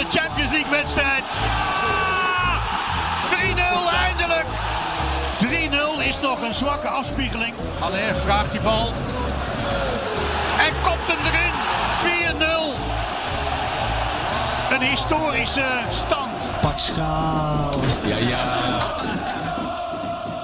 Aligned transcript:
51ste 0.00 0.18
Champions 0.18 0.50
League 0.50 0.70
wedstrijd. 0.70 1.24
Ja! 1.24 2.58
3-0 3.28 3.90
eindelijk. 4.06 4.46
3-0 5.38 6.00
is 6.08 6.20
nog 6.20 6.42
een 6.42 6.54
zwakke 6.54 6.88
afspiegeling. 6.88 7.54
Allaire 7.78 8.14
vraagt 8.14 8.50
die 8.50 8.60
bal. 8.60 8.92
En 10.58 10.72
kopt 10.82 11.06
hem 11.06 11.18
erin. 11.26 11.52
4-0. 12.30 12.74
Een 14.74 14.88
historische 14.88 15.66
stand. 15.90 16.60
Pak 16.60 16.78
schaal. 16.78 17.70
Ja, 18.04 18.16
ja. 18.16 18.78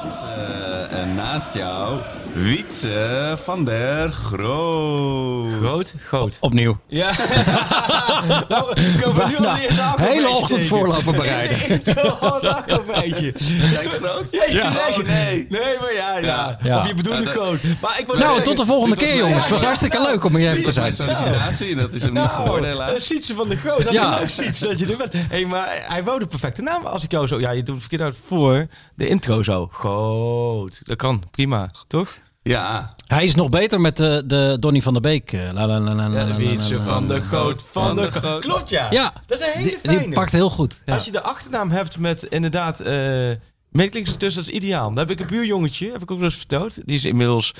Dus, 0.03 0.21
eh, 0.37 0.99
en 1.01 1.15
naast 1.15 1.55
jou, 1.55 2.01
Wietse 2.37 3.37
van 3.43 3.65
der 3.65 4.11
Groot. 4.13 5.53
Groot? 5.61 5.95
Groot. 6.07 6.37
Opnieuw. 6.41 6.79
Ja. 6.87 7.11
nou, 8.49 8.73
we 8.75 9.25
nu 9.29 9.47
al 9.47 9.55
Hele 9.97 10.29
ochtend 10.29 10.67
voorlopen 10.67 11.13
bereiden. 11.17 11.71
Ik 11.75 11.85
doe 11.85 12.11
al 12.11 12.45
een 12.45 12.55
akkoordfeitje. 12.55 13.33
Zijn 13.71 13.89
groot? 13.91 14.27
Ja, 14.31 14.45
ja. 14.49 14.69
Oh, 14.69 14.97
nee. 14.97 15.47
Nee, 15.49 15.61
maar 15.81 15.95
ja, 15.95 16.19
ja. 16.19 16.59
Ja. 16.63 16.81
Of 16.81 16.87
je 16.87 16.95
bedoelt 16.95 17.29
groot. 17.29 17.59
Maar 17.81 17.97
ik 18.01 18.07
wil 18.07 18.15
Nou, 18.15 18.27
zeggen- 18.27 18.43
tot 18.45 18.57
de 18.57 18.65
volgende 18.65 18.97
keer 18.97 19.17
jongens. 19.17 19.41
Het 19.41 19.49
was 19.49 19.63
hartstikke 19.63 20.03
leuk 20.03 20.25
om 20.25 20.37
hier 20.37 20.51
even 20.51 20.63
te 20.63 20.73
zijn. 20.73 20.93
sollicitatie, 20.93 21.71
en 21.71 21.77
dat 21.77 21.93
is 21.95 22.03
hem 22.03 22.13
niet 22.13 22.23
Nou, 22.23 22.35
geworden 22.35 22.63
dat 22.71 22.79
helaas. 22.81 22.97
is 22.97 23.07
Sietse 23.07 23.35
van 23.35 23.49
de 23.49 23.57
Groot. 23.57 23.79
Dat 23.85 23.93
is 23.93 23.99
Ja. 23.99 24.13
een 24.13 24.19
leuk 24.19 24.29
Siets 24.31 24.59
dat 24.59 24.79
je 24.79 24.87
er 24.87 24.97
bent. 24.97 25.13
Hey, 25.29 25.45
maar 25.47 25.85
hij 25.89 26.05
wou 26.05 26.19
de 26.19 26.27
perfecte 26.27 26.63
naam. 26.63 26.85
Als 26.87 27.05
ik 27.05 27.11
jou 27.11 27.27
zo... 27.27 27.41
Ja, 27.41 27.51
je 27.51 27.63
doet 27.63 27.75
het 27.75 27.85
verkeerd 27.89 28.03
uit 28.03 28.17
voor 28.27 28.67
de 28.95 29.09
intro 29.09 29.43
zo. 29.43 29.69
Groot. 29.73 30.81
Dat 30.85 30.97
kan. 30.97 31.23
Prima. 31.31 31.71
Toch? 31.87 32.09
Ja, 32.49 32.95
Hij 33.07 33.25
is 33.25 33.35
nog 33.35 33.49
beter 33.49 33.81
met 33.81 33.97
de, 33.97 34.23
de 34.27 34.57
Donny 34.61 34.83
van 34.83 34.93
der 34.93 35.03
Beek. 35.03 35.33
eh, 35.33 35.53
la, 35.53 35.67
la, 35.67 35.79
la, 35.81 35.95
la, 35.95 36.09
la, 36.09 36.37
Wietse 36.37 36.81
van 36.81 37.07
de 37.07 37.21
Groot. 37.21 37.67
Van 37.71 37.97
de 37.97 38.11
Groot. 38.11 38.41
Klopt, 38.41 38.69
ja. 38.69 38.87
Ja, 38.91 39.13
Dat 39.27 39.41
is 39.41 39.47
een 39.47 39.53
hele 39.63 39.79
fijne. 39.83 40.01
die 40.01 40.13
pakt 40.13 40.33
heel 40.33 40.51
goed. 40.51 40.83
Ja. 40.85 40.95
Als 40.95 41.05
je 41.05 41.13
de 41.13 41.21
achternaam 41.23 41.71
hebt 41.71 41.99
met 41.99 42.23
inderdaad... 42.23 42.81
eh 42.81 43.31
Meeklinks 43.71 44.11
ertussen, 44.11 44.43
dat 44.43 44.51
is 44.53 44.57
ideaal. 44.59 44.89
Dan 44.89 44.99
heb 44.99 45.11
ik 45.11 45.21
een 45.21 45.27
buurjongetje, 45.27 45.93
heb 45.93 46.03
ik 46.03 46.11
ook 46.11 46.17
wel 46.19 46.27
eens 46.27 46.37
verteld. 46.37 46.75
Die 46.87 46.97
is 46.97 47.05
inmiddels 47.05 47.53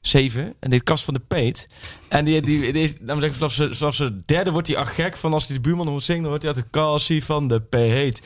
zeven. 0.00 0.54
En 0.60 0.70
dit 0.70 0.82
Kast 0.82 1.04
van 1.04 1.14
de 1.14 1.20
Peet. 1.28 1.68
En 2.08 2.24
die, 2.24 2.42
die, 2.42 2.72
die 2.72 2.82
is, 2.82 2.90
laten 3.00 3.14
we 3.14 3.20
zeggen, 3.20 3.34
vanaf 3.38 3.52
zijn 3.52 3.74
vanaf 3.74 3.94
zijn 3.94 4.22
derde 4.26 4.50
wordt 4.50 4.66
hij 4.68 4.76
al 4.76 4.84
gek 4.86 5.16
van 5.16 5.32
als 5.32 5.46
hij 5.46 5.56
de 5.56 5.62
buurman 5.62 5.88
hoort 5.88 6.02
zingen. 6.02 6.20
Dan 6.22 6.30
wordt 6.30 6.44
hij 6.44 6.54
altijd 6.54 6.72
Kassie 6.72 7.24
van 7.24 7.48
de 7.48 7.60
Peet. 7.60 8.22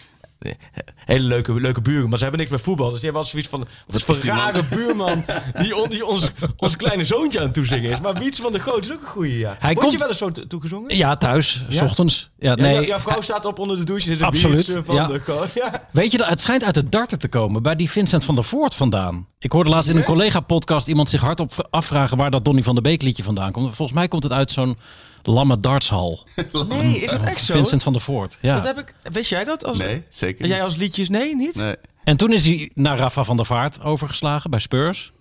Hele 1.04 1.24
leuke, 1.26 1.52
leuke 1.60 1.80
buren, 1.80 2.08
maar 2.08 2.16
ze 2.18 2.22
hebben 2.22 2.40
niks 2.40 2.52
met 2.52 2.62
voetbal. 2.62 2.90
Dus 2.90 3.00
die 3.00 3.10
hebben 3.10 3.22
altijd 3.22 3.46
zoiets 3.46 3.68
van, 3.68 3.84
wat 3.86 3.96
is 3.96 4.02
voor 4.22 4.28
rare 4.34 4.62
buurman 4.70 5.24
die, 5.58 5.76
on- 5.76 5.88
die 5.88 6.06
ons, 6.06 6.30
ons 6.56 6.76
kleine 6.76 7.04
zoontje 7.04 7.38
aan 7.38 7.44
het 7.44 7.54
toezingen 7.54 7.90
is. 7.90 8.00
Maar 8.00 8.14
Wiets 8.14 8.40
van 8.40 8.52
de 8.52 8.58
Groot 8.58 8.84
is 8.84 8.92
ook 8.92 9.00
een 9.00 9.06
goeie, 9.06 9.38
ja. 9.38 9.56
Hij 9.58 9.68
Word 9.72 9.78
komt- 9.78 9.92
je 9.92 9.98
wel 9.98 10.08
eens 10.08 10.18
zo 10.18 10.30
to- 10.30 10.46
toegezongen? 10.46 10.96
Ja, 10.96 11.16
thuis, 11.16 11.64
s 11.68 11.74
Ja? 11.74 11.84
ochtends. 11.84 12.30
Ja, 12.38 12.48
Ja, 12.50 12.54
nee. 12.54 12.72
jou- 12.74 12.86
jouw 12.86 12.98
vrouw 12.98 13.20
staat 13.20 13.44
op 13.44 13.58
onder 13.58 13.76
de 13.76 13.84
douche. 13.84 14.12
Een 14.12 14.22
Absoluut, 14.22 14.80
van 14.84 14.94
ja. 14.94 15.06
de 15.06 15.18
Groot. 15.18 15.52
Ja. 15.54 15.86
Weet 15.92 16.12
je, 16.12 16.24
het 16.24 16.40
schijnt 16.40 16.64
uit 16.64 16.74
de 16.74 16.88
darten 16.88 17.18
te 17.18 17.28
komen, 17.28 17.62
bij 17.62 17.76
die 17.76 17.90
Vincent 17.90 18.24
van 18.24 18.34
der 18.34 18.44
Voort 18.44 18.74
vandaan. 18.74 19.26
Ik 19.38 19.52
hoorde 19.52 19.70
laatst 19.70 19.90
in 19.90 19.96
een 19.96 20.04
collega-podcast 20.04 20.88
iemand 20.88 21.08
zich 21.08 21.20
hardop 21.20 21.68
afvragen 21.70 22.16
waar 22.16 22.30
dat 22.30 22.44
Donny 22.44 22.62
van 22.62 22.74
der 22.74 22.82
Beek 22.82 23.02
liedje 23.02 23.22
vandaan 23.22 23.52
komt. 23.52 23.76
Volgens 23.76 23.96
mij 23.98 24.08
komt 24.08 24.22
het 24.22 24.32
uit 24.32 24.50
zo'n 24.50 24.78
lamme 25.26 25.60
dartshal. 25.60 26.26
Nee, 26.68 26.98
is 26.98 27.10
het 27.12 27.22
echt 27.22 27.44
zo? 27.44 27.54
Vincent 27.54 27.82
van 27.82 27.92
der 27.92 28.02
Voort, 28.02 28.38
ja. 28.42 28.54
Dat 28.54 28.64
heb 28.64 28.78
ik, 28.78 28.94
weet 29.12 29.28
jij 29.28 29.44
dat? 29.44 29.64
Als, 29.64 29.78
nee, 29.78 30.04
zeker 30.08 30.40
En 30.40 30.46
niet. 30.46 30.54
jij 30.56 30.64
als 30.64 30.76
liedjes? 30.76 31.08
Nee, 31.08 31.36
niet? 31.36 31.54
Nee. 31.54 31.76
En 32.04 32.16
toen 32.16 32.32
is 32.32 32.44
hij 32.46 32.70
naar 32.74 32.96
Rafa 32.98 33.24
van 33.24 33.36
der 33.36 33.46
Vaart 33.46 33.82
overgeslagen 33.82 34.50
bij 34.50 34.58
Spurs. 34.60 35.12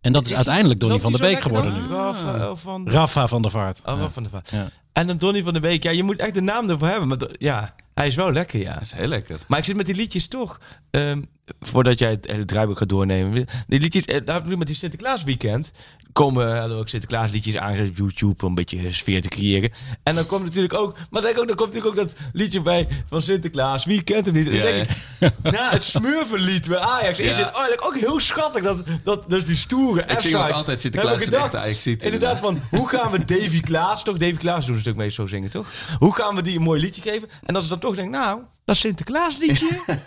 En 0.00 0.12
dat 0.12 0.24
is, 0.26 0.34
uiteindelijk 0.34 0.80
Donny 0.80 1.00
van 1.00 1.12
der 1.12 1.20
Beek 1.20 1.40
geworden 1.40 1.72
nu. 1.74 1.94
Rafael 1.94 2.56
van 2.56 2.84
de 2.84 2.90
Rafa 2.90 3.26
van 3.26 3.42
der 3.42 3.50
Vaart. 3.50 3.78
Oh, 3.78 3.84
Rafa 3.84 4.08
van 4.10 4.22
de 4.22 4.28
Vaart. 4.28 4.50
Ja. 4.50 4.68
En 4.92 5.06
dan 5.06 5.16
Donny 5.18 5.42
van 5.42 5.52
de 5.52 5.60
Beek. 5.60 5.82
Ja, 5.82 5.90
je 5.90 6.02
moet 6.02 6.16
echt 6.18 6.34
de 6.34 6.40
naam 6.40 6.70
ervoor 6.70 6.88
hebben. 6.88 7.08
Maar 7.08 7.18
ja, 7.38 7.74
hij 7.94 8.06
is 8.06 8.14
wel 8.14 8.32
lekker, 8.32 8.60
ja. 8.60 8.80
Is 8.80 8.92
heel 8.92 9.06
lekker. 9.08 9.38
Maar 9.48 9.58
ik 9.58 9.64
zit 9.64 9.76
met 9.76 9.86
die 9.86 9.94
liedjes 9.94 10.26
toch. 10.28 10.60
ehm, 10.90 11.22
voordat 11.60 11.98
jij 11.98 12.10
het 12.10 12.26
hele 12.30 12.44
draaiboek 12.44 12.78
gaat 12.78 12.88
doornemen. 12.88 13.46
Die 13.66 13.80
liedjes, 13.80 14.04
eh, 14.04 14.20
daar 14.24 14.58
met 14.58 14.66
die 14.66 14.76
Sinterklaas 14.76 15.24
weekend. 15.24 15.72
Komen 16.12 16.46
er 16.48 16.76
ook 16.76 16.88
Sinterklaas 16.88 17.30
liedjes 17.30 17.56
aangezet 17.56 17.88
op 17.88 17.96
YouTube 17.96 18.42
om 18.42 18.48
een 18.48 18.54
beetje 18.54 18.92
sfeer 18.92 19.22
te 19.22 19.28
creëren. 19.28 19.70
En 20.02 20.14
dan 20.14 20.26
komt 20.26 20.44
natuurlijk 20.44 20.74
ook, 20.74 20.96
maar 21.10 21.22
dan, 21.22 21.30
ook, 21.30 21.46
dan 21.46 21.56
komt 21.56 21.74
natuurlijk 21.74 21.86
ook 22.00 22.08
dat 22.08 22.14
liedje 22.32 22.60
bij 22.60 22.88
van 23.06 23.22
Sinterklaas. 23.22 23.84
Wie 23.84 24.02
kent 24.02 24.24
hem 24.26 24.34
niet? 24.34 24.46
Ja, 24.46 24.62
denk 24.62 24.88
ik, 24.90 24.96
na 25.52 25.70
het 25.70 25.82
smurvenlied 25.82 26.68
bij 26.68 26.78
Ajax 26.78 27.18
is 27.20 27.36
Ja. 27.36 27.44
het 27.44 27.54
eigenlijk 27.54 27.84
ook 27.86 27.96
heel 27.96 28.20
schattig 28.20 28.62
dat, 28.62 28.84
dat, 29.02 29.30
dat 29.30 29.38
is 29.40 29.44
die 29.44 29.56
stoere 29.56 30.04
Ik 30.06 30.20
zing 30.20 30.34
ook 30.36 30.50
altijd 30.50 30.80
Sinterklaas 30.80 31.22
gedacht, 31.22 31.54
Inderdaad, 31.54 32.02
inderdaad. 32.02 32.38
van 32.38 32.58
hoe 32.70 32.88
gaan 32.88 33.10
we 33.10 33.24
Davy 33.24 33.60
Klaas, 33.60 34.04
toch? 34.04 34.16
Davy 34.16 34.36
Klaas 34.36 34.66
doet 34.66 34.88
ook 34.88 34.94
meestal 34.96 35.26
zo 35.26 35.34
zingen, 35.34 35.50
toch? 35.50 35.68
Hoe 35.98 36.14
gaan 36.14 36.34
we 36.34 36.42
die 36.42 36.56
een 36.56 36.62
mooi 36.62 36.80
liedje 36.80 37.02
geven? 37.02 37.28
En 37.42 37.54
als 37.54 37.64
ze 37.64 37.70
dan 37.70 37.78
toch 37.78 37.94
denken, 37.94 38.20
nou, 38.20 38.40
dat 38.64 38.76
Sinterklaas 38.76 39.36
liedje. 39.38 39.82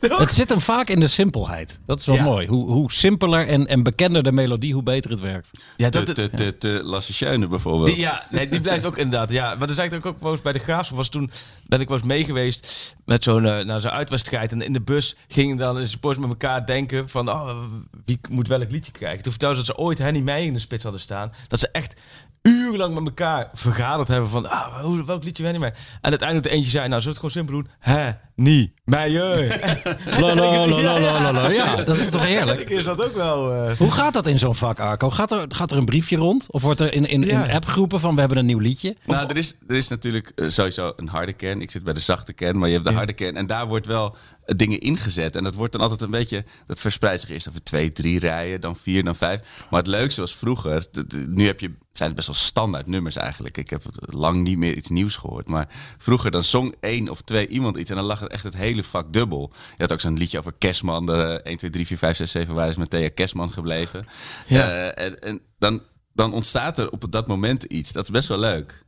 Het 0.00 0.32
zit 0.32 0.48
hem 0.48 0.60
vaak 0.60 0.88
in 0.88 1.00
de 1.00 1.06
simpelheid. 1.06 1.80
Dat 1.86 1.98
is 2.00 2.06
wel 2.06 2.14
Ja. 2.14 2.22
mooi. 2.22 2.46
Hoe, 2.46 2.70
hoe 2.70 2.92
simpeler 2.92 3.46
en, 3.48 3.66
en 3.66 3.82
bekender 3.82 4.22
de 4.22 4.32
melodie, 4.32 4.72
hoe 4.74 4.82
beter 4.82 5.10
het 5.10 5.20
werkt. 5.20 5.50
ja, 5.76 5.90
De, 5.90 6.12
de, 6.12 6.30
de, 6.32 6.54
de 6.58 6.80
Lasse 6.84 7.46
bijvoorbeeld. 7.48 7.86
Die, 7.86 7.98
ja, 7.98 8.22
nee, 8.30 8.48
die 8.48 8.60
blijft 8.60 8.84
ook 8.84 8.96
inderdaad. 8.96 9.30
Ja, 9.30 9.54
maar 9.54 9.66
dan 9.66 9.76
zei 9.76 9.90
ik 9.94 10.06
ook 10.06 10.20
wel 10.20 10.32
eens 10.32 10.42
bij 10.42 10.52
de 10.52 10.58
Graafschap 10.58 10.96
was 10.96 11.08
toen 11.08 11.30
ben 11.66 11.80
ik 11.80 11.88
wel 11.88 11.96
eens 11.96 12.06
mee 12.06 12.24
geweest 12.24 12.94
met 13.04 13.24
zo'n 13.24 13.42
naar 13.42 13.80
zo'n 13.80 13.90
uitwedstrijd 13.90 14.52
en 14.52 14.62
in 14.62 14.72
de 14.72 14.80
bus 14.80 15.16
gingen 15.28 15.56
dan 15.56 15.74
de 15.74 15.86
supporters 15.86 16.20
met 16.26 16.30
elkaar 16.30 16.66
denken 16.66 17.08
van 17.08 17.28
oh, 17.28 17.58
wie 18.04 18.20
moet 18.30 18.48
welk 18.48 18.70
liedje 18.70 18.92
krijgen. 18.92 19.22
Toen 19.22 19.32
vertelden 19.32 19.58
ze 19.58 19.64
dat 19.66 19.76
ze 19.76 19.82
ooit 19.82 19.98
Henny 19.98 20.20
Meijer 20.20 20.46
in 20.46 20.52
de 20.52 20.58
spits 20.58 20.82
hadden 20.82 21.00
staan, 21.00 21.32
dat 21.48 21.60
ze 21.60 21.68
echt 21.72 21.94
urenlang 22.42 22.94
met 22.94 23.06
elkaar 23.06 23.48
vergaderd 23.52 24.08
hebben 24.08 24.28
van 24.28 24.50
ah, 24.50 25.04
welk 25.04 25.24
liedje 25.24 25.44
Henny 25.44 25.58
Meijer. 25.58 25.78
En 26.00 26.10
uiteindelijk 26.10 26.48
de 26.48 26.54
eentje 26.54 26.70
zei 26.70 26.88
nou 26.88 27.00
zullen 27.02 27.20
we 27.20 27.26
het 27.26 27.36
gewoon 27.36 27.46
simpel 27.46 27.70
doen, 27.80 28.16
Henny 28.42 28.72
Meijer. 28.84 29.46
La, 30.20 30.34
la, 30.34 30.34
la, 30.34 30.66
la, 30.66 30.98
la, 31.00 31.20
la, 31.20 31.32
la. 31.32 31.50
Ja, 31.50 31.76
dat 31.76 31.96
is 31.96 32.10
toch 32.10 32.22
heerlijk. 32.26 32.48
Eigenlijk 32.48 32.70
is 32.70 32.84
dat 32.84 33.02
ook 33.02 33.14
wel. 33.14 33.52
eh, 33.52 33.76
Hoe 33.76 33.90
gaat 33.90 34.12
dat 34.12 34.26
in 34.26 34.38
zo'n 34.38 34.54
vak, 34.54 34.80
Arco? 34.80 35.10
Gaat 35.10 35.30
er, 35.32 35.44
gaat 35.48 35.70
er 35.70 35.76
een 35.78 35.84
briefje 35.84 36.16
rond? 36.16 36.46
Of 36.50 36.62
wordt 36.62 36.80
er 36.80 36.94
in, 36.94 37.06
in, 37.06 37.22
Ja. 37.22 37.44
in 37.44 37.54
appgroepen 37.54 38.00
van 38.00 38.14
we 38.14 38.20
hebben 38.20 38.38
een 38.38 38.46
nieuw 38.46 38.58
liedje? 38.58 38.96
Nou, 39.06 39.28
er 39.28 39.36
is, 39.36 39.56
er 39.68 39.76
is 39.76 39.88
natuurlijk 39.88 40.32
eh, 40.34 40.48
sowieso 40.48 40.92
een 40.96 41.08
harde 41.08 41.32
kern. 41.32 41.60
Ik 41.60 41.70
zit 41.70 41.84
bij 41.84 41.92
de 41.94 42.00
zachte 42.00 42.32
kern, 42.32 42.58
maar 42.58 42.68
je 42.68 42.74
hebt 42.74 42.86
de 42.86 42.92
harde 42.92 43.12
kern. 43.12 43.36
En 43.36 43.46
daar 43.46 43.66
wordt 43.66 43.86
wel 43.86 44.16
eh, 44.44 44.56
dingen 44.56 44.80
ingezet. 44.80 45.36
En 45.36 45.44
dat 45.44 45.54
wordt 45.54 45.72
dan 45.72 45.80
altijd 45.80 46.02
een 46.02 46.10
beetje... 46.10 46.44
Dat 46.66 46.80
verspreidt 46.80 47.20
zich 47.20 47.30
eerst 47.30 47.48
over 47.48 47.62
twee, 47.62 47.92
drie 47.92 48.18
rijen, 48.18 48.60
dan 48.60 48.76
vier, 48.76 49.04
dan 49.04 49.16
vijf. 49.16 49.40
Maar 49.70 49.80
het 49.80 49.88
leukste 49.88 50.20
was 50.20 50.34
vroeger... 50.36 50.86
Nu 51.28 51.46
heb 51.46 51.60
je, 51.60 51.70
zijn 51.92 52.08
het 52.08 52.16
best 52.16 52.26
wel 52.28 52.36
standaard 52.36 52.86
nummers 52.86 53.16
eigenlijk. 53.16 53.56
Ik 53.56 53.70
heb 53.70 53.82
lang 54.00 54.42
niet 54.42 54.58
meer 54.58 54.74
iets 54.74 54.88
nieuws 54.88 55.16
gehoord. 55.16 55.48
Maar 55.48 55.68
vroeger 55.98 56.30
dan 56.30 56.42
zong 56.44 56.74
één 56.80 57.08
of 57.08 57.20
twee 57.20 57.46
iemand 57.48 57.76
iets... 57.76 57.90
en 57.90 57.96
dan 57.96 58.04
lag 58.04 58.20
het 58.20 58.31
echt 58.32 58.44
het 58.44 58.56
hele 58.56 58.82
vak 58.84 59.12
dubbel. 59.12 59.52
Je 59.76 59.82
had 59.82 59.92
ook 59.92 60.00
zo'n 60.00 60.18
liedje 60.18 60.38
over 60.38 60.52
Kerstman. 60.58 61.06
De 61.06 61.40
1, 61.44 61.56
2, 61.56 61.70
3, 61.70 61.86
4, 61.86 61.98
5, 61.98 62.16
6, 62.16 62.30
7... 62.30 62.54
Waar 62.54 62.68
is 62.68 62.76
met 62.76 62.90
Thea 62.90 63.08
Kerstman 63.10 63.52
gebleven? 63.52 64.06
Ja. 64.46 64.68
Eh, 64.68 65.04
en 65.06 65.20
en 65.20 65.40
dan, 65.58 65.82
dan 66.14 66.32
ontstaat 66.32 66.78
er 66.78 66.90
op 66.90 67.04
dat 67.12 67.26
moment 67.26 67.62
iets. 67.62 67.92
Dat 67.92 68.02
is 68.04 68.10
best 68.10 68.28
wel 68.28 68.38
leuk. 68.38 68.84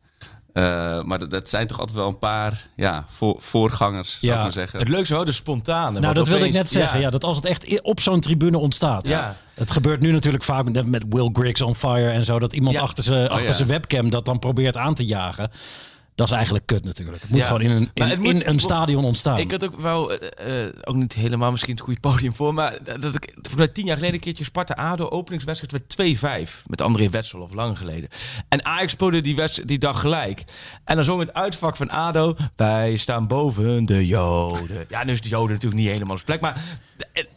Eh, 0.52 1.02
maar 1.02 1.18
dat, 1.18 1.30
dat 1.30 1.48
zijn 1.48 1.66
toch 1.66 1.78
altijd 1.78 1.96
wel 1.96 2.08
een 2.08 2.18
paar 2.18 2.68
ja, 2.76 3.04
voor, 3.08 3.34
voorgangers, 3.38 4.10
zou 4.10 4.26
ik 4.32 4.38
Ja, 4.38 4.42
maar 4.42 4.52
zeggen. 4.52 4.78
het 4.78 4.88
leukste 4.88 5.14
hoor, 5.14 5.24
de 5.24 5.32
spontane. 5.32 6.00
Nou, 6.00 6.14
dat 6.14 6.26
wilde 6.28 6.44
ik 6.44 6.50
opeens- 6.50 6.54
net 6.72 6.82
zeggen. 6.82 7.00
Ja. 7.00 7.10
dat 7.10 7.24
als 7.24 7.36
het 7.36 7.46
echt 7.46 7.80
op 7.82 8.00
zo'n 8.00 8.20
tribune 8.20 8.58
ontstaat. 8.58 9.06
Ja. 9.08 9.36
Het 9.54 9.70
gebeurt 9.70 10.00
nu 10.00 10.12
natuurlijk 10.12 10.44
vaak 10.44 10.70
met, 10.70 10.86
met 10.86 11.04
Will 11.08 11.30
Griggs 11.32 11.60
on 11.60 11.74
fire 11.74 12.10
en 12.10 12.24
zo. 12.24 12.38
Dat 12.38 12.52
iemand 12.52 12.76
Ja. 12.76 12.82
achter 12.82 13.04
zijn 13.04 13.22
achter 13.28 13.40
Oh, 13.42 13.46
ja. 13.46 13.52
zijn 13.52 13.68
webcam 13.68 14.10
dat 14.10 14.24
dan 14.24 14.38
probeert 14.38 14.76
aan 14.76 14.94
te 14.94 15.04
jagen. 15.06 15.50
Dat 16.14 16.26
is 16.26 16.32
eigenlijk 16.34 16.66
kut 16.66 16.84
natuurlijk. 16.84 17.20
Het 17.20 17.30
moet 17.30 17.40
Ja. 17.40 17.46
gewoon 17.46 17.60
in 17.60 17.70
een, 17.70 17.90
in, 17.94 18.02
het 18.08 18.18
moet- 18.18 18.32
in 18.32 18.42
een 18.48 18.60
stadion 18.60 19.04
ontstaan. 19.04 19.38
Ik 19.38 19.50
had 19.50 19.64
ook 19.64 19.80
wel, 19.80 20.12
eh, 20.12 20.64
eh, 20.66 20.72
ook 20.84 20.94
niet 20.94 21.12
helemaal 21.12 21.50
misschien 21.50 21.74
het 21.74 21.82
goede 21.82 22.00
podium 22.00 22.34
voor, 22.34 22.54
maar 22.54 22.78
dat 23.00 23.14
ik 23.14 23.34
mij 23.56 23.68
tien 23.68 23.84
jaar 23.84 23.94
geleden 23.96 24.14
een 24.14 24.20
keertje 24.20 24.44
Sparta-Ado 24.44 25.08
openingswedstrijd 25.08 25.72
werd 25.72 25.88
2-5 25.88 26.62
met 26.66 26.80
André 26.80 27.08
Wetsel 27.10 27.40
of 27.40 27.52
lang 27.52 27.78
geleden. 27.78 28.08
En 28.48 28.64
Ajax 28.64 28.92
speelde 28.92 29.20
die, 29.20 29.36
die 29.64 29.78
dag 29.78 30.00
gelijk. 30.00 30.44
En 30.84 30.96
dan 30.96 31.04
zong 31.04 31.20
het 31.20 31.34
uitvak 31.34 31.76
van 31.76 31.90
Ado, 31.90 32.36
wij 32.56 32.96
staan 32.96 33.26
boven 33.26 33.84
de 33.84 34.06
Joden. 34.06 34.84
Ja, 34.88 35.04
nu 35.04 35.12
is 35.12 35.20
de 35.20 35.28
Joden 35.28 35.52
natuurlijk 35.52 35.82
niet 35.82 35.90
helemaal 35.90 36.16
op 36.16 36.22
plek, 36.24 36.40
maar 36.40 36.60
het, 37.12 37.28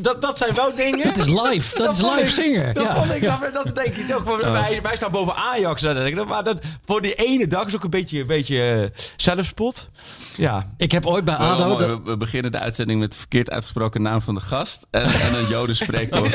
dat, 0.00 0.22
dat 0.22 0.38
zijn 0.38 0.54
wel 0.54 0.74
dingen. 0.84 1.08
Het 1.08 1.18
is 1.18 1.26
live. 1.26 1.78
Dat 1.78 1.92
is 1.92 2.02
live 2.02 2.20
ik- 2.20 2.28
zingen. 2.28 2.74
Dat, 2.74 2.84
Ja. 2.84 2.94
vond 2.96 3.10
ik, 3.14 3.22
dat, 3.22 3.50
dat 3.64 3.74
denk 3.74 3.96
ik 3.96 4.14
ook. 4.16 4.40
Wij, 4.40 4.78
wij 4.82 4.96
staan 4.96 5.10
boven 5.10 5.36
Ajax. 5.36 5.82
dan 5.82 5.94
denk 5.94 6.18
ik. 6.18 6.26
Maar 6.26 6.44
dat, 6.44 6.60
voor 6.84 7.00
die 7.02 7.14
ene 7.14 7.46
dag 7.46 7.66
is 7.66 7.74
ook 7.76 7.84
een 7.84 7.90
beetje, 7.90 8.20
een 8.20 8.26
beetje 8.26 8.62
eh, 8.94 9.00
zelfspot. 9.16 9.88
Ja. 10.36 10.72
Ik 10.76 10.92
heb 10.92 11.06
ooit 11.06 11.24
bij 11.24 11.34
ADO... 11.34 11.76
dat- 11.76 12.00
we, 12.04 12.16
beginnen 12.16 12.52
de 12.52 12.58
uitzending 12.58 13.00
met 13.00 13.12
de 13.12 13.18
verkeerd 13.18 13.50
uitgesproken 13.50 14.02
naam 14.02 14.20
van 14.20 14.34
de 14.34 14.40
gast. 14.40 14.86
En, 14.90 15.02
en 15.02 15.34
een 15.34 15.46
joden 15.48 15.76
spreekwoord. 15.76 16.34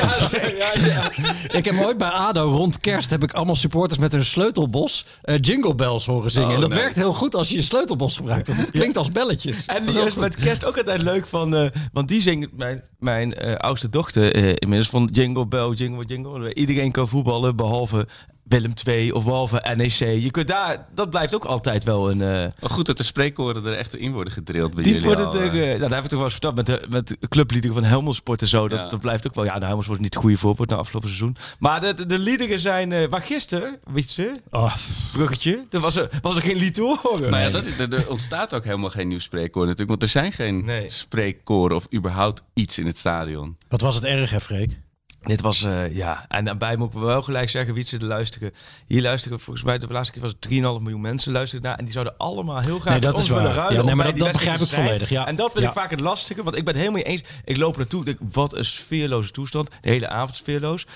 Ik 1.52 1.64
heb 1.64 1.80
ooit 1.80 1.98
bij 1.98 2.08
ADO 2.08 2.42
rond 2.56 2.80
kerst 2.80 3.10
heb 3.10 3.22
ik 3.22 3.32
allemaal 3.32 3.56
supporters 3.56 3.98
met 4.00 4.12
hun 4.12 4.24
sleutelbos 4.24 5.06
eh, 5.22 5.34
jingle 5.40 5.74
bells 5.74 6.06
horen 6.06 6.30
zingen. 6.30 6.48
Oh, 6.48 6.54
en 6.54 6.60
dat 6.60 6.70
nee. 6.70 6.78
werkt 6.78 6.96
heel 6.96 7.12
goed 7.12 7.34
als 7.34 7.48
je 7.48 7.54
je 7.54 7.62
sleutelbos 7.62 8.16
gebruikt. 8.16 8.46
Want 8.46 8.58
het 8.60 8.70
klinkt 8.70 8.96
als 8.96 9.12
belletjes. 9.12 9.66
En 9.66 9.74
Dat 9.86 9.94
is 9.94 10.00
die 10.00 10.08
is 10.08 10.14
met 10.14 10.36
kerst 10.36 10.64
ook 10.64 10.76
altijd 10.78 11.02
leuk 11.02 11.26
van... 11.26 11.54
eh, 11.56 11.66
want 11.92 12.08
die 12.08 12.20
zingt... 12.20 12.48
Mijn, 12.56 12.82
mijn 12.98 13.29
eh, 13.34 13.54
oudste 13.54 13.88
dochter 13.88 14.34
eh, 14.34 14.54
inmiddels 14.58 14.90
van 14.90 15.08
Jingle 15.12 15.46
Bell, 15.46 15.70
Jingle 15.72 16.04
Jingle. 16.04 16.54
Iedereen 16.54 16.90
kan 16.90 17.08
voetballen 17.08 17.56
behalve 17.56 18.06
Willem 18.50 18.72
II 18.86 19.10
of 19.12 19.24
behalve 19.24 19.62
NEC. 19.76 19.92
Je 20.22 20.30
kunt 20.30 20.48
daar... 20.48 20.86
Dat 20.94 21.10
blijft 21.10 21.34
ook 21.34 21.44
altijd 21.44 21.84
wel 21.84 22.10
een... 22.10 22.20
eh, 22.20 22.28
Maar 22.60 22.70
goed 22.70 22.86
dat 22.86 22.96
de 22.96 23.02
spreekwoorden 23.02 23.64
er 23.66 23.72
echt 23.72 23.96
in 23.96 24.12
worden 24.12 24.32
gedrild 24.32 24.74
bij 24.74 24.82
die 24.84 24.92
jullie 24.92 25.06
worden 25.08 25.26
al, 25.26 25.34
er, 25.34 25.40
eh. 25.40 25.46
eh, 25.46 25.52
nou, 25.54 25.68
daar 25.68 25.78
hebben 25.80 26.02
we 26.02 26.08
toch 26.08 26.10
wel 26.18 26.22
eens 26.22 26.32
verteld 26.32 26.54
met 26.54 26.66
de, 26.66 26.82
met 26.88 27.08
de 27.08 27.16
clubliederen 27.28 27.74
van 27.76 27.84
Helmelsport 27.84 28.40
en 28.42 28.48
zo. 28.48 28.68
Dat, 28.68 28.78
Ja. 28.78 28.88
dat 28.88 29.00
blijft 29.00 29.26
ook 29.26 29.34
wel. 29.34 29.44
Ja, 29.44 29.58
de 29.58 29.64
Helmelsport 29.64 29.98
is 29.98 30.04
niet 30.04 30.14
het 30.14 30.22
goede 30.22 30.38
voorbeeld 30.38 30.68
na 30.68 30.76
afgelopen 30.76 31.08
seizoen. 31.08 31.36
Maar 31.58 31.80
de, 31.80 31.94
de, 31.94 32.06
de 32.06 32.18
liederen 32.18 32.58
zijn... 32.58 32.92
eh 32.92 33.08
maar 33.08 33.22
gisteren, 33.22 33.78
weet 33.92 34.14
je, 34.14 34.32
Oh, 34.50 34.74
bruggetje, 35.12 35.64
er 35.70 35.80
was 35.80 35.96
er, 35.96 36.08
was 36.22 36.36
er 36.36 36.42
geen 36.42 36.56
lied 36.56 36.74
te 36.74 36.98
horen. 37.02 37.30
Nou 37.30 37.42
ja, 37.42 37.50
dat 37.50 37.64
is, 37.64 37.78
er, 37.78 37.94
er 37.94 38.10
ontstaat 38.10 38.54
ook 38.54 38.64
helemaal 38.64 38.90
geen 38.90 39.08
nieuw 39.08 39.18
spreekkoor 39.18 39.62
natuurlijk. 39.62 39.88
Want 39.88 40.02
er 40.02 40.08
zijn 40.08 40.32
geen 40.32 40.64
Nee. 40.64 40.90
spreekkoren 40.90 41.76
of 41.76 41.86
überhaupt 41.94 42.42
iets 42.54 42.78
in 42.78 42.86
het 42.86 42.98
stadion. 42.98 43.56
wat 43.68 43.80
was 43.80 43.94
het 43.94 44.04
erg, 44.04 44.30
hè, 44.30 44.40
Freek? 44.40 44.78
Dit 45.20 45.40
was, 45.40 45.62
eh, 45.62 45.94
ja, 45.94 46.24
en 46.28 46.44
daarbij 46.44 46.76
moet 46.76 46.94
ik 46.94 47.00
wel 47.00 47.22
gelijk 47.22 47.50
zeggen, 47.50 47.74
wie 47.74 47.84
ze 47.84 47.96
er 47.98 48.04
luisteren. 48.04 48.52
Hier 48.86 49.02
luisteren 49.02 49.40
volgens 49.40 49.64
mij, 49.64 49.78
de 49.78 49.86
laatste 49.86 50.12
keer 50.12 50.22
was 50.22 50.30
het 50.30 50.40
3,5 50.40 50.80
miljoen 50.82 51.00
mensen 51.00 51.32
luisteren 51.32 51.64
naar. 51.64 51.76
En 51.78 51.84
die 51.84 51.92
zouden 51.92 52.14
allemaal 52.18 52.58
heel 52.60 52.78
graag 52.78 52.92
Nee, 52.92 53.00
dat 53.02 53.18
is 53.18 53.28
willen 53.28 53.44
waar. 53.44 53.54
ruilen 53.54 53.76
Ja, 53.78 53.82
nee, 53.84 53.94
maar 53.94 54.04
dat- 54.06 54.18
dat 54.18 54.32
begrijp 54.32 54.60
ik 54.60 54.68
zijn. 54.68 54.84
volledig, 54.84 55.08
ja. 55.08 55.26
En 55.26 55.36
dat 55.36 55.52
vind 55.52 55.64
ik 55.64 55.72
vaak 55.72 55.90
het 55.90 56.00
lastige, 56.00 56.42
want 56.42 56.56
ik 56.56 56.64
ben 56.64 56.74
het 56.74 56.82
helemaal 56.82 57.02
mee 57.04 57.12
eens. 57.12 57.28
Ik 57.44 57.56
loop 57.56 57.76
naartoe, 57.76 58.04
denk, 58.04 58.18
wat 58.32 58.54
een 58.56 58.64
sfeerloze 58.64 59.30
toestand. 59.30 59.68
De 59.80 59.88
hele 59.90 60.08
avond 60.08 60.36
sfeerloos. 60.36 60.86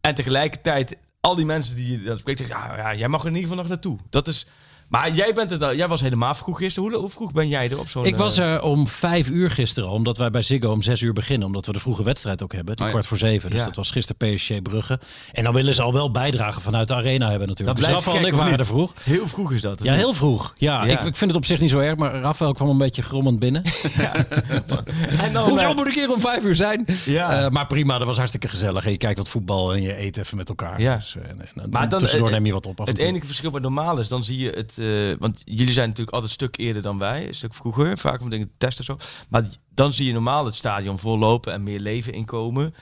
En 0.00 0.14
tegelijkertijd, 0.14 0.96
al 1.20 1.34
die 1.34 1.44
mensen 1.46 1.74
die 1.74 1.90
je 1.92 2.02
dan 2.02 2.18
spreekt, 2.18 2.38
zeggen, 2.38 2.56
ja, 2.58 2.76
ja, 2.76 2.94
jij 2.94 3.08
mag 3.08 3.20
er 3.20 3.26
in 3.28 3.34
ieder 3.34 3.48
geval 3.48 3.62
nog 3.62 3.72
naartoe. 3.72 3.98
Dat 4.10 4.28
is... 4.28 4.46
Maar 4.92 5.12
jij, 5.12 5.32
bent 5.34 5.50
er 5.50 5.58
dan, 5.58 5.76
jij 5.76 5.88
was 5.88 6.00
helemaal 6.00 6.34
vroeg 6.34 6.58
gisteren. 6.58 6.90
Hoe, 6.90 6.98
hoe 7.00 7.10
vroeg 7.10 7.32
ben 7.32 7.48
jij 7.48 7.70
er 7.70 7.78
op 7.78 7.88
zo'n... 7.88 8.04
Ik 8.04 8.16
was 8.16 8.38
eh, 8.38 8.52
er 8.52 8.62
om 8.62 8.86
vijf 8.88 9.28
uur 9.28 9.50
gisteren 9.50 9.88
al, 9.88 9.94
omdat 9.94 10.16
wij 10.16 10.30
bij 10.30 10.42
Ziggo 10.42 10.70
om 10.70 10.82
zes 10.82 11.00
uur 11.00 11.12
beginnen. 11.12 11.46
Omdat 11.46 11.66
we 11.66 11.72
de 11.72 11.78
vroege 11.78 12.02
wedstrijd 12.02 12.42
ook 12.42 12.52
hebben, 12.52 12.76
die 12.76 12.84
Oh 12.84 12.90
kwart 12.90 13.06
voor 13.06 13.16
zeven. 13.16 13.50
Dus 13.50 13.58
Ja. 13.58 13.64
dat 13.64 13.76
was 13.76 13.90
gisteren 13.90 14.34
PSG 14.36 14.62
Brugge. 14.62 15.00
En 15.32 15.44
dan 15.44 15.54
willen 15.54 15.74
ze 15.74 15.82
al 15.82 15.92
wel 15.92 16.10
bijdragen 16.10 16.62
vanuit 16.62 16.88
de 16.88 16.94
arena 16.94 17.30
hebben 17.30 17.48
natuurlijk. 17.48 17.78
Dat 17.78 17.86
dus 17.88 17.96
Rafael 17.96 18.16
en 18.16 18.22
gek, 18.22 18.32
ik 18.32 18.38
of 18.38 18.44
waren 18.44 18.58
er 18.58 18.66
vroeg. 18.66 18.92
Heel 19.02 19.28
vroeg 19.28 19.52
is 19.52 19.60
dat. 19.60 19.82
Ja, 19.82 19.92
heel 19.94 20.14
vroeg. 20.14 20.54
Ja, 20.56 20.84
Ja. 20.84 20.92
Ik, 20.92 21.02
ik 21.02 21.16
vind 21.16 21.30
het 21.30 21.36
op 21.36 21.44
zich 21.44 21.60
niet 21.60 21.70
zo 21.70 21.78
erg, 21.78 21.96
maar 21.96 22.14
Rafael 22.20 22.52
kwam 22.52 22.68
een 22.68 22.78
beetje 22.78 23.02
grommend 23.02 23.38
binnen. 23.38 23.62
En 25.22 25.32
dan, 25.32 25.48
Hoezo 25.48 25.68
eh, 25.68 25.74
moet 25.76 25.88
ik 25.88 25.94
hier 25.94 26.12
om 26.12 26.20
vijf 26.20 26.44
uur 26.44 26.54
zijn? 26.54 26.86
Ja. 27.04 27.44
Eh, 27.44 27.50
maar 27.50 27.66
prima, 27.66 27.98
dat 27.98 28.06
was 28.06 28.16
hartstikke 28.16 28.48
gezellig. 28.48 28.84
En 28.84 28.90
je 28.90 28.96
kijkt 28.96 29.18
wat 29.18 29.28
voetbal 29.30 29.74
en 29.74 29.82
je 29.82 30.00
eet 30.00 30.16
even 30.16 30.36
met 30.36 30.48
elkaar. 30.48 30.80
Ja. 30.80 30.96
Dus, 30.96 31.16
eh, 31.16 31.28
en, 31.30 31.38
en, 31.62 31.70
Maar 31.70 31.88
dan, 31.88 31.98
tussendoor 31.98 32.28
eh, 32.28 32.34
neem 32.34 32.46
je 32.46 32.52
wat 32.52 32.66
op. 32.66 32.80
af 32.80 32.86
en 32.86 32.92
Het 32.92 33.00
toe. 33.00 33.08
enige 33.10 33.26
verschil 33.26 33.50
met 33.50 33.62
normaal 33.62 33.98
is, 33.98 34.08
dan 34.08 34.24
zie 34.24 34.38
je 34.38 34.50
het... 34.50 34.76
eh, 34.78 34.81
want 35.18 35.42
jullie 35.44 35.72
zijn 35.72 35.88
natuurlijk 35.88 36.16
altijd 36.16 36.32
een 36.32 36.46
stuk 36.46 36.56
eerder 36.58 36.82
dan 36.82 36.98
wij. 36.98 37.26
Een 37.26 37.34
stuk 37.34 37.54
vroeger, 37.54 37.98
vaak 37.98 38.20
om 38.20 38.30
dingen 38.30 38.46
te 38.46 38.54
testen 38.58 38.86
en 38.86 38.94
zo. 38.98 39.06
Maar 39.30 39.44
dan 39.74 39.92
zie 39.92 40.06
je 40.06 40.12
normaal 40.12 40.44
het 40.44 40.54
stadion 40.54 40.98
vollopen 40.98 41.52
en 41.52 41.62
meer 41.62 41.80
leven 41.80 42.12
inkomen. 42.12 42.74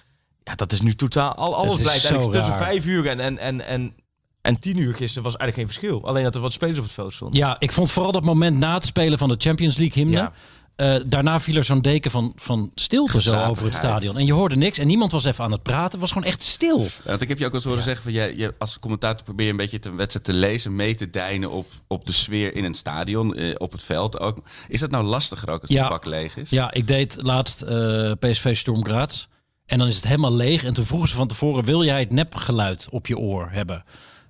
Ja, 0.45 0.55
dat 0.55 0.73
is 0.73 0.81
nu 0.81 0.95
totaal... 0.95 1.35
Al, 1.35 1.57
alles 1.57 1.81
zo 1.81 1.89
eigenlijk 1.89 2.33
tussen 2.33 2.51
raar. 2.51 2.59
vijf 2.59 2.87
uur 2.87 3.07
en, 3.07 3.21
en, 3.21 3.39
en, 3.39 3.67
en, 3.67 3.95
en 4.41 4.61
tien 4.61 4.79
uur 4.79 4.95
gisteren 4.95 5.23
was 5.23 5.37
eigenlijk 5.37 5.55
geen 5.55 5.81
verschil. 5.81 6.09
Alleen 6.09 6.25
dat 6.25 6.35
er 6.35 6.41
wat 6.41 6.53
spelers 6.53 6.79
op 6.79 6.85
het 6.85 6.93
veld 6.93 7.13
stonden. 7.13 7.39
Ja, 7.39 7.57
ik 7.59 7.73
vond 7.73 7.91
vooral 7.91 8.13
dat 8.13 8.25
moment 8.25 8.57
na 8.59 8.75
het 8.75 8.85
spelen 8.85 9.19
van 9.19 9.29
de 9.29 9.35
Champions 9.39 9.77
League 9.77 10.03
hymne. 10.03 10.19
Ja. 10.19 10.33
Eh, 10.81 11.01
daarna 11.07 11.41
viel 11.41 11.57
er 11.57 11.65
zo'n 11.65 11.81
deken 11.81 12.11
van, 12.11 12.33
van 12.37 12.71
stilte 12.75 13.21
zo 13.21 13.43
over 13.45 13.65
het 13.65 13.75
stadion. 13.75 14.19
En 14.19 14.27
je 14.27 14.33
hoorde 14.33 14.57
niks 14.57 14.79
en 14.79 14.87
niemand 14.87 15.13
was 15.13 15.25
even 15.25 15.45
aan 15.45 15.53
het 15.53 15.63
praten. 15.63 15.91
Het 15.91 16.01
was 16.01 16.13
gewoon 16.13 16.29
echt 16.29 16.43
stil. 16.43 16.79
Ja, 16.81 16.89
want 17.05 17.23
ik 17.23 17.29
heb 17.29 17.39
je 17.39 17.45
ook 17.45 17.51
al 17.51 17.57
eens 17.57 17.67
horen 17.67 17.83
zeggen 17.83 18.03
van 18.03 18.13
jij, 18.13 18.37
je, 18.37 18.55
als 18.59 18.79
commentator 18.79 19.25
probeer 19.25 19.45
je 19.47 19.51
een 19.51 19.57
beetje 19.57 19.79
de 19.79 19.91
wedstrijd 19.91 20.25
te 20.25 20.33
lezen, 20.33 20.75
mee 20.77 20.95
te 20.95 21.11
deinen 21.11 21.51
op, 21.51 21.67
op 21.87 22.07
de 22.07 22.13
sfeer 22.13 22.55
in 22.55 22.65
een 22.65 22.75
stadion, 22.75 23.35
eh, 23.35 23.55
op 23.59 23.73
het 23.73 23.83
veld 23.83 24.21
ook. 24.21 24.39
Is 24.69 24.81
dat 24.81 24.91
nou 24.91 25.05
lastiger 25.05 25.49
ook 25.51 25.61
als 25.61 25.71
Ja. 25.71 25.81
het 25.81 25.89
pak 25.89 26.05
leeg 26.05 26.37
is? 26.37 26.51
Ja, 26.51 26.73
ik 26.73 26.87
deed 26.87 27.17
laatst 27.23 27.63
eh, 27.63 28.13
PSV 28.19 28.57
Storm 28.57 28.85
Graz. 28.85 29.27
En 29.67 29.79
dan 29.79 29.89
is 29.89 29.97
het 29.97 30.07
helemaal 30.07 30.35
leeg. 30.35 30.65
En 30.65 30.73
toen 30.73 30.85
vroegen 30.85 31.09
ze 31.09 31.15
van 31.15 31.27
tevoren, 31.27 31.65
wil 31.65 31.85
jij 31.85 32.01
het 32.01 32.13
nepgeluid 32.13 32.89
op 32.91 33.07
je 33.07 33.19
oor 33.19 33.49
hebben? 33.51 33.85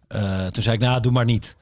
Eh, 0.08 0.47
toen 0.47 0.62
zei 0.62 0.76
ik, 0.76 0.82
nou, 0.82 1.00
doe 1.00 1.12
maar 1.12 1.25
niet. 1.25 1.56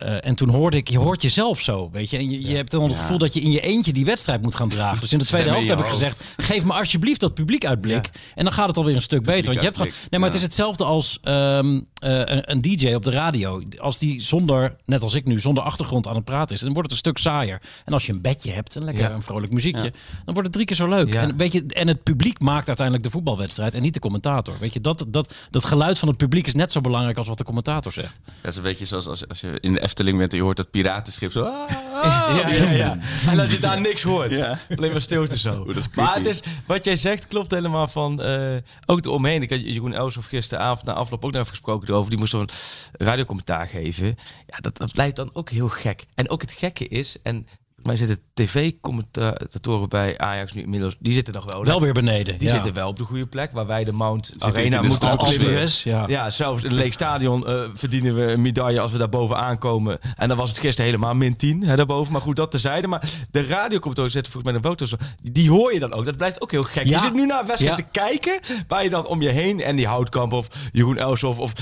Eh, 0.00 0.28
en 0.28 0.34
toen 0.34 0.48
hoorde 0.48 0.76
ik, 0.76 0.88
je 0.88 0.98
hoort 0.98 1.22
jezelf 1.22 1.60
zo, 1.60 1.88
weet 1.92 2.10
je. 2.10 2.16
En 2.16 2.30
je, 2.30 2.48
je 2.48 2.56
hebt 2.56 2.70
dan 2.70 2.82
het 2.82 2.92
Ja. 2.96 3.02
gevoel 3.02 3.18
dat 3.18 3.34
je 3.34 3.40
in 3.40 3.50
je 3.50 3.60
eentje 3.60 3.92
die 3.92 4.04
wedstrijd 4.04 4.42
moet 4.42 4.54
gaan 4.54 4.68
dragen. 4.68 5.00
Dus 5.00 5.12
in 5.12 5.18
de 5.18 5.24
tweede 5.24 5.48
Stem 5.48 5.56
helft 5.64 5.70
heb 5.78 5.86
ik 5.86 5.92
hoofd. 5.92 5.98
gezegd, 6.14 6.34
geef 6.36 6.64
me 6.64 6.72
alsjeblieft 6.72 7.20
dat 7.20 7.34
publiek 7.34 7.64
uitblik. 7.66 8.10
En 8.34 8.44
dan 8.44 8.52
gaat 8.52 8.68
het 8.68 8.76
alweer 8.76 8.94
een 8.94 9.02
stuk 9.02 9.22
beter. 9.22 9.44
Want 9.44 9.56
je 9.56 9.64
hebt 9.64 9.76
gewoon, 9.76 9.92
nee, 10.10 10.20
maar 10.20 10.28
het 10.28 10.38
is 10.38 10.44
hetzelfde 10.44 10.84
als 10.84 11.18
ehm, 11.22 11.74
eh, 11.74 11.80
een, 12.00 12.50
een 12.50 12.60
DJ 12.60 12.92
op 12.94 13.04
de 13.04 13.10
radio. 13.10 13.62
Als 13.78 13.98
die 13.98 14.20
zonder, 14.20 14.76
net 14.84 15.02
als 15.02 15.14
ik 15.14 15.24
nu, 15.24 15.40
zonder 15.40 15.62
achtergrond 15.62 16.06
aan 16.06 16.14
het 16.14 16.24
praten 16.24 16.54
is, 16.54 16.60
dan 16.60 16.72
wordt 16.72 16.82
het 16.82 16.90
een 16.90 17.04
stuk 17.12 17.18
saaier. 17.18 17.60
En 17.84 17.92
als 17.92 18.06
je 18.06 18.12
een 18.12 18.20
bedje 18.20 18.50
hebt, 18.50 18.74
een 18.74 18.84
lekker 18.84 19.02
Ja. 19.02 19.10
een 19.10 19.22
vrolijk 19.22 19.52
muziekje, 19.52 19.92
dan 20.24 20.34
wordt 20.34 20.42
het 20.42 20.52
drie 20.52 20.66
keer 20.66 20.76
zo 20.76 20.88
leuk. 20.88 21.12
Ja. 21.12 21.20
En, 21.22 21.36
weet 21.36 21.52
je, 21.52 21.64
en 21.66 21.88
het 21.88 22.02
publiek 22.02 22.40
maakt 22.40 22.66
uiteindelijk 22.66 23.06
de 23.06 23.12
voetbalwedstrijd 23.12 23.74
en 23.74 23.82
niet 23.82 23.94
de 23.94 24.00
commentator. 24.00 24.54
Weet 24.60 24.72
je, 24.72 24.80
dat, 24.80 25.04
dat, 25.08 25.34
dat 25.50 25.64
geluid 25.64 25.98
van 25.98 26.08
het 26.08 26.16
publiek 26.16 26.46
is 26.46 26.54
net 26.54 26.72
zo 26.72 26.80
belangrijk 26.80 27.18
als 27.18 27.28
wat 27.28 27.38
de 27.38 27.44
commentator 27.44 27.92
zegt. 27.92 28.20
Dat 28.40 28.50
is 28.50 28.56
een 28.56 28.62
beetje 28.62 28.84
zoals 28.84 29.06
als, 29.06 29.28
als 29.28 29.40
je 29.40 29.58
in 29.60 29.72
de 29.72 29.82
Efteling 29.82 30.18
bent 30.18 30.30
en 30.30 30.36
je 30.36 30.42
hoort 30.42 30.56
dat 30.56 30.70
piratenschip 30.70 31.30
zo. 31.32 31.42
ah, 31.44 31.70
Ja, 32.42 32.48
ja, 32.48 32.70
ja. 32.70 32.98
En 33.28 33.36
dat 33.36 33.50
je 33.50 33.58
daar 33.60 33.80
niks 33.80 34.02
hoort. 34.02 34.30
Ja. 34.36 34.58
Alleen 34.76 34.90
maar 34.92 35.00
stilte 35.00 35.38
zo. 35.38 35.58
Oeh, 35.58 35.66
dat 35.66 35.76
is 35.76 35.88
maar 35.94 36.14
het 36.14 36.26
is, 36.26 36.42
wat 36.66 36.84
jij 36.84 36.96
zegt 36.96 37.26
klopt 37.26 37.50
helemaal 37.50 37.88
van... 37.88 38.22
eh, 38.22 38.38
ook 38.86 39.02
de 39.02 39.10
omheen. 39.10 39.42
Ik 39.42 39.50
had 39.50 39.60
Jeroen 39.60 39.92
Elshoff 39.94 40.26
gisteravond 40.28 40.86
na 40.86 40.92
afloop 40.92 41.24
ook 41.24 41.30
nog 41.32 41.40
even 41.40 41.52
gesproken 41.54 41.86
erover. 41.90 42.10
Die 42.10 42.18
moest 42.18 42.30
zo'n 42.30 42.48
radiocommentaar 42.92 43.66
geven. 43.66 44.06
Ja, 44.46 44.58
dat, 44.60 44.76
dat 44.76 44.92
blijft 44.92 45.16
dan 45.16 45.30
ook 45.32 45.50
heel 45.50 45.68
gek. 45.68 46.06
En 46.14 46.28
ook 46.28 46.40
het 46.40 46.52
gekke 46.52 46.88
is... 46.88 47.16
En 47.22 47.46
mij 47.82 47.96
zitten 47.96 48.18
tv-commentatoren 48.34 49.88
bij 49.88 50.18
Ajax 50.18 50.52
nu 50.52 50.62
inmiddels... 50.62 50.96
Die 50.98 51.12
zitten 51.12 51.34
nog 51.34 51.44
wel... 51.44 51.64
Wel 51.64 51.80
weer 51.80 51.92
beneden. 51.92 52.38
Die 52.38 52.48
ja. 52.48 52.54
zitten 52.54 52.72
wel 52.74 52.88
op 52.88 52.96
de 52.96 53.04
goede 53.04 53.26
plek. 53.26 53.52
Waar 53.52 53.66
wij 53.66 53.84
de 53.84 53.92
Mount 53.92 54.26
Zitten 54.26 54.48
Arena 54.48 54.82
moeten. 54.82 55.18
Alvarez, 55.18 55.82
ja. 55.84 56.04
Ja, 56.06 56.30
zelfs 56.30 56.62
in 56.62 56.70
een 56.70 56.76
leeg 56.76 56.92
stadion 56.92 57.46
eh, 57.46 57.62
verdienen 57.74 58.14
we 58.14 58.32
een 58.32 58.42
medaille 58.42 58.80
als 58.80 58.92
we 58.92 58.98
daar 58.98 59.08
bovenaan 59.08 59.58
komen. 59.58 59.98
En 60.16 60.28
dan 60.28 60.36
was 60.36 60.48
het 60.48 60.58
gisteren 60.58 60.90
helemaal 60.90 61.14
min 61.14 61.36
10 61.36 61.62
hè, 61.62 61.76
daarboven. 61.76 62.12
Maar 62.12 62.20
goed, 62.20 62.36
dat 62.36 62.50
tezijde. 62.50 62.86
Maar 62.86 63.10
de 63.30 63.40
radiocommentatoren 63.40 64.10
zitten 64.10 64.32
volgens 64.32 64.52
mij 64.52 64.62
een 64.62 64.76
foto. 64.78 64.96
Die 65.22 65.50
hoor 65.50 65.72
je 65.72 65.78
dan 65.78 65.92
ook. 65.92 66.04
Dat 66.04 66.16
blijft 66.16 66.42
ook 66.42 66.50
heel 66.50 66.62
gek. 66.62 66.84
Ja. 66.84 66.90
Je 66.90 66.98
zit 66.98 67.14
nu 67.14 67.26
naar 67.26 67.40
een 67.40 67.46
wedstrijd 67.46 67.76
te 67.76 67.84
kijken. 67.90 68.40
Waar 68.68 68.82
je 68.82 68.90
dan 68.90 69.06
om 69.06 69.22
je 69.22 69.28
heen. 69.28 69.62
En 69.62 69.76
die 69.76 69.86
Houtkamp 69.86 70.32
of 70.32 70.46
Jeroen 70.72 70.98
Elshoff 70.98 71.38
of 71.38 71.52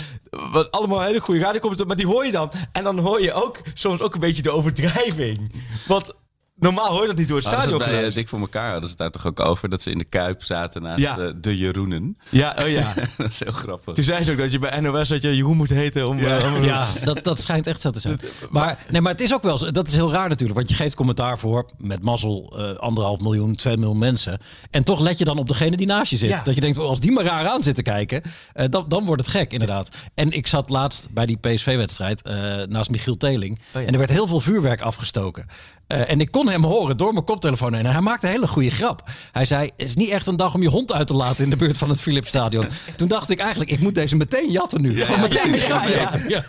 wat 0.53 0.71
allemaal 0.71 1.01
hele 1.01 1.21
goede 1.21 1.41
radiocommentatoren. 1.41 1.87
Maar 1.87 2.07
die 2.07 2.15
hoor 2.15 2.27
je 2.27 2.33
dan. 2.33 2.51
En 2.73 2.85
dan 2.85 2.99
hoor 2.99 3.23
je 3.23 3.33
ook 3.33 3.61
soms 3.75 4.01
ook 4.01 4.15
een 4.15 4.21
beetje 4.21 4.43
de 4.43 4.51
overdrijving. 4.51 5.53
Want 5.87 6.08
normaal 6.59 6.91
hoor 6.91 7.00
je 7.00 7.07
dat 7.07 7.17
niet 7.17 7.29
door 7.29 7.37
het 7.37 7.47
stadion 7.47 7.81
het 7.81 7.91
bij 7.91 8.07
eh. 8.07 8.12
Dik 8.12 8.29
voor 8.29 8.38
elkaar 8.41 8.65
hadden 8.71 8.83
ze 8.85 8.88
het 8.88 8.99
daar 8.99 9.11
toch 9.11 9.27
ook 9.27 9.41
over 9.41 9.69
dat 9.69 9.83
ze 9.83 9.91
in 9.91 9.99
de 9.99 10.05
Kuip 10.05 10.43
zaten 10.43 10.83
naast 10.83 11.00
Ja. 11.03 11.19
eh, 11.19 11.31
de 11.41 11.57
Jeroenen. 11.59 12.19
Ja, 12.29 12.57
oh 12.61 12.69
ja. 12.69 12.93
dat 13.17 13.29
is 13.29 13.41
heel 13.45 13.53
grappig. 13.53 13.95
Toen 13.95 14.05
zei 14.05 14.25
ze 14.25 14.31
ook 14.31 14.38
dat 14.38 14.53
je 14.53 14.59
bij 14.59 14.81
NOS 14.81 15.09
dat 15.09 15.23
je 15.23 15.37
Jeroen 15.37 15.57
moet 15.57 15.69
heten 15.71 16.09
om... 16.09 16.19
eh, 16.19 16.55
om- 16.57 16.65
Ja, 16.65 16.87
dat, 17.05 17.25
dat 17.25 17.38
schijnt 17.38 17.67
echt 17.67 17.81
zo 17.81 17.91
te 17.91 18.00
zijn. 18.00 18.21
Maar, 18.50 18.79
nee, 18.91 19.00
maar 19.00 19.12
het 19.12 19.21
is 19.21 19.35
ook 19.35 19.43
wel 19.43 19.59
zo. 19.59 19.71
Dat 19.71 19.88
is 19.88 19.95
heel 19.95 20.12
raar 20.12 20.29
natuurlijk. 20.29 20.59
Want 20.59 20.71
je 20.71 20.75
geeft 20.75 20.95
commentaar 20.95 21.38
voor 21.38 21.67
met 21.79 22.05
mazzel 22.05 22.55
eh, 22.59 22.77
anderhalf 22.79 23.21
miljoen, 23.21 23.55
twee 23.57 23.77
miljoen 23.77 23.99
mensen. 23.99 24.38
En 24.71 24.85
toch 24.85 25.00
let 25.00 25.19
je 25.19 25.25
dan 25.25 25.38
op 25.38 25.49
degene 25.49 25.77
die 25.77 25.87
naast 25.87 26.11
je 26.11 26.17
zit. 26.17 26.31
Ja. 26.31 26.43
Dat 26.45 26.55
je 26.55 26.61
denkt, 26.61 26.79
oh, 26.79 26.88
als 26.88 27.00
die 27.00 27.12
maar 27.12 27.25
raar 27.25 27.47
aan 27.49 27.62
zit 27.62 27.75
te 27.75 27.83
kijken, 27.83 28.23
eh, 28.53 28.67
dan, 28.71 28.85
dan 28.88 29.05
wordt 29.05 29.23
het 29.23 29.31
gek 29.31 29.53
inderdaad. 29.53 29.88
En 30.15 30.31
ik 30.33 30.47
zat 30.47 30.69
laatst 30.71 31.09
bij 31.11 31.27
die 31.27 31.37
PSV-wedstrijd 31.37 32.23
eh, 32.23 32.35
naast 32.62 32.91
Michiel 32.91 33.17
Teling. 33.17 33.59
ja. 33.73 33.81
En 33.81 33.93
er 33.93 33.99
werd 33.99 34.11
heel 34.11 34.27
veel 34.27 34.41
vuurwerk 34.41 34.81
afgestoken. 34.81 35.47
Eh, 35.88 36.11
en 36.11 36.21
ik 36.21 36.30
kon 36.30 36.49
hem 36.49 36.64
horen 36.64 36.97
door 36.97 37.12
mijn 37.12 37.25
koptelefoon 37.25 37.75
heen. 37.75 37.87
En 37.87 37.92
hij 37.92 38.00
maakte 38.00 38.26
een 38.26 38.33
hele 38.33 38.47
goede 38.47 38.71
grap. 38.71 39.02
Hij 39.33 39.45
zei, 39.45 39.71
het 39.76 39.88
is 39.88 39.95
niet 39.95 40.09
echt 40.09 40.26
een 40.26 40.37
dag 40.37 40.54
om 40.54 40.62
je 40.62 40.68
hond 40.68 40.92
uit 40.92 41.07
te 41.07 41.14
laten 41.14 41.45
in 41.45 41.50
de 41.50 41.57
buurt 41.57 41.78
van 41.78 41.88
het 41.88 42.00
Philipsstadion. 42.00 42.66
Toen 42.97 43.09
dacht 43.09 43.30
ik 43.30 43.38
eigenlijk, 43.38 43.71
ik 43.71 43.80
moet 43.80 43.95
deze 43.95 44.16
meteen 44.16 44.50
jatten 44.50 44.83
nu. 44.83 44.97
Ja. 44.97 45.07
jatten. 45.28 46.28
Ja. 46.28 46.42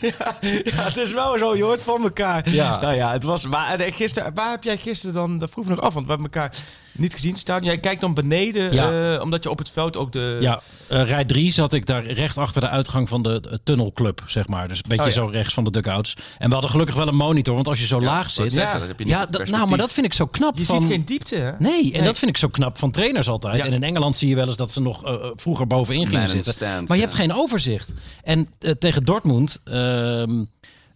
Ja, 0.00 0.36
ja, 0.64 0.82
het 0.82 0.96
is 0.96 1.12
wel 1.12 1.38
zo. 1.38 1.56
Je 1.56 1.62
hoort 1.62 1.82
van 1.82 2.02
elkaar. 2.02 2.50
Ja. 2.50 2.80
Nou 2.80 2.94
ja, 2.94 3.12
het 3.12 3.22
was. 3.22 3.46
Maar 3.46 3.80
eh, 3.80 3.94
gisteren, 3.94 4.34
waar 4.34 4.50
heb 4.50 4.64
jij 4.64 4.76
gisteren 4.76 5.14
dan? 5.14 5.38
Dat 5.38 5.50
vroeg 5.50 5.64
ik 5.64 5.70
nog 5.70 5.80
af, 5.80 5.94
want 5.94 6.06
we 6.06 6.12
hebben 6.12 6.30
elkaar 6.32 6.54
Niet 6.92 7.14
gezien 7.14 7.36
staan. 7.36 7.64
Jij 7.64 7.78
kijkt 7.78 8.00
dan 8.00 8.14
beneden, 8.14 8.72
Ja. 8.72 9.14
eh, 9.14 9.22
omdat 9.22 9.42
je 9.42 9.50
op 9.50 9.58
het 9.58 9.70
veld 9.70 9.96
ook 9.96 10.12
de... 10.12 10.36
Ja, 10.40 10.60
eh, 10.88 11.02
rij 11.04 11.24
3 11.24 11.52
zat 11.52 11.72
ik 11.72 11.86
daar 11.86 12.04
recht 12.06 12.38
achter 12.38 12.60
de 12.60 12.68
uitgang 12.68 13.08
van 13.08 13.22
de 13.22 13.60
tunnelclub, 13.64 14.22
zeg 14.26 14.48
maar. 14.48 14.68
Dus 14.68 14.76
een 14.76 14.84
beetje 14.88 15.02
Oh, 15.04 15.08
ja. 15.08 15.14
zo 15.14 15.26
rechts 15.26 15.54
van 15.54 15.64
de 15.64 15.70
dugouts. 15.70 16.14
En 16.38 16.46
we 16.46 16.52
hadden 16.52 16.70
gelukkig 16.70 16.94
wel 16.94 17.08
een 17.08 17.16
monitor, 17.16 17.54
want 17.54 17.68
als 17.68 17.80
je 17.80 17.86
zo 17.86 18.00
laag 18.02 18.30
zit... 18.30 18.52
Ja, 18.52 18.80
heb 18.80 18.98
je 18.98 19.04
niet 19.04 19.26
dat, 19.30 19.48
nou, 19.48 19.68
maar 19.68 19.78
dat 19.78 19.92
vind 19.92 20.06
ik 20.06 20.14
zo 20.14 20.26
knap 20.26 20.58
Je 20.58 20.64
van... 20.64 20.80
ziet 20.80 20.90
geen 20.90 21.04
diepte, 21.04 21.36
hè? 21.36 21.50
Nee, 21.58 21.82
en 21.84 21.90
Nee. 21.92 22.02
dat 22.02 22.18
vind 22.18 22.30
ik 22.30 22.36
zo 22.36 22.48
knap 22.48 22.78
van 22.78 22.90
trainers 22.90 23.28
altijd. 23.28 23.56
Ja. 23.56 23.64
En 23.64 23.72
in 23.72 23.82
Engeland 23.82 24.16
zie 24.16 24.28
je 24.28 24.34
wel 24.34 24.48
eens 24.48 24.56
dat 24.56 24.72
ze 24.72 24.80
nog 24.80 25.04
eh, 25.04 25.14
vroeger 25.36 25.66
bovenin 25.66 26.06
gingen 26.06 26.28
zitten. 26.28 26.54
maar 26.68 26.82
je 26.86 26.94
ja. 26.94 27.00
hebt 27.00 27.14
geen 27.14 27.32
overzicht. 27.32 27.92
En 28.22 28.48
tegen 28.78 29.04
Dortmund 29.04 29.60
ehm, 29.64 30.44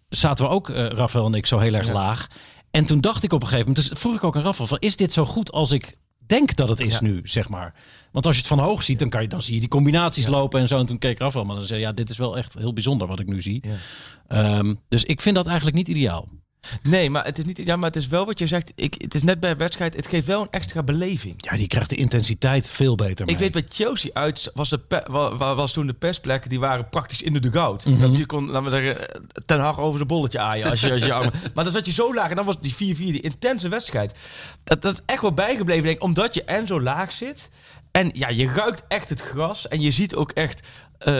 zaten 0.09 0.45
we 0.45 0.51
ook, 0.51 0.69
eh 0.71 0.87
Rafael 0.87 1.27
en 1.27 1.35
ik, 1.35 1.47
zo 1.47 1.59
heel 1.59 1.75
erg 1.75 1.93
laag. 1.93 2.27
En 2.71 2.85
toen 2.85 3.01
dacht 3.01 3.25
ik 3.25 3.33
op 3.33 3.41
een 3.43 3.49
gegeven 3.49 3.69
moment, 3.69 3.89
dus 3.89 4.01
vroeg 4.01 4.15
ik 4.15 4.25
ook 4.25 4.37
aan 4.37 4.43
Rafael 4.43 4.69
van, 4.69 4.79
is 4.79 4.97
dit 4.97 5.13
zo 5.13 5.25
goed 5.25 5.53
als 5.53 5.71
ik 5.71 5.97
denk 6.27 6.57
dat 6.57 6.69
het 6.69 6.81
is 6.81 6.93
Ja. 6.93 7.03
nu, 7.03 7.21
zeg 7.25 7.49
maar. 7.49 7.75
Want 8.13 8.27
als 8.27 8.35
je 8.35 8.41
het 8.41 8.51
van 8.51 8.59
hoog 8.59 8.83
ziet, 8.83 8.99
dan, 8.99 9.09
kan 9.09 9.23
je, 9.23 9.29
dan 9.29 9.43
zie 9.43 9.55
je 9.55 9.61
die 9.61 9.69
combinaties 9.69 10.27
lopen 10.27 10.61
en 10.61 10.69
zo. 10.69 10.79
En 10.79 10.87
toen 10.87 10.99
keek 10.99 11.19
Rafael, 11.19 11.45
maar 11.45 11.57
dan 11.57 11.67
zei 11.67 11.81
ja, 11.81 11.93
dit 11.93 12.11
is 12.11 12.17
wel 12.17 12.37
echt 12.37 12.55
heel 12.55 12.73
bijzonder 12.73 13.07
wat 13.07 13.21
ik 13.21 13.27
nu 13.27 13.43
zie. 13.43 13.65
Ja. 13.67 13.75
Ehm, 14.27 14.75
dus 14.89 15.05
ik 15.05 15.21
vind 15.21 15.37
dat 15.37 15.47
eigenlijk 15.47 15.77
niet 15.77 15.89
ideaal. 15.89 16.29
Nee, 16.83 17.11
maar 17.11 17.25
het 17.25 17.39
is 17.39 17.45
niet. 17.45 17.61
Ja, 17.65 17.77
maar 17.77 17.87
het 17.89 17.97
is 17.97 18.07
wel 18.07 18.27
wat 18.27 18.39
je 18.39 18.47
zegt. 18.47 18.73
Ik, 18.75 18.95
het 18.99 19.15
is 19.15 19.23
net 19.23 19.41
bij 19.41 19.51
een 19.51 19.57
wedstrijd. 19.59 19.97
Het 19.97 20.07
geeft 20.07 20.27
wel 20.27 20.41
een 20.41 20.51
extra 20.51 20.83
beleving. 20.83 21.35
Ja, 21.51 21.57
die 21.57 21.67
krijgt 21.67 21.91
de 21.91 21.97
intensiteit 21.97 22.71
veel 22.71 22.95
beter 22.95 23.21
Ik 23.21 23.27
mee. 23.27 23.37
weet 23.37 23.53
bij 23.53 23.65
Chelsea 23.69 24.11
uit 24.13 24.51
was, 24.55 24.69
de 24.69 24.79
pe- 24.79 25.05
was 25.37 25.73
toen 25.73 25.87
de 25.87 25.93
persplekken 25.95 26.51
die 26.51 26.61
waren 26.61 26.89
praktisch 26.89 27.23
in 27.23 27.33
de 27.33 27.41
dugout. 27.41 27.87
Mhm. 27.87 28.17
Je 28.17 28.27
kon, 28.27 28.51
laten 28.51 28.71
we 28.71 28.77
zeggen, 28.77 29.07
ten 29.47 29.61
hag 29.61 29.79
over 29.81 29.99
de 30.01 30.07
bolletje 30.07 30.39
aaien. 30.39 30.71
Als 30.71 30.81
je, 30.81 30.93
als 30.93 31.05
je 31.05 31.13
armen- 31.13 31.33
maar 31.55 31.65
dan 31.65 31.73
zat 31.73 31.87
je 31.87 31.93
zo 31.93 32.15
laag 32.15 32.31
en 32.31 32.37
dan 32.37 32.45
was 32.47 32.57
die 32.61 32.95
4-4, 32.97 32.99
die 32.99 33.21
intense 33.21 33.69
wedstrijd. 33.69 34.19
Dat, 34.65 34.83
dat 34.83 34.93
is 34.93 35.01
echt 35.07 35.23
wel 35.23 35.33
bijgebleven, 35.33 35.83
denk 35.85 35.97
ik, 35.97 36.03
omdat 36.03 36.35
je 36.35 36.45
en 36.45 36.67
zo 36.67 36.81
laag 36.81 37.13
zit. 37.13 37.51
En 37.91 38.11
ja, 38.13 38.29
je 38.29 38.47
ruikt 38.53 38.83
echt 38.89 39.09
het 39.09 39.21
gras 39.21 39.69
en 39.69 39.81
je 39.81 39.91
ziet 39.91 40.15
ook 40.15 40.31
echt... 40.31 40.67
eh, 40.99 41.15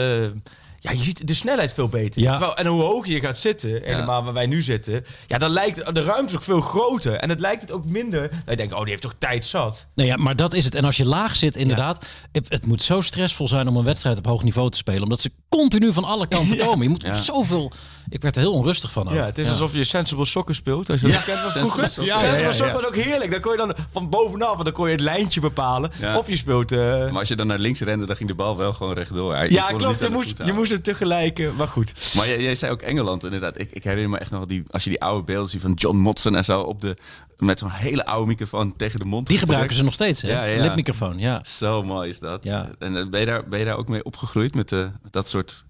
ja, 0.79 0.91
je 0.91 1.03
ziet 1.03 1.27
de 1.27 1.33
snelheid 1.33 1.73
veel 1.73 1.89
beter. 1.89 2.21
Ja. 2.21 2.31
Terwijl, 2.31 2.55
en 2.57 2.65
hoe 2.65 2.81
hoger 2.81 3.11
je 3.11 3.19
gaat 3.19 3.37
zitten, 3.37 3.69
helemaal 3.83 4.23
waar 4.23 4.33
wij 4.33 4.45
nu 4.45 4.61
zitten, 4.61 5.05
ja, 5.27 5.37
dan 5.37 5.49
lijkt 5.49 5.95
de 5.95 6.03
ruimte 6.03 6.35
ook 6.35 6.41
veel 6.43 6.61
groter. 6.61 7.13
En 7.13 7.29
het 7.29 7.39
lijkt 7.39 7.61
het 7.61 7.71
ook 7.71 7.85
minder. 7.85 8.29
Dat 8.29 8.39
je 8.49 8.55
denkt, 8.55 8.73
oh, 8.73 8.79
die 8.79 8.89
heeft 8.89 9.01
toch 9.01 9.15
tijd 9.17 9.45
zat. 9.45 9.87
Nee, 9.95 10.07
ja, 10.07 10.15
maar 10.15 10.35
dat 10.35 10.53
is 10.53 10.65
het. 10.65 10.75
En 10.75 10.85
als 10.85 10.97
je 10.97 11.05
laag 11.05 11.35
zit, 11.35 11.55
inderdaad, 11.55 12.05
het, 12.31 12.49
het 12.49 12.65
moet 12.65 12.81
zo 12.81 13.01
stressvol 13.01 13.47
zijn 13.47 13.67
om 13.67 13.77
een 13.77 13.83
wedstrijd 13.83 14.17
op 14.17 14.25
hoog 14.25 14.43
niveau 14.43 14.69
te 14.69 14.77
spelen. 14.77 15.03
Omdat 15.03 15.19
ze 15.21 15.31
continu 15.49 15.93
van 15.93 16.03
alle 16.03 16.27
kanten 16.27 16.57
komen. 16.65 16.83
Je 16.83 16.89
moet 16.89 17.01
Ja. 17.01 17.13
zoveel... 17.13 17.71
Ik 18.09 18.21
werd 18.21 18.35
er 18.35 18.41
heel 18.41 18.53
onrustig 18.53 18.91
van. 18.91 19.07
ook. 19.07 19.13
Ja, 19.13 19.25
het 19.25 19.37
is 19.37 19.49
alsof 19.49 19.73
je 19.73 19.83
Sensible 19.83 20.25
Soccer 20.25 20.55
speelt. 20.55 20.89
Als 20.89 21.01
je 21.01 21.07
dat 21.07 21.23
kent 21.23 21.39
van 21.39 21.51
Sensible. 21.51 21.87
Soccer. 21.87 22.03
Ja, 22.05 22.17
Sensible 22.17 22.39
ja, 22.41 22.47
ja, 22.47 22.51
Soccer 22.53 22.67
ja. 22.75 22.81
was 22.81 22.85
ook 22.85 22.95
heerlijk. 22.95 23.31
Dan 23.31 23.39
kon 23.39 23.51
je 23.51 23.57
dan 23.57 23.73
van 23.91 24.09
bovenaf, 24.09 24.51
want 24.51 24.63
dan 24.63 24.73
kon 24.73 24.85
je 24.85 24.91
het 24.91 25.01
lijntje 25.01 25.39
bepalen. 25.39 25.91
Ja. 25.99 26.17
Of 26.17 26.27
je 26.29 26.35
speelt... 26.35 26.71
eh, 26.71 26.79
Maar 26.79 27.19
als 27.19 27.27
je 27.27 27.35
dan 27.35 27.47
naar 27.47 27.59
links 27.59 27.79
rende, 27.81 28.05
dan 28.05 28.15
ging 28.15 28.29
de 28.29 28.35
bal 28.35 28.57
wel 28.57 28.73
gewoon 28.73 28.93
rechtdoor. 28.93 29.35
Hij- 29.35 29.49
ja, 29.49 29.67
klopt. 29.67 30.01
Je 30.01 30.09
moest, 30.09 30.33
je 30.45 30.53
moest 30.53 30.71
hem 30.71 30.81
tegelijk... 30.81 31.39
eh, 31.39 31.47
maar 31.57 31.67
goed. 31.67 32.13
Maar 32.15 32.27
jij, 32.27 32.41
jij 32.41 32.55
zei 32.55 32.71
ook 32.71 32.81
Engeland, 32.81 33.23
inderdaad. 33.23 33.59
Ik, 33.59 33.71
ik 33.71 33.83
herinner 33.83 34.09
me 34.09 34.17
echt 34.17 34.31
nog 34.31 34.45
die, 34.45 34.63
als 34.69 34.83
je 34.83 34.89
die 34.89 35.01
oude 35.01 35.23
beelden 35.23 35.49
ziet 35.49 35.61
van 35.61 35.73
John 35.73 35.97
Motson 35.97 36.35
en 36.35 36.43
zo 36.43 36.61
op 36.61 36.81
de, 36.81 36.97
met 37.37 37.59
zo'n 37.59 37.71
hele 37.71 38.05
oude 38.05 38.27
microfoon 38.27 38.75
tegen 38.75 38.99
de 38.99 39.05
mond. 39.05 39.27
Die 39.27 39.37
gebruiken 39.37 39.75
ze 39.75 39.83
nog 39.83 39.93
steeds, 39.93 40.21
hè? 40.21 40.29
Ja, 40.29 40.43
ja. 40.43 40.61
Lipmicrofoon, 40.61 41.19
ja. 41.19 41.41
Zo 41.45 41.83
mooi 41.83 42.09
is 42.09 42.19
dat. 42.19 42.43
Ja. 42.43 42.69
En 42.79 42.97
eh, 42.97 43.07
ben 43.09 43.19
je, 43.19 43.25
daar, 43.25 43.47
ben 43.47 43.59
je 43.59 43.65
daar 43.65 43.77
ook 43.77 43.87
mee 43.87 44.03
opgegroeid 44.03 44.55
met, 44.55 44.71
eh, 44.71 44.79
met 45.01 45.11
dat 45.11 45.27
soort 45.29 45.65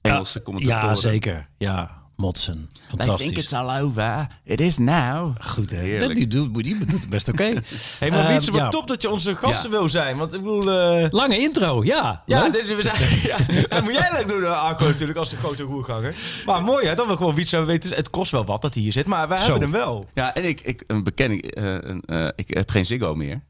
Engelse 0.00 0.42
commentatoren? 0.42 0.88
Ja, 0.88 0.94
zeker. 0.94 1.48
Ja, 1.58 1.98
Motsen. 2.16 2.68
Fantastisch. 2.88 3.52
all 3.52 3.80
over. 3.82 4.26
It 4.44 4.60
is 4.60 4.78
now. 4.78 5.36
Goed, 5.40 5.70
hè? 5.70 5.76
Heerlijk. 5.76 6.14
Die 6.14 6.26
doet, 6.26 6.54
die 6.54 6.78
doet 6.78 6.92
het 6.92 7.08
best 7.08 7.28
oké. 7.28 7.44
Hey, 7.98 8.10
maar 8.10 8.18
Ehm, 8.24 8.34
wat 8.34 8.44
ja. 8.54 8.68
top 8.68 8.88
dat 8.88 9.02
je 9.02 9.10
onze 9.10 9.36
gasten 9.36 9.70
Ja. 9.70 9.76
wil 9.78 9.88
zijn. 9.88 10.16
Want 10.16 10.32
ik 10.32 10.40
bedoel... 10.42 10.72
eh, 10.72 11.06
Lange 11.10 11.38
intro, 11.38 11.84
ja. 11.84 12.22
ja, 12.26 12.42
Leuk. 12.42 12.52
dit, 12.52 12.76
we 12.76 12.82
zijn, 12.82 12.96
ja, 13.32 13.36
dat 13.68 13.82
moet 13.82 13.92
jij 13.92 14.08
leuk 14.12 14.26
doen, 14.26 14.42
eh, 14.44 14.62
Arco, 14.64 14.84
natuurlijk, 14.84 15.18
als 15.18 15.28
de 15.28 15.36
grote 15.36 15.62
roerganger. 15.62 16.14
Maar 16.46 16.62
mooi, 16.62 16.86
hè, 16.86 16.94
dat 16.94 17.06
we 17.06 17.16
gewoon 17.16 17.34
Wietse 17.34 17.64
weten. 17.64 17.94
Het 17.96 18.10
kost 18.10 18.30
wel 18.32 18.44
wat 18.44 18.62
dat 18.62 18.74
hij 18.74 18.82
hier 18.82 18.92
zit, 18.92 19.06
maar 19.06 19.28
wij 19.28 19.38
Zo. 19.38 19.44
hebben 19.50 19.62
hem 19.62 19.78
wel. 19.80 20.06
Ja, 20.14 20.34
en 20.34 20.44
ik, 20.44 20.60
ik 20.60 20.84
een 20.86 21.04
bekenning, 21.04 21.42
eh, 21.44 21.64
een, 21.64 22.02
eh, 22.06 22.28
ik 22.36 22.54
heb 22.54 22.70
geen 22.70 22.86
Ziggo 22.86 23.14
meer. 23.14 23.40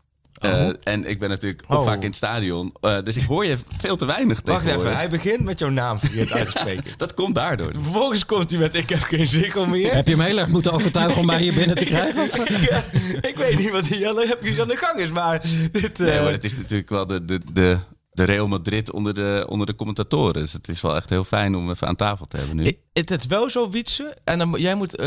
Eh, 0.40 0.68
en 0.82 1.04
ik 1.08 1.18
ben 1.18 1.28
natuurlijk 1.28 1.64
Oh. 1.68 1.84
vaak 1.84 2.00
in 2.00 2.06
het 2.06 2.16
stadion. 2.16 2.72
eh, 2.80 2.98
dus 3.04 3.16
ik 3.16 3.22
hoor 3.26 3.44
je 3.44 3.56
veel 3.78 3.96
te 3.96 4.06
weinig 4.06 4.40
Wacht 4.44 4.44
tegenwoordig. 4.44 4.82
even, 4.92 4.96
hij 4.96 5.08
begint 5.08 5.40
met 5.44 5.58
jouw 5.58 5.68
naam 5.68 5.98
verkeerd 5.98 6.32
uit 6.32 6.50
te 6.50 6.58
spreken. 6.58 6.84
Dat 6.96 7.14
komt 7.14 7.34
daardoor. 7.34 7.70
Vervolgens 7.72 8.26
komt 8.26 8.50
hij 8.50 8.58
met 8.58 8.74
ik 8.74 8.88
heb 8.88 8.98
geen 9.02 9.28
zikkel 9.28 9.66
meer. 9.66 9.94
Heb 9.94 10.06
je 10.08 10.16
hem 10.16 10.24
heel 10.24 10.38
erg 10.38 10.48
moeten 10.48 10.72
overtuigen 10.72 11.20
om 11.20 11.26
mij 11.26 11.40
hier 11.42 11.54
binnen 11.54 11.76
te 11.76 11.84
krijgen? 11.84 12.24
Ik, 12.50 12.68
eh, 12.68 13.30
ik 13.30 13.36
weet 13.36 13.58
niet 13.58 13.70
wat 13.70 13.86
hier 13.86 14.08
aan 14.08 14.14
de, 14.14 14.56
aan 14.60 14.68
de 14.68 14.76
gang 14.76 14.98
is, 14.98 15.10
maar 15.10 15.42
dit... 15.72 16.00
eh, 16.00 16.06
Nee, 16.06 16.20
maar 16.22 16.32
het 16.32 16.44
is 16.44 16.56
natuurlijk 16.56 16.88
wel 16.90 17.06
de, 17.06 17.24
de, 17.24 17.40
de, 17.52 17.78
de 18.12 18.24
Real 18.24 18.48
Madrid 18.48 18.92
onder 18.92 19.14
de, 19.14 19.44
onder 19.48 19.66
de 19.66 19.74
commentatoren. 19.74 20.32
Dus 20.42 20.52
het 20.52 20.68
is 20.68 20.80
wel 20.80 20.96
echt 20.96 21.10
heel 21.10 21.24
fijn 21.24 21.54
om 21.54 21.70
even 21.70 21.86
aan 21.86 21.96
tafel 21.96 22.26
te 22.26 22.36
hebben 22.36 22.56
nu. 22.56 22.64
i- 22.66 22.76
het 22.92 23.10
is 23.10 23.26
wel 23.26 23.50
zo, 23.50 23.70
Wietse. 23.70 24.16
En 24.24 24.38
dan, 24.38 24.54
jij 24.58 24.74
moet... 24.74 24.96
eh, 24.96 25.06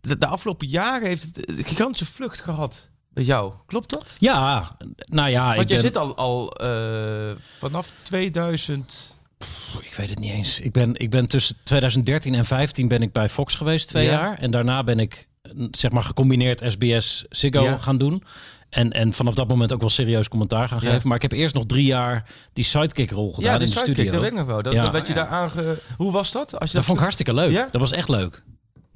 de, 0.00 0.18
de 0.18 0.26
afgelopen 0.26 0.66
jaren 0.66 1.08
heeft 1.08 1.22
het 1.22 1.48
een 1.48 1.64
gigantische 1.64 2.06
vlucht 2.06 2.40
gehad 2.40 2.88
bij 3.12 3.24
jou. 3.24 3.54
Klopt 3.66 3.90
dat? 3.92 4.14
Ja, 4.18 4.76
nou 5.04 5.28
ja. 5.30 5.50
ik 5.50 5.56
Want 5.56 5.68
jij 5.68 5.76
ben- 5.78 5.86
zit 5.86 5.96
al, 5.96 6.16
al 6.16 6.52
eh, 6.52 7.30
vanaf 7.58 7.92
2000... 8.02 9.18
Ik 9.80 9.94
weet 9.94 10.08
het 10.10 10.18
niet 10.18 10.32
eens. 10.32 10.60
Ik 10.60 10.72
ben, 10.72 10.94
ik 10.96 11.10
ben 11.10 11.28
tussen 11.28 11.56
2013 11.62 12.34
en 12.34 12.44
15 12.44 12.88
ben 12.88 13.02
ik 13.02 13.12
bij 13.12 13.28
Fox 13.28 13.54
geweest, 13.54 13.88
twee 13.88 14.04
Ja. 14.04 14.10
jaar. 14.10 14.38
En 14.38 14.50
daarna 14.50 14.84
ben 14.84 14.98
ik, 14.98 15.28
eh, 15.42 15.52
zeg 15.70 15.90
maar, 15.90 16.02
gecombineerd 16.02 16.62
SBS 16.66 17.24
Ziggo 17.28 17.62
Ja. 17.62 17.78
gaan 17.78 17.98
doen. 17.98 18.22
En, 18.68 18.90
en 18.92 19.12
vanaf 19.12 19.34
dat 19.34 19.48
moment 19.48 19.72
ook 19.72 19.80
wel 19.80 19.88
serieus 19.88 20.28
commentaar 20.28 20.68
gaan 20.68 20.78
Ja. 20.82 20.90
geven. 20.90 21.06
Maar 21.08 21.16
ik 21.16 21.22
heb 21.22 21.32
eerst 21.32 21.54
nog 21.54 21.66
drie 21.66 21.84
jaar 21.84 22.24
die 22.52 22.64
sidekick-rol 22.64 23.32
gedaan 23.32 23.52
Ja, 23.52 23.58
in 23.58 23.58
de 23.58 23.66
sidekick, 23.66 23.92
studio. 23.94 24.12
dat 24.12 24.20
weet 24.20 24.30
ik 24.30 24.36
nog 24.36 24.46
wel. 24.46 24.62
Dat, 24.62 24.72
Ja. 24.72 24.84
dat 24.84 25.06
je 25.06 25.12
daar 25.14 25.26
aange... 25.28 25.78
Hoe 25.96 26.12
was 26.12 26.30
dat? 26.32 26.58
Als 26.60 26.70
je 26.70 26.76
Dat 26.76 26.84
vond 26.84 26.96
ik 26.96 27.02
hartstikke 27.02 27.34
leuk. 27.34 27.50
Ja? 27.50 27.68
Dat 27.72 27.80
was 27.80 27.92
echt 27.92 28.08
leuk. 28.08 28.42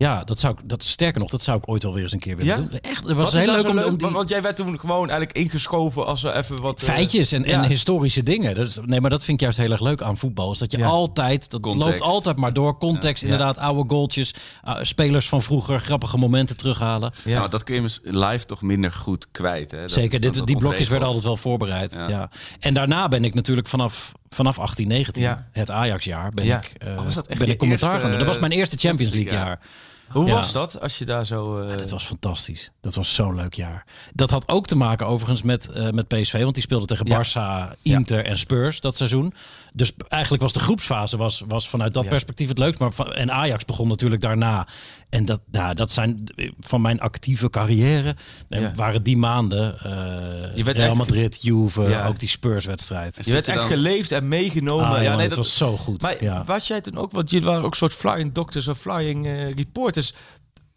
Ja, 0.05 0.25
dat 0.25 0.39
zou 0.39 0.55
ik, 0.59 0.69
dat, 0.69 0.83
sterker 0.83 1.21
nog, 1.21 1.31
dat 1.31 1.43
zou 1.43 1.59
ik 1.59 1.69
ooit 1.69 1.83
wel 1.83 1.95
weer 1.95 2.03
eens 2.03 2.13
een 2.13 2.19
keer 2.19 2.37
willen 2.37 2.53
Ja? 2.63 2.69
doen. 2.69 2.79
Echt, 2.81 2.97
het 2.97 3.07
Wat 3.07 3.17
was 3.17 3.33
heel 3.33 3.53
leuk 3.55 3.69
om, 3.69 3.75
leuk? 3.75 3.87
om 3.87 3.97
die 3.97 4.09
Want- 4.09 4.29
jij 4.29 4.43
werd 4.43 4.57
toen 4.57 4.79
gewoon 4.81 5.09
eigenlijk 5.11 5.39
ingeschoven 5.39 6.07
als 6.07 6.23
we 6.23 6.33
even 6.33 6.63
wat... 6.63 6.81
eh, 6.83 6.89
feitjes 6.89 7.33
en, 7.33 7.65
historische 7.69 8.23
dingen. 8.23 8.55
Dat 8.55 8.67
is, 8.67 8.79
nee, 8.85 9.01
maar 9.01 9.11
dat 9.11 9.25
vind 9.25 9.37
ik 9.37 9.43
juist 9.43 9.59
heel 9.59 9.71
erg 9.71 9.81
leuk 9.81 10.03
aan 10.03 10.17
voetbal. 10.17 10.53
Is 10.53 10.59
dat 10.59 10.71
je 10.71 10.79
Ja. 10.79 10.87
altijd, 10.87 11.51
dat 11.51 11.61
Context. 11.61 11.89
loopt 11.89 12.03
altijd 12.13 12.37
maar 12.37 12.53
door. 12.53 12.79
Context, 12.79 13.23
Ja. 13.25 13.29
inderdaad, 13.31 13.59
oude 13.59 13.85
goaltjes. 13.91 14.35
uh, 14.69 14.77
spelers 14.83 15.29
van 15.29 15.43
vroeger, 15.43 15.81
grappige 15.81 16.17
momenten 16.19 16.57
terughalen. 16.57 17.13
Ja. 17.25 17.39
Nou, 17.39 17.51
dat 17.51 17.65
kun 17.65 17.75
je 17.83 17.99
live 18.03 18.45
toch 18.45 18.63
minder 18.63 18.93
goed 18.93 19.27
kwijt. 19.31 19.71
Hè? 19.71 19.81
Dat- 19.81 19.93
Zeker, 19.93 20.11
dat- 20.11 20.23
dit, 20.23 20.35
dat 20.35 20.47
die 20.47 20.57
blokjes 20.57 20.89
ontregelt. 20.89 20.89
werden 20.89 21.09
altijd 21.09 21.25
wel 21.25 21.37
voorbereid. 21.37 21.93
Ja. 21.93 22.09
Ja. 22.09 22.31
En 22.61 22.75
daarna 22.75 23.09
ben 23.09 23.25
ik 23.25 23.35
natuurlijk 23.35 23.69
vanaf, 23.69 24.13
vanaf 24.29 24.59
18, 24.59 24.89
19, 24.89 25.23
Ja. 25.23 25.49
het 25.53 25.71
Ajax-jaar, 25.71 26.31
ben 26.31 26.45
Ja. 26.45 26.57
ik, 26.59 26.71
eh, 26.79 26.89
Oh, 26.99 27.05
was 27.05 27.15
dat 27.15 27.27
echt 27.27 27.39
ben 27.39 27.49
ik 27.49 27.59
commentaar 27.59 27.89
eerste, 27.89 28.03
gaan 28.03 28.11
doen. 28.11 28.19
Dat 28.25 28.29
was 28.29 28.39
mijn 28.39 28.53
eh, 28.53 28.59
eerste 28.59 28.77
Champions 28.79 29.13
League 29.13 29.31
League 29.33 29.49
jaar. 29.49 29.61
Hoe 30.09 30.27
Ja. 30.27 30.35
was 30.35 30.53
dat 30.53 30.81
als 30.81 30.99
je 30.99 31.05
daar 31.05 31.27
zo... 31.27 31.61
eh, 31.61 31.77
Het 31.77 31.91
was 31.91 32.05
fantastisch. 32.05 32.71
Dat 32.81 32.95
was 32.95 33.15
zo'n 33.15 33.35
leuk 33.35 33.55
jaar. 33.55 33.87
Dat 34.13 34.31
had 34.31 34.49
ook 34.49 34.67
te 34.67 34.77
maken 34.77 35.07
overigens 35.07 35.43
met, 35.43 35.69
eh, 35.71 35.91
met 35.91 36.09
PSV. 36.09 36.41
Want 36.43 36.55
die 36.55 36.63
speelde 36.63 36.87
tegen. 36.87 37.07
Barça, 37.07 37.77
Inter 37.83 38.25
en 38.25 38.39
Spurs 38.39 38.81
dat 38.81 38.97
seizoen. 38.97 39.35
Dus 39.77 39.93
eigenlijk 40.09 40.43
was 40.43 40.53
de 40.53 40.59
groepsfase 40.61 41.17
was, 41.17 41.43
was 41.49 41.69
vanuit 41.69 41.95
dat 41.95 42.03
Ja. 42.03 42.09
perspectief 42.09 42.49
het 42.49 42.59
leukst. 42.59 42.81
Maar 42.81 42.93
van, 42.93 43.13
en 43.13 43.33
Ajax 43.33 43.65
begon 43.65 43.89
natuurlijk 43.89 44.21
daarna. 44.23 44.67
En 45.11 45.25
dat, 45.25 45.41
nou, 45.51 45.75
dat 45.75 45.91
zijn 45.91 46.25
van 46.61 46.81
mijn 46.81 47.01
actieve 47.01 47.51
carrière. 47.51 48.15
eh, 48.49 48.61
Ja. 48.61 48.73
Waren 48.75 49.03
die 49.03 49.17
maanden 49.17 49.79
eh 49.79 50.57
Je 50.57 50.65
werd 50.65 50.77
Real 50.77 50.89
echt- 50.89 50.99
Madrid, 50.99 51.39
Juve, 51.43 51.83
Ja. 51.83 52.07
ook 52.07 52.19
die 52.19 52.29
Spurs-wedstrijd. 52.29 53.19
Je 53.25 53.33
werd 53.33 53.45
je 53.47 53.51
echt 53.53 53.61
dan- 53.61 53.69
geleefd 53.71 54.13
en 54.13 54.29
meegenomen. 54.29 54.85
Ah, 54.87 54.91
ja, 54.91 54.97
jongen, 54.97 55.11
nee, 55.13 55.21
het 55.27 55.29
dat 55.35 55.39
was 55.45 55.57
zo 55.57 55.77
goed. 55.77 56.03
Maar 56.03 56.23
ja. 56.25 56.45
was 56.45 56.67
jij 56.67 56.81
toen 56.81 56.97
ook, 56.97 57.13
want 57.13 57.31
jullie 57.31 57.47
waren 57.47 57.65
ook 57.65 57.75
soort 57.75 57.95
flying 57.95 58.33
doctors 58.33 58.69
of 58.69 58.79
flying 58.79 59.27
eh, 59.27 59.55
reporters. 59.55 60.13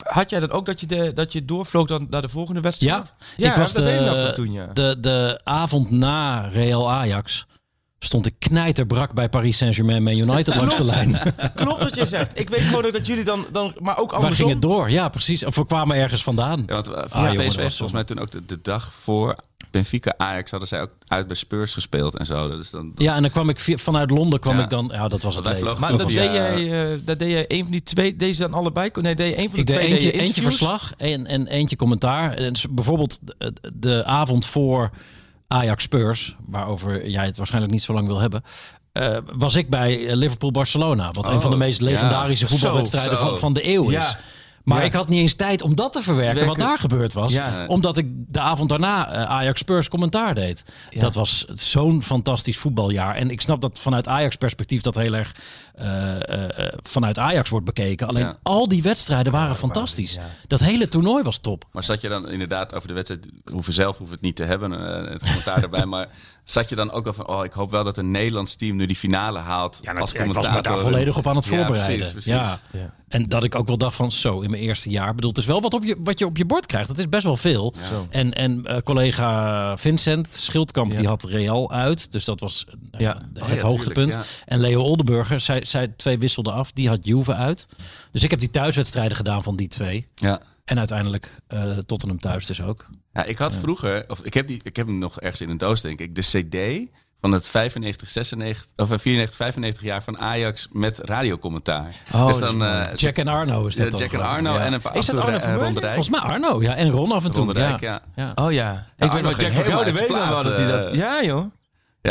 Had 0.04 0.30
jij 0.30 0.40
dan 0.40 0.52
ook 0.52 0.66
dat 0.66 0.80
je, 0.80 0.86
de, 0.86 1.14
dat 1.14 1.34
je 1.34 1.46
doorvloog 1.46 1.88
dan 1.88 2.08
naar 2.10 2.22
de 2.22 2.30
volgende 2.30 2.62
wedstrijd? 2.62 2.94
Ja, 3.38 3.46
ja 3.46 3.50
ik 3.52 3.58
was 3.58 3.74
de, 3.74 4.24
van 4.26 4.34
toen, 4.34 4.52
ja. 4.52 4.66
de, 4.74 4.98
de 5.00 5.42
avond 5.44 5.90
na 5.90 6.48
Real 6.48 6.92
Ajax 6.92 7.46
stond 8.00 8.26
ik 8.26 8.34
knijterbrak 8.40 9.14
bij 9.14 9.30
Paris 9.30 9.58
Saint-Germain 9.58 10.04
Man 10.04 10.18
United 10.18 10.56
langs 10.62 10.78
de 10.78 10.84
lijn. 10.84 11.20
Klopt 11.56 11.84
wat 11.84 11.96
je 11.96 12.06
zegt. 12.06 12.40
Ik 12.40 12.50
weet 12.50 12.62
gewoon 12.62 12.86
ook 12.86 12.94
dat 12.94 13.08
jullie 13.08 13.24
dan, 13.24 13.46
dan 13.52 13.74
maar 13.80 13.98
ook 13.98 14.12
Waar 14.12 14.20
andersom. 14.20 14.46
ging 14.48 14.50
het 14.60 14.70
door? 14.70 14.90
Ja, 14.90 15.10
precies. 15.10 15.46
Of 15.46 15.56
we 15.56 15.66
kwamen 15.66 15.98
ergens 15.98 16.24
vandaan. 16.24 16.64
Ja, 16.68 16.74
want 16.74 16.90
uh, 16.90 16.96
Ah, 16.96 17.34
dat 17.34 17.46
PSV 17.48 17.60
volgens 17.60 17.92
mij 17.92 18.04
toen 18.04 18.20
ook 18.20 18.32
de, 18.32 18.46
de 18.46 18.60
dag 18.62 18.94
voor 18.94 19.36
Benfica 19.72 20.14
Ajax 20.18 20.52
hadden 20.52 20.70
zij 20.70 20.82
ook 20.82 20.92
uit 21.08 21.28
bij 21.28 21.36
Spurs 21.36 21.74
gespeeld 21.74 22.18
en 22.18 22.26
zo. 22.26 22.50
Dus 22.50 22.70
dan, 22.70 22.92
Ja, 22.96 23.16
en 23.16 23.22
dan 23.22 23.32
kwam 23.32 23.50
ik 23.50 23.60
via- 23.60 23.78
vanuit 23.78 24.12
Londen 24.12 24.40
kwam 24.40 24.58
Ja. 24.58 24.64
ik 24.64 24.70
dan. 24.70 24.90
Ja, 24.94 25.08
dat 25.08 25.22
was 25.22 25.36
het 25.36 25.44
leven. 25.44 25.60
vlogen 25.60 25.80
Maar 25.80 25.90
toen 25.90 25.98
dat 25.98 26.12
via- 26.12 26.22
deed, 26.22 26.32
jij, 26.32 26.92
eh, 26.94 27.00
dat 27.06 27.20
deed 27.20 27.30
jij 27.32 27.46
een 27.48 27.62
van 27.64 27.72
die 27.72 27.84
twee, 27.84 28.16
deze 28.16 28.40
dan 28.42 28.54
allebei? 28.54 28.90
Nee, 28.94 29.16
deed 29.16 29.28
je 29.36 29.38
een 29.42 29.50
van 29.50 29.54
de 29.54 29.60
Ik 29.60 29.68
deed 29.68 30.00
twee 30.00 30.12
eentje, 30.12 30.42
verslag 30.42 30.92
en, 30.98 31.26
en 31.28 31.48
eentje 31.48 31.76
commentaar. 31.76 32.34
En 32.34 32.54
dus 32.54 32.66
bijvoorbeeld 32.70 33.20
de, 33.38 33.54
de 33.76 34.06
avond 34.06 34.46
voor 34.46 34.90
Ajax 35.48 35.84
Spurs, 35.84 36.36
waarover 36.46 37.10
jij 37.10 37.26
het 37.26 37.38
waarschijnlijk 37.38 37.74
niet 37.74 37.84
zo 37.84 37.94
lang 37.94 38.08
wil 38.08 38.20
hebben. 38.20 38.44
eh, 38.92 39.18
was 39.38 39.56
ik 39.56 39.70
bij 39.70 40.16
Liverpool-Barcelona. 40.16 41.12
Wat 41.12 41.28
een 41.28 41.34
Oh, 41.36 41.42
van 41.42 41.52
de 41.52 41.58
meest 41.58 41.80
ja. 41.80 41.86
legendarische 41.86 42.48
voetbalwedstrijden 42.48 43.18
zo. 43.18 43.26
van, 43.28 43.38
van 43.38 43.54
de 43.54 43.68
eeuw 43.74 43.90
is. 43.90 44.16
Maar 44.64 44.80
Ja. 44.80 44.84
ik 44.86 44.94
had 44.94 45.08
niet 45.10 45.20
eens 45.20 45.34
tijd 45.34 45.62
om 45.62 45.76
dat 45.76 45.94
te 45.94 46.02
verwerken, 46.02 46.46
wat 46.46 46.60
daar 46.60 46.78
gebeurd 46.80 47.14
was. 47.14 47.34
Ja. 47.34 47.66
Omdat 47.68 47.98
ik 47.98 48.06
de 48.10 48.40
avond 48.40 48.70
daarna 48.70 49.12
eh, 49.12 49.24
Ajax 49.24 49.60
Spurs 49.60 49.88
commentaar 49.90 50.36
deed. 50.36 50.64
Ja. 50.90 51.00
Dat 51.00 51.16
was 51.16 51.46
zo'n 51.54 52.04
fantastisch 52.04 52.58
voetbaljaar. 52.58 53.16
En 53.16 53.30
ik 53.30 53.42
snap 53.42 53.62
dat 53.62 53.80
vanuit 53.80 54.08
Ajax 54.08 54.36
perspectief 54.36 54.82
dat 54.82 54.96
heel 54.96 55.14
erg 55.14 55.32
eh, 55.32 55.36
eh, 55.36 55.42
eh, 55.42 55.67
vanuit 56.84 57.20
Ajax 57.20 57.50
wordt 57.50 57.66
bekeken. 57.66 58.08
Alleen 58.08 58.24
Ja. 58.24 58.38
al 58.44 58.68
die 58.68 58.82
wedstrijden 58.82 59.32
waren 59.32 59.56
fantastisch. 59.56 60.14
ja. 60.14 60.22
Dat 60.48 60.60
hele 60.60 60.88
toernooi 60.88 61.24
was 61.24 61.38
top. 61.38 61.66
Maar 61.72 61.84
zat 61.84 62.02
je 62.02 62.10
dan 62.10 62.30
inderdaad 62.30 62.74
over 62.76 62.88
de 62.88 62.94
wedstrijd, 62.94 63.26
hoeven 63.52 63.74
zelf 63.74 63.98
hoeft 63.98 64.12
het 64.12 64.22
niet 64.22 64.36
te 64.36 64.44
hebben, 64.44 64.72
eh, 65.06 65.12
het 65.12 65.22
commentaar 65.24 65.64
erbij, 65.64 65.86
maar 65.96 66.08
zat 66.44 66.70
je 66.70 66.76
dan 66.76 66.92
ook 66.92 67.08
al 67.08 67.14
van, 67.14 67.28
oh, 67.28 67.46
ik 67.46 67.54
hoop 67.54 67.72
wel 67.72 67.84
dat 67.84 67.98
een 67.98 68.12
Nederlands 68.12 68.56
team 68.56 68.76
nu 68.76 68.86
die 68.86 68.96
finale 68.96 69.40
haalt 69.40 69.80
Ja, 69.82 69.94
als 69.94 70.14
ik 70.14 70.34
was 70.34 70.50
me 70.50 70.62
daar 70.62 70.80
volledig 70.80 71.18
op 71.18 71.28
aan 71.28 71.36
het 71.36 71.46
Ja, 71.46 71.50
voorbereiden. 71.56 71.96
precies, 71.96 72.12
precies. 72.12 72.32
Ja. 72.32 72.58
Ja. 72.72 72.94
En 73.08 73.28
dat 73.28 73.44
ik 73.44 73.56
ook 73.56 73.68
wel 73.68 73.78
dacht 73.78 73.96
van 73.96 74.12
zo, 74.12 74.40
in 74.40 74.50
mijn 74.50 74.62
eerste 74.62 74.90
jaar. 74.90 75.16
Bedoel, 75.16 75.30
het 75.30 75.40
is 75.40 75.46
wel 75.46 75.62
wat, 75.62 75.74
op 75.74 75.84
je, 75.84 75.96
wat 76.04 76.20
je 76.20 76.26
op 76.26 76.38
je 76.38 76.46
bord 76.46 76.66
krijgt. 76.66 76.88
Dat 76.88 76.98
is 76.98 77.10
best 77.10 77.24
wel 77.24 77.38
veel. 77.38 77.74
En, 78.10 78.34
en 78.34 78.66
eh, 78.66 78.78
collega 78.84 79.78
Vincent 79.78 80.34
Schildkamp, 80.34 80.92
Ja. 80.92 80.98
die 80.98 81.08
had 81.08 81.24
Real 81.24 81.72
uit. 81.72 82.12
Dus 82.12 82.26
dat 82.26 82.40
was 82.40 82.66
eh, 82.92 83.00
Ja. 83.00 83.18
het 83.34 83.44
Oh 83.44 83.50
ja, 83.58 83.66
hoogtepunt. 83.66 84.12
tuurlijk, 84.12 84.42
En 84.46 84.60
Leo 84.60 84.82
Oldenburger, 84.82 85.40
zij, 85.40 85.66
zij 85.70 85.88
twee 85.88 86.18
wisselden 86.18 86.54
af. 86.54 86.72
Die 86.72 86.88
had 86.88 87.06
Juve 87.06 87.34
uit. 87.34 87.68
Dus 88.12 88.24
ik 88.24 88.30
heb 88.32 88.40
die 88.40 88.50
thuiswedstrijden 88.50 89.18
gedaan 89.18 89.44
van 89.44 89.56
die 89.56 89.68
twee. 89.68 90.08
Ja. 90.16 90.40
En 90.66 90.78
uiteindelijk 90.78 91.32
eh 91.48 91.78
Tottenham 91.78 92.20
thuis 92.20 92.46
dus 92.46 92.62
ook. 92.62 92.86
Ja, 93.14 93.24
ik 93.24 93.38
had 93.38 93.56
vroeger, 93.56 94.06
of 94.08 94.20
ik 94.24 94.34
heb, 94.34 94.48
die, 94.48 94.60
ik 94.64 94.76
heb 94.76 94.88
hem 94.88 94.98
nog 94.98 95.20
ergens 95.22 95.42
in 95.42 95.50
een 95.50 95.58
doos, 95.58 95.82
denk 95.82 96.00
ik, 96.00 96.16
de 96.16 96.22
CD 96.22 96.90
van 97.22 97.32
het 97.32 97.48
95, 97.48 98.10
96, 98.10 98.66
of 98.76 98.92
eh, 98.92 98.98
94, 98.98 99.36
95 99.38 99.84
jaar 99.84 100.04
van 100.04 100.18
Ajax 100.20 100.68
met 100.72 101.00
radiocommentaar. 101.00 101.96
Oh, 102.14 102.28
dus 102.28 102.38
dan 102.38 102.64
eh, 102.64 102.94
Jack 102.96 103.16
en 103.18 103.28
Arno 103.28 103.66
is 103.68 103.76
dat 103.76 104.00
Jack 104.00 104.12
en. 104.12 104.22
Arno 104.22 104.54
Ja. 104.54 104.60
en 104.66 104.74
een 104.74 104.82
paar 104.82 104.96
Is 104.96 105.06
dat 105.06 105.20
Arno 105.22 105.38
eh, 105.38 105.74
Rijk. 105.74 105.94
Volgens 105.94 106.10
mij 106.10 106.20
Arno, 106.20 106.62
ja. 106.62 106.76
En 106.76 106.90
Ron 106.90 107.12
af 107.12 107.26
en 107.26 107.32
toe. 107.32 107.54
Rijk, 107.54 107.80
ja. 107.80 108.02
ja. 108.16 108.32
Oh 108.36 108.52
ja. 108.52 108.88
Ik 108.98 109.12
weet 109.12 109.22
nog, 109.24 109.42
Jack 109.42 109.54
van 109.54 109.64
Gelder 109.64 109.94
weet 109.94 110.08
nog 110.08 110.18
zijn 110.18 110.30
wel 110.30 110.44
dat 110.44 110.58
hij 110.58 110.68
dat... 110.68 110.88
eh, 110.88 110.94
Ja 110.96 111.24
joh. 111.24 111.46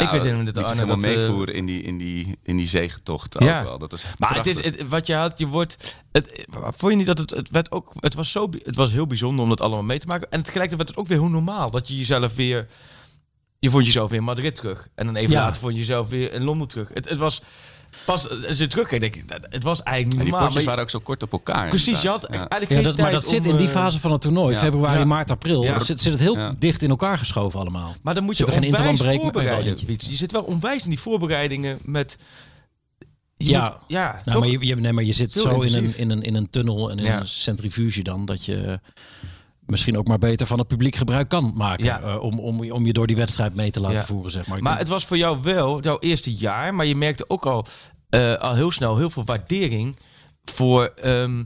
Ja, 0.00 0.06
Ik 0.06 0.10
weet 0.10 0.20
helemaal 0.22 0.44
niet 0.44 0.54
dat 0.54 0.62
liet 0.64 0.72
zich 0.72 0.80
Arno 0.80 0.94
helemaal 0.94 1.12
eh, 1.12 1.26
meevoeren 1.26 1.54
in 1.54 1.66
die, 1.66 1.82
in 1.82 1.98
die, 1.98 2.38
in 2.42 2.56
die 2.56 2.66
zegentocht. 2.66 3.36
Ja. 3.38 3.58
Ook 3.60 3.66
wel. 3.66 3.78
Dat 3.78 3.90
was 3.90 4.04
echt 4.04 4.18
Maar 4.18 4.34
het 4.36 4.46
is, 4.46 4.64
het, 4.64 4.88
wat 4.88 5.06
je 5.06 5.14
had, 5.14 5.38
je 5.38 5.46
wordt. 5.46 5.96
Het, 6.12 6.46
vond 6.76 6.92
je 6.92 6.98
niet 6.98 7.06
dat 7.06 7.18
het, 7.18 7.30
het 7.30 7.50
werd 7.50 7.72
ook, 7.72 7.92
het 8.00 8.14
was 8.14 8.30
zo, 8.30 8.48
het 8.62 8.76
was 8.76 8.92
heel 8.92 9.06
bijzonder 9.06 9.42
om 9.42 9.48
dat 9.48 9.60
allemaal 9.60 9.82
mee 9.82 9.98
te 9.98 10.06
maken. 10.06 10.30
En 10.30 10.42
tegelijkertijd 10.42 10.76
werd 10.76 10.88
het 10.88 10.98
ook 10.98 11.06
weer 11.06 11.18
hoe 11.18 11.28
normaal 11.28 11.70
dat 11.70 11.88
je 11.88 11.96
jezelf 11.96 12.34
weer, 12.34 12.66
je 13.58 13.70
vond 13.70 13.84
jezelf 13.84 14.10
weer 14.10 14.18
in 14.18 14.24
Madrid 14.24 14.54
terug 14.54 14.88
en 14.94 15.06
dan 15.06 15.16
even 15.16 15.30
Ja. 15.32 15.42
later 15.44 15.60
vond 15.60 15.72
je 15.72 15.78
jezelf 15.78 16.08
weer 16.08 16.32
in 16.32 16.44
Londen 16.44 16.68
terug. 16.68 16.90
Het, 16.94 17.08
het 17.08 17.18
was 17.18 17.42
pas 18.04 18.46
als 18.48 18.58
je 18.58 18.66
terug, 18.66 18.88
denk 18.88 19.02
ik, 19.16 19.24
het 19.50 19.62
was 19.62 19.82
eigenlijk 19.82 19.96
En 19.98 20.02
niet 20.02 20.10
die 20.10 20.18
normaal. 20.18 20.38
potjes 20.40 20.52
maar 20.54 20.62
je- 20.62 20.68
waren 20.68 20.82
ook 20.82 20.90
zo 20.90 20.98
kort 20.98 21.22
op 21.22 21.32
elkaar. 21.32 21.68
precies, 21.68 22.02
je 22.02 22.08
had 22.08 22.24
eigenlijk 22.24 22.70
Ja, 22.70 22.76
geen 22.76 22.84
dat, 22.84 22.96
maar 22.96 23.10
dat 23.12 23.26
zit 23.26 23.46
in 23.46 23.56
die 23.56 23.66
eh, 23.66 23.72
fase 23.72 24.00
van 24.00 24.12
het 24.12 24.20
toernooi. 24.20 24.54
ja. 24.54 24.60
Februari, 24.60 24.98
Ja. 24.98 25.04
maart, 25.04 25.30
april. 25.30 25.62
Ja. 25.62 25.80
Zit, 25.80 26.00
zit 26.00 26.12
het 26.12 26.20
heel 26.20 26.36
Ja. 26.36 26.52
dicht 26.58 26.82
in 26.82 26.90
elkaar 26.90 27.18
geschoven 27.18 27.60
allemaal. 27.60 27.94
Maar 28.02 28.14
dan 28.14 28.24
moet 28.24 28.36
Zit 28.36 28.46
je 28.46 28.52
er 28.52 28.58
geen 28.62 28.68
onwijs 28.76 29.00
bij 29.02 29.18
voorbereiden. 29.20 29.76
Je 29.86 30.14
zit 30.16 30.32
wel 30.32 30.42
onwijs 30.42 30.82
in 30.82 30.88
die 30.88 31.00
voorbereidingen 31.00 31.78
met. 31.84 32.16
je 33.36 33.50
Ja. 33.50 33.60
moet- 33.62 33.84
ja. 33.88 34.20
Nou, 34.24 34.38
maar, 34.38 34.48
je, 34.48 34.66
je- 34.66 34.76
nee, 34.76 34.92
maar 34.92 35.04
je 35.04 35.12
zit 35.12 35.32
zo 35.32 35.60
in 35.60 35.74
een, 35.74 35.96
in, 35.96 36.10
een, 36.10 36.22
in 36.22 36.34
een 36.34 36.50
tunnel 36.50 36.90
en 36.90 36.98
in 36.98 37.04
Ja. 37.04 37.20
een 37.20 37.28
centrifuge 37.28 38.02
dan 38.02 38.24
dat 38.26 38.44
je 38.44 38.80
misschien 39.66 39.98
ook 39.98 40.06
maar 40.06 40.18
beter 40.18 40.46
van 40.46 40.58
het 40.58 40.68
publiek 40.68 40.96
gebruik 40.96 41.28
kan 41.28 41.52
maken. 41.56 41.84
Ja. 41.84 42.00
eh, 42.00 42.22
om, 42.22 42.38
om, 42.40 42.70
om 42.70 42.86
je 42.86 42.92
door 42.92 43.06
die 43.06 43.16
wedstrijd 43.16 43.54
mee 43.54 43.70
te 43.70 43.80
laten 43.80 43.96
Ja. 43.98 44.04
voeren, 44.06 44.30
zeg 44.30 44.46
maar. 44.46 44.56
Ik 44.56 44.62
Maar 44.62 44.72
denk- 44.72 44.84
het 44.84 44.92
was 44.94 45.04
voor 45.06 45.16
jou 45.16 45.38
wel 45.42 45.80
jouw 45.82 45.98
eerste 45.98 46.34
jaar, 46.34 46.74
maar 46.74 46.86
je 46.86 46.94
merkte 46.96 47.24
ook 47.30 47.46
al, 47.46 47.66
eh, 48.08 48.34
al 48.34 48.54
heel 48.54 48.70
snel 48.72 48.96
heel 48.96 49.10
veel 49.10 49.24
waardering 49.24 49.96
voor, 50.44 50.84
ehm, 50.84 51.44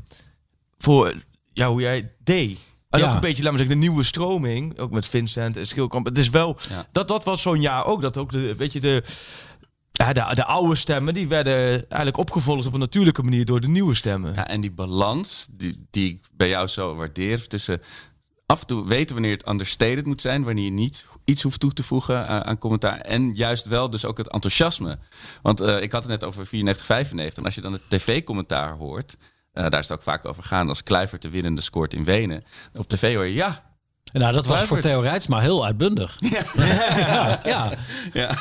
voor 0.78 1.14
ja, 1.52 1.68
hoe 1.68 1.80
jij 1.80 2.12
deed. 2.24 2.58
En 2.90 2.98
Ja. 3.00 3.08
ook 3.08 3.14
een 3.14 3.20
beetje, 3.20 3.42
laten 3.42 3.58
we 3.58 3.64
zeggen, 3.64 3.80
de 3.80 3.86
nieuwe 3.88 4.02
stroming, 4.04 4.78
ook 4.78 4.90
met 4.90 5.06
Vincent 5.06 5.56
en 5.56 5.66
Schilkamp. 5.66 6.06
Het 6.06 6.18
is 6.18 6.30
wel, 6.30 6.56
Ja. 6.68 6.86
dat, 6.92 7.08
dat 7.08 7.24
was 7.24 7.42
zo'n 7.42 7.60
jaar 7.60 7.86
ook, 7.86 8.02
dat 8.02 8.16
ook 8.18 8.32
de, 8.32 8.54
weet 8.56 8.72
je, 8.72 8.80
de, 8.80 9.02
ja, 9.92 10.12
de, 10.12 10.34
de 10.34 10.44
oude 10.44 10.74
stemmen, 10.74 11.14
die 11.14 11.28
werden 11.28 11.54
eigenlijk 11.70 12.16
opgevolgd 12.16 12.66
op 12.66 12.72
een 12.72 12.78
natuurlijke 12.78 13.22
manier 13.22 13.44
door 13.44 13.60
de 13.60 13.68
nieuwe 13.68 13.94
stemmen. 13.94 14.34
Ja, 14.34 14.48
en 14.48 14.60
die 14.60 14.70
balans 14.72 15.48
die, 15.52 15.86
die 15.90 16.08
ik 16.08 16.26
bij 16.36 16.48
jou 16.48 16.66
zo 16.66 16.94
waardeer 16.94 17.46
tussen 17.46 17.80
af 18.50 18.60
en 18.60 18.66
toe 18.66 18.86
weten 18.86 19.14
wanneer 19.14 19.32
het 19.32 19.48
understated 19.48 20.06
moet 20.06 20.20
zijn, 20.20 20.44
wanneer 20.44 20.64
je 20.64 20.70
niet 20.70 21.06
iets 21.24 21.42
hoeft 21.42 21.60
toe 21.60 21.72
te 21.72 21.82
voegen 21.82 22.26
aan, 22.26 22.44
aan 22.44 22.58
commentaar 22.58 22.98
en 23.00 23.34
juist 23.34 23.64
wel 23.64 23.90
dus 23.90 24.04
ook 24.04 24.18
het 24.18 24.28
enthousiasme. 24.28 24.98
Want 25.42 25.60
eh, 25.60 25.82
ik 25.82 25.92
had 25.92 26.02
het 26.02 26.10
net 26.10 26.24
over 26.24 26.46
94, 26.46 26.86
95 26.86 27.38
en 27.38 27.44
als 27.44 27.54
je 27.54 27.60
dan 27.60 27.72
het 27.72 27.82
tv-commentaar 27.88 28.76
hoort, 28.76 29.16
eh, 29.52 29.62
daar 29.68 29.80
is 29.80 29.88
het 29.88 29.96
ook 29.96 30.02
vaak 30.02 30.24
over 30.24 30.42
gaan 30.42 30.68
als 30.68 30.82
Kluivert 30.82 31.22
de 31.22 31.30
winnende 31.30 31.60
scoort 31.60 31.94
in 31.94 32.04
Wenen. 32.04 32.42
Op 32.72 32.88
tv 32.88 33.14
hoor 33.14 33.24
je 33.24 33.34
ja, 33.34 33.70
nou, 34.12 34.32
dat 34.32 34.46
was 34.46 34.62
voor. 34.62 34.80
Theo 34.80 35.00
Rijtsma 35.00 35.38
heel 35.38 35.64
uitbundig. 35.64 36.16
Ja, 36.18 36.42
ja. 37.44 37.70
Ja, 38.12 38.34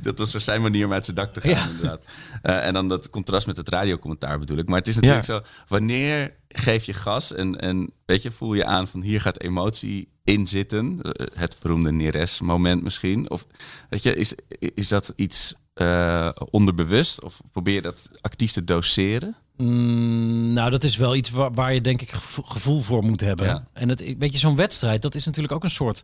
dat 0.00 0.18
was 0.18 0.30
voor 0.30 0.40
zijn 0.40 0.62
manier 0.62 0.86
om 0.86 0.92
uit 0.92 1.04
zijn 1.04 1.16
dak 1.16 1.32
te 1.32 1.40
gaan, 1.40 1.50
Ja. 1.50 1.66
inderdaad. 1.68 2.00
Eh, 2.42 2.66
en 2.66 2.74
dan 2.74 2.88
dat 2.88 3.10
contrast 3.10 3.46
met 3.46 3.56
het 3.56 3.68
radiocommentaar 3.68 4.38
bedoel 4.38 4.58
ik. 4.58 4.68
Maar 4.68 4.78
het 4.78 4.88
is 4.88 4.94
natuurlijk 4.94 5.24
zo, 5.24 5.40
wanneer 5.68 6.34
geef 6.56 6.84
je 6.84 6.92
gas 6.92 7.32
en, 7.32 7.60
en 7.60 7.90
weet 8.06 8.22
je, 8.22 8.30
voel 8.30 8.54
je 8.54 8.64
aan 8.64 8.88
van 8.88 9.00
hier 9.02 9.20
gaat 9.20 9.40
emotie 9.40 10.08
in 10.24 10.46
zitten. 10.48 11.02
Eh, 11.02 11.26
Het 11.34 11.56
beroemde 11.62 11.92
Neres-moment 11.92 12.82
misschien. 12.82 13.30
Of 13.30 13.46
weet 13.88 14.02
je, 14.02 14.14
is, 14.16 14.34
is 14.58 14.88
dat 14.88 15.12
iets 15.16 15.54
eh, 15.74 16.28
onderbewust? 16.50 17.22
Of 17.22 17.40
probeer 17.52 17.74
je 17.74 17.82
dat 17.82 18.08
actief 18.20 18.52
te 18.52 18.64
doseren? 18.64 19.36
Mm, 19.56 20.52
nou, 20.52 20.70
dat 20.70 20.84
is 20.84 20.96
wel 20.96 21.14
iets 21.16 21.30
waar, 21.30 21.52
waar 21.52 21.74
je 21.74 21.80
denk 21.80 22.02
ik 22.02 22.10
gevo- 22.10 22.42
gevoel 22.42 22.80
voor 22.80 23.02
moet 23.04 23.20
hebben. 23.20 23.46
Ja. 23.46 23.64
En 23.72 23.88
het, 23.88 24.00
weet 24.18 24.32
je, 24.32 24.38
zo'n 24.38 24.56
wedstrijd, 24.56 25.02
dat 25.02 25.14
is 25.14 25.24
natuurlijk 25.24 25.54
ook 25.54 25.64
een 25.64 25.70
soort 25.70 26.02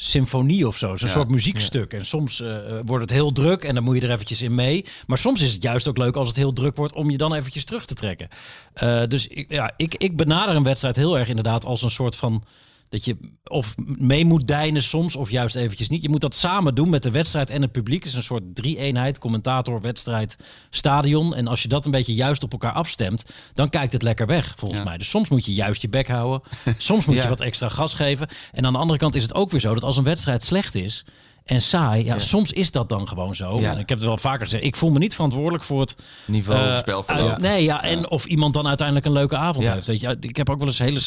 symfonie 0.00 0.66
of 0.66 0.76
zo. 0.76 0.96
Zo'n 0.96 1.08
Ja. 1.08 1.14
soort 1.14 1.28
muziekstuk. 1.30 1.92
En 1.92 2.06
soms 2.06 2.40
eh, 2.40 2.56
wordt 2.84 3.02
het 3.04 3.12
heel 3.12 3.32
druk 3.32 3.64
en 3.64 3.74
dan 3.74 3.84
moet 3.84 3.96
je 3.96 4.06
er 4.06 4.10
eventjes 4.12 4.42
in 4.42 4.54
mee. 4.54 4.84
Maar 5.06 5.18
soms 5.18 5.42
is 5.42 5.52
het 5.52 5.62
juist 5.62 5.88
ook 5.88 5.96
leuk 5.96 6.16
als 6.16 6.28
het 6.28 6.36
heel 6.36 6.52
druk 6.52 6.76
wordt 6.76 6.94
om 6.94 7.10
je 7.10 7.16
dan 7.16 7.34
eventjes 7.34 7.64
terug 7.64 7.86
te 7.86 7.94
trekken. 7.94 8.28
Eh, 8.72 9.02
dus 9.08 9.26
ik, 9.26 9.52
ja, 9.52 9.72
ik, 9.76 9.94
ik 9.94 10.16
benader 10.16 10.56
een 10.56 10.62
wedstrijd 10.62 10.96
heel 10.96 11.18
erg 11.18 11.28
inderdaad 11.28 11.64
als 11.64 11.82
een 11.82 11.90
soort 11.90 12.16
van... 12.16 12.42
Dat 12.88 13.04
je 13.04 13.16
of 13.44 13.74
mee 13.98 14.24
moet 14.24 14.46
deinen 14.46 14.82
soms, 14.82 15.16
of 15.16 15.30
juist 15.30 15.56
eventjes 15.56 15.88
niet. 15.88 16.02
Je 16.02 16.08
moet 16.08 16.20
dat 16.20 16.34
samen 16.34 16.74
doen 16.74 16.90
met 16.90 17.02
de 17.02 17.10
wedstrijd 17.10 17.50
en 17.50 17.62
het 17.62 17.72
publiek. 17.72 18.02
Het 18.02 18.08
is 18.12 18.16
een 18.18 18.22
soort 18.22 18.54
drie-eenheid, 18.54 19.18
commentator, 19.18 19.80
wedstrijd, 19.80 20.36
stadion. 20.70 21.34
En 21.34 21.46
als 21.46 21.62
je 21.62 21.68
dat 21.68 21.84
een 21.84 21.90
beetje 21.90 22.14
juist 22.14 22.42
op 22.42 22.52
elkaar 22.52 22.72
afstemt, 22.72 23.24
dan 23.52 23.68
kijkt 23.70 23.92
het 23.92 24.02
lekker 24.02 24.26
weg, 24.26 24.54
volgens 24.56 24.80
Ja. 24.80 24.86
mij. 24.86 24.98
Dus 24.98 25.08
soms 25.10 25.28
moet 25.28 25.46
je 25.46 25.54
juist 25.54 25.82
je 25.82 25.88
bek 25.88 26.08
houden. 26.08 26.48
Soms 26.78 27.04
moet 27.04 27.16
je 27.22 27.28
wat 27.28 27.40
extra 27.40 27.68
gas 27.68 27.94
geven. 27.94 28.28
En 28.52 28.66
aan 28.66 28.72
de 28.72 28.78
andere 28.78 28.98
kant 28.98 29.14
is 29.14 29.22
het 29.22 29.34
ook 29.34 29.50
weer 29.50 29.60
zo 29.60 29.74
dat 29.74 29.84
als 29.84 29.96
een 29.96 30.04
wedstrijd 30.04 30.44
slecht 30.44 30.74
is 30.74 31.04
en 31.48 31.62
saai, 31.62 32.04
ja, 32.04 32.14
Ja. 32.14 32.20
soms 32.20 32.52
is 32.52 32.70
dat 32.70 32.88
dan 32.88 33.08
gewoon 33.08 33.34
zo. 33.34 33.58
Ja. 33.60 33.70
Ik 33.72 33.88
heb 33.88 33.98
het 33.98 34.02
wel 34.06 34.18
vaker 34.18 34.40
gezegd. 34.44 34.64
Ik 34.64 34.76
voel 34.76 34.90
me 34.90 34.98
niet 34.98 35.14
verantwoordelijk 35.14 35.64
voor 35.64 35.80
het 35.80 35.96
Niveau. 36.26 36.68
eh, 36.68 36.76
spelverloop. 36.76 37.30
uit- 37.30 37.40
nee, 37.40 37.62
ja, 37.64 37.82
en 37.82 38.10
of 38.10 38.24
iemand 38.24 38.54
dan 38.54 38.66
uiteindelijk 38.68 39.06
een 39.06 39.12
leuke 39.12 39.36
avond 39.36 39.66
heeft. 39.72 39.86
Weet 39.86 40.00
je, 40.00 40.16
ik 40.20 40.36
heb 40.36 40.50
ook 40.50 40.58
wel 40.58 40.66
eens 40.66 40.78
hele, 40.78 41.00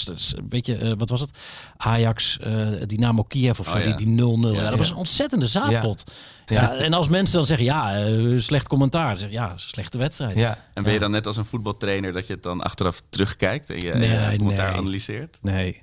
weet 0.49 0.65
je, 0.67 0.75
eh, 0.77 0.91
wat 0.97 1.09
was 1.09 1.19
het? 1.21 1.31
Ajax, 1.77 2.37
eh, 2.39 2.67
Dynamo 2.85 3.23
Kiev 3.23 3.59
of 3.59 3.67
zo, 3.69 3.77
Oh, 3.77 3.83
die, 3.83 3.95
die 3.95 4.07
0-0. 4.07 4.53
Ja, 4.53 4.69
dat 4.69 4.77
was 4.79 4.89
een 4.89 4.95
ontzettende 4.95 5.47
zaadpot. 5.47 6.03
Ja. 6.45 6.73
En 6.75 6.93
als 6.93 7.07
mensen 7.07 7.35
dan 7.37 7.45
zeggen, 7.45 7.65
ja, 7.65 7.95
eh, 8.05 8.39
slecht 8.39 8.67
commentaar. 8.67 9.17
Zeg 9.17 9.31
ja, 9.31 9.53
slechte 9.55 9.97
wedstrijd. 9.97 10.37
ja. 10.37 10.57
En 10.73 10.83
ben 10.83 10.93
je 10.93 10.99
dan 10.99 11.11
net 11.11 11.25
als 11.27 11.37
een 11.37 11.45
voetbaltrainer 11.45 12.13
dat 12.13 12.27
je 12.27 12.33
het 12.33 12.43
dan 12.43 12.61
achteraf 12.61 13.01
terugkijkt 13.09 13.69
en 13.69 13.81
je 13.81 13.93
Nee, 13.93 14.15
eh, 14.17 14.37
commentaar 14.37 14.69
nee. 14.71 14.79
analyseert? 14.79 15.37
Nee, 15.41 15.81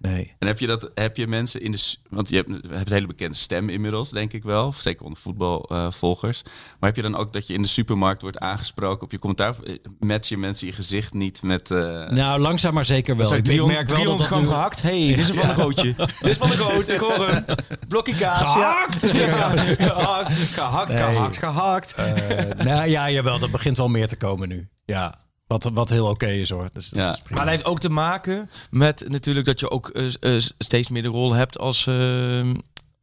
nee. 0.00 0.34
En 0.38 0.46
heb 0.46 0.58
je 0.58 0.66
dat? 0.66 0.90
Heb 0.94 1.16
je 1.16 1.26
mensen 1.26 1.60
in 1.60 1.70
de? 1.72 1.94
Want 2.10 2.28
je 2.28 2.36
hebt, 2.36 2.48
je 2.48 2.68
hebt 2.74 2.88
een 2.88 2.94
hele 2.94 3.06
bekende 3.06 3.36
stem 3.36 3.68
inmiddels, 3.68 4.10
denk 4.10 4.32
ik 4.32 4.42
wel, 4.42 4.72
zeker 4.72 5.04
onder 5.04 5.18
voetbalvolgers. 5.18 6.42
maar 6.44 6.88
heb 6.88 6.96
je 6.96 7.02
dan 7.02 7.16
ook 7.16 7.32
dat 7.32 7.46
je 7.46 7.54
in 7.54 7.62
de 7.62 7.68
supermarkt 7.68 8.22
wordt 8.22 8.38
aangesproken 8.38 9.02
op 9.02 9.10
je 9.10 9.18
commentaar? 9.18 9.54
Eh, 9.64 9.74
Match 9.98 10.28
je 10.28 10.36
mensen 10.36 10.66
je 10.66 10.72
gezicht 10.72 11.14
niet 11.14 11.42
met? 11.42 11.70
eh, 11.70 12.08
Nou, 12.08 12.40
langzaam 12.40 12.74
maar 12.74 12.84
zeker 12.84 13.16
wel. 13.16 13.30
Ik, 13.32 13.38
ik 13.38 13.44
300, 13.44 13.78
merk 13.78 13.88
wel 13.90 13.98
dat 13.98 14.06
300 14.26 14.30
dat 14.30 14.40
nu... 14.40 14.46
gehakt. 14.46 14.82
hey, 14.82 15.06
dit 15.06 15.18
is 15.18 15.28
een 15.28 15.34
van 15.34 15.48
de 15.48 15.54
gootje. 15.54 15.94
dit 16.20 16.30
is 16.30 16.36
van 16.36 16.48
de 16.50 16.56
goot, 16.56 16.88
ik 16.88 16.98
hoor 16.98 17.26
hem. 17.28 17.44
Blokje 17.88 18.14
kaas. 18.14 18.38
Gehakt! 18.52 19.12
Ja. 19.12 19.48
gehakt, 19.76 20.32
gehakt, 20.32 20.92
gehakt, 20.92 21.38
gehakt. 21.38 21.94
Eh, 21.94 22.64
nou 22.64 22.88
ja, 22.90 23.10
jawel, 23.10 23.38
dat 23.38 23.50
begint 23.50 23.76
wel 23.76 23.88
meer 23.88 24.08
te 24.08 24.16
komen 24.16 24.48
nu. 24.48 24.68
Ja, 24.84 25.18
wat, 25.50 25.70
wat 25.72 25.88
heel 25.90 26.06
oké 26.06 26.26
is 26.26 26.50
hoor. 26.50 26.68
Dus 26.72 26.88
dat 26.88 26.98
Ja. 27.02 27.12
is 27.12 27.18
prima. 27.20 27.36
Maar 27.36 27.44
dat 27.44 27.54
heeft 27.54 27.64
ook 27.66 27.80
te 27.80 27.88
maken 27.90 28.50
met 28.70 29.04
natuurlijk 29.08 29.46
dat 29.46 29.60
je 29.60 29.70
ook 29.70 29.88
eh, 29.88 30.06
eh, 30.36 30.42
steeds 30.58 30.88
meer 30.88 31.02
de 31.02 31.08
rol 31.08 31.32
hebt 31.32 31.58
als 31.58 31.84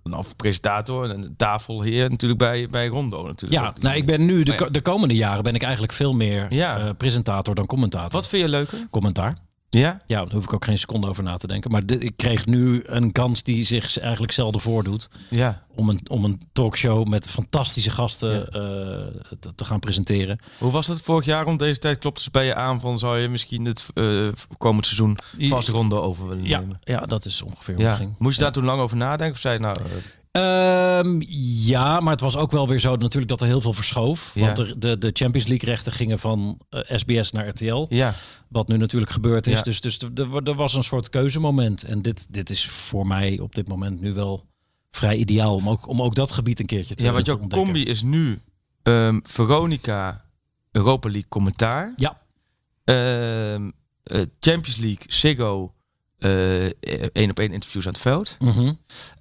nou, 0.04 0.26
presentator 0.36 1.10
en 1.10 1.34
tafelheer 1.38 2.10
natuurlijk 2.10 2.40
bij, 2.40 2.68
bij 2.68 2.88
Rondo 2.88 3.26
natuurlijk. 3.26 3.62
Ja, 3.62 3.68
ook. 3.68 3.82
nou, 3.82 3.96
ik 3.96 4.06
ben 4.06 4.26
nu, 4.26 4.44
de, 4.44 4.68
de 4.72 4.82
komende 4.82 5.16
jaren 5.16 5.44
ben 5.44 5.56
ik 5.56 5.62
eigenlijk 5.64 5.94
veel 5.94 6.14
meer 6.14 6.46
Ja. 6.54 6.78
eh, 6.78 6.90
presentator 6.98 7.56
dan 7.56 7.66
commentator. 7.66 8.12
Wat 8.12 8.28
vind 8.28 8.42
je 8.44 8.50
leuker? 8.50 8.78
Commentaar. 8.90 9.38
Ja? 9.70 10.02
Ja, 10.06 10.24
daar 10.26 10.34
hoef 10.34 10.44
ik 10.44 10.54
ook 10.54 10.66
geen 10.66 10.78
seconde 10.78 11.08
over 11.08 11.24
na 11.24 11.38
te 11.38 11.48
denken. 11.48 11.72
Maar 11.72 11.86
dit- 11.86 12.04
ik 12.04 12.18
kreeg 12.18 12.46
nu 12.46 12.82
een 12.86 13.12
kans 13.12 13.44
die 13.44 13.66
zich 13.66 14.00
eigenlijk 14.00 14.32
zelden 14.34 14.62
voordoet. 14.62 15.10
Ja. 15.30 15.66
Om 15.76 15.90
een, 15.90 16.02
om 16.10 16.24
een 16.26 16.42
talkshow 16.54 17.08
met 17.08 17.30
fantastische 17.30 17.92
gasten 17.92 18.48
eh, 18.48 18.60
te, 19.40 19.56
te 19.56 19.66
gaan 19.66 19.80
presenteren. 19.80 20.40
Hoe 20.60 20.72
was 20.72 20.88
het 20.88 21.02
vorig 21.02 21.26
jaar 21.26 21.44
rond 21.46 21.60
deze 21.60 21.80
tijd? 21.80 21.98
Klopte 21.98 22.22
ze 22.22 22.32
bij 22.32 22.46
je 22.46 22.56
aan 22.56 22.80
van 22.80 23.00
zou 23.00 23.18
je 23.18 23.28
misschien 23.28 23.66
het 23.66 23.86
eh, 23.94 24.28
komend 24.58 24.86
seizoen 24.86 25.18
vast 25.40 25.68
ronde 25.68 25.96
over 26.02 26.28
willen 26.28 26.46
Ja, 26.46 26.60
nemen? 26.60 26.80
ja, 26.84 27.00
dat 27.06 27.26
is 27.26 27.42
ongeveer 27.42 27.74
hoe 27.76 27.84
het 27.84 27.92
Ja. 27.94 27.98
ging. 28.00 28.16
Moest 28.18 28.38
je 28.38 28.44
daar 28.44 28.52
toen 28.52 28.66
lang 28.66 28.82
over 28.82 28.98
nadenken? 28.98 29.36
Of 29.36 29.42
zei 29.42 29.54
je 29.54 29.60
nou... 29.60 29.78
eh, 29.80 29.86
Ehm, 30.38 31.22
ja, 31.66 32.00
maar 32.00 32.12
het 32.12 32.22
was 32.22 32.36
ook 32.38 32.52
wel 32.52 32.68
weer 32.68 32.80
zo 32.80 32.96
natuurlijk 32.96 33.28
dat 33.28 33.42
er 33.42 33.48
heel 33.48 33.62
veel 33.62 33.74
verschoof. 33.74 34.32
Ja. 34.34 34.46
Want 34.46 34.58
er- 34.60 34.80
de, 34.80 34.98
de 34.98 35.10
Champions 35.14 35.48
League 35.48 35.70
rechten 35.70 35.92
gingen 35.92 36.20
van 36.20 36.60
eh, 36.70 36.98
SBS 36.98 37.32
naar 37.32 37.48
RTL. 37.48 37.86
ja. 37.90 38.14
Wat 38.50 38.68
nu 38.68 38.78
natuurlijk 38.78 39.12
gebeurd 39.12 39.48
is. 39.48 39.58
Ja. 39.58 39.62
Dus, 39.64 39.82
dus 39.82 40.00
er, 40.44 40.56
was 40.56 40.74
een 40.74 40.84
soort 40.84 41.10
keuzemoment. 41.10 41.84
En 41.84 42.02
dit, 42.02 42.34
dit 42.34 42.50
is 42.50 42.68
voor 42.68 43.08
mij 43.08 43.40
op 43.40 43.56
dit 43.56 43.68
moment 43.68 44.02
nu 44.02 44.14
wel 44.14 44.46
vrij 44.92 45.16
ideaal. 45.16 45.56
Om 45.56 45.70
ook, 45.70 45.88
om 45.88 46.02
ook 46.02 46.16
dat 46.16 46.32
gebied 46.32 46.60
een 46.60 46.66
keertje 46.66 46.96
te 46.96 47.04
ja, 47.04 47.12
want 47.12 47.26
jouw 47.26 47.48
combi 47.48 47.84
is 47.84 48.02
nu 48.02 48.40
ehm, 48.84 49.20
Veronica 49.24 50.26
Europa 50.72 51.10
League 51.10 51.30
commentaar. 51.30 51.94
Ja, 51.98 52.18
Ehm, 52.84 53.70
eh, 54.04 54.22
Champions 54.40 54.76
League, 54.80 55.04
Ziggo, 55.08 55.74
eh, 56.18 56.66
één 57.14 57.30
op 57.30 57.40
één 57.40 57.52
interviews 57.54 57.86
aan 57.86 57.92
het 57.94 58.02
veld. 58.02 58.36
mhm. 58.40 58.74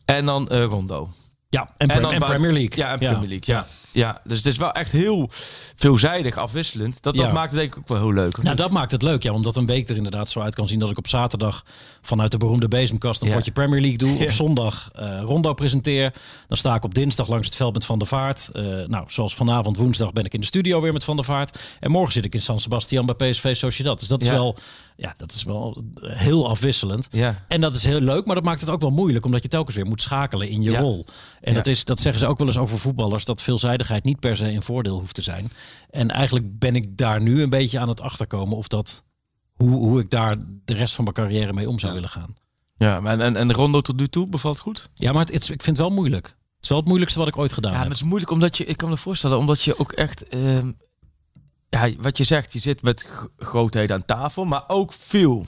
En 0.07 0.27
dan 0.27 0.49
eh, 0.49 0.64
Rondo. 0.64 1.09
ja. 1.49 1.69
En, 1.77 1.88
dan 1.88 2.12
en 2.12 2.19
Premier 2.19 2.53
League. 2.53 2.77
Ja, 2.77 2.92
en 2.92 2.99
Premier 2.99 3.29
League. 3.29 3.55
Ja. 3.55 3.66
Ja. 3.97 4.21
dus 4.25 4.37
het 4.37 4.47
is 4.47 4.57
wel 4.57 4.73
echt 4.73 4.93
heel 4.93 5.31
veelzijdig 5.77 6.37
afwisselend. 6.37 7.03
Dat, 7.03 7.15
dat 7.15 7.33
maakt 7.33 7.51
het 7.51 7.61
denk 7.61 7.73
ik 7.73 7.79
ook 7.79 7.89
wel 7.89 7.99
heel 7.99 8.13
leuk. 8.13 8.43
Nou, 8.43 8.57
dat 8.57 8.71
maakt 8.71 8.93
het 8.93 9.03
leuk, 9.03 9.23
ja. 9.23 9.33
Omdat 9.33 9.57
een 9.57 9.67
week 9.67 9.89
er 9.89 9.97
inderdaad 9.97 10.31
zo 10.31 10.41
uit 10.41 10.55
kan 10.55 10.69
zien 10.69 10.79
dat 10.79 10.91
ik 10.91 10.99
op 10.99 11.09
zaterdag 11.09 11.65
vanuit 12.01 12.31
de 12.31 12.37
beroemde 12.37 12.69
bezemkast 12.69 13.23
een 13.23 13.29
Ja. 13.29 13.35
potje 13.35 13.53
Premier 13.53 13.81
League 13.81 13.99
doe. 13.99 14.15
Ja. 14.19 14.25
Op 14.25 14.31
zondag 14.31 14.91
eh, 14.95 15.21
Rondo 15.23 15.55
presenteer. 15.55 16.13
Dan 16.49 16.57
sta 16.57 16.75
ik 16.75 16.85
op 16.85 16.95
dinsdag 16.95 17.29
langs 17.29 17.47
het 17.47 17.57
veld 17.57 17.73
met 17.75 17.85
Van 17.85 17.99
der 17.99 18.09
Vaart. 18.09 18.49
Eh, 18.53 18.63
nou, 18.87 19.05
zoals 19.09 19.35
vanavond 19.35 19.77
woensdag 19.77 20.13
ben 20.13 20.25
ik 20.25 20.35
in 20.35 20.41
de 20.41 20.47
studio 20.47 20.81
weer 20.81 20.93
met 20.93 21.05
Van 21.05 21.17
der 21.17 21.25
Vaart. 21.25 21.59
En 21.81 21.91
morgen 21.91 22.13
zit 22.13 22.25
ik 22.25 22.35
in 22.35 22.43
San 22.43 22.61
Sebastian 22.61 23.07
bij 23.07 23.31
PSV 23.31 23.57
Sociedad. 23.57 23.99
Dus 23.99 24.09
dat 24.09 24.23
is 24.23 24.29
wel, 24.29 24.57
ja, 24.97 25.15
dat 25.17 25.33
is 25.33 25.43
wel 25.43 25.83
heel 26.03 26.49
afwisselend. 26.49 27.09
Ja. 27.11 27.45
En 27.49 27.61
dat 27.61 27.75
is 27.75 27.85
heel 27.85 28.01
leuk, 28.01 28.27
maar 28.27 28.35
dat 28.35 28.45
maakt 28.45 28.61
het 28.61 28.71
ook 28.71 28.81
wel 28.81 28.91
moeilijk, 28.91 29.25
omdat 29.25 29.43
je 29.43 29.49
telkens 29.49 29.77
weer 29.77 29.87
moet 29.87 30.03
schakelen 30.03 30.49
in 30.49 30.63
je 30.63 30.77
rol. 30.77 31.07
En 31.41 31.55
dat, 31.55 31.67
is, 31.67 31.85
dat 31.85 32.01
zeggen 32.01 32.21
ze 32.21 32.27
ook 32.27 32.39
wel 32.39 32.47
eens 32.47 32.59
over 32.59 32.79
voetballers, 32.79 33.25
dat 33.25 33.43
niet 34.05 34.20
per 34.20 34.37
se 34.37 34.44
een 34.51 34.62
voordeel 34.62 34.99
hoeft 34.99 35.14
te 35.14 35.22
zijn. 35.22 35.51
En 35.90 36.11
eigenlijk 36.11 36.59
ben 36.59 36.75
ik 36.77 36.96
daar 36.96 37.20
nu 37.22 37.42
een 37.42 37.51
beetje 37.51 37.79
aan 37.79 37.88
het 37.88 38.01
achterkomen 38.01 38.57
of 38.57 38.68
dat, 38.68 39.05
hoe, 39.55 39.70
hoe 39.70 40.01
ik 40.01 40.11
daar 40.11 40.37
de 40.64 40.75
rest 40.75 40.94
van 40.94 41.05
mijn 41.05 41.16
carrière 41.16 41.53
mee 41.53 41.68
om 41.68 41.79
zou 41.79 41.92
willen 41.94 42.09
gaan. 42.09 42.35
Ja, 42.77 43.01
en, 43.05 43.20
en, 43.20 43.37
en 43.37 43.53
Rondo 43.53 43.81
tot 43.81 43.96
nu 43.96 44.09
toe 44.09 44.27
bevalt 44.27 44.59
goed? 44.59 44.90
Ja, 44.94 45.12
maar 45.12 45.20
het, 45.25 45.31
is- 45.31 45.51
ik 45.51 45.62
vind 45.62 45.77
het 45.77 45.87
wel 45.87 45.94
moeilijk. 45.96 46.27
Het 46.27 46.64
is 46.64 46.68
wel 46.68 46.79
het 46.79 46.87
moeilijkste 46.87 47.18
wat 47.18 47.29
ik 47.29 47.37
ooit 47.38 47.53
gedaan 47.53 47.72
Ja, 47.72 47.79
heb. 47.79 47.88
het 47.88 47.96
is 47.96 48.03
moeilijk 48.03 48.31
omdat 48.31 48.57
je, 48.57 48.64
ik 48.64 48.77
kan 48.77 48.88
me 48.88 48.96
voorstellen, 48.96 49.38
omdat 49.38 49.62
je 49.62 49.79
ook 49.79 49.92
echt, 49.92 50.29
ehm, 50.29 50.72
ja, 51.68 51.90
wat 51.99 52.16
je 52.16 52.25
zegt, 52.25 52.53
je 52.53 52.59
zit 52.59 52.83
met 52.83 53.07
grootheden 53.38 53.96
aan 53.96 54.05
tafel, 54.05 54.44
maar 54.44 54.64
ook 54.68 54.92
veel. 54.92 55.46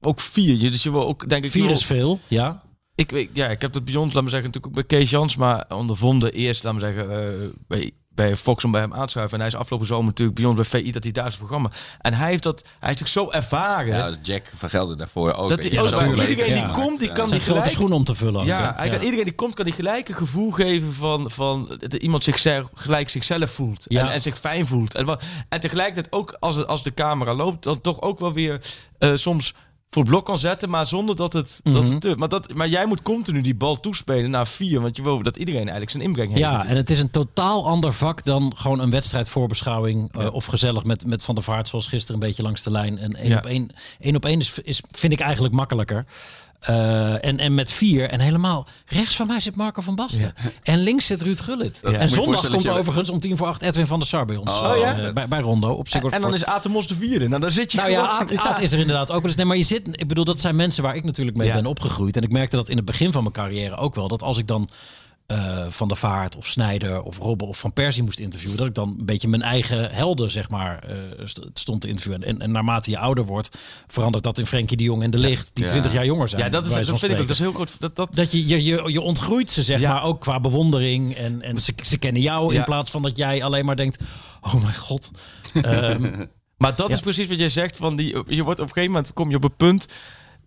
Ook 0.00 0.20
vier. 0.20 0.56
Je, 0.56 0.70
dus 0.70 0.82
je 0.82 0.90
wil 0.90 1.06
ook, 1.06 1.28
denk 1.28 1.44
ik, 1.44 1.50
Vier 1.50 1.70
is 1.70 1.84
veel, 1.86 2.18
ja. 2.28 2.62
Ik, 2.98 3.10
weet- 3.10 3.30
ja, 3.32 3.46
ik 3.48 3.60
heb 3.60 3.72
dat 3.72 3.84
bij 3.84 3.94
ons, 3.96 4.12
laat 4.12 4.22
me 4.24 4.30
zeggen, 4.30 4.48
natuurlijk 4.48 4.78
ook 4.78 4.88
bij 4.88 4.98
Kees 4.98 5.10
Jans, 5.10 5.36
maar 5.36 5.64
ondervonden 5.68 6.32
eerst, 6.32 6.64
laat 6.64 6.74
me 6.74 6.80
zeggen, 6.80 7.10
eh, 7.10 7.48
bij, 7.68 7.90
bij 8.14 8.36
Fox 8.36 8.64
om 8.64 8.70
bij 8.70 8.80
hem 8.80 8.94
aanschuiven. 8.94 9.34
En 9.34 9.44
hij 9.44 9.52
is 9.52 9.58
afgelopen 9.58 9.86
zomer 9.86 10.04
natuurlijk 10.06 10.38
bij 10.38 10.46
ons 10.48 10.56
bij 10.56 10.64
VI, 10.82 10.92
dat 10.92 11.02
hij 11.02 11.12
daar 11.12 11.26
is 11.26 11.36
programma. 11.36 11.70
En 12.00 12.14
hij 12.14 12.30
heeft 12.30 12.42
dat, 12.42 12.62
hij 12.78 12.92
is 12.92 13.00
natuurlijk 13.00 13.32
zo 13.32 13.38
ervaren. 13.38 13.96
Ja, 13.96 14.06
dus 14.06 14.18
Jack 14.22 14.50
van 14.56 14.70
Gelder 14.70 14.96
daarvoor 14.96 15.32
ook. 15.32 15.48
Dat 15.48 15.64
je, 15.64 15.80
ook 15.80 16.16
leuk 16.16 16.28
iedereen 16.28 16.54
die 16.64 16.70
komt, 16.72 16.98
die 16.98 17.08
ja. 17.08 17.14
kan 17.14 17.28
zijn 17.28 17.40
die 17.40 17.48
grote 17.48 17.60
gelijk- 17.60 17.70
schoenen 17.70 17.96
om 17.96 18.04
te 18.04 18.14
vullen. 18.14 18.40
ook, 18.40 18.46
Ja, 18.46 18.74
hij 18.76 18.88
kan, 18.90 19.00
iedereen 19.02 19.24
die 19.24 19.34
komt, 19.34 19.54
kan 19.54 19.64
die 19.64 19.74
gelijke 19.74 20.12
gevoel 20.12 20.50
geven 20.50 20.92
van, 20.94 21.30
van 21.30 21.76
dat 21.78 21.94
iemand 21.94 22.24
zichzelf, 22.24 22.68
gelijk 22.74 23.08
zichzelf 23.08 23.50
voelt. 23.50 23.84
Ja. 23.88 24.06
En, 24.06 24.12
en 24.12 24.22
zich 24.22 24.38
fijn 24.38 24.66
voelt. 24.66 24.94
En, 24.94 25.18
en 25.48 25.60
tegelijkertijd 25.60 26.12
ook 26.12 26.36
als, 26.40 26.66
als 26.66 26.82
de 26.82 26.94
camera 26.94 27.34
loopt, 27.34 27.64
dan 27.64 27.80
toch 27.80 28.00
ook 28.00 28.18
wel 28.18 28.32
weer 28.32 28.60
eh, 28.98 29.10
soms 29.14 29.54
voor 29.90 30.02
het 30.02 30.10
blok 30.10 30.24
kan 30.24 30.38
zetten, 30.38 30.70
maar 30.70 30.86
zonder 30.86 31.16
dat 31.16 31.32
het, 31.32 31.60
dat 31.62 31.82
Mhm. 31.82 31.92
het 31.92 32.00
te... 32.00 32.14
Maar, 32.16 32.28
dat, 32.28 32.54
maar 32.54 32.68
jij 32.68 32.86
moet 32.86 33.02
continu 33.02 33.40
die 33.42 33.54
bal 33.54 33.80
toespelen 33.80 34.30
naar 34.30 34.46
vier, 34.46 34.80
want 34.80 34.96
je 34.96 35.02
wil 35.02 35.22
dat 35.22 35.36
iedereen 35.36 35.60
eigenlijk 35.60 35.90
zijn 35.90 36.02
inbreng 36.02 36.28
heeft. 36.28 36.40
Ja, 36.40 36.46
natuurlijk. 36.46 36.70
en 36.74 36.80
het 36.80 36.90
is 36.90 36.98
een 36.98 37.10
totaal 37.10 37.66
ander 37.66 37.92
vak 37.92 38.24
dan 38.24 38.52
gewoon 38.56 38.78
een 38.80 38.90
wedstrijdvoorbeschouwing. 38.90 40.12
eh, 40.18 40.34
of 40.34 40.44
gezellig 40.44 40.84
met, 40.84 41.06
met 41.06 41.22
Van 41.22 41.34
der 41.34 41.44
Vaart, 41.44 41.68
zoals 41.68 41.86
gisteren 41.86 42.20
een 42.22 42.28
beetje 42.28 42.42
langs 42.42 42.62
de 42.62 42.70
lijn. 42.70 42.98
En 42.98 43.16
één 43.16 43.28
Ja. 43.28 43.36
op 43.36 43.46
één, 43.46 43.68
één 44.00 44.16
op 44.16 44.24
één 44.24 44.40
is, 44.40 44.58
is, 44.62 44.80
vind 44.90 45.12
ik 45.12 45.20
eigenlijk 45.20 45.54
makkelijker. 45.54 46.04
Eh, 46.60 47.24
en, 47.24 47.38
en 47.38 47.54
met 47.54 47.72
vier. 47.72 48.08
En 48.08 48.20
helemaal 48.20 48.66
rechts 48.86 49.16
van 49.16 49.26
mij 49.26 49.40
zit 49.40 49.56
Marco 49.56 49.80
van 49.80 49.94
Basten. 49.94 50.34
En 50.62 50.78
links 50.78 51.06
zit 51.06 51.22
Ruud 51.22 51.40
Gullit. 51.40 51.80
En 51.82 52.08
zondag 52.08 52.48
komt 52.48 52.68
overigens 52.68 53.10
om 53.10 53.20
tien 53.20 53.36
voor 53.36 53.46
acht 53.46 53.62
Edwin 53.62 53.86
van 53.86 53.98
der 53.98 54.08
Sar 54.08 54.24
bij 54.24 54.36
ons. 54.36 54.50
Oh, 54.50 54.88
eh, 54.88 55.12
bij, 55.12 55.28
bij 55.28 55.40
Rondo 55.40 55.72
op 55.72 55.88
Ziggo 55.88 56.08
en, 56.08 56.14
en 56.14 56.20
dan 56.20 56.34
is 56.34 56.44
Atemos 56.44 56.86
de 56.86 56.94
vierde. 56.94 57.28
Nou, 57.28 57.40
dan 57.40 57.50
zit 57.50 57.72
je 57.72 57.78
Nou 57.78 57.90
ja, 57.90 58.08
Aad, 58.08 58.36
Aad 58.36 58.60
is 58.60 58.72
er 58.72 58.78
inderdaad 58.78 59.10
ook 59.10 59.16
wel 59.16 59.26
eens. 59.26 59.36
Nee, 59.36 59.44
maar 59.44 59.56
je 59.56 59.62
zit, 59.62 59.88
ik 59.92 60.08
bedoel, 60.08 60.24
dat 60.24 60.40
zijn 60.40 60.56
mensen 60.56 60.82
waar 60.82 60.96
ik 60.96 61.04
natuurlijk 61.04 61.36
mee 61.36 61.52
ben 61.52 61.66
opgegroeid. 61.66 62.16
En 62.16 62.22
ik 62.22 62.32
merkte 62.32 62.56
dat 62.56 62.68
in 62.68 62.76
het 62.76 62.84
begin 62.84 63.12
van 63.12 63.22
mijn 63.22 63.34
carrière 63.34 63.76
ook 63.76 63.94
wel. 63.94 64.08
Dat 64.08 64.22
als 64.22 64.38
ik 64.38 64.46
dan 64.46 64.68
eh, 65.28 65.66
Van 65.68 65.88
der 65.88 65.96
Vaart 65.96 66.36
of 66.36 66.46
Snijder 66.46 67.02
of 67.02 67.18
Robben 67.18 67.46
of 67.48 67.58
Van 67.58 67.72
Persie 67.72 68.02
moest 68.02 68.18
interviewen. 68.18 68.56
Dat 68.56 68.66
ik 68.66 68.74
dan 68.74 68.96
een 68.98 69.04
beetje 69.06 69.28
mijn 69.28 69.42
eigen 69.42 69.90
helden, 69.90 70.30
zeg 70.30 70.50
maar, 70.50 70.78
eh, 70.84 70.96
st- 71.24 71.40
stond 71.54 71.80
te 71.80 71.88
interviewen. 71.88 72.22
En, 72.24 72.40
en 72.40 72.50
naarmate 72.50 72.90
je 72.90 72.98
ouder 72.98 73.24
wordt, 73.24 73.58
verandert 73.86 74.24
dat 74.24 74.38
in 74.38 74.46
Frenkie 74.46 74.76
de 74.76 74.82
Jong 74.82 75.02
en 75.02 75.10
De 75.10 75.18
Licht. 75.18 75.50
Die 75.54 75.64
Ja. 75.64 75.70
20 75.70 75.92
jaar 75.92 76.04
jonger 76.04 76.28
zijn. 76.28 76.42
Ja, 76.42 76.48
dat, 76.48 76.66
is, 76.66 76.72
dat 76.86 76.98
vind 76.98 77.02
ik 77.02 77.10
ook. 77.12 77.18
Dat 77.18 77.30
is 77.30 77.38
heel 77.38 77.52
goed. 77.52 77.76
Dat, 77.80 77.96
dat, 77.96 78.14
Dat 78.14 78.32
je, 78.32 78.46
je, 78.46 78.64
je, 78.64 78.82
je 78.92 79.00
ontgroeit 79.00 79.50
ze, 79.50 79.62
zeg 79.62 79.80
Ja. 79.80 79.92
maar, 79.92 80.02
ook 80.02 80.20
qua 80.20 80.40
bewondering. 80.40 81.14
En, 81.14 81.42
en 81.42 81.60
ze, 81.60 81.72
ze 81.82 81.98
kennen 81.98 82.22
jou 82.22 82.52
Ja. 82.52 82.58
in 82.58 82.64
plaats 82.64 82.90
van 82.90 83.02
dat 83.02 83.16
jij 83.16 83.42
alleen 83.42 83.64
maar 83.64 83.76
denkt... 83.76 84.02
Oh 84.40 84.54
mijn 84.62 84.76
god. 84.76 85.10
Ehm, 85.62 86.24
Maar 86.58 86.76
dat 86.76 86.88
Ja. 86.88 86.94
is 86.94 87.00
precies 87.00 87.28
wat 87.28 87.38
jij 87.38 87.48
zegt. 87.48 87.76
Van 87.76 87.96
die, 87.96 88.06
je 88.26 88.42
wordt 88.42 88.60
op 88.60 88.66
een 88.66 88.72
gegeven 88.72 88.92
moment 88.94 89.12
kom 89.12 89.30
je 89.30 89.36
op 89.36 89.44
een 89.44 89.56
punt 89.56 89.86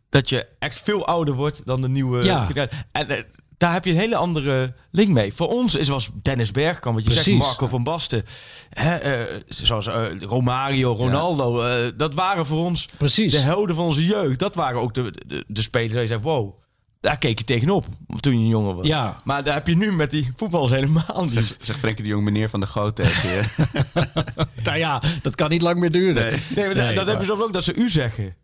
dat 0.10 0.30
je 0.30 0.48
echt 0.60 0.80
veel 0.80 1.06
ouder 1.08 1.34
wordt 1.34 1.65
dan 1.65 1.82
de 1.82 1.88
nieuwe. 1.89 2.24
Ja. 2.24 2.48
En 2.91 3.10
eh, 3.10 3.24
daar 3.62 3.74
heb 3.74 3.86
je 3.86 3.91
een 3.91 3.97
hele 3.97 4.15
andere 4.15 4.74
link 4.91 5.10
mee. 5.10 5.34
Voor 5.34 5.47
ons 5.47 5.76
is 5.76 5.88
was 5.88 6.10
Dennis 6.21 6.52
Bergkamp, 6.52 6.95
wat 6.95 7.06
je 7.08 7.13
zegt. 7.13 7.38
Marco 7.38 7.67
van 7.67 7.84
Basten, 7.84 8.24
hè, 8.69 8.95
eh, 8.95 9.41
zoals 9.47 9.88
eh, 9.88 10.04
Romario, 10.19 10.93
Ronaldo. 10.93 11.62
eh, 11.62 11.76
dat 11.97 12.13
waren 12.13 12.45
voor 12.45 12.65
ons 12.65 12.88
precies. 12.97 13.32
de 13.32 13.38
helden 13.39 13.76
van 13.76 13.86
onze 13.86 14.06
jeugd. 14.06 14.39
Dat 14.39 14.56
waren 14.56 14.82
ook 14.82 14.93
de, 14.93 15.13
de, 15.28 15.43
de 15.47 15.62
spelers 15.62 15.93
waar 15.93 16.02
je 16.02 16.08
zegt, 16.08 16.21
wow. 16.21 16.60
Daar 17.00 17.17
keek 17.17 17.39
je 17.39 17.45
tegenop 17.45 17.86
toen 18.19 18.41
je 18.41 18.47
jonger 18.47 18.76
was. 18.76 18.88
Ja. 18.88 19.21
Maar 19.24 19.43
daar 19.43 19.54
heb 19.54 19.67
je 19.67 19.76
nu 19.76 19.91
met 19.91 20.12
die 20.12 20.32
voetballers 20.36 20.71
helemaal 20.71 21.21
niet. 21.21 21.32
Zegt, 21.34 21.58
zegt 21.62 21.80
Frenkie 21.80 22.04
de 22.04 22.10
Jong 22.10 22.24
meneer 22.24 22.50
van 22.50 22.60
de 22.60 22.67
Goot 22.67 22.95
tegen 22.95 23.30
je. 23.30 23.43
Nou 24.63 24.78
ja, 24.78 25.02
dat 25.21 25.36
kan 25.36 25.50
niet 25.50 25.62
lang 25.62 25.80
meer 25.80 25.91
duren. 25.91 26.24
Nee. 26.24 26.32
Nee, 26.56 26.65
maar 26.65 26.76
Nee, 26.76 26.95
dan 26.95 27.08
heb 27.08 27.13
maar- 27.17 27.21
je 27.26 27.32
soms 27.32 27.41
ook 27.43 27.54
dat 27.54 27.63
ze 27.63 27.74
u 27.74 27.89
zeggen. 27.89 28.36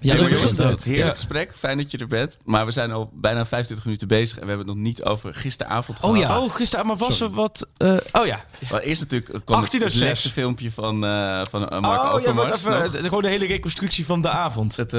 Ja, 0.00 0.14
dat 0.16 0.28
jongens, 0.30 0.60
ook. 0.60 0.80
Heerlijk 0.80 1.06
Ja. 1.08 1.12
gesprek, 1.14 1.52
fijn 1.56 1.76
dat 1.78 1.90
je 1.90 1.98
er 1.98 2.06
bent. 2.06 2.38
Maar 2.44 2.66
we 2.66 2.72
zijn 2.72 2.92
al 2.92 3.10
bijna 3.14 3.46
25 3.46 3.84
minuten 3.84 4.08
bezig 4.08 4.36
en 4.38 4.42
we 4.42 4.48
hebben 4.48 4.66
het 4.66 4.76
nog 4.76 4.84
niet 4.84 5.02
over 5.04 5.34
gisteravond 5.34 6.00
Oh 6.00 6.14
gehad. 6.16 6.30
ja. 6.30 6.40
Oh, 6.40 6.54
gisteren, 6.54 6.86
maar 6.86 6.96
was 6.96 7.16
Sorry. 7.16 7.32
er 7.32 7.38
wat... 7.40 7.66
eh, 7.76 7.96
oh 8.12 8.26
ja. 8.26 8.44
Maar 8.70 8.80
eerst 8.80 9.00
natuurlijk 9.00 9.44
kwam 9.44 9.60
18 9.60 9.64
het, 9.64 9.72
en 9.80 9.84
het 9.84 9.92
6. 9.92 10.00
lekste 10.08 10.30
filmpje 10.30 10.70
van, 10.72 11.04
eh 11.04 11.40
van 11.50 11.68
eh, 11.68 11.80
Mark 11.80 12.00
oh, 12.02 12.06
ja, 12.06 12.12
Overmars. 12.12 12.62
wat 12.62 12.84
even, 12.94 13.02
gewoon 13.04 13.22
de 13.22 13.28
hele 13.28 13.46
reconstructie 13.46 14.06
van 14.06 14.22
de 14.22 14.28
avond. 14.28 14.76
Het, 14.76 14.92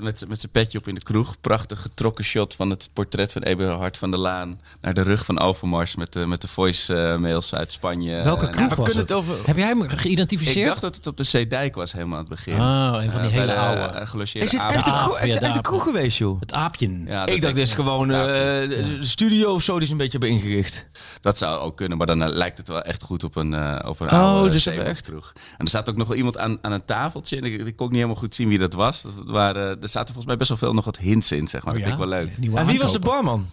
met, 0.00 0.24
met 0.28 0.40
zijn 0.40 0.52
petje 0.52 0.78
op 0.78 0.88
in 0.88 0.94
de 0.94 1.02
kroeg. 1.02 1.40
Prachtig 1.40 1.80
getrokken 1.82 2.24
shot 2.24 2.54
van 2.54 2.70
het 2.70 2.90
portret 2.92 3.32
van 3.32 3.42
Eberhard 3.42 3.96
van 3.98 4.10
der 4.10 4.20
Laan. 4.20 4.60
Naar 4.80 4.94
de 4.94 5.02
rug 5.02 5.24
van 5.24 5.40
Overmars 5.40 5.96
met 5.96 6.12
de, 6.12 6.26
met 6.26 6.40
de 6.40 6.48
voice 6.48 6.94
eh, 6.96 7.16
mails 7.16 7.54
uit 7.54 7.72
Spanje. 7.72 8.22
Welke 8.22 8.44
En- 8.46 8.50
kroeg 8.50 8.74
was 8.74 8.88
kunnen 8.88 8.96
het? 8.96 9.08
het 9.08 9.18
over- 9.18 9.36
Heb 9.46 9.56
jij 9.56 9.66
hem 9.66 9.82
Ik 9.82 9.90
geïdentificeerd? 9.98 10.66
dacht 10.66 10.80
dat 10.80 10.96
het 10.96 11.06
op 11.06 11.16
de 11.16 11.24
Zeedijk 11.24 11.74
was 11.74 11.92
helemaal 11.92 12.18
aan 12.18 12.24
het 12.24 12.34
begin. 12.34 12.60
Ah, 12.60 13.02
een 13.04 13.10
van 13.10 13.20
die 13.22 13.30
hele 13.30 13.46
de, 13.46 13.54
oude. 13.58 13.82
Eh, 14.08 14.14
gelogeerde 14.14 14.46
Is 14.46 14.52
het 14.52 14.72
echt 14.72 14.82
kroeg, 15.02 15.20
is 15.20 15.30
het 15.30 15.40
de 15.40 15.46
echt 15.46 15.60
kroeg 15.60 15.82
geweest, 15.82 16.18
joh? 16.18 16.40
Het 16.40 16.52
aapje. 16.52 17.02
Ja, 17.06 17.24
dat 17.26 17.34
ik 17.34 17.42
dacht 17.42 17.54
denk 17.54 17.66
dus 17.66 17.72
gewoon 17.76 18.10
eh, 18.10 18.16
Ja. 18.62 18.66
de, 18.66 18.98
de 18.98 19.04
studio 19.06 19.52
of 19.52 19.62
zo 19.62 19.76
die 19.78 19.86
ze 19.86 19.92
een 19.92 19.98
beetje 19.98 20.18
hebben 20.18 20.36
ingericht. 20.36 20.86
Dat 21.20 21.38
zou 21.38 21.58
ook 21.58 21.76
kunnen, 21.76 21.98
maar 21.98 22.06
dan 22.06 22.22
eh, 22.22 22.28
lijkt 22.28 22.58
het 22.58 22.68
wel 22.68 22.82
echt 22.82 23.02
goed 23.02 23.24
op 23.24 23.36
een, 23.36 23.54
eh 23.54 23.88
op 23.88 24.00
een 24.00 24.06
Oh, 24.10 24.12
oude 24.22 24.44
dus 24.44 24.52
dus 24.52 24.64
hebben 24.64 24.84
echt- 24.86 25.00
kroeg. 25.10 25.32
En 25.34 25.64
er 25.64 25.68
staat 25.68 25.90
ook 25.90 25.96
nog 25.96 26.08
wel 26.08 26.16
iemand 26.16 26.38
aan, 26.38 26.58
aan 26.62 26.72
een 26.72 26.84
tafeltje. 26.84 27.36
En 27.36 27.44
ik, 27.44 27.52
ik 27.52 27.76
kon 27.76 27.86
ook 27.86 27.92
niet 27.92 28.00
helemaal 28.00 28.22
goed 28.22 28.34
zien 28.34 28.48
wie 28.48 28.58
dat 28.58 28.72
was. 28.72 29.02
Dat 29.02 29.12
waren, 29.24 29.62
er 29.82 29.88
zaten 29.88 30.06
volgens 30.06 30.26
mij 30.26 30.36
best 30.36 30.48
wel 30.48 30.58
veel 30.58 30.74
nog 30.74 30.84
wat 30.84 30.98
hints 30.98 31.32
in, 31.32 31.48
zeg 31.48 31.64
maar. 31.64 31.74
Oh 31.74 31.80
dat 31.80 31.88
ja? 31.88 31.96
vind 31.96 32.04
ik 32.04 32.10
wel 32.10 32.20
leuk. 32.20 32.38
Nieuwe 32.38 32.58
En 32.58 32.66
wie 32.66 32.78
was 32.78 32.92
de 32.92 32.98
aankopen. 32.98 33.22
barman? 33.24 33.46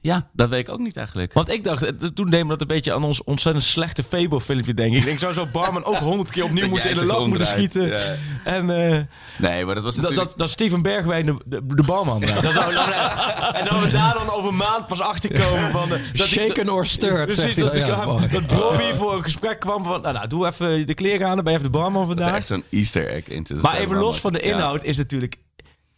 Ja, 0.00 0.28
dat 0.32 0.48
weet 0.48 0.60
ik 0.60 0.68
ook 0.68 0.78
niet 0.78 0.96
eigenlijk. 0.96 1.32
Want 1.32 1.50
ik 1.50 1.64
dacht, 1.64 1.82
eh, 1.82 1.90
toen 2.08 2.28
nemen 2.28 2.42
we 2.46 2.52
dat 2.52 2.60
een 2.60 2.66
beetje 2.66 2.92
aan 2.94 3.04
ons 3.04 3.24
ontzettend 3.24 3.64
slechte 3.64 4.02
Febo-filmpje, 4.02 4.74
denk 4.74 4.92
ik. 4.92 4.98
Ik 4.98 5.04
denk, 5.04 5.18
zou 5.18 5.32
zo'n 5.32 5.48
barman 5.52 5.84
ook 5.84 5.96
honderd 5.96 6.30
keer 6.30 6.44
opnieuw 6.44 6.68
moeten 6.68 6.90
in 6.90 6.96
de 6.96 7.04
loop 7.06 7.26
moeten 7.26 7.46
schieten. 7.46 7.86
Ja. 7.88 8.14
En 8.44 8.70
eh, 8.92 9.02
Nee, 9.38 9.64
maar 9.64 9.74
dat 9.74 9.84
was 9.84 9.94
dat, 9.94 10.02
natuurlijk... 10.04 10.28
dat, 10.30 10.38
dat 10.38 10.50
Steven 10.50 10.82
Bergwijn 10.82 11.26
de, 11.26 11.36
de, 11.44 11.60
de 11.66 11.82
barman. 11.82 12.20
Dat 12.20 12.28
zou- 12.28 12.54
dat- 12.54 13.54
en 13.54 13.64
dat 13.64 13.84
we 13.84 13.90
daar 13.90 14.14
dan 14.14 14.30
over 14.30 14.48
een 14.50 14.56
maand 14.56 14.86
pas 14.86 15.00
achter 15.00 15.32
komen 15.40 15.70
van... 15.70 15.88
dat 15.88 15.98
ik- 15.98 16.16
Shaken 16.24 16.68
or 16.70 16.86
stirred, 16.86 17.26
Precies, 17.26 17.54
zegt 17.54 17.56
hij 17.72 17.84
dat, 17.84 17.96
dan. 18.04 18.20
Ja, 18.22 18.28
dat 18.28 18.46
Bobby 18.46 18.94
voor 18.96 19.14
een 19.16 19.22
gesprek 19.22 19.58
kwam 19.60 19.84
van... 19.84 20.00
Nou, 20.00 20.14
nou, 20.14 20.26
doe 20.28 20.46
even 20.46 20.86
de 20.86 20.94
kleren 20.94 21.26
aan, 21.28 21.34
dan 21.34 21.44
ben 21.44 21.52
je 21.52 21.58
even 21.58 21.72
de 21.72 21.78
barman 21.78 22.08
dat 22.08 22.16
vandaag. 22.16 22.36
echt 22.36 22.46
zo'n 22.46 22.64
easter 22.70 23.08
egg 23.08 23.28
in 23.28 23.46
zit. 23.46 23.62
Maar 23.62 23.76
even 23.76 23.96
los 23.96 24.20
van 24.20 24.32
de 24.32 24.40
inhoud 24.40 24.84
is 24.84 24.96
natuurlijk... 24.96 25.36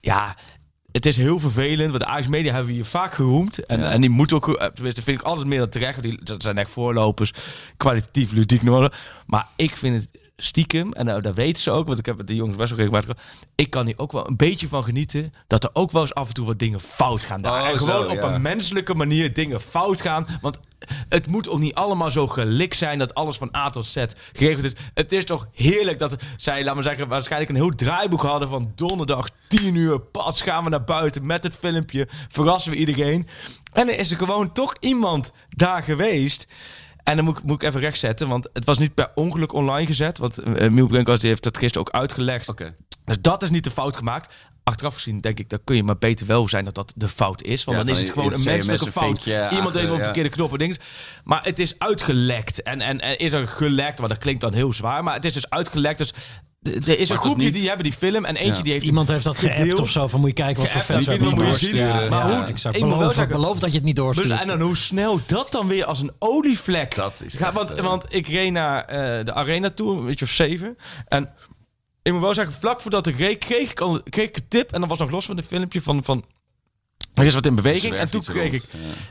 Ja, 0.00 0.36
het 0.92 1.06
is 1.06 1.16
heel 1.16 1.38
vervelend. 1.38 1.90
Want 1.90 2.02
de 2.02 2.08
Ajax 2.08 2.28
Media 2.28 2.50
hebben 2.52 2.68
we 2.70 2.74
hier 2.76 2.84
vaak 2.84 3.14
geroemd. 3.14 3.64
En, 3.66 3.80
Ja. 3.80 3.90
en 3.90 4.00
die 4.00 4.10
moeten 4.10 4.36
ook... 4.36 4.48
eh, 4.48 4.66
Tenminste, 4.66 5.02
vind 5.02 5.20
ik 5.20 5.26
altijd 5.26 5.46
meer 5.46 5.58
dan 5.58 5.68
terecht. 5.68 5.96
want 6.00 6.08
Die, 6.16 6.24
dat 6.24 6.42
zijn 6.42 6.58
echt 6.58 6.70
voorlopers. 6.70 7.32
Kwalitatief, 7.76 8.32
ludiek 8.32 8.62
nodig. 8.62 8.92
Maar 9.26 9.46
ik 9.56 9.76
vind 9.76 9.96
het 9.96 10.08
stiekem... 10.36 10.92
En 10.92 11.04
nou, 11.06 11.20
dat 11.20 11.34
weten 11.34 11.62
ze 11.62 11.70
ook. 11.70 11.86
Want 11.86 11.98
ik 11.98 12.06
heb 12.06 12.26
de 12.26 12.34
jongens 12.34 12.56
best 12.56 12.68
wel 12.70 12.78
regelmatig... 12.78 13.16
Ik 13.54 13.70
kan 13.70 13.86
hier 13.86 13.98
ook 13.98 14.12
wel 14.12 14.28
een 14.28 14.36
beetje 14.36 14.68
van 14.68 14.84
genieten. 14.84 15.32
Dat 15.46 15.64
er 15.64 15.70
ook 15.72 15.90
wel 15.90 16.02
eens 16.02 16.14
af 16.14 16.28
en 16.28 16.34
toe 16.34 16.46
wat 16.46 16.58
dingen 16.58 16.80
fout 16.80 17.24
gaan. 17.24 17.42
Daar. 17.42 17.62
Oh, 17.62 17.68
en 17.68 17.78
zo, 17.80 17.86
gewoon 17.86 18.10
op 18.10 18.16
ja. 18.16 18.34
een 18.34 18.42
menselijke 18.42 18.94
manier 18.94 19.32
dingen 19.32 19.60
fout 19.60 20.00
gaan. 20.00 20.26
Want 20.40 20.58
het 21.08 21.26
moet 21.26 21.48
ook 21.48 21.58
niet 21.58 21.74
allemaal 21.74 22.10
zo 22.10 22.26
gelikt 22.26 22.76
zijn 22.76 22.98
dat 22.98 23.14
alles 23.14 23.36
van 23.36 23.56
A 23.56 23.70
tot 23.70 23.86
Z 23.86 24.04
geregeld 24.32 24.64
is. 24.64 24.72
Het 24.94 25.12
is 25.12 25.24
toch 25.24 25.48
heerlijk 25.52 25.98
dat 25.98 26.16
zij, 26.36 26.64
laten 26.64 26.76
we 26.76 26.88
zeggen, 26.88 27.08
waarschijnlijk 27.08 27.50
een 27.50 27.56
heel 27.56 27.70
draaiboek 27.70 28.22
hadden 28.22 28.48
van 28.48 28.72
donderdag 28.74 29.28
10 29.48 29.74
uur. 29.74 30.00
Pas 30.00 30.40
gaan 30.42 30.64
we 30.64 30.70
naar 30.70 30.84
buiten 30.84 31.26
met 31.26 31.42
het 31.42 31.56
filmpje. 31.56 32.08
Verrassen 32.28 32.72
we 32.72 32.78
iedereen. 32.78 33.28
En 33.72 33.88
er 33.88 33.98
is 33.98 34.10
er 34.10 34.16
gewoon 34.16 34.52
toch 34.52 34.74
iemand 34.80 35.32
daar 35.48 35.82
geweest. 35.82 36.46
En 37.02 37.16
dan 37.16 37.24
moet 37.24 37.38
ik, 37.38 37.44
moet 37.44 37.62
ik 37.62 37.68
even 37.68 37.80
rechtzetten, 37.80 38.28
want 38.28 38.48
het 38.52 38.64
was 38.64 38.78
niet 38.78 38.94
per 38.94 39.10
ongeluk 39.14 39.52
online 39.52 39.86
gezet. 39.86 40.18
Want 40.18 40.40
uh, 40.40 40.68
Miel 40.68 40.88
heeft 41.04 41.42
dat 41.42 41.58
gisteren 41.58 41.88
ook 41.88 41.94
uitgelegd. 41.94 42.48
Oké. 42.48 42.74
Dus 43.04 43.20
dat 43.20 43.42
is 43.42 43.50
niet 43.50 43.64
de 43.64 43.70
fout 43.70 43.96
gemaakt. 43.96 44.34
Achteraf 44.70 44.94
gezien 44.94 45.20
denk 45.20 45.38
ik, 45.38 45.48
dat 45.50 45.60
kun 45.64 45.76
je 45.76 45.82
maar 45.82 45.98
beter 45.98 46.26
wel 46.26 46.48
zijn 46.48 46.64
dat 46.64 46.74
dat 46.74 46.92
de 46.96 47.08
fout 47.08 47.42
is. 47.42 47.64
Want 47.64 47.78
Ja, 47.78 47.84
dan 47.84 47.92
is 47.94 48.00
het 48.00 48.08
gewoon 48.10 48.32
een 48.32 48.42
menselijke 48.44 48.86
een 48.86 48.92
fout. 48.92 49.26
Iemand 49.26 49.52
achter, 49.66 49.80
heeft 49.80 49.92
ja. 49.96 50.02
verkeerde 50.02 50.28
knoppen 50.28 50.58
dingen. 50.58 50.76
Maar 51.24 51.40
het 51.44 51.58
is 51.58 51.74
uitgelekt. 51.78 52.62
En, 52.62 52.80
en, 52.80 53.00
en 53.00 53.18
is 53.18 53.32
er 53.32 53.48
gelekt, 53.48 53.98
maar 53.98 54.08
dat 54.08 54.18
klinkt 54.18 54.40
dan 54.40 54.52
heel 54.52 54.72
zwaar. 54.72 55.04
Maar 55.04 55.14
het 55.14 55.24
is 55.24 55.32
dus 55.32 55.50
uitgelekt. 55.50 55.98
Dus 55.98 56.12
er 56.86 56.98
is 56.98 57.08
een 57.08 57.18
groepje 57.18 57.44
niet- 57.44 57.54
die 57.54 57.66
hebben 57.66 57.84
die 57.84 57.92
film. 57.92 58.24
En 58.24 58.36
eentje 58.36 58.56
Ja. 58.56 58.62
die 58.62 58.72
heeft 58.72 58.84
Iemand 58.84 59.08
heeft 59.08 59.24
dat 59.24 59.38
geappt 59.38 59.80
of 59.80 59.90
zo. 59.90 60.08
Van 60.08 60.20
moet 60.20 60.28
je 60.28 60.34
kijken 60.34 60.62
wat 60.62 60.72
voor 60.72 60.80
vet 60.80 61.04
we 61.04 61.12
en 61.12 61.20
hebben. 61.20 61.38
doorsturen. 61.38 62.10
Maar 62.10 62.22
hoe- 62.22 62.44
ik 62.46 62.58
wel 62.62 62.72
Beloof, 62.72 63.14
zeggen- 63.14 63.36
beloof 63.36 63.58
dat 63.58 63.70
je 63.70 63.76
het 63.76 63.84
niet 63.84 63.96
doorstuurt. 63.96 64.40
en 64.40 64.46
dan 64.46 64.60
hoe 64.60 64.76
snel 64.76 65.20
dat 65.26 65.52
dan 65.52 65.66
weer 65.68 65.84
als 65.84 66.00
een 66.00 66.10
olievlek. 66.18 66.94
Dat 66.94 67.22
is 67.26 67.34
Ga- 67.34 67.44
echt, 67.46 67.54
want, 67.54 67.70
eh, 67.74 67.84
want 67.84 68.04
ik 68.08 68.28
reed 68.28 68.52
naar 68.52 68.84
eh, 68.84 69.24
de 69.24 69.34
arena 69.34 69.70
toe, 69.70 69.98
een 69.98 70.06
beetje 70.06 70.24
of 70.24 70.30
zeven. 70.30 70.76
En 71.08 71.28
ik 72.02 72.12
moet 72.12 72.20
wel 72.20 72.34
zeggen, 72.34 72.54
vlak 72.54 72.80
voordat 72.80 73.06
ik 73.06 73.18
reed, 73.18 73.38
kreeg 73.38 73.72
kreeg 74.08 74.28
ik 74.28 74.36
een 74.36 74.48
tip. 74.48 74.72
En 74.72 74.80
dat 74.80 74.88
was 74.88 74.98
nog 74.98 75.10
los 75.10 75.26
van 75.26 75.36
het 75.36 75.46
filmpje 75.46 75.82
van... 75.82 76.04
van 76.04 76.24
er 77.14 77.26
is 77.26 77.34
wat 77.34 77.46
in 77.46 77.54
beweging. 77.54 77.94
En 77.94 78.10
toen 78.10 78.22
kreeg 78.22 78.52
ik... 78.52 78.62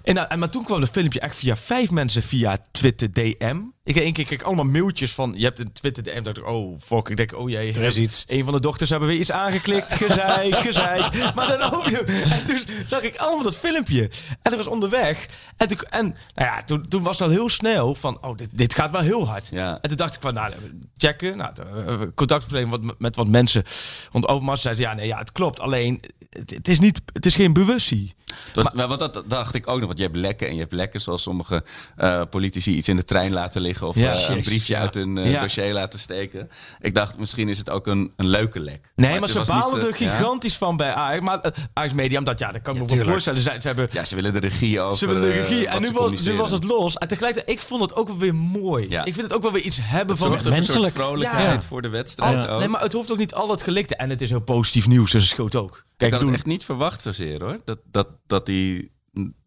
ja. 0.04 0.14
Nou, 0.14 0.28
en, 0.28 0.40
maar 0.40 0.50
toen 0.50 0.64
kwam 0.64 0.82
het 0.82 0.90
filmpje 0.90 1.20
echt 1.20 1.36
via 1.36 1.58
vijf 1.58 1.92
mensen 1.92 2.24
via 2.24 2.58
Twitter 2.72 3.14
DM. 3.14 3.62
Ik 3.90 3.96
één 3.96 4.14
keer 4.14 4.26
kreeg 4.26 4.44
allemaal 4.44 4.66
mailtjes 4.66 5.12
van... 5.14 5.34
Je 5.38 5.44
hebt 5.44 5.60
een 5.60 5.72
Twitter 5.72 6.04
DM. 6.04 6.24
dacht 6.24 6.38
ik, 6.38 6.48
oh 6.48 6.80
fuck. 6.80 7.10
Ik 7.10 7.18
denk, 7.18 7.36
oh 7.36 7.50
jee. 7.50 7.74
Er 7.74 7.82
is 7.82 7.98
iets. 7.98 8.26
Een 8.28 8.44
van 8.44 8.54
de 8.54 8.60
dochters 8.60 8.90
hebben 8.90 9.08
weer 9.08 9.18
iets 9.18 9.32
aangeklikt. 9.32 9.94
Gezeik, 9.94 10.56
gezeik. 10.68 11.36
Maar 11.36 11.48
dan 11.48 11.74
ook... 11.74 11.86
En 11.86 12.46
toen 12.46 12.64
zag 12.86 13.02
ik 13.02 13.18
allemaal 13.18 13.44
dat 13.44 13.58
filmpje. 13.58 14.02
En 14.02 14.52
dat 14.52 14.56
was 14.56 14.68
onderweg. 14.68 15.28
En, 15.58 15.68
toen, 15.68 15.78
en 15.90 16.06
nou 16.36 16.48
ja, 16.48 16.64
toen, 16.64 16.88
toen 16.88 17.04
was 17.04 17.20
het 17.20 17.28
al 17.28 17.34
heel 17.34 17.50
snel 17.50 17.96
van... 17.96 18.18
Oh, 18.22 18.38
dit, 18.38 18.50
dit 18.52 18.76
gaat 18.76 18.92
wel 18.92 19.02
heel 19.02 19.28
hard. 19.28 19.50
Ja. 19.52 19.80
En 19.82 19.90
toen 19.90 19.98
dacht 19.98 20.16
ik 20.16 20.22
van, 20.22 20.34
nou, 20.34 20.54
checken. 20.98 21.38
Nou, 21.38 21.54
uh, 21.88 22.02
contact 22.16 22.44
opnemen 22.44 22.70
wat, 22.70 23.00
met 23.00 23.16
wat 23.16 23.28
mensen 23.28 23.64
rond 24.12 24.28
Overmars. 24.28 24.62
Zeiden 24.62 24.84
ze, 24.84 24.90
ja, 24.90 24.96
nee, 24.96 25.08
ja, 25.08 25.18
het 25.18 25.32
klopt. 25.32 25.60
Alleen, 25.60 26.02
het, 26.30 26.50
het 26.50 26.68
is, 26.68 26.80
niet, 26.80 27.02
het 27.14 27.26
is 27.26 27.36
geen 27.36 27.54
bewustzijn. 27.54 28.14
Want 28.54 29.00
dat, 29.00 29.14
dat 29.14 29.24
dacht 29.30 29.54
ik 29.54 29.68
ook 29.68 29.78
nog. 29.78 29.88
Want 29.88 29.98
je 29.98 30.04
hebt 30.04 30.16
lekken 30.16 30.48
en 30.48 30.54
je 30.54 30.60
hebt 30.60 30.74
lekken 30.74 31.02
zoals 31.02 31.22
sommige 31.22 31.64
eh, 31.96 32.22
politici 32.30 32.76
iets 32.76 32.88
in 32.88 32.96
de 32.96 33.04
trein 33.04 33.32
laten 33.32 33.62
liggen. 33.62 33.79
Of 33.88 33.96
Ja. 33.96 34.10
eh, 34.12 34.30
een 34.30 34.42
briefje 34.42 34.74
ja. 34.74 34.80
uit 34.80 34.96
een 34.96 35.18
eh, 35.18 35.32
Ja. 35.32 35.40
dossier 35.40 35.74
laten 35.74 36.00
steken. 36.00 36.50
Ik 36.82 36.96
dacht, 36.96 37.20
misschien 37.20 37.50
is 37.50 37.58
het 37.58 37.70
ook 37.70 37.88
een, 37.88 38.14
een 38.16 38.28
leuke 38.28 38.60
lek. 38.60 38.92
Nee, 38.96 39.12
maar, 39.20 39.30
het 39.30 39.48
ze 39.48 39.52
balen 39.52 39.82
er 39.82 39.94
eh, 39.94 40.00
ja? 40.00 40.16
gigantisch 40.16 40.58
van 40.58 40.78
bij 40.78 40.94
Ajax. 40.94 41.24
Maar 41.24 41.54
Ajax 41.74 41.94
Media, 41.94 42.18
omdat, 42.18 42.40
ja, 42.40 42.52
dat 42.52 42.62
kan 42.62 42.76
ik 42.76 42.90
me 42.90 42.96
wel 42.96 43.06
voorstellen. 43.06 43.40
Ze, 43.40 43.56
ze 43.60 43.68
hebben... 43.68 43.88
Ja, 43.92 44.06
ze 44.06 44.16
willen 44.16 44.34
de 44.34 44.40
regie 44.40 44.82
over 44.82 44.98
Ze 44.98 45.06
willen 45.06 45.22
de 45.22 45.32
regie. 45.32 45.66
wat 45.66 45.74
en 45.74 45.82
nu 45.82 45.92
was, 45.92 46.24
nu 46.24 46.36
was 46.36 46.52
het 46.52 46.64
los. 46.64 46.98
En 46.98 47.08
tegelijkertijd, 47.08 47.58
ik 47.58 47.64
vond 47.66 47.82
het 47.82 47.96
ook 47.96 48.08
wel 48.08 48.18
weer 48.18 48.36
mooi. 48.36 48.90
Ja. 48.90 49.06
Ik 49.06 49.14
vind 49.14 49.26
het 49.28 49.36
ook 49.36 49.42
wel 49.42 49.52
weer 49.52 49.62
iets 49.64 49.80
hebben 49.82 50.18
van... 50.18 50.32
Soort 50.32 50.50
Menselijk. 50.50 50.94
vrolijkheid 50.96 51.62
Ja. 51.62 51.68
voor 51.68 51.82
de 51.82 51.90
wedstrijd 51.90 52.44
Ja. 52.44 52.50
ook. 52.50 52.60
Nee, 52.60 52.68
maar 52.68 52.82
het 52.82 52.94
hoeft 52.94 53.12
ook 53.12 53.18
niet 53.18 53.34
al 53.34 53.50
het 53.50 53.62
gelikte. 53.64 53.96
En 53.96 54.10
het 54.10 54.22
is 54.22 54.30
heel 54.30 54.42
positief 54.42 54.88
nieuws, 54.88 55.12
dus 55.12 55.22
het 55.22 55.30
scheelt 55.32 55.56
ook. 55.56 55.76
ik 55.76 55.84
Kijk, 55.98 56.12
had 56.12 56.20
doen, 56.20 56.30
het 56.30 56.38
echt 56.40 56.48
niet 56.48 56.66
verwacht 56.66 57.02
zozeer 57.02 57.44
hoor. 57.44 57.58
Dat, 57.66 57.80
dat, 57.92 58.08
dat 58.28 58.46
die, 58.46 58.92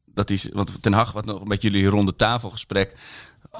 dat 0.06 0.28
die, 0.28 0.40
want 0.52 0.82
Ten 0.82 0.92
Hag 0.92 1.12
had 1.12 1.24
nog 1.24 1.44
met 1.44 1.62
jullie 1.62 1.86
ronde 1.86 2.16
tafelgesprek. 2.16 2.94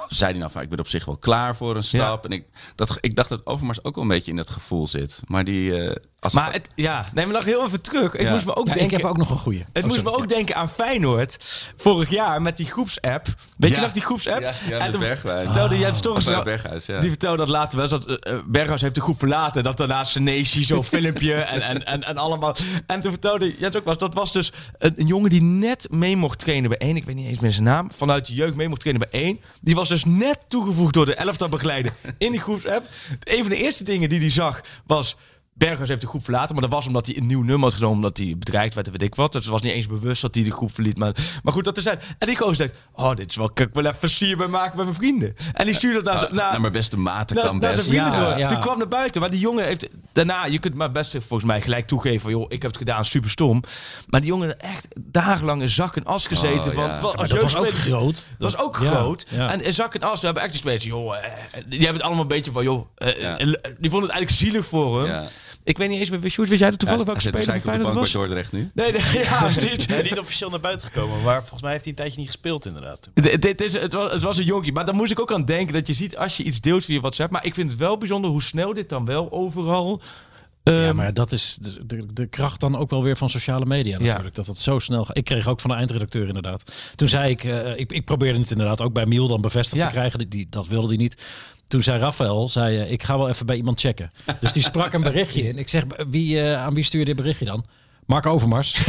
Zei 0.09 0.31
hij 0.31 0.39
nou 0.39 0.51
van, 0.53 0.63
ik 0.63 0.69
ben 0.69 0.79
op 0.79 0.89
zich 0.89 1.05
wel 1.05 1.17
klaar 1.17 1.57
voor 1.57 1.77
een 1.77 1.83
stap. 1.83 2.25
En 2.25 2.31
ik, 2.31 2.45
dat, 2.75 2.99
ik 3.01 3.17
dacht 3.17 3.29
dat 3.29 3.47
Overmars 3.47 3.85
ook 3.85 3.95
wel 3.95 4.05
een 4.05 4.11
beetje 4.11 4.31
in 4.31 4.37
dat 4.37 4.51
gevoel 4.51 4.87
zit. 4.87 5.21
Maar 5.27 5.45
die... 5.45 5.85
eh, 5.89 5.97
als 6.23 6.33
maar 6.33 6.53
het, 6.53 6.69
ja, 6.75 7.07
nee, 7.15 7.25
maar 7.27 7.35
nog 7.35 7.45
heel 7.45 7.65
even 7.67 7.81
terug. 7.83 8.15
Ik 8.15 8.21
Ja. 8.21 8.33
moest 8.33 8.45
me 8.47 8.57
ook 8.57 8.67
Ja, 8.67 8.73
ik 8.73 8.79
denken... 8.79 8.97
heb 8.97 9.07
ook 9.07 9.17
nog 9.17 9.31
een 9.31 9.37
goeie. 9.39 9.59
Het 9.73 9.83
Oh, 9.85 9.91
moest 9.91 10.01
sorry. 10.01 10.17
me 10.17 10.23
ook 10.23 10.29
denken 10.29 10.55
aan 10.57 10.69
Feyenoord. 10.69 11.37
Vorig 11.77 12.11
jaar 12.11 12.43
met 12.43 12.57
die 12.57 12.67
groepsapp. 12.67 13.27
Weet 13.59 13.75
je 13.75 13.81
nog 13.81 13.93
die 13.93 14.03
groepsapp? 14.03 14.41
Ja, 14.41 14.53
ja, 14.69 14.79
En 14.79 14.99
Bergwijn. 14.99 15.45
Vertelde 15.45 15.79
Jens 15.79 16.01
Torres... 16.01 16.27
eh, 16.27 16.43
Berghuis, 16.43 16.87
ja. 16.87 17.01
Die 17.01 17.09
vertelde 17.11 17.37
dat 17.37 17.49
later 17.49 17.79
wel. 17.79 17.91
eens 17.93 18.05
Dat 18.07 18.19
eh, 18.19 18.35
Berghuis 18.47 18.81
heeft 18.81 18.95
de 18.95 19.01
groep 19.01 19.19
verlaten. 19.19 19.63
Dat 19.63 19.77
daarna 19.77 20.05
Senesi 20.05 20.63
zo'n 20.65 20.85
filmpje 20.95 21.35
en, 21.35 21.61
en, 21.63 21.87
en, 21.87 22.03
en 22.05 22.17
allemaal. 22.17 22.57
En 22.87 23.01
toen 23.01 23.11
vertelde 23.11 23.55
Jens 23.59 23.77
ook 23.77 23.85
wel. 23.85 23.97
Dat 23.99 24.15
was 24.15 24.33
dus 24.33 24.53
een, 24.79 24.93
een 24.97 25.07
jongen 25.07 25.31
die 25.31 25.43
net 25.43 25.87
mee 25.91 26.17
mocht 26.17 26.39
trainen 26.39 26.69
bij 26.71 26.79
één. 26.79 26.97
Ik 26.97 27.05
weet 27.05 27.15
niet 27.15 27.27
eens 27.29 27.39
meer 27.39 27.53
zijn 27.53 27.65
naam. 27.65 27.91
Vanuit 27.97 28.27
de 28.27 28.35
jeugd 28.35 28.55
mee 28.55 28.69
mocht 28.69 28.81
trainen 28.81 29.09
bij 29.11 29.21
één. 29.21 29.41
Die 29.61 29.75
was 29.75 29.89
dus 29.89 30.05
net 30.05 30.39
toegevoegd 30.49 30.95
door 30.95 31.07
de 31.07 31.15
elftal 31.15 31.49
begeleider 31.49 31.93
in 32.19 32.31
die 32.33 32.41
groepsapp. 32.41 32.85
Een 33.25 33.39
van 33.41 33.49
de 33.49 33.57
eerste 33.63 33.85
dingen 33.85 34.09
die 34.09 34.21
hij 34.21 34.31
zag 34.31 34.61
was... 34.87 35.17
Berghuis 35.55 35.89
heeft 35.89 36.01
de 36.01 36.07
groep 36.07 36.25
verlaten, 36.25 36.53
maar 36.55 36.63
dat 36.65 36.73
was 36.73 36.87
omdat 36.87 37.07
hij 37.07 37.17
een 37.17 37.27
nieuw 37.27 37.43
nummer 37.43 37.61
had 37.69 37.75
genomen, 37.75 37.97
omdat 37.97 38.17
hij 38.19 38.35
bedreigd 38.39 38.75
werd, 38.75 38.87
en 38.87 38.93
weet 38.93 39.03
ik 39.03 39.15
wat. 39.15 39.33
Dus 39.33 39.43
het 39.43 39.51
was 39.53 39.61
niet 39.63 39.73
eens 39.73 39.87
bewust 39.87 40.23
dat 40.23 40.35
hij 40.35 40.45
de 40.45 40.51
groep 40.51 40.75
verliet. 40.75 40.99
Maar, 40.99 41.15
maar 41.43 41.53
goed, 41.53 41.65
dat 41.65 41.75
te 41.75 41.81
zijn. 41.81 41.99
En 42.19 42.27
die 42.27 42.37
gozer 42.37 42.57
denkt, 42.57 42.75
oh, 42.93 43.15
dit 43.15 43.31
is 43.31 43.37
wel, 43.37 43.51
kan 43.51 43.67
ik 43.67 43.75
wel 43.75 43.85
even 43.87 44.11
sier 44.11 44.37
bij 44.37 44.47
maken 44.47 44.77
bij 44.77 44.85
mijn 44.85 44.97
vrienden. 44.97 45.35
En 45.53 45.65
die 45.65 45.75
stuurde 45.75 46.03
dat 46.03 46.05
naar, 46.05 46.19
zijn- 46.19 46.35
naar, 46.35 46.51
naar 46.51 46.61
mijn 46.61 46.73
beste 46.73 46.97
maten 46.99 47.37
naar, 47.37 47.45
kan 47.45 47.59
naar 47.59 47.71
best. 47.71 47.85
zijn 47.85 47.97
vrienden 47.97 48.21
Ja, 48.21 48.29
door. 48.31 48.39
ja. 48.39 48.49
Toen 48.49 48.61
kwam 48.61 48.79
naar 48.79 48.89
buiten, 48.89 49.21
maar 49.21 49.31
die 49.31 49.41
jongen 49.41 49.65
heeft 49.65 49.89
daarna, 50.13 50.45
je 50.47 50.59
kunt 50.59 50.75
maar 50.75 50.93
best 50.93 51.11
volgens 51.13 51.45
mij 51.45 51.61
gelijk 51.61 51.87
toegeven 51.87 52.21
van, 52.21 52.31
joh, 52.31 52.45
ik 52.49 52.63
heb 52.63 52.71
het 52.71 52.77
gedaan, 52.77 53.05
super 53.05 53.31
stom. 53.31 53.63
Maar 54.07 54.21
die 54.21 54.29
jongen 54.31 54.61
echt 54.61 54.87
dagenlang 55.01 55.63
in 55.63 55.69
zak 55.69 55.97
en 55.97 56.05
as 56.05 56.27
gezeten 56.27 56.71
Oh, 56.71 56.75
van, 56.77 56.85
ja. 56.89 56.99
als 56.99 57.29
dat 57.29 57.43
was 57.43 57.57
ook 57.57 57.71
groot. 57.73 58.33
dat 58.39 58.53
was 58.53 58.61
ook 58.63 58.79
ja, 58.83 58.91
groot. 58.91 59.27
ja. 59.29 59.51
En 59.53 59.65
in 59.65 59.75
zak 59.75 59.95
en 59.95 60.03
as, 60.03 60.19
we 60.21 60.25
hebben 60.25 60.43
echt 60.43 60.53
die 60.53 60.61
spelers, 60.61 60.85
joh, 60.85 61.17
eh, 61.17 61.23
die 61.67 61.79
hebben 61.79 61.95
het 61.97 62.03
allemaal 62.03 62.23
een 62.23 62.29
beetje 62.29 62.53
van, 62.53 62.63
joh, 62.65 62.87
eh, 62.95 63.21
Ja. 63.21 63.39
eh, 63.39 63.47
die 63.79 63.91
vonden 63.91 64.09
het 64.09 64.11
eigenlijk 64.19 64.31
zielig 64.31 64.67
voor 64.67 65.07
hem. 65.09 65.25
Ik 65.65 65.79
weet 65.79 65.89
niet 65.89 65.99
eens 65.99 66.11
meer, 66.11 66.31
Sjoerd, 66.31 66.49
weet 66.49 66.59
jij 66.59 66.71
dat 66.71 66.79
toevallig 66.79 67.05
Hij 67.05 67.15
welke 67.15 67.29
speler 67.29 67.45
van 67.45 67.53
waarschijnlijk 67.53 67.89
op 67.91 67.95
de 67.97 68.03
Feyenoord 68.03 68.25
bank 68.25 68.43
bij 68.43 68.43
was? 68.43 68.51
Dordrecht 68.51 68.53
nu. 68.53 68.71
Nee, 68.75 68.93
nee, 68.93 69.23
ja, 69.25 69.71
niet. 69.73 69.85
Ja, 69.85 70.03
niet 70.15 70.19
officieel 70.19 70.51
naar 70.51 70.61
buiten 70.61 70.87
gekomen, 70.87 71.23
maar 71.23 71.39
volgens 71.41 71.63
mij 71.63 71.71
heeft 71.71 71.83
hij 71.85 71.93
een 71.93 71.99
tijdje 71.99 72.19
niet 72.19 72.27
gespeeld 72.31 72.67
inderdaad. 72.67 73.09
Dit 73.41 73.61
is, 73.61 73.73
het, 73.73 73.93
was, 73.93 74.13
het 74.13 74.23
was 74.23 74.39
een 74.39 74.45
jonkie, 74.45 74.73
maar 74.73 74.85
daar 74.87 74.95
moest 74.95 75.11
ik 75.11 75.21
ook 75.21 75.33
aan 75.33 75.45
denken 75.45 75.73
dat 75.75 75.87
je 75.87 75.95
ziet 75.95 76.17
als 76.17 76.37
je 76.37 76.43
iets 76.43 76.61
deelt 76.61 76.85
via 76.85 77.01
WhatsApp. 77.01 77.33
Maar 77.33 77.45
ik 77.45 77.55
vind 77.55 77.71
het 77.71 77.79
wel 77.79 77.99
bijzonder 77.99 78.31
hoe 78.31 78.43
snel 78.43 78.75
dit 78.75 78.89
dan 78.89 79.05
wel 79.05 79.33
overal. 79.33 80.01
Ja, 80.65 80.87
ehm, 80.87 80.97
maar 80.97 81.13
dat 81.15 81.33
is 81.33 81.59
de, 81.61 81.87
de, 81.87 82.13
de 82.13 82.27
kracht 82.27 82.61
dan 82.61 82.77
ook 82.79 82.91
wel 82.91 83.03
weer 83.03 83.17
van 83.17 83.31
sociale 83.31 83.65
media 83.65 83.99
Ja. 83.99 84.05
natuurlijk. 84.05 84.35
Dat 84.35 84.47
het 84.47 84.59
zo 84.59 84.79
snel 84.79 85.05
gaat. 85.05 85.17
Ik 85.17 85.25
kreeg 85.25 85.49
ook 85.49 85.61
van 85.61 85.71
de 85.71 85.77
eindredacteur 85.77 86.27
inderdaad. 86.27 86.73
Toen 86.95 87.09
zei 87.09 87.31
ik, 87.31 87.45
eh, 87.45 87.79
ik, 87.79 87.93
ik 87.93 88.05
probeerde 88.05 88.39
het 88.39 88.51
inderdaad 88.51 88.81
ook 88.81 88.93
bij 88.93 89.07
Miel 89.07 89.29
dan 89.29 89.41
bevestigd 89.41 89.83
Ja. 89.83 89.87
te 89.89 89.95
krijgen. 89.95 90.19
Die, 90.19 90.29
die, 90.29 90.47
dat 90.51 90.67
wilde 90.69 90.89
hij 90.89 90.97
niet. 90.97 91.23
Toen 91.73 91.83
zei 91.83 92.01
Rafael, 92.01 92.49
zei, 92.49 92.79
eh, 92.79 92.91
ik 92.91 93.03
ga 93.03 93.19
wel 93.19 93.29
even 93.29 93.47
bij 93.47 93.57
iemand 93.57 93.81
checken. 93.81 94.11
Dus 94.41 94.53
die 94.53 94.63
sprak 94.63 94.93
een 94.93 95.03
berichtje 95.03 95.43
in. 95.49 95.59
Ik 95.59 95.69
zeg, 95.69 95.85
wie, 96.09 96.41
eh, 96.41 96.63
aan 96.65 96.75
wie 96.75 96.85
stuur 96.85 97.01
je 97.01 97.07
dit 97.07 97.17
berichtje 97.17 97.45
dan? 97.45 97.65
Mark 98.07 98.27
Overmars. 98.27 98.77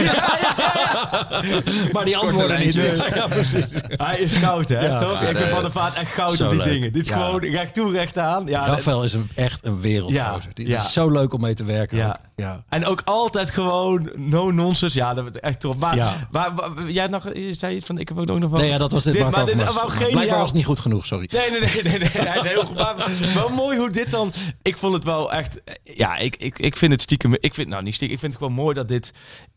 maar 1.93 2.05
die 2.05 2.17
antwoordde 2.17 2.57
niet. 2.57 2.75
precies. 3.29 3.65
Hij 3.87 4.19
is 4.19 4.35
goud, 4.35 4.69
hè? 4.69 4.85
Ja. 4.85 4.99
toch? 4.99 5.21
Ik 5.21 5.27
vind 5.27 5.39
nee. 5.39 5.47
Van 5.47 5.61
der 5.61 5.71
Vaart 5.71 5.95
echt 5.95 6.11
goud 6.11 6.41
op 6.41 6.49
die 6.49 6.57
leuk. 6.57 6.67
dingen. 6.67 6.93
Dit 6.93 7.01
is 7.01 7.07
Ja. 7.07 7.15
gewoon 7.15 7.39
recht 7.41 7.73
toe, 7.73 7.91
recht 7.91 8.17
aan. 8.17 8.45
Ja, 8.45 8.65
Rafael 8.65 9.03
is 9.03 9.13
een, 9.13 9.29
echt 9.35 9.65
een 9.65 9.81
wereldgozer. 9.81 10.49
Ja. 10.53 10.77
is 10.77 10.93
zo 10.93 11.09
leuk 11.11 11.33
om 11.33 11.41
mee 11.41 11.53
te 11.53 11.63
werken. 11.63 11.97
Ja. 11.97 12.09
ook. 12.09 12.15
ja. 12.35 12.63
En 12.69 12.85
ook 12.85 13.01
altijd 13.05 13.49
gewoon 13.49 14.09
no 14.15 14.51
nonsense. 14.51 14.97
Ja, 14.97 15.13
dat 15.13 15.23
wordt 15.23 15.39
echt 15.39 15.59
top. 15.59 15.79
Maar, 15.79 15.95
Ja. 15.95 16.27
maar, 16.31 16.53
maar- 16.53 16.89
jij 16.91 17.07
nog, 17.07 17.23
je 17.33 17.55
zei 17.59 17.75
iets 17.75 17.85
van, 17.85 17.97
ik 17.97 18.07
heb 18.07 18.17
ook 18.17 18.25
nog 18.39 18.49
van... 18.49 18.59
Nee, 18.59 18.69
ja, 18.69 18.77
dat 18.77 18.91
was 18.91 19.03
dit, 19.03 19.19
Mark 19.19 19.35
maar 19.35 19.45
dit- 19.45 19.53
Overmars. 19.69 19.97
Blijkbaar 20.11 20.37
was 20.37 20.47
het 20.47 20.55
niet 20.55 20.65
goed 20.65 20.79
genoeg, 20.79 21.05
sorry. 21.05 21.29
Nee, 21.31 21.49
nee, 21.51 21.59
nee, 21.59 21.83
nee, 21.83 21.99
nee. 21.99 22.09
Hij 22.27 22.39
is 22.39 22.49
heel 22.49 22.67
wel 23.33 23.49
mooi 23.49 23.77
hoe 23.77 23.89
dit 23.89 24.11
dan. 24.11 24.33
Ik 24.61 24.77
vond 24.77 24.93
het 24.93 25.03
wel 25.03 25.31
echt. 25.33 25.61
Ja, 25.83 26.17
ik, 26.17 26.35
ik, 26.35 26.59
ik 26.59 26.77
vind 26.77 26.91
het 26.91 27.01
stiekem. 27.01 27.35
Ik 27.39 27.53
vind, 27.53 27.67
nou, 27.67 27.83
niet 27.83 27.93
stiekem. 27.95 28.15
Ik 28.15 28.21
vind 28.21 28.33
het 28.33 28.41
gewoon 28.41 28.57
mooi 28.57 28.73
dat 28.75 28.87
dit 28.87 29.02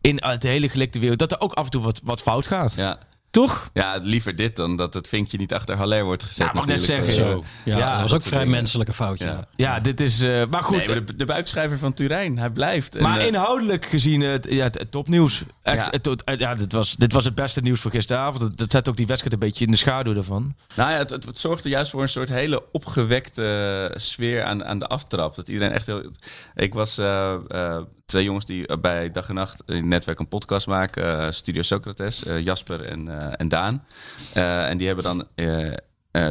in 0.01 0.19
het 0.25 0.43
hele 0.43 0.69
gelikte 0.69 0.99
wereld. 0.99 1.19
dat 1.19 1.33
er 1.33 1.41
ook 1.41 1.53
af 1.53 1.65
en 1.65 1.71
toe 1.71 1.83
wat, 1.83 2.01
wat 2.05 2.23
fout 2.23 2.47
gaat. 2.47 2.73
Ja. 2.77 2.99
Toch? 3.31 3.71
Ja, 3.73 3.99
liever 4.03 4.37
dit 4.37 4.57
dan 4.57 4.77
dat 4.77 4.95
het 4.95 5.09
vinkje 5.09 5.39
niet 5.39 5.55
achter 5.55 5.77
Haller 5.77 6.05
wordt 6.05 6.23
gezet. 6.23 6.47
Ja, 6.47 6.53
mag 6.53 6.67
net 6.67 6.81
zeggen, 6.83 7.07
Eh, 7.09 7.13
Zo. 7.15 7.45
Ja, 7.65 7.77
Ja, 7.79 7.93
dat 7.93 7.95
was 8.03 8.13
ook 8.13 8.19
dat 8.19 8.27
vrij 8.29 8.39
dingen. 8.39 8.55
menselijke 8.57 8.93
foutje. 8.93 9.25
Ja. 9.25 9.49
Ja, 9.57 9.81
dit 9.81 10.01
is... 10.01 10.21
eh, 10.21 10.43
maar 10.51 10.63
goed, 10.63 10.77
Nee, 10.77 10.87
maar 10.87 11.05
de, 11.05 11.17
de 11.17 11.25
buikschrijver 11.25 11.79
van 11.79 11.93
Turijn, 11.93 12.39
hij 12.39 12.51
blijft. 12.51 12.97
En, 12.97 13.03
Maar 13.03 13.19
eh, 13.21 13.27
inhoudelijk 13.27 13.85
gezien 13.85 14.21
het, 14.21 14.47
ja, 14.51 14.63
het, 14.65 14.79
het 14.79 14.91
topnieuws. 14.91 15.43
Echt, 15.63 15.85
Ja. 15.87 15.91
het, 15.91 16.07
het- 16.07 16.39
ja, 16.41 16.55
dit, 16.55 16.73
was, 16.73 16.97
dit 16.97 17.13
was 17.13 17.25
het 17.25 17.35
beste 17.35 17.61
nieuws 17.61 17.81
voor 17.81 17.91
gisteravond. 17.91 18.43
Het, 18.43 18.61
het 18.61 18.73
zet 18.73 18.89
ook 18.89 18.97
die 18.97 19.07
wedstrijd 19.07 19.35
een 19.35 19.49
beetje 19.49 19.65
in 19.65 19.71
de 19.71 19.77
schaduw 19.77 20.15
ervan. 20.15 20.55
Nou 20.75 20.91
ja, 20.91 20.97
het, 20.99 21.11
het, 21.11 21.25
het 21.25 21.39
zorgde 21.39 21.69
juist 21.69 21.91
voor 21.91 22.03
een 22.03 22.09
soort 22.09 22.29
hele 22.29 22.63
opgewekte 22.73 23.93
sfeer 23.97 24.43
aan, 24.45 24.65
aan 24.65 24.79
de 24.79 24.87
aftrap. 24.87 25.35
Dat 25.37 25.49
iedereen 25.49 25.73
echt 25.75 25.87
heel... 25.87 26.03
Ik 26.55 26.75
was 26.75 26.99
eh, 26.99 27.35
eh, 27.49 27.83
twee 28.07 28.25
jongens 28.25 28.45
die 28.45 28.67
eh, 28.67 28.77
bij 28.79 29.11
Dag 29.11 29.29
en 29.29 29.35
Nacht 29.35 29.63
in 29.67 29.75
het 29.77 29.85
netwerk 29.85 30.19
een 30.19 30.29
podcast 30.29 30.67
maken. 30.67 31.21
eh, 31.21 31.31
Studio 31.31 31.63
Socrates, 31.63 32.25
eh, 32.25 32.41
Jasper 32.45 32.81
en, 32.85 33.37
en 33.39 33.49
Daan. 33.49 33.85
En 34.35 34.77
die 34.79 34.87
hebben 34.87 35.05
dan... 35.05 35.27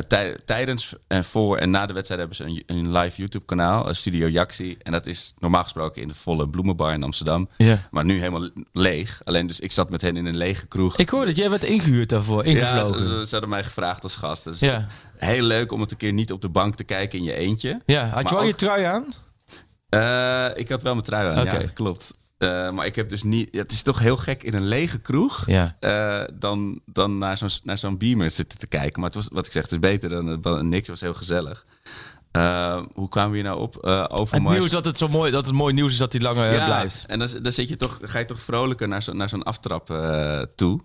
tij- 0.07 0.37
tijdens 0.45 0.93
en 1.07 1.23
voor 1.25 1.57
en 1.57 1.69
na 1.69 1.85
de 1.85 1.93
wedstrijd 1.93 2.19
hebben 2.19 2.37
ze 2.37 2.43
een, 2.43 2.63
een 2.77 2.91
live 2.97 3.17
YouTube 3.17 3.45
kanaal, 3.45 3.93
Studio 3.93 4.27
Jaxi. 4.27 4.77
En 4.81 4.91
dat 4.91 5.05
is 5.05 5.33
normaal 5.39 5.63
gesproken 5.63 6.01
in 6.01 6.07
de 6.07 6.15
volle 6.15 6.49
bloemenbar 6.49 6.93
in 6.93 7.03
Amsterdam. 7.03 7.49
Ja. 7.57 7.87
Maar 7.91 8.05
nu 8.05 8.17
helemaal 8.19 8.49
leeg. 8.71 9.21
Alleen 9.23 9.47
dus 9.47 9.59
ik 9.59 9.71
zat 9.71 9.89
met 9.89 10.01
hen 10.01 10.17
in 10.17 10.25
een 10.25 10.37
lege 10.37 10.67
kroeg. 10.67 10.97
Ik 10.97 11.09
hoor 11.09 11.25
dat 11.25 11.35
jij 11.35 11.49
werd 11.49 11.63
ingehuurd 11.63 12.09
daarvoor, 12.09 12.43
ja, 12.45 12.49
ingevlogen. 12.49 12.99
ze, 12.99 13.09
Ja, 13.09 13.19
ze, 13.19 13.25
ze 13.25 13.31
hadden 13.31 13.49
mij 13.49 13.63
gevraagd 13.63 14.03
als 14.03 14.15
gast. 14.15 14.43
Dus 14.43 14.59
ja. 14.59 14.87
heel 15.17 15.43
leuk 15.43 15.71
om 15.71 15.81
het 15.81 15.91
een 15.91 15.97
keer 15.97 16.13
niet 16.13 16.31
op 16.31 16.41
de 16.41 16.49
bank 16.49 16.75
te 16.75 16.83
kijken 16.83 17.17
in 17.19 17.23
je 17.25 17.33
eentje. 17.33 17.81
Had 18.13 18.29
je 18.29 18.35
wel 18.35 18.43
je 18.43 18.55
trui 18.55 18.83
aan? 18.83 19.05
Eh, 19.95 20.47
ik 20.53 20.69
had 20.69 20.81
wel 20.81 20.93
mijn 20.93 21.05
trui 21.05 21.37
aan, 21.37 21.45
ja, 21.45 21.67
klopt. 21.73 22.11
Eh, 22.37 22.71
maar 22.71 22.85
ik 22.85 22.95
heb 22.95 23.09
dus 23.09 23.23
niet... 23.23 23.47
ja, 23.51 23.61
het 23.61 23.71
is 23.71 23.83
toch 23.83 23.99
heel 23.99 24.17
gek 24.17 24.43
in 24.43 24.53
een 24.53 24.67
lege 24.67 24.99
kroeg... 24.99 25.43
Ja. 25.45 25.75
eh, 25.79 26.23
dan, 26.33 26.81
dan 26.85 27.17
naar 27.17 27.37
zo'n 27.37 27.49
naar 27.63 27.77
zo'n 27.77 27.97
beamer 27.97 28.31
zitten 28.31 28.59
te 28.59 28.67
kijken. 28.67 28.99
Maar 28.99 29.09
het 29.09 29.15
was, 29.15 29.27
wat 29.31 29.45
ik 29.45 29.51
zeg, 29.51 29.63
het 29.63 29.71
is 29.71 29.79
beter 29.79 30.09
dan, 30.09 30.41
dan 30.41 30.69
niks. 30.69 30.87
Het 30.87 30.99
was 30.99 31.01
heel 31.01 31.13
gezellig. 31.13 31.65
Hoe 32.93 33.09
kwamen 33.09 33.31
we 33.31 33.35
hier 33.35 33.45
nou 33.45 33.59
op? 33.59 33.77
Eh 33.77 34.01
Het 34.01 34.19
Overmars. 34.19 34.55
nieuws 34.55 34.69
dat 34.69 34.85
het 34.85 34.97
zo 34.97 35.07
mooi, 35.07 35.31
dat 35.31 35.45
het 35.45 35.55
mooi 35.55 35.73
nieuws 35.73 35.91
is 35.91 35.97
dat 35.97 36.13
hij 36.13 36.21
langer 36.21 36.51
ja, 36.51 36.65
blijft. 36.65 37.03
En 37.07 37.19
dan, 37.19 37.29
dan, 37.41 37.51
zit 37.51 37.67
je 37.67 37.75
toch, 37.75 37.99
ga 38.01 38.19
je 38.19 38.25
toch 38.25 38.41
vrolijker 38.41 38.87
naar, 38.87 39.03
zo, 39.03 39.13
naar 39.13 39.29
zo'n 39.29 39.43
aftrap 39.43 39.87
toe. 40.55 40.81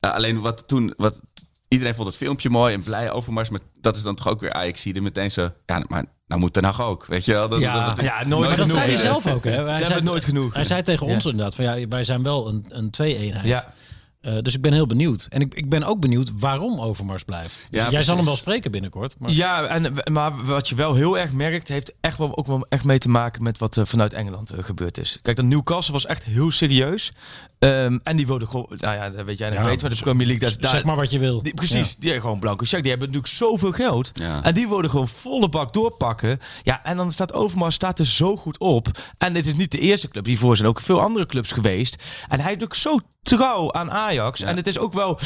Alleen 0.00 0.40
wat 0.40 0.68
toen... 0.68 0.94
Wat, 0.96 1.20
iedereen 1.68 1.94
vond 1.94 2.06
het 2.06 2.16
filmpje 2.16 2.50
mooi 2.50 2.74
en 2.74 2.82
blij 2.82 3.12
Overmars. 3.12 3.48
Maar 3.48 3.60
dat 3.80 3.96
is 3.96 4.02
dan 4.02 4.14
toch 4.14 4.28
ook 4.28 4.40
weer 4.40 4.52
Ajax 4.52 4.80
zie 4.80 5.00
meteen 5.00 5.30
zo... 5.30 5.52
Ja, 5.66 5.82
maar 5.88 6.04
nou 6.28 6.40
moet 6.40 6.54
Den 6.54 6.64
Haag 6.64 6.82
ook, 6.82 7.06
weet 7.06 7.24
je 7.24 7.32
wel? 7.32 7.48
Dat, 7.48 7.60
Ja. 7.60 7.86
dat- 7.86 7.96
dat- 7.96 8.04
Ja, 8.04 8.14
nooit 8.26 8.28
Maar 8.48 8.56
dat 8.56 8.58
genoeg. 8.58 8.70
zei 8.76 8.86
hij 8.92 8.96
zelf 8.96 9.26
ook. 9.26 9.44
Hè? 9.44 9.50
Hij 9.64 9.84
zei, 9.84 9.94
het 9.94 10.04
nooit 10.04 10.24
genoeg. 10.24 10.54
Hij 10.54 10.64
zei 10.64 10.82
tegen 10.82 11.06
Ja. 11.06 11.14
ons 11.14 11.24
inderdaad 11.26 11.54
van 11.54 11.64
ja, 11.64 11.88
wij 11.88 12.04
zijn 12.04 12.22
wel 12.22 12.48
een, 12.48 12.64
een 12.68 12.90
twee-eenheid. 12.90 13.46
Ja. 13.46 13.72
Eh, 14.20 14.38
dus 14.42 14.54
ik 14.54 14.60
ben 14.60 14.72
heel 14.72 14.86
benieuwd. 14.86 15.26
En 15.30 15.40
ik, 15.40 15.54
ik 15.54 15.68
ben 15.68 15.82
ook 15.84 16.00
benieuwd 16.00 16.30
waarom 16.40 16.80
Overmars 16.80 17.22
blijft. 17.24 17.54
Dus 17.54 17.66
Ja, 17.70 17.76
jij 17.78 17.86
precies. 17.88 18.06
zal 18.06 18.16
hem 18.16 18.24
wel 18.24 18.36
spreken 18.36 18.70
binnenkort. 18.70 19.14
Maar 19.18 19.30
Ja, 19.30 19.64
en, 19.66 19.94
maar 20.12 20.44
wat 20.44 20.68
je 20.68 20.74
wel 20.74 20.94
heel 20.94 21.18
erg 21.18 21.32
merkt, 21.32 21.68
heeft 21.68 21.92
echt 22.00 22.18
wel, 22.18 22.36
ook 22.36 22.46
wel 22.46 22.66
echt 22.68 22.84
mee 22.84 22.98
te 22.98 23.08
maken 23.08 23.42
met 23.42 23.58
wat 23.58 23.76
er 23.76 23.86
vanuit 23.86 24.12
Engeland 24.12 24.50
eh, 24.50 24.64
gebeurd 24.64 24.98
is. 24.98 25.18
Kijk, 25.22 25.36
dat 25.36 25.44
Newcastle 25.44 25.92
was 25.92 26.06
echt 26.06 26.24
heel 26.24 26.50
serieus. 26.50 27.12
Ehm, 27.58 27.98
en 28.02 28.16
die 28.16 28.26
wilden 28.26 28.48
gewoon, 28.48 28.66
nou 28.76 28.94
ja, 28.94 29.10
dat 29.10 29.24
weet 29.24 29.38
jij 29.38 29.48
nog 29.48 29.58
Ja, 29.58 29.64
beter, 29.64 29.80
van 29.80 29.90
de 29.90 29.96
Premier 30.02 30.26
League. 30.26 30.48
Dat, 30.48 30.60
daar, 30.62 30.70
zeg 30.70 30.84
maar 30.84 30.96
wat 30.96 31.10
je 31.10 31.18
wil. 31.18 31.42
die, 31.42 31.54
precies, 31.54 31.96
die 31.96 32.04
hebben 32.04 32.20
gewoon 32.22 32.38
blanco 32.40 32.64
check. 32.64 32.80
Die 32.82 32.90
hebben 32.90 33.08
natuurlijk 33.08 33.34
zoveel 33.34 33.72
geld. 33.72 34.10
Ja. 34.12 34.42
En 34.42 34.54
die 34.54 34.68
wilden 34.68 34.90
gewoon 34.90 35.08
volle 35.08 35.48
bak 35.48 35.72
doorpakken. 35.72 36.38
Ja, 36.62 36.84
en 36.84 36.96
dan 36.96 37.12
staat 37.12 37.32
Overmars 37.32 37.74
staat 37.74 37.98
er 37.98 38.06
zo 38.06 38.36
goed 38.36 38.58
op. 38.58 38.88
En 39.18 39.32
dit 39.32 39.46
is 39.46 39.54
niet 39.54 39.70
de 39.70 39.78
eerste 39.78 40.08
club. 40.08 40.26
Hiervoor 40.26 40.56
zijn 40.56 40.68
ook 40.68 40.80
veel 40.80 41.00
andere 41.00 41.26
clubs 41.26 41.52
geweest. 41.52 42.02
En 42.28 42.40
hij 42.40 42.54
is 42.54 42.62
ook 42.62 42.74
zo 42.74 42.98
trouw 43.22 43.72
aan 43.72 43.90
Ajax. 43.90 44.40
Ja. 44.40 44.46
En 44.46 44.56
het 44.56 44.66
is 44.66 44.78
ook 44.78 44.92
wel... 44.92 45.18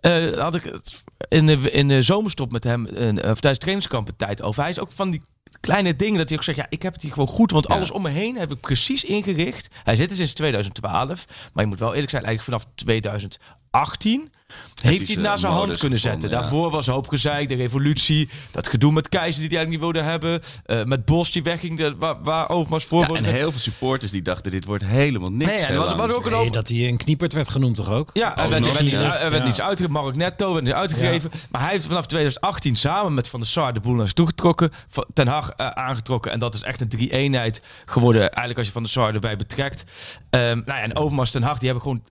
eh, 0.00 0.38
had 0.38 0.54
ik 0.54 0.64
het 0.64 1.02
in 1.28 1.46
de, 1.46 1.70
in 1.70 1.88
de 1.88 2.02
zomerstop 2.02 2.52
met 2.52 2.64
hem, 2.64 2.86
eh, 2.86 3.08
of 3.08 3.40
tijdens 3.40 3.58
trainingskamp 3.58 4.08
een 4.08 4.16
tijd 4.16 4.42
over. 4.42 4.62
Hij 4.62 4.70
is 4.70 4.80
ook 4.80 4.90
van 4.94 5.10
die 5.10 5.22
kleine 5.66 5.96
dingen 5.96 6.18
dat 6.18 6.28
hij 6.28 6.38
ook 6.38 6.44
zegt, 6.44 6.58
ja, 6.58 6.66
ik 6.68 6.82
heb 6.82 6.92
het 6.92 7.02
hier 7.02 7.12
gewoon 7.12 7.28
goed, 7.28 7.50
want 7.50 7.68
alles 7.68 7.90
om 7.90 8.02
me 8.02 8.08
heen 8.08 8.36
heb 8.36 8.52
ik 8.52 8.60
precies 8.60 9.04
ingericht. 9.04 9.74
Hij 9.84 9.96
zit 9.96 10.10
er 10.10 10.16
sinds 10.16 10.32
2012, 10.32 11.26
maar 11.52 11.64
je 11.64 11.70
moet 11.70 11.78
wel 11.78 11.94
eerlijk 11.94 12.10
zijn, 12.10 12.24
eigenlijk 12.24 12.62
vanaf 12.62 12.74
2018 13.80 14.30
heeft 14.80 14.82
hij 14.82 14.96
het 14.98 15.08
zijn 15.08 15.20
naar 15.20 15.38
zijn 15.38 15.52
hand 15.52 15.76
kunnen 15.76 15.98
gevonden, 15.98 16.00
zetten. 16.00 16.30
ja. 16.30 16.40
Daarvoor 16.40 16.70
was 16.70 16.86
hoop 16.86 17.08
gezeik, 17.08 17.48
de 17.48 17.54
revolutie, 17.54 18.28
dat 18.50 18.68
gedoe 18.68 18.92
met 18.92 19.08
Keizer 19.08 19.40
die 19.40 19.48
hij 19.48 19.56
eigenlijk 19.58 19.70
niet 19.84 19.92
wilde 19.92 20.08
hebben, 20.10 20.40
eh, 20.64 20.84
met 20.84 21.04
Bos 21.04 21.30
die 21.32 21.42
wegging, 21.42 21.76
de, 21.78 21.94
waar, 21.98 22.22
waar 22.22 22.48
Overmars 22.48 22.84
voor 22.84 23.00
Ja, 23.08 23.14
en 23.14 23.24
heel 23.24 23.50
veel 23.50 23.60
supporters 23.60 24.10
die 24.10 24.22
dachten, 24.22 24.50
dit 24.50 24.64
wordt 24.64 24.84
helemaal 24.84 25.32
niks. 25.32 25.50
Nee, 25.50 25.64
heel 25.64 25.96
was, 25.96 26.10
ook 26.10 26.24
een 26.24 26.30
Nee, 26.30 26.40
hoop- 26.40 26.52
dat 26.52 26.68
hij 26.68 26.88
een 26.88 26.96
kniepert 26.96 27.32
werd 27.32 27.48
genoemd 27.48 27.76
toch 27.76 27.90
ook? 27.90 28.10
Ja, 28.12 28.36
er 28.36 28.44
Oh, 28.44 28.50
werd, 28.50 28.66
er 28.66 28.72
werd, 28.72 28.92
er 29.20 29.30
werd 29.30 29.42
Ja. 29.42 29.44
niets 29.44 29.60
uitgegeven. 29.60 29.92
Mark 30.02 30.16
Netto 30.16 30.52
werd 30.52 30.64
niet 30.64 30.72
uitgegeven. 30.74 31.30
Maar 31.50 31.60
hij 31.62 31.70
heeft 31.70 31.86
vanaf 31.86 32.06
2018 32.06 32.76
samen 32.76 33.14
met 33.14 33.28
Van 33.28 33.40
der 33.40 33.48
Sar 33.48 33.72
de 33.72 33.80
boel 33.80 33.94
naar 33.94 34.04
zich 34.04 34.14
toegetrokken. 34.14 34.70
Van- 34.88 35.06
Ten 35.12 35.26
Hag 35.26 35.50
eh, 35.50 35.66
aangetrokken. 35.66 36.32
En 36.32 36.38
dat 36.38 36.54
is 36.54 36.62
echt 36.62 36.80
een 36.80 36.88
drie-eenheid 36.88 37.62
geworden. 37.84 38.20
Eigenlijk 38.22 38.58
als 38.58 38.66
je 38.66 38.72
Van 38.72 38.82
der 38.82 38.90
Sar 38.90 39.14
erbij 39.14 39.36
betrekt. 39.36 39.84
Ehm 40.30 40.42
nou 40.44 40.78
ja, 40.78 40.80
en 40.82 40.96
Overmars 40.96 41.30
Ten 41.30 41.42
Hag, 41.42 41.58
die 41.58 41.68
hebben 41.70 41.82
gewoon 41.86 42.02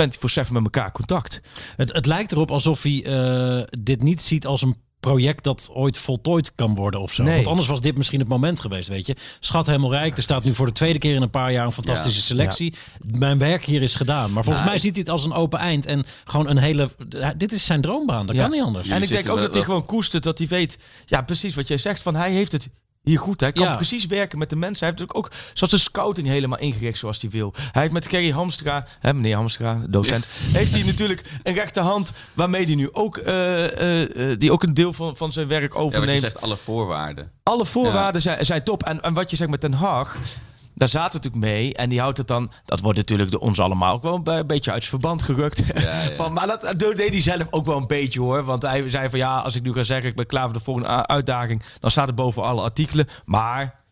24-7 0.00 0.50
met 0.50 0.62
elkaar 0.62 0.92
contact. 0.92 1.40
Het, 1.76 1.92
het 1.92 2.06
lijkt 2.06 2.32
erop 2.32 2.50
alsof 2.50 2.82
hij 2.82 3.04
eh, 3.04 3.62
dit 3.80 4.02
niet 4.02 4.22
ziet 4.22 4.46
als 4.46 4.62
een 4.62 4.76
project 5.00 5.44
dat 5.44 5.70
ooit 5.72 5.96
voltooid 5.98 6.54
kan 6.54 6.74
worden 6.74 7.00
of 7.00 7.12
zo. 7.12 7.22
Nee. 7.22 7.34
Want 7.34 7.46
anders 7.46 7.68
was 7.68 7.80
dit 7.80 7.96
misschien 7.96 8.18
het 8.20 8.28
moment 8.28 8.60
geweest, 8.60 8.88
weet 8.88 9.06
je. 9.06 9.16
Schat 9.40 9.66
helemaal 9.66 9.90
rijk. 9.90 10.16
Er 10.16 10.22
staat 10.22 10.44
nu 10.44 10.54
voor 10.54 10.66
de 10.66 10.72
tweede 10.72 10.98
keer 10.98 11.14
in 11.14 11.22
een 11.22 11.30
paar 11.30 11.52
jaar 11.52 11.64
een 11.64 11.72
fantastische 11.72 12.18
Ja. 12.18 12.24
selectie. 12.24 12.74
Mijn 13.18 13.38
werk 13.38 13.64
hier 13.64 13.82
is 13.82 13.94
gedaan. 13.94 14.32
Maar 14.32 14.44
volgens 14.44 14.64
Ja, 14.64 14.70
mij 14.70 14.80
ziet 14.80 14.90
hij 14.92 15.00
het 15.00 15.10
als 15.10 15.24
een 15.24 15.32
open 15.32 15.58
eind. 15.58 15.86
En 15.86 16.04
gewoon 16.24 16.48
een 16.48 16.56
hele... 16.58 16.90
Dit 17.36 17.52
is 17.52 17.64
zijn 17.64 17.80
droombaan. 17.80 18.26
Dat 18.26 18.36
Ja. 18.36 18.42
kan 18.42 18.50
niet 18.50 18.62
anders. 18.62 18.84
Jullie 18.86 18.98
en 19.02 19.06
ik 19.06 19.12
denk 19.14 19.28
ook 19.28 19.34
wel- 19.34 19.44
dat 19.44 19.54
hij 19.54 19.62
gewoon 19.64 19.84
koestert. 19.86 20.22
Dat 20.22 20.38
hij 20.38 20.46
weet, 20.46 20.78
ja 21.06 21.22
precies 21.22 21.54
wat 21.54 21.68
jij 21.68 21.78
zegt. 21.78 22.02
Van 22.02 22.14
hij 22.16 22.32
heeft 22.32 22.52
het 22.52 22.68
hier 23.04 23.18
goed. 23.18 23.40
Hij 23.40 23.52
kan 23.52 23.64
Ja. 23.64 23.74
precies 23.74 24.06
werken 24.06 24.38
met 24.38 24.50
de 24.50 24.56
mensen. 24.56 24.86
Hij 24.86 24.88
heeft 24.88 25.00
natuurlijk 25.00 25.32
ook 25.34 25.40
zoals 25.52 25.72
de 25.72 25.78
scouting 25.78 26.26
helemaal 26.26 26.58
ingericht 26.58 26.98
zoals 26.98 27.20
hij 27.20 27.30
wil. 27.30 27.52
Hij 27.72 27.82
heeft 27.82 27.94
met 27.94 28.06
Kerry 28.06 28.30
Hamstra, 28.30 28.86
hè, 29.00 29.14
meneer 29.14 29.36
Hamstra, 29.36 29.80
docent, 29.88 30.26
heeft 30.58 30.72
hij 30.74 30.82
natuurlijk 30.82 31.22
een 31.42 31.54
rechterhand 31.54 32.12
waarmee 32.32 32.64
hij 32.66 32.74
nu 32.74 32.88
ook, 32.92 33.16
eh, 33.16 33.64
eh, 33.64 34.30
eh, 34.30 34.38
die 34.38 34.52
ook 34.52 34.62
een 34.62 34.74
deel 34.74 34.92
van, 34.92 35.16
van 35.16 35.32
zijn 35.32 35.46
werk 35.48 35.72
Ja, 35.72 35.78
wat 35.78 35.90
je 35.90 35.96
overneemt. 35.96 36.20
zegt, 36.20 36.40
alle 36.40 36.56
voorwaarden. 36.56 37.30
Alle 37.42 37.66
voorwaarden 37.66 38.22
zijn, 38.22 38.46
zijn 38.46 38.64
top. 38.64 38.82
En, 38.82 39.02
en 39.02 39.14
wat 39.14 39.30
je 39.30 39.36
zegt 39.36 39.50
met 39.50 39.60
Den 39.60 39.72
Haag, 39.72 40.18
daar 40.74 40.88
zaten 40.88 41.20
we 41.20 41.26
natuurlijk 41.26 41.54
mee. 41.54 41.74
En 41.74 41.88
die 41.88 42.00
houdt 42.00 42.18
het 42.18 42.26
dan, 42.26 42.50
dat 42.64 42.80
wordt 42.80 42.98
natuurlijk 42.98 43.30
door 43.30 43.40
ons 43.40 43.60
allemaal 43.60 43.94
ook 43.94 44.02
wel 44.02 44.14
een, 44.14 44.28
een 44.38 44.46
beetje 44.46 44.70
uit 44.72 44.84
zijn 44.84 45.00
verband 45.00 45.22
gerukt. 45.22 45.62
Ja, 45.74 45.80
ja. 45.80 46.14
Van, 46.14 46.32
maar 46.32 46.46
dat, 46.46 46.60
dat 46.60 46.78
deed 46.96 47.10
hij 47.10 47.20
zelf 47.20 47.46
ook 47.50 47.66
wel 47.66 47.76
een 47.76 47.86
beetje 47.86 48.20
hoor. 48.20 48.44
Want 48.44 48.62
hij 48.62 48.90
zei 48.90 49.08
van 49.08 49.18
ja, 49.18 49.38
als 49.38 49.54
ik 49.56 49.62
nu 49.62 49.72
ga 49.72 49.82
zeggen, 49.82 50.08
ik 50.10 50.16
ben 50.16 50.26
klaar 50.26 50.44
voor 50.44 50.52
de 50.52 50.60
volgende 50.64 51.06
uitdaging. 51.06 51.62
Dan 51.80 51.90
staat 51.90 52.06
het 52.06 52.16
boven 52.16 52.42
alle 52.42 52.62
artikelen. 52.62 53.08
Maar 53.24 53.82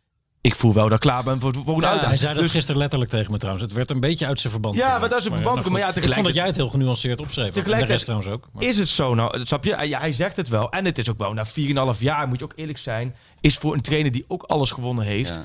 ik 0.41 0.55
voel 0.55 0.73
wel 0.75 0.85
dat 0.85 0.93
ik 0.93 1.01
klaar 1.01 1.23
ben 1.25 1.41
voor 1.41 1.53
de 1.53 1.59
volgende 1.59 1.81
hij 1.83 1.91
uitdaging. 1.93 2.21
zei 2.21 2.35
dat 2.35 2.43
Dus 2.43 2.53
gisteren 2.53 2.81
letterlijk 2.81 3.11
tegen 3.11 3.33
me 3.33 3.39
trouwens. 3.39 3.65
Het 3.67 3.75
werd 3.77 3.91
een 3.91 4.01
beetje 4.01 4.27
uit 4.27 4.41
zijn 4.41 4.53
verband 4.53 4.75
Ja, 4.75 4.81
geraakt. 4.85 5.01
wat 5.03 5.13
uit 5.13 5.23
zijn 5.23 5.35
verband 5.35 5.55
nou 5.57 5.69
komt, 5.69 5.79
maar 5.79 5.87
ja, 5.89 5.95
goed. 5.95 5.97
Ik 5.97 6.03
vond 6.03 6.15
dat 6.25 6.25
tegelijkertijd- 6.25 6.35
jij 6.35 6.47
het 6.47 6.57
heel 6.57 6.81
genuanceerd 6.81 7.21
opschreef. 7.21 7.45
En 7.47 7.53
de 7.53 7.57
Tegelijkertijd- 7.59 7.99
rest 8.01 8.05
trouwens 8.23 8.31
ook. 8.33 8.49
Maar- 8.53 8.63
Is 8.63 8.79
het 8.79 8.89
zo 8.89 9.15
nou? 9.15 9.39
Dat 9.39 9.47
Snap 9.47 9.65
je? 9.65 9.87
Ja, 9.89 9.99
hij 10.01 10.13
zegt 10.13 10.37
het 10.37 10.49
wel. 10.49 10.71
En 10.71 10.85
het 10.85 10.99
is 10.99 11.11
ook 11.11 11.19
wel 11.19 11.33
na 11.33 11.45
4,5 11.47 12.01
jaar, 12.01 12.29
moet 12.29 12.39
je 12.39 12.45
ook 12.45 12.53
eerlijk 12.57 12.79
zijn, 12.79 13.15
is 13.41 13.57
voor 13.57 13.75
een 13.75 13.81
trainer 13.81 14.13
die 14.13 14.25
ook 14.29 14.43
alles 14.43 14.71
gewonnen 14.71 15.05
heeft. 15.05 15.41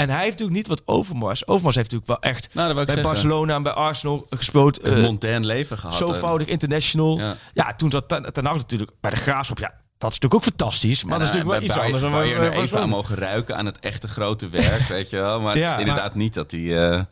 En 0.00 0.08
hij 0.10 0.18
heeft 0.18 0.30
natuurlijk 0.30 0.56
niet 0.56 0.66
wat 0.66 0.82
Overmars. 0.84 1.46
Overmars 1.46 1.76
heeft 1.76 1.90
natuurlijk 1.90 2.20
wel 2.22 2.30
echt 2.32 2.54
Nou, 2.54 2.74
bij 2.74 2.84
zeggen. 2.84 3.02
Barcelona 3.02 3.54
en 3.54 3.62
bij 3.62 3.72
Arsenal 3.72 4.26
gespeeld. 4.30 4.84
Een 4.84 5.00
mondain 5.00 5.46
leven 5.46 5.78
gehad. 5.78 5.96
Zovoudig 5.96 6.46
international. 6.46 7.18
Ja. 7.18 7.34
Ja. 7.54 7.74
toen 7.74 7.90
zat 7.90 8.08
Ten 8.08 8.32
Ten 8.32 8.44
natuurlijk 8.44 8.90
bij 9.00 9.10
de 9.10 9.16
Graafschap. 9.16 9.58
Ja, 9.58 9.68
dat 9.98 10.10
is 10.10 10.18
natuurlijk 10.18 10.34
ook 10.34 10.42
fantastisch. 10.42 11.04
Maar 11.04 11.18
dat 11.18 11.28
is 11.28 11.34
natuurlijk 11.34 11.60
wel 11.60 11.68
iets 11.68 11.84
anders 11.84 12.02
dan 12.02 12.12
Waar 12.12 12.26
je 12.26 12.34
er 12.34 12.52
even 12.52 12.80
aan 12.80 12.88
mogen 12.88 13.16
ruiken 13.16 13.56
aan 13.56 13.66
het 13.66 13.78
echte 13.78 14.08
grote 14.08 14.48
werk, 14.48 14.88
weet 14.96 15.10
je 15.10 15.16
wel. 15.16 15.40
Maar 15.40 15.58
Ja. 15.58 15.78
inderdaad 15.78 16.14
niet 16.14 16.34
dat 16.34 16.50
hij... 16.50 16.90
eh, 16.90 17.02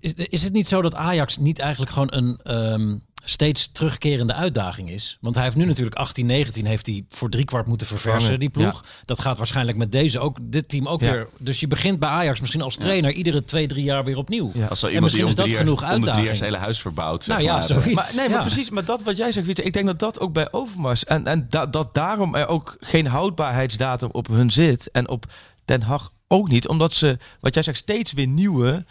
Is, 0.00 0.12
is 0.14 0.42
het 0.42 0.52
niet 0.52 0.68
zo 0.68 0.82
dat 0.82 0.94
Ajax 0.94 1.36
niet 1.36 1.58
eigenlijk 1.58 1.92
gewoon 1.92 2.12
een 2.14 2.40
ehm, 2.42 2.96
steeds 3.24 3.68
terugkerende 3.72 4.32
uitdaging 4.34 4.90
is? 4.90 5.18
Want 5.20 5.34
hij 5.34 5.44
heeft 5.44 5.56
nu 5.56 5.64
natuurlijk 5.64 5.96
18, 5.96 6.26
19 6.26 6.66
heeft 6.66 6.86
hij 6.86 7.04
voor 7.08 7.28
driekwart 7.30 7.66
moeten 7.66 7.86
verversen, 7.86 8.40
die 8.40 8.48
ploeg. 8.50 8.84
Dat 9.04 9.20
gaat 9.20 9.36
waarschijnlijk 9.38 9.76
met 9.78 9.92
deze 9.92 10.18
ook, 10.20 10.36
dit 10.42 10.68
team 10.68 10.86
ook 10.88 11.00
Ja. 11.00 11.10
weer. 11.12 11.28
Dus 11.38 11.60
je 11.60 11.66
begint 11.66 11.98
bij 11.98 12.08
Ajax 12.08 12.40
misschien 12.40 12.62
als 12.62 12.76
trainer 12.76 13.12
iedere 13.12 13.44
twee, 13.44 13.66
drie 13.66 13.84
jaar 13.84 14.04
weer 14.04 14.16
opnieuw. 14.16 14.50
Ja. 14.54 14.66
als 14.66 14.82
En 14.82 14.88
iemand 14.88 15.04
misschien 15.04 15.24
om 15.24 15.30
is 15.30 15.36
dat 15.36 15.46
drie, 15.46 15.58
genoeg 15.58 15.82
om 15.82 15.88
de 15.88 15.94
drie 15.94 16.00
jaar 16.04 16.14
uitdaging. 16.14 16.36
zijn 16.36 16.50
hele 16.50 16.62
huis 16.64 16.80
verbouwt. 16.80 17.24
zeg 17.24 17.34
Nou 17.36 17.48
ja, 17.48 17.54
maar. 17.54 17.64
zoiets. 17.64 17.94
Maar, 17.94 18.12
nee, 18.16 18.28
maar 18.28 18.38
Ja. 18.38 18.44
precies. 18.44 18.70
Maar 18.70 18.84
dat 18.84 19.02
wat 19.02 19.16
jij 19.16 19.32
zegt, 19.32 19.46
Pieter, 19.46 19.64
ik 19.64 19.72
denk 19.72 19.86
dat 19.86 19.98
dat 19.98 20.20
ook 20.20 20.32
bij 20.32 20.52
Overmars... 20.52 21.04
en, 21.04 21.26
en 21.26 21.46
da- 21.50 21.66
dat 21.66 21.94
daarom 21.94 22.34
er 22.34 22.46
ook 22.46 22.76
geen 22.80 23.06
houdbaarheidsdatum 23.06 24.08
op 24.12 24.26
hun 24.26 24.50
zit... 24.50 24.90
en 24.90 25.08
op 25.08 25.24
Den 25.64 25.82
Haag 25.82 26.10
ook 26.28 26.48
niet. 26.48 26.68
Omdat 26.68 26.92
ze, 26.92 27.18
wat 27.40 27.54
jij 27.54 27.62
zegt, 27.62 27.78
steeds 27.78 28.12
weer 28.12 28.26
nieuwe 28.26 28.84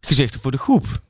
gezichten 0.00 0.40
voor 0.40 0.50
de 0.50 0.58
groep. 0.58 1.02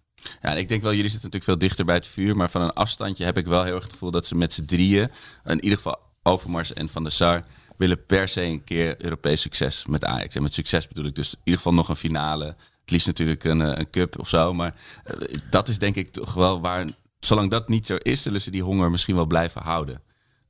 Ja, 0.43 0.55
ik 0.55 0.69
denk 0.69 0.83
wel, 0.83 0.95
jullie 0.95 1.11
zitten 1.11 1.31
natuurlijk 1.31 1.45
veel 1.45 1.69
dichter 1.69 1.85
bij 1.85 1.95
het 1.95 2.07
vuur. 2.07 2.37
Maar 2.37 2.51
van 2.51 2.63
een 2.63 2.73
afstandje 2.73 3.25
heb 3.25 3.39
ik 3.39 3.47
wel 3.47 3.65
heel 3.65 3.75
erg 3.75 3.83
het 3.83 3.93
gevoel 3.93 4.11
dat 4.11 4.27
ze 4.27 4.35
met 4.35 4.53
z'n 4.53 4.65
drieën, 4.65 5.11
in 5.45 5.63
ieder 5.63 5.77
geval 5.77 5.99
Overmars 6.23 6.73
en 6.73 6.89
Van 6.89 7.03
der 7.03 7.13
Sar, 7.13 7.43
willen 7.77 8.07
per 8.07 8.29
se 8.29 8.43
een 8.43 8.65
keer 8.65 8.95
Europees 9.05 9.41
succes 9.41 9.87
met 9.87 10.05
Ajax. 10.05 10.35
En 10.35 10.43
met 10.43 10.55
succes 10.55 10.89
bedoel 10.89 11.05
ik 11.05 11.15
dus 11.15 11.33
in 11.33 11.39
ieder 11.45 11.61
geval 11.61 11.75
nog 11.75 11.89
een 11.89 11.97
finale. 11.97 12.45
Het 12.81 12.91
liefst 12.91 13.07
natuurlijk 13.07 13.45
een, 13.45 13.61
eh, 13.61 13.79
een 13.79 13.91
cup 13.91 14.19
of 14.19 14.29
zo. 14.29 14.55
Maar 14.55 14.75
eh, 15.05 15.15
dat 15.51 15.69
is 15.69 15.79
denk 15.79 15.95
ik 15.97 16.13
toch 16.13 16.35
wel 16.35 16.61
waar 16.61 16.87
zolang 17.21 17.51
dat 17.51 17.69
niet 17.69 17.87
zo 17.87 17.97
is, 17.97 18.23
zullen 18.23 18.41
ze 18.41 18.51
die 18.51 18.63
honger 18.63 18.91
misschien 18.91 19.15
wel 19.15 19.27
blijven 19.27 19.63
houden. 19.63 20.03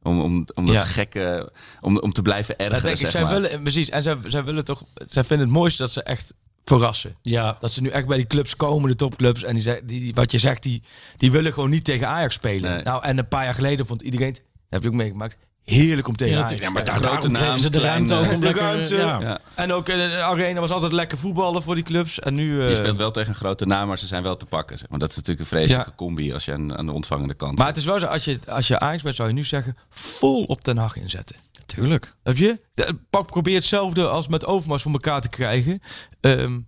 Om, 0.02 0.20
om, 0.20 0.46
om 0.54 0.66
dat 0.66 0.74
Ja. 0.74 0.84
gekke, 0.84 1.52
om, 1.80 1.98
om 1.98 2.12
te 2.12 2.22
blijven 2.22 2.58
ergeren, 2.58 2.82
denk 2.82 2.94
ik, 2.94 3.00
zeg 3.00 3.10
zij 3.10 3.22
maar. 3.22 3.40
willen, 3.40 3.62
precies. 3.62 3.88
En 3.88 4.02
zij, 4.02 4.18
zij 4.26 4.44
willen 4.44 4.64
toch, 4.64 4.82
zij 5.06 5.24
vinden 5.24 5.46
het 5.46 5.56
mooiste 5.56 5.82
dat 5.82 5.92
ze 5.92 6.02
echt 6.02 6.34
verrassen. 6.64 7.16
Ja, 7.22 7.57
Dat 7.61 7.72
ze 7.72 7.81
nu 7.81 7.88
echt 7.88 8.07
bij 8.07 8.16
die 8.16 8.27
clubs 8.27 8.57
komen, 8.57 8.90
de 8.90 8.96
topclubs. 8.96 9.42
En 9.42 9.55
die, 9.55 9.64
die, 9.64 9.83
die- 10.00 10.14
wat 10.14 10.33
je 10.33 10.38
zegt, 10.38 10.62
die, 10.62 10.83
die 11.16 11.31
willen 11.31 11.53
gewoon 11.53 11.70
niet 11.70 11.85
tegen 11.85 12.09
Ajax 12.09 12.35
spelen. 12.35 12.70
Nee. 12.74 12.83
Nou, 12.83 13.05
en 13.05 13.18
een 13.18 13.29
paar 13.29 13.44
jaar 13.44 13.55
geleden 13.55 13.87
vond 13.87 14.03
iedereen, 14.03 14.33
dat 14.33 14.42
heb 14.68 14.83
je 14.83 14.88
ook 14.88 14.94
meegemaakt, 14.94 15.37
heerlijk 15.64 16.09
om 16.09 16.16
tegen 16.16 16.37
Ja, 16.37 16.44
Ajax 16.44 16.61
Ja, 16.61 16.70
maar 16.70 16.85
de 16.85 16.90
spelen. 16.90 17.08
grote 17.10 17.29
naam, 17.29 17.58
ze 17.58 17.71
de 17.71 17.79
ruimte 17.81 18.15
ook 18.15 18.25
eh, 18.25 18.31
om 18.33 18.40
de 18.40 18.46
lekker... 18.46 18.62
ruimte. 18.62 18.94
Ja. 18.96 19.21
Ja. 19.21 19.38
En 19.54 19.73
ook 19.73 19.88
in 19.88 19.96
de 19.98 20.17
arena 20.23 20.60
was 20.60 20.71
altijd 20.71 20.92
lekker 20.92 21.19
voetballen 21.19 21.62
voor 21.62 21.75
die 21.75 21.85
clubs. 21.85 22.21
En 22.21 22.35
nu... 22.35 22.60
eh, 22.62 22.69
Je 22.69 22.75
speelt 22.75 22.96
wel 22.96 23.10
tegen 23.10 23.29
een 23.29 23.35
grote 23.35 23.67
naam, 23.67 23.88
maar 23.88 23.98
ze 23.98 24.06
zijn 24.06 24.23
wel 24.23 24.37
te 24.37 24.46
pakken. 24.46 24.79
Zeg 24.79 24.88
maar. 24.88 24.98
Dat 24.98 25.10
is 25.10 25.17
natuurlijk 25.17 25.40
een 25.50 25.56
vreselijke 25.56 25.90
Ja. 25.90 25.96
combi 25.96 26.33
als 26.33 26.44
je 26.44 26.52
aan, 26.52 26.77
aan 26.77 26.87
de 26.87 26.92
ontvangende 26.92 27.35
kant 27.35 27.58
maar 27.58 27.67
zit. 27.67 27.77
het 27.77 27.85
is 27.85 27.90
wel 27.90 28.00
zo, 28.00 28.06
als 28.06 28.25
je, 28.25 28.38
als 28.48 28.69
je 28.69 28.79
Ajax 28.79 29.02
bent, 29.02 29.17
zou 29.17 29.29
je 29.29 29.35
nu 29.35 29.44
zeggen, 29.44 29.77
vol 29.90 30.44
op 30.44 30.65
Den 30.65 30.77
Haag 30.77 30.96
inzetten. 30.96 31.37
Tuurlijk. 31.67 32.15
Heb 32.23 32.37
je? 32.37 32.60
De- 32.75 32.98
Pak, 33.10 33.27
probeer 33.27 33.54
hetzelfde 33.54 34.08
als 34.08 34.29
met 34.29 34.44
Overmars 34.44 34.83
voor 34.83 34.92
elkaar 34.92 35.21
te 35.21 35.29
krijgen. 35.29 35.81
Ehm, 36.21 36.60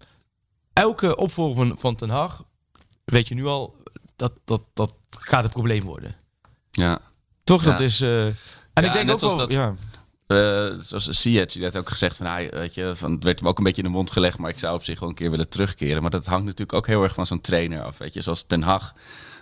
elke 0.72 1.16
opvolger 1.16 1.66
van, 1.66 1.76
van 1.78 1.94
Ten 1.94 2.08
Hag, 2.10 2.44
weet 3.04 3.28
je 3.28 3.34
nu 3.34 3.44
al, 3.46 3.76
dat, 4.16 4.32
dat, 4.44 4.62
dat 4.74 4.94
gaat 5.18 5.44
een 5.44 5.50
probleem 5.50 5.82
worden. 5.82 6.16
Ja. 6.70 6.98
Toch? 7.44 7.64
Ja. 7.64 7.70
Dat 7.70 7.80
is... 7.80 8.00
eh, 8.00 8.24
en 8.26 8.34
Ja, 8.74 8.82
ik 8.82 8.92
denk 8.92 9.10
ook 9.10 9.20
wel... 9.20 9.36
dat- 9.36 9.52
Ja. 9.52 9.74
Eh, 10.26 10.36
zoals 10.78 11.04
Ziyech, 11.08 11.52
die 11.52 11.64
had 11.64 11.76
ook 11.76 11.88
gezegd 11.88 12.16
van, 12.16 12.26
hij, 12.26 12.50
weet 12.50 12.74
je, 12.74 12.92
van, 12.96 13.12
het 13.12 13.24
werd 13.24 13.38
hem 13.38 13.48
ook 13.48 13.58
een 13.58 13.64
beetje 13.64 13.82
in 13.82 13.88
de 13.88 13.94
mond 13.94 14.10
gelegd, 14.10 14.38
maar 14.38 14.50
ik 14.50 14.58
zou 14.58 14.74
op 14.74 14.82
zich 14.84 15.00
wel 15.00 15.08
een 15.08 15.14
keer 15.14 15.30
willen 15.30 15.48
terugkeren. 15.48 16.02
Maar 16.02 16.10
dat 16.10 16.26
hangt 16.26 16.44
natuurlijk 16.44 16.72
ook 16.72 16.86
heel 16.86 17.02
erg 17.02 17.14
van 17.14 17.26
zo'n 17.26 17.40
trainer 17.40 17.82
af, 17.82 17.98
weet 17.98 18.14
je. 18.14 18.20
Zoals 18.20 18.42
Ten 18.42 18.62
Hag 18.62 18.94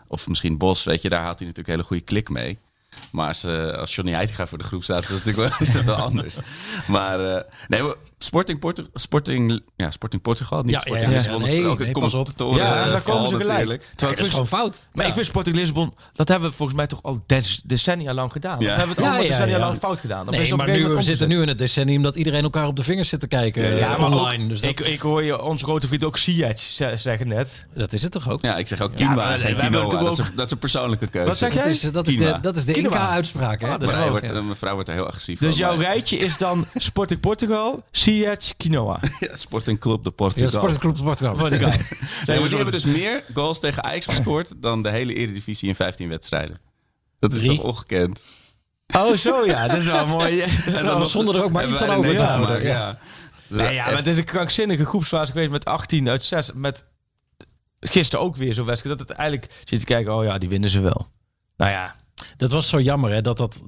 of 0.09 0.29
misschien 0.29 0.59
Bos, 0.59 0.85
weet 0.85 1.03
je, 1.03 1.09
daar 1.09 1.23
haalt 1.23 1.39
hij 1.39 1.49
natuurlijk 1.49 1.69
een 1.69 1.75
hele 1.75 1.87
goede 1.87 2.03
klik 2.05 2.29
mee. 2.29 2.59
Maar 3.15 3.29
als, 3.29 3.45
eh, 3.45 3.71
als 3.71 3.95
Johnny 3.95 4.13
Heitinga 4.13 4.47
voor 4.47 4.59
de 4.59 4.65
groep 4.65 4.83
staat, 4.83 5.03
is 5.03 5.09
dat 5.09 5.25
natuurlijk 5.25 5.49
wel, 5.59 5.69
is 5.69 5.85
wel 5.85 5.95
anders. 5.95 6.37
Maar 6.87 7.35
eh, 7.35 7.43
nee, 7.69 7.95
Sporting, 8.25 8.59
Portu 8.59 8.87
Sporting, 8.95 9.61
ja, 9.77 9.91
Sporting 9.91 10.23
Portugal, 10.23 10.63
niet 10.63 10.71
Ja, 10.71 10.79
Sporting 10.79 11.05
ja, 11.07 11.11
ja. 11.11 11.17
Lisbon, 11.17 11.39
dat 11.39 11.49
is 11.49 11.55
Nee, 11.55 11.63
nee, 11.65 11.93
pas 11.93 12.15
op. 12.15 12.25
commentatoren, 12.25 12.57
Ja, 12.67 12.85
eh, 12.85 12.91
daar 12.91 13.01
komen 13.01 13.21
val 13.21 13.31
ze 13.31 13.37
gelijk. 13.37 13.89
dat 13.97 14.19
is 14.19 14.29
gewoon 14.29 14.47
fout. 14.47 14.89
Maar 14.93 15.07
ik 15.07 15.13
vind 15.15 15.27
Sporting 15.27 15.57
Lissabon, 15.57 15.95
dat 16.13 16.29
hebben 16.29 16.49
we 16.51 16.55
volgens 16.57 16.79
mij 16.79 16.87
toch 16.87 17.03
al 17.03 17.25
decennia 17.65 18.15
lang 18.15 18.33
gedaan. 18.33 18.61
Ja. 18.61 18.65
We 18.65 18.71
hebben 18.71 18.89
het 18.89 18.97
Ja, 18.99 19.03
allemaal 19.05 19.23
ja, 19.23 19.29
decennia 19.29 19.59
lang 19.59 19.79
fout 19.79 20.01
gedaan. 20.01 20.27
Nee, 20.31 20.41
het 20.41 20.57
maar 20.57 20.69
nu, 20.71 20.89
we 20.89 21.03
zitten 21.03 21.29
nu 21.29 21.43
in 21.43 21.49
het 21.49 21.59
decennium 21.59 22.03
dat 22.03 22.17
iedereen 22.17 22.43
elkaar 22.43 22.67
op 22.67 22.77
de 22.77 22.83
vingers 22.83 23.09
zit 23.09 23.21
te 23.21 23.27
kijken 23.27 23.77
Ja, 23.77 23.93
eh, 23.95 23.99
maar 24.01 24.11
online. 24.13 24.47
dus 24.49 24.61
dat, 24.61 24.71
ik, 24.71 24.81
ik 24.81 25.01
hoor 25.01 25.23
je 25.25 25.43
onze 25.43 25.65
grote 25.65 25.87
vriend 25.87 26.05
ook 26.05 26.17
ze- 26.61 26.93
zeggen 26.97 27.29
net. 27.29 27.67
dat 27.75 27.93
is 27.93 28.03
het 28.03 28.13
toch 28.13 28.31
ook? 28.31 28.43
Ja, 28.43 28.57
ik 28.57 28.67
zeg 28.69 28.81
ook 28.81 28.93
we 29.73 29.77
natuurlijk 29.85 30.17
Dat 30.37 30.47
is, 30.47 30.51
een, 30.51 30.59
persoonlijke 30.59 31.07
keuze. 31.07 31.29
Wat 31.29 31.39
zeg 31.39 31.55
Dat 31.55 31.63
jij? 31.63 31.73
is, 31.73 31.81
dat 31.81 32.07
is 32.07 32.17
de. 32.65 32.73
Inca-uitspraak, 32.73 33.61
is 33.83 33.95
Mijn, 33.95 34.03
eh, 34.37 34.43
mijn 34.45 34.57
vrouw 34.57 34.75
wordt 34.75 34.89
er 34.89 34.95
heel 34.95 35.07
agressief 35.07 35.39
Dus 35.39 35.57
jouw 35.57 35.79
rijtje 35.79 36.19
is 36.19 36.39
dan 36.39 36.67
Sporting 36.75 37.21
Portugal, 37.21 37.83
Ziyech, 38.15 38.57
quinoa. 38.57 39.01
Ja, 39.21 39.37
Sporting 39.37 39.81
Club 39.81 40.03
de 40.03 40.09
Ja, 40.09 40.15
Portugal. 40.15 40.49
Sportclub 40.49 40.97
Portugal. 41.05 41.35
Portugal. 41.35 41.71
Nee, 42.27 42.39
maar 42.41 42.49
die 42.49 42.57
hebben 42.57 42.73
dus 42.73 42.85
meer 42.85 43.25
goals 43.35 43.61
tegen 43.61 43.85
Ajax 43.85 44.07
gescoord 44.07 44.53
dan 44.63 44.83
de 44.83 44.91
hele 44.91 45.15
Eredivisie 45.15 45.69
in 45.69 45.75
15 45.75 46.09
wedstrijden. 46.09 46.61
Dat 47.19 47.33
is 47.33 47.39
Drie. 47.39 47.57
toch 47.57 47.65
ongekend. 47.65 48.25
Oh, 48.97 49.17
zo 49.17 49.47
ja, 49.47 49.69
dat 49.69 49.77
is 49.77 49.87
wel 49.87 50.07
mooi. 50.19 50.41
En 50.67 50.85
dan 50.85 51.07
zonder 51.07 51.37
er 51.37 51.45
ook 51.45 51.53
maar 51.53 51.69
iets 51.69 51.83
aan 51.83 51.91
er 51.91 51.97
over 51.97 52.15
te 52.15 52.23
houden. 52.23 52.63
Ja. 52.63 52.69
Ja. 52.69 52.99
Nee, 53.49 53.75
ja, 53.75 53.85
maar 53.85 53.97
het 53.97 54.07
is 54.07 54.19
een 54.19 54.25
krankzinnige 54.25 54.85
groepsfase 54.85 55.33
geweest 55.33 55.51
met 55.51 55.65
18 55.65 56.09
uit 56.09 56.23
6. 56.23 56.51
Met 56.55 56.85
gisteren 57.81 58.25
ook 58.25 58.37
weer 58.37 58.55
zo'n 58.55 58.67
wedstrijd. 58.67 58.99
Dat 58.99 59.09
het 59.09 59.19
eigenlijk 59.19 59.53
zit 59.65 59.79
te 59.81 59.87
kijken, 59.87 60.15
oh 60.15 60.25
ja, 60.25 60.39
die 60.39 60.49
winnen 60.49 60.71
ze 60.71 60.81
wel. 60.81 61.09
Nou 61.57 61.71
ja, 61.71 61.95
Dat 62.37 62.51
was 62.51 62.69
zo 62.69 62.81
jammer, 62.81 63.11
hè? 63.13 63.21
Dat, 63.21 63.37
dat, 63.37 63.63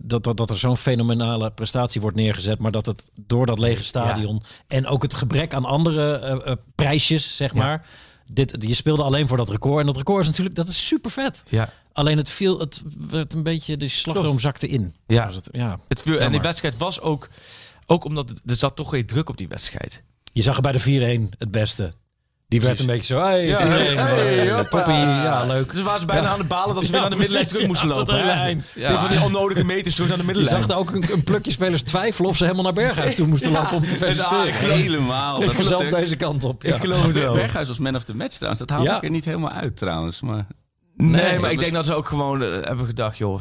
dat, 0.00 0.24
dat, 0.24 0.36
dat 0.36 0.50
er 0.50 0.58
zo'n 0.58 0.76
fenomenale 0.76 1.50
prestatie 1.50 2.00
wordt 2.00 2.16
neergezet. 2.16 2.58
Maar 2.58 2.70
dat 2.70 2.86
het 2.86 3.10
door 3.20 3.46
dat 3.46 3.58
lege 3.58 3.82
stadion 3.84 4.42
en 4.66 4.86
ook 4.86 5.02
het 5.02 5.14
gebrek 5.14 5.54
aan 5.54 5.64
andere 5.64 6.16
eh, 6.18 6.52
prijsjes, 6.74 7.36
zeg 7.36 7.52
Ja. 7.54 7.58
maar. 7.58 7.86
Dit, 8.32 8.56
je 8.58 8.74
speelde 8.74 9.02
alleen 9.02 9.28
voor 9.28 9.36
dat 9.36 9.48
record. 9.50 9.80
En 9.80 9.86
dat 9.86 9.96
record 9.96 10.20
is 10.20 10.26
natuurlijk, 10.26 10.56
dat 10.56 10.68
is 10.68 10.86
super 10.86 11.10
vet. 11.10 11.42
ja. 11.48 11.72
Alleen 11.92 12.16
het 12.16 12.28
viel, 12.30 12.58
het 12.58 12.82
werd 13.08 13.32
een 13.32 13.42
beetje, 13.42 13.76
de 13.76 13.88
slagroom 13.88 14.38
zakte 14.40 14.68
in. 14.68 14.94
Ja. 15.06 15.30
Het, 15.32 15.48
ja. 15.52 15.78
Het 15.88 16.00
viel, 16.00 16.18
en 16.18 16.30
die 16.30 16.40
wedstrijd 16.40 16.76
was 16.76 17.00
ook, 17.00 17.28
ook 17.86 18.04
omdat 18.04 18.30
er 18.46 18.56
zat 18.56 18.76
toch 18.76 18.88
geen 18.88 19.06
druk 19.06 19.28
op 19.28 19.36
die 19.36 19.48
wedstrijd. 19.48 20.02
Je 20.32 20.42
zag 20.42 20.56
er 20.56 20.62
bij 20.62 20.72
de 20.72 21.18
4-1 21.32 21.38
het 21.38 21.50
beste. 21.50 21.92
Die 22.54 22.62
werd 22.62 22.80
een 22.80 22.86
beetje 22.86 23.14
zo, 23.14 23.22
hey, 23.22 23.46
Ja, 23.46 23.58
4-1, 23.58 23.60
hey, 23.64 24.50
hoppa. 24.52 24.68
toppie, 24.68 24.94
ja, 24.94 25.44
leuk. 25.46 25.72
Dus 25.72 25.82
waren 25.82 26.00
ze 26.00 26.06
bijna 26.06 26.22
Ja. 26.22 26.28
aan 26.28 26.38
de 26.38 26.44
balen 26.44 26.74
dat 26.74 26.84
ze 26.84 26.90
Ja, 26.92 26.94
weer 26.96 27.04
aan 27.04 27.10
de 27.10 27.16
middenlijn 27.16 27.46
terug 27.46 27.66
moesten 27.66 27.88
ja, 27.88 27.94
lopen. 27.94 28.20
eind. 28.28 28.72
Ja. 28.74 28.88
Die 28.88 28.98
Van 28.98 29.08
die 29.08 29.20
onnodige 29.22 29.64
meters 29.64 29.94
terug 29.94 30.10
aan 30.10 30.16
de 30.18 30.24
Je 30.26 30.32
middenlijn. 30.32 30.62
zag 30.62 30.70
er 30.72 30.76
ook 30.76 30.90
een, 30.90 31.04
een 31.12 31.24
plukje 31.24 31.50
spelers 31.50 31.82
twijfelen 31.82 32.30
of 32.30 32.36
ze 32.36 32.42
helemaal 32.42 32.64
naar 32.64 32.72
Berghuis 32.72 33.14
toe 33.16 33.26
moesten 33.26 33.50
Ja, 33.52 33.58
lopen 33.60 33.76
om 33.76 33.86
te 33.86 33.94
feliciteren. 33.94 34.54
Helemaal. 34.54 35.42
Ik 35.42 35.50
zelf 35.60 35.82
de- 35.88 35.96
deze 35.96 36.16
kant 36.16 36.44
op. 36.44 36.62
Ja. 36.62 36.74
Ik 36.74 36.80
geloof 36.80 37.04
het 37.06 37.14
wel. 37.14 37.34
Berghuis 37.34 37.68
was 37.68 37.78
man 37.78 37.96
of 37.96 38.04
the 38.04 38.14
match 38.14 38.34
trouwens. 38.36 38.58
Dat 38.66 38.70
haal 38.76 38.84
Ja. 38.84 38.96
ik 38.96 39.02
er 39.02 39.10
niet 39.10 39.24
helemaal 39.24 39.50
uit 39.50 39.76
trouwens. 39.76 40.20
Maar 40.20 40.46
Nee, 40.96 41.10
Nee, 41.10 41.38
maar 41.38 41.50
ik 41.50 41.54
was- 41.56 41.64
denk 41.64 41.76
dat 41.76 41.86
ze 41.86 41.94
ook 41.94 42.06
gewoon 42.06 42.42
eh, 42.42 42.48
hebben 42.62 42.86
gedacht, 42.86 43.18
joh. 43.18 43.40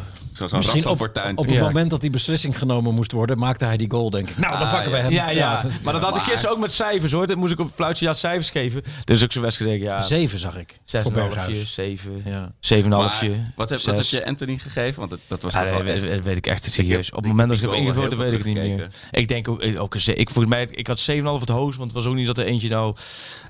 Misschien 0.52 0.82
van 0.82 0.92
op, 0.92 0.98
Fortuin. 0.98 1.38
op 1.38 1.46
het 1.46 1.54
Ja. 1.54 1.62
moment 1.62 1.90
dat 1.90 2.02
die 2.02 2.10
beslissing 2.10 2.58
genomen 2.58 2.94
moest 2.94 3.12
worden, 3.12 3.38
maakte 3.38 3.66
hij 3.66 3.78
die 3.78 3.92
goal, 3.92 4.10
denk 4.10 4.30
ik. 4.30 4.38
Nou, 4.38 4.52
dan 4.58 4.62
Ah, 4.68 4.72
pakken 4.74 4.92
we 4.92 4.98
hem. 4.98 5.12
Ja, 5.12 5.30
ja. 5.30 5.66
Maar 5.84 5.94
dat 5.94 6.02
had 6.02 6.16
ik 6.18 6.22
gisteren 6.22 6.52
ook 6.56 6.60
met 6.62 6.72
cijfers 6.72 7.12
hoor. 7.12 7.28
Dat 7.28 7.38
moest 7.38 7.52
ik 7.52 7.60
op 7.60 7.72
fluitje 7.74 8.06
ja 8.06 8.14
cijfers 8.14 8.50
geven. 8.50 8.82
Dus 9.04 9.24
ook 9.24 9.32
zo'n 9.32 9.42
wedstrijd 9.42 9.72
denk 9.72 9.84
ik, 9.84 9.90
ja, 9.90 10.02
Zeven 10.02 10.40
zag 10.40 10.58
ik. 10.58 10.80
voor 10.86 11.02
6,5, 11.02 11.14
Berghuis. 11.14 11.74
7, 11.74 12.22
Ja. 12.26 12.52
7,5. 12.60 12.90
Maar 12.90 13.54
wat 13.56 13.70
heb, 13.70 13.82
wat 13.82 13.96
heb 13.98 14.06
je 14.06 14.26
Anthony 14.26 14.58
gegeven? 14.58 15.00
Want 15.00 15.10
dat, 15.10 15.20
dat 15.28 15.42
was 15.42 15.54
Ja, 15.54 15.60
toch 15.60 15.70
nee, 15.70 15.84
wel 15.84 15.94
weet, 16.02 16.12
echt... 16.12 16.24
weet 16.24 16.38
ik 16.38 16.48
echt 16.48 16.72
serieus. 16.72 17.10
Op 17.10 17.16
het 17.18 17.26
moment 17.28 17.48
dat 17.50 17.58
ik 17.58 17.64
heb 17.64 17.72
heb 17.74 17.80
ingevuld, 17.82 18.14
weet 18.16 18.32
ik 18.32 18.44
niet 18.46 18.56
meer. 18.56 18.88
Ik 19.12 19.28
denk 19.28 19.48
ook, 19.48 19.62
eh, 19.62 19.82
ook 19.82 19.94
een 19.94 20.02
ze- 20.02 20.16
ik 20.16 20.30
volgens 20.30 20.54
mij, 20.54 20.68
ik 20.72 20.88
had 20.88 21.00
7,5 21.00 21.40
het 21.40 21.50
hoogst, 21.50 21.78
want 21.78 21.92
het 21.94 22.00
was 22.04 22.10
ook 22.12 22.18
niet 22.18 22.28
dat 22.28 22.38
er 22.38 22.46
eentje 22.46 22.70
nou... 22.70 22.96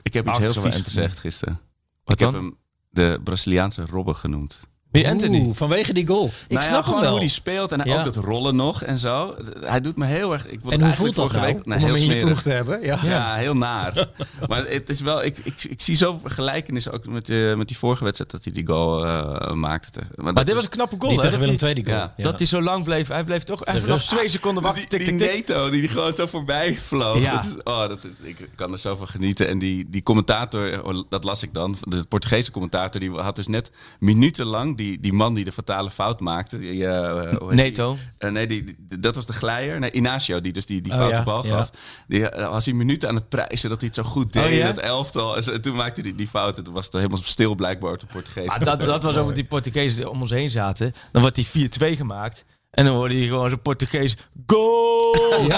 Ik 0.03 0.13
heb 0.13 0.27
iets 0.27 0.37
heel 0.37 0.53
vies 0.53 0.79
gezegd 0.83 1.19
gisteren. 1.19 1.59
Wat 2.03 2.13
ik 2.13 2.19
heb 2.19 2.31
dan? 2.31 2.41
hem 2.43 2.57
de 2.93 3.19
Braziliaanse 3.23 3.85
Robben 3.85 4.15
genoemd. 4.15 4.59
Wie 4.93 5.09
Anthony? 5.09 5.39
Oeh, 5.39 5.55
vanwege 5.55 5.93
die 5.93 6.07
goal. 6.07 6.25
Ik 6.25 6.31
Nou 6.49 6.61
ja, 6.61 6.61
snap 6.61 6.73
hem 6.75 6.83
gewoon 6.83 7.01
wel. 7.01 7.09
hoe 7.09 7.19
hij 7.19 7.27
speelt 7.27 7.71
en 7.71 7.81
Ja. 7.83 7.97
ook 7.97 8.03
dat 8.03 8.15
rollen 8.15 8.55
nog 8.55 8.83
en 8.83 8.97
zo. 8.99 9.35
Hij 9.59 9.81
doet 9.81 9.97
me 9.97 10.05
heel 10.05 10.33
erg... 10.33 10.47
Ik 10.47 10.59
en 10.69 10.81
hoe 10.83 10.91
voelt 10.91 11.15
dat 11.15 11.31
nou, 11.31 11.45
week- 11.45 11.65
nou, 11.65 11.79
om 11.79 11.85
heel 11.85 11.95
hem 11.95 12.09
in 12.09 12.15
je 12.17 12.23
ploeg 12.25 12.41
te 12.41 12.49
hebben? 12.49 12.81
Ja. 12.81 12.99
Ja, 13.03 13.35
heel 13.35 13.55
naar. 13.55 14.07
maar 14.49 14.65
het 14.65 14.89
is 14.89 15.01
wel, 15.01 15.23
ik, 15.23 15.37
ik, 15.43 15.63
ik 15.63 15.81
zie 15.81 15.95
zoveel 15.95 16.29
gelijkenissen 16.29 16.91
ook 16.93 17.07
met, 17.07 17.25
de, 17.25 17.53
met 17.57 17.67
die 17.67 17.77
vorige 17.77 18.03
wedstrijd 18.03 18.31
dat 18.31 18.43
hij 18.43 18.53
die 18.53 18.65
goal 18.67 19.05
eh, 19.05 19.51
maakte. 19.53 19.99
Maar, 20.15 20.33
dit 20.33 20.47
is- 20.47 20.53
was 20.53 20.63
een 20.63 20.69
knappe 20.69 20.95
goal, 20.99 21.11
Niet 21.11 21.21
hè? 21.21 21.29
tegen 21.29 21.39
Dat 21.47 21.47
Willem 21.49 21.65
hij- 21.65 21.73
II 21.73 21.83
die 21.83 21.93
goal. 21.93 22.05
ja, 22.05 22.13
Ja. 22.17 22.23
Dat 22.23 22.37
hij 22.39 22.47
zo 22.47 22.61
lang 22.61 22.83
bleef. 22.83 23.07
Hij 23.07 23.23
bleef 23.23 23.43
toch 23.43 23.65
even 23.65 23.89
nog 23.89 24.01
twee 24.01 24.29
seconden 24.29 24.63
wachten. 24.63 24.89
die, 24.99 24.99
die. 25.07 25.11
Neto, 25.27 25.69
die 25.69 25.87
gewoon 25.87 26.15
zo 26.15 26.25
voorbij 26.25 26.75
vloog. 26.75 27.19
Ja. 27.19 27.35
Dat 27.35 27.45
is- 27.45 27.55
oh, 27.63 27.87
dat, 27.87 27.99
ik 28.21 28.49
kan 28.55 28.71
er 28.71 28.79
zo 28.79 28.95
van 28.95 29.07
genieten. 29.07 29.47
En 29.47 29.59
die, 29.59 29.89
die 29.89 30.03
commentator, 30.03 30.83
oh, 30.83 31.01
dat 31.09 31.23
las 31.23 31.43
ik 31.43 31.53
dan, 31.53 31.75
de 31.81 32.03
Portugese 32.09 32.51
commentator, 32.51 32.99
die 33.01 33.11
had 33.11 33.35
dus 33.35 33.47
net 33.47 33.71
minutenlang 33.99 34.77
die, 34.83 34.99
die 34.99 35.13
man 35.13 35.33
die 35.33 35.43
de 35.43 35.51
fatale 35.51 35.91
fout 35.91 36.19
maakte. 36.19 36.57
Die, 36.59 36.87
hoe 36.87 37.29
heet 37.29 37.39
die? 37.49 37.55
Neto. 37.55 37.97
Eh, 38.17 38.31
nee, 38.31 38.47
die, 38.47 38.63
die- 38.63 38.99
dat 38.99 39.15
was 39.15 39.25
de 39.25 39.33
glijer. 39.33 39.79
Nee, 39.79 39.91
Inacio, 39.91 40.41
die 40.41 40.53
dus 40.53 40.65
die, 40.65 40.81
die 40.81 40.91
Oh, 40.91 40.97
foute 40.97 41.15
ja, 41.15 41.23
bal 41.23 41.45
ja. 41.45 41.55
gaf. 41.57 41.69
Die 42.07 42.29
was 42.29 42.65
hij 42.65 42.73
minuten 42.73 43.09
aan 43.09 43.15
het 43.15 43.29
prijzen 43.29 43.69
dat 43.69 43.79
hij 43.79 43.87
het 43.93 44.05
zo 44.05 44.11
goed 44.11 44.33
deed 44.33 44.43
Oh, 44.45 44.51
ja? 44.51 44.59
in 44.59 44.65
het 44.65 44.79
elftal. 44.79 45.37
En 45.37 45.61
toen 45.61 45.75
maakte 45.75 46.01
hij 46.01 46.15
die 46.15 46.27
fout. 46.27 46.57
En 46.57 46.63
toen 46.63 46.73
was 46.73 46.85
het 46.85 46.93
helemaal 46.93 47.17
stil 47.17 47.55
blijkbaar 47.55 47.91
op 47.93 47.99
de 47.99 48.05
Portugees. 48.05 48.57
Dat, 48.57 48.79
dat 48.79 49.03
was 49.03 49.15
ook 49.15 49.35
die 49.35 49.45
Portugezen 49.45 49.97
die 49.97 50.09
om 50.09 50.21
ons 50.21 50.31
heen 50.31 50.49
zaten. 50.49 50.93
Dan 51.11 51.21
wordt 51.21 51.35
die 51.35 51.69
4-2 51.69 51.97
gemaakt. 51.97 52.45
En 52.73 52.85
dan 52.85 52.95
hoorde 52.95 53.19
je 53.19 53.27
gewoon 53.27 53.49
zo'n 53.49 53.61
Portugees 53.61 54.17
goal. 54.45 55.15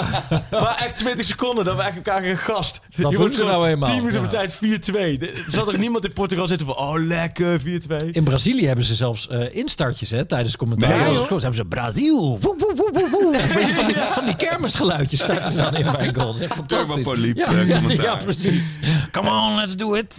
Maar 0.50 0.76
echt 0.84 0.96
20 0.96 1.26
seconden 1.26 1.64
dat 1.64 1.76
we 1.76 1.82
echt 1.82 1.96
elkaar 1.96 2.22
gaan 2.22 2.36
gast. 2.36 2.80
Je 2.88 3.02
doen 3.02 3.16
wordt 3.16 3.34
ze 3.34 3.40
gewoon 3.40 3.56
nou 3.56 3.68
eenmaal, 3.68 3.90
10 3.90 3.98
minuten 3.98 4.20
ja. 4.20 4.48
voor 4.48 4.58
tijd 4.58 5.20
4-2. 5.20 5.20
Er 5.20 5.44
zat 5.48 5.68
ook 5.68 5.76
niemand 5.76 6.04
in 6.04 6.12
Portugal 6.12 6.46
zitten 6.46 6.66
van 6.66 6.76
oh 6.76 6.94
lekker 6.94 7.60
4-2. 7.60 7.64
In 8.10 8.24
Brazilië 8.24 8.66
hebben 8.66 8.84
ze 8.84 8.94
zelfs 8.94 9.28
eh 9.28 9.54
instartjes 9.54 10.10
hè, 10.10 10.24
tijdens 10.24 10.56
commentaar. 10.56 10.88
Nee, 10.88 11.14
joh. 11.14 11.28
hebben 11.28 11.54
ze 11.54 11.64
Brazil. 11.64 12.38
Woe, 12.40 12.54
woe, 12.58 12.74
woe, 12.76 13.08
woe, 13.10 13.38
van, 13.74 13.86
die, 13.86 13.96
van 13.96 14.24
die 14.24 14.36
kermisgeluidjes 14.36 15.20
starten 15.20 15.52
ze 15.52 15.60
dan 15.60 15.76
in 15.76 15.92
bij 15.92 16.14
goal. 16.14 16.26
Dat 16.26 16.34
is 16.34 16.40
echt 16.40 16.54
fantastisch. 16.54 17.06
Ja, 17.34 17.46
eh, 17.46 17.68
ja, 17.68 17.80
commentaar. 17.80 18.04
ja, 18.04 18.16
precies. 18.16 18.76
Come 19.10 19.30
on, 19.30 19.54
let's 19.54 19.76
do 19.76 19.94
it. 19.94 20.16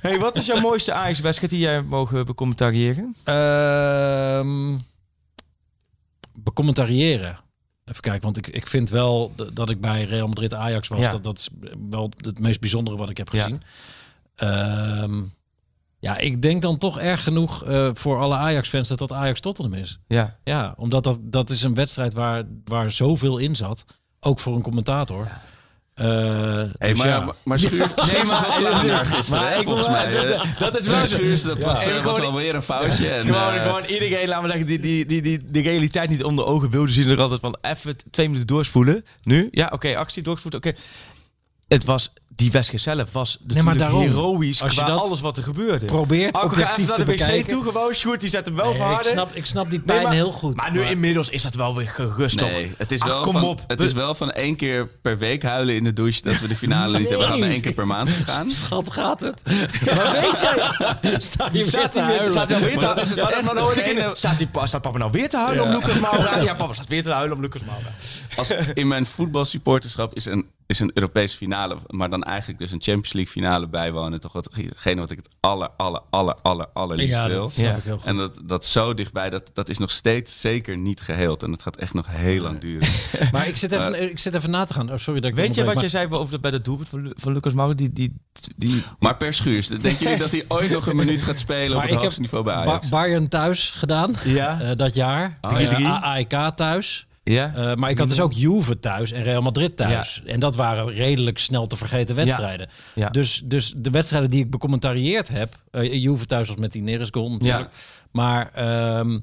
Hey, 0.00 0.18
wat 0.18 0.36
is 0.36 0.46
jouw 0.46 0.60
mooiste 0.70 0.92
Ajax-wedstrijd 0.92 1.52
die 1.52 1.60
jij 1.60 1.82
mogen 1.82 2.26
becommentariëren? 2.26 3.14
Ehm 3.24 4.88
becommentariëren. 6.42 7.38
Even 7.84 8.02
kijken, 8.02 8.22
want 8.22 8.36
ik, 8.36 8.46
ik 8.46 8.66
vind 8.66 8.90
wel 8.90 9.32
dat 9.52 9.70
ik 9.70 9.80
bij 9.80 10.04
Real 10.04 10.26
Madrid 10.26 10.54
Ajax 10.54 10.88
was. 10.88 10.98
Ja. 11.00 11.10
Dat, 11.10 11.24
dat 11.24 11.38
is 11.38 11.48
wel 11.90 12.10
het 12.16 12.38
meest 12.38 12.60
bijzondere 12.60 12.96
wat 12.96 13.10
ik 13.10 13.16
heb 13.16 13.32
Ja. 13.32 13.42
gezien. 13.42 13.62
Ehm, 14.34 15.22
ja, 15.98 16.16
ik 16.18 16.42
denk 16.42 16.62
dan 16.62 16.76
toch 16.76 16.98
erg 16.98 17.22
genoeg 17.22 17.64
eh, 17.64 17.90
voor 17.92 18.20
alle 18.20 18.34
Ajax-fans 18.34 18.88
dat 18.88 18.98
dat 18.98 19.12
Ajax 19.12 19.40
Tottenham 19.40 19.74
is. 19.74 19.98
Ja. 20.06 20.38
Ja, 20.44 20.74
omdat 20.76 21.04
dat, 21.04 21.18
dat 21.22 21.50
is 21.50 21.62
een 21.62 21.74
wedstrijd 21.74 22.12
waar, 22.14 22.44
waar 22.64 22.90
zoveel 22.90 23.38
in 23.38 23.56
zat. 23.56 23.84
Ook 24.20 24.40
voor 24.40 24.54
een 24.56 24.62
commentator. 24.62 25.28
Hey, 26.04 26.88
dus 26.88 26.98
maar, 26.98 27.08
ja. 27.08 27.20
maar, 27.20 27.34
maar 27.44 27.58
Schuur, 27.58 27.90
Schuurs 27.96 28.22
is 28.32 28.40
wel 28.40 28.50
klaar 28.58 28.86
naar 28.86 29.06
gisteren, 29.06 29.40
maar 29.42 29.50
hè, 29.52 29.58
ik 29.58 29.64
volgens 29.64 29.88
mij. 29.88 30.12
dat- 30.12 30.24
eh. 30.24 30.58
dat 30.58 30.78
is 30.80 30.86
wel. 30.86 31.06
Schuurs, 31.06 31.42
dat 31.42 31.62
was, 31.62 31.84
Ja. 31.84 31.90
eh, 31.90 32.04
was 32.04 32.20
alweer 32.20 32.54
een 32.54 32.62
foutje. 32.62 33.08
En, 33.08 33.24
Gewoon, 33.26 33.52
eh, 33.54 33.62
gewoon 33.66 33.84
iedereen, 33.84 34.28
laten 34.28 34.42
we 34.44 34.48
zeggen, 34.48 34.66
die, 34.66 34.78
die, 34.80 35.06
die, 35.06 35.22
die, 35.22 35.38
die, 35.38 35.50
de 35.50 35.60
realiteit 35.70 36.10
niet 36.10 36.24
onder 36.24 36.44
de 36.44 36.50
ogen 36.50 36.70
wilde 36.70 36.92
zien. 36.92 37.08
Er 37.08 37.20
altijd 37.20 37.40
van 37.40 37.56
even 37.62 37.96
twee 38.10 38.26
minuten 38.26 38.46
doorspoelen. 38.46 39.04
Nu, 39.22 39.48
ja, 39.50 39.70
oké, 39.72 39.96
actie 39.96 40.22
doorspoelen, 40.22 40.60
oké. 40.64 40.76
Het 41.70 41.84
was, 41.84 42.12
die 42.28 42.50
wedstrijd 42.50 42.82
zelf 42.82 43.12
was 43.12 43.38
Nee, 43.46 43.74
daarom. 43.74 44.00
heroïsch 44.00 44.62
Als 44.62 44.72
je 44.74 44.80
qua 44.80 44.86
dat 44.90 45.00
alles 45.00 45.20
wat 45.20 45.36
er 45.36 45.42
gebeurde. 45.42 45.86
probeert 45.86 46.36
Arco, 46.36 46.48
ga 46.48 46.70
even 46.72 46.86
naar 46.86 46.94
te 46.96 47.04
de 47.04 47.10
wc 47.12 47.18
bekijken. 47.18 47.48
toe 47.48 47.62
gewoon. 47.64 47.94
Sjoerd, 47.94 48.20
die 48.20 48.28
zet 48.30 48.46
hem 48.46 48.56
wel 48.56 48.72
Nee, 48.72 48.92
ik, 48.94 49.02
snap, 49.02 49.30
ik 49.34 49.46
snap 49.46 49.70
die 49.70 49.78
Nee, 49.78 49.86
pijn 49.86 50.02
maar- 50.02 50.12
heel 50.12 50.32
goed. 50.32 50.56
Maar 50.56 50.70
nu 50.72 50.82
inmiddels 50.82 51.28
is 51.28 51.42
dat 51.42 51.54
wel 51.54 51.76
weer 51.76 51.88
gerust 51.88 52.40
Nee, 52.40 52.64
op. 52.64 52.70
het 52.78 52.92
is, 52.92 53.00
Ach, 53.00 53.08
wel 53.08 53.20
kom 53.22 53.32
van, 53.32 53.44
op. 53.44 53.60
het 53.66 53.80
is 53.80 53.92
wel 53.92 54.14
van 54.14 54.30
één 54.30 54.56
keer 54.56 54.86
per 55.02 55.18
week 55.18 55.42
huilen 55.42 55.74
in 55.74 55.84
de 55.84 55.92
douche 55.92 56.22
dat 56.22 56.38
we 56.40 56.48
de 56.48 56.54
finale 56.56 56.98
niet 56.98 57.08
hebben 57.08 57.26
gehad 57.26 57.40
naar 57.40 57.50
één 57.50 57.60
keer 57.60 57.72
per 57.72 57.86
maand 57.86 58.10
gegaan. 58.10 58.50
Schat, 58.60 58.92
gaat 58.92 59.20
het? 59.20 59.42
Maar 59.94 60.12
weet 60.12 60.40
jij? 60.40 61.20
Sta 61.20 61.44
je 61.44 61.50
weer 61.52 61.66
Staat 61.66 61.92
te 61.92 61.98
hij 61.98 62.08
weer, 62.08 62.16
huilen? 62.16 62.32
staat 62.34 62.48
hij 62.48 62.60
weer 62.60 62.78
te 62.78 62.84
huilen? 62.84 63.88
ik 63.90 63.96
de- 63.96 64.10
Staat 64.14 64.38
die 64.38 64.46
pa- 64.46 64.66
staat 64.66 64.82
papa 64.82 64.98
nou 64.98 65.10
weer 65.10 65.28
te 65.28 65.36
huilen 65.36 65.64
om 65.64 65.70
Lucas 65.70 65.98
Moura? 66.00 66.36
Ja, 66.40 66.54
papa 66.54 66.72
staat 66.74 66.88
weer 66.88 67.02
te 67.02 67.10
huilen 67.10 67.36
om 67.36 67.42
Lucas 67.42 67.62
Moura. 67.64 67.88
Als 68.36 68.50
in 68.74 68.88
mijn 68.88 69.06
voetbalsupporterschap 69.06 70.14
is 70.14 70.24
een, 70.24 70.46
is 70.70 70.80
een 70.80 70.90
Europese 70.94 71.36
finale, 71.36 71.76
maar 71.86 72.10
dan 72.10 72.22
eigenlijk 72.22 72.58
dus 72.58 72.70
een 72.72 72.80
Champions 72.82 73.12
League 73.12 73.32
finale 73.32 73.68
bijwonen. 73.68 74.20
Toch 74.20 74.32
watgene 74.32 75.00
wat 75.00 75.10
ik 75.10 75.16
het 75.16 75.28
aller, 75.40 75.68
aller, 75.76 76.00
aller, 76.10 76.34
aller, 76.42 76.66
allerliefst 76.72 77.14
Ja, 77.14 77.28
wil. 77.28 77.40
dat 77.42 77.52
snap 77.52 77.66
Ja. 77.70 77.76
ik 77.76 77.82
heel 77.84 77.96
goed. 77.96 78.06
En 78.06 78.16
dat, 78.16 78.40
dat 78.44 78.64
zo 78.64 78.94
dichtbij, 78.94 79.30
dat, 79.30 79.50
dat 79.54 79.68
is 79.68 79.78
nog 79.78 79.90
steeds 79.90 80.40
zeker 80.40 80.76
niet 80.76 81.00
geheeld. 81.00 81.42
En 81.42 81.50
dat 81.50 81.62
gaat 81.62 81.76
echt 81.76 81.94
nog 81.94 82.06
heel 82.08 82.42
lang 82.42 82.58
duren. 82.60 82.88
Maar 83.32 83.48
ik 83.48 83.56
zit, 83.56 83.72
even, 83.72 84.10
ik 84.10 84.18
zit 84.18 84.34
even 84.34 84.50
na 84.50 84.64
te 84.64 84.74
gaan. 84.74 84.92
Oh, 84.92 84.96
sorry 84.98 85.20
dat 85.20 85.30
ik 85.30 85.36
Weet 85.36 85.44
je 85.46 85.50
wat 85.50 85.58
onderbreek, 85.60 85.90
jij 85.92 86.00
zei 86.08 86.20
over 86.20 86.32
de, 86.34 86.40
bij 86.40 86.50
de 86.50 86.60
doelpunt 86.60 86.88
van, 86.88 87.12
van 87.16 87.32
Lucas 87.32 87.52
Moura? 87.52 87.74
Die, 87.74 87.92
die, 87.92 88.14
die, 88.56 88.82
Maar 88.98 89.16
per 89.16 89.34
schuurs, 89.34 89.68
denken 89.68 89.96
jullie 89.98 90.18
dat 90.18 90.30
hij 90.30 90.44
ooit 90.48 90.70
nog 90.70 90.86
een 90.86 90.96
minuut 90.96 91.22
gaat 91.22 91.38
spelen 91.38 91.68
op 91.68 91.72
Maar 91.72 91.82
het 91.82 91.84
ik 91.84 91.90
heb 91.92 92.00
hoogste 92.02 92.20
niveau 92.20 92.44
bij 92.44 92.54
maar 92.54 92.66
Ajax? 92.66 92.88
Ba- 92.88 92.96
Bayern 93.00 93.28
thuis 93.28 93.70
gedaan 93.76 94.14
Ja. 94.24 94.60
eh, 94.60 94.76
dat 94.76 94.94
jaar. 94.94 95.38
Oh, 95.40 95.60
Eh, 95.60 95.78
ja. 95.78 96.00
AEK 96.02 96.56
thuis. 96.56 97.06
Ja. 97.30 97.52
Eh, 97.54 97.74
maar 97.74 97.90
ik 97.90 97.98
had 97.98 98.08
dus 98.08 98.20
ook 98.20 98.32
Juve 98.32 98.80
thuis 98.80 99.12
en 99.12 99.22
Real 99.22 99.42
Madrid 99.42 99.76
thuis. 99.76 100.22
En 100.26 100.40
dat 100.40 100.56
waren 100.56 100.90
redelijk 100.90 101.38
snel 101.38 101.66
te 101.66 101.76
vergeten 101.76 102.14
wedstrijden. 102.14 102.68
Ja. 102.94 103.08
Dus, 103.08 103.42
dus 103.44 103.72
de 103.76 103.90
wedstrijden 103.90 104.30
die 104.30 104.44
ik 104.44 104.50
becommentarieerd 104.50 105.28
heb... 105.28 105.54
eh, 105.70 105.92
Juve 106.02 106.26
thuis 106.26 106.48
was 106.48 106.56
met 106.56 106.72
die 106.72 106.82
Neres 106.82 107.08
goal 107.10 107.30
natuurlijk. 107.30 107.70
Maar 108.10 108.50
ehm, 108.54 109.18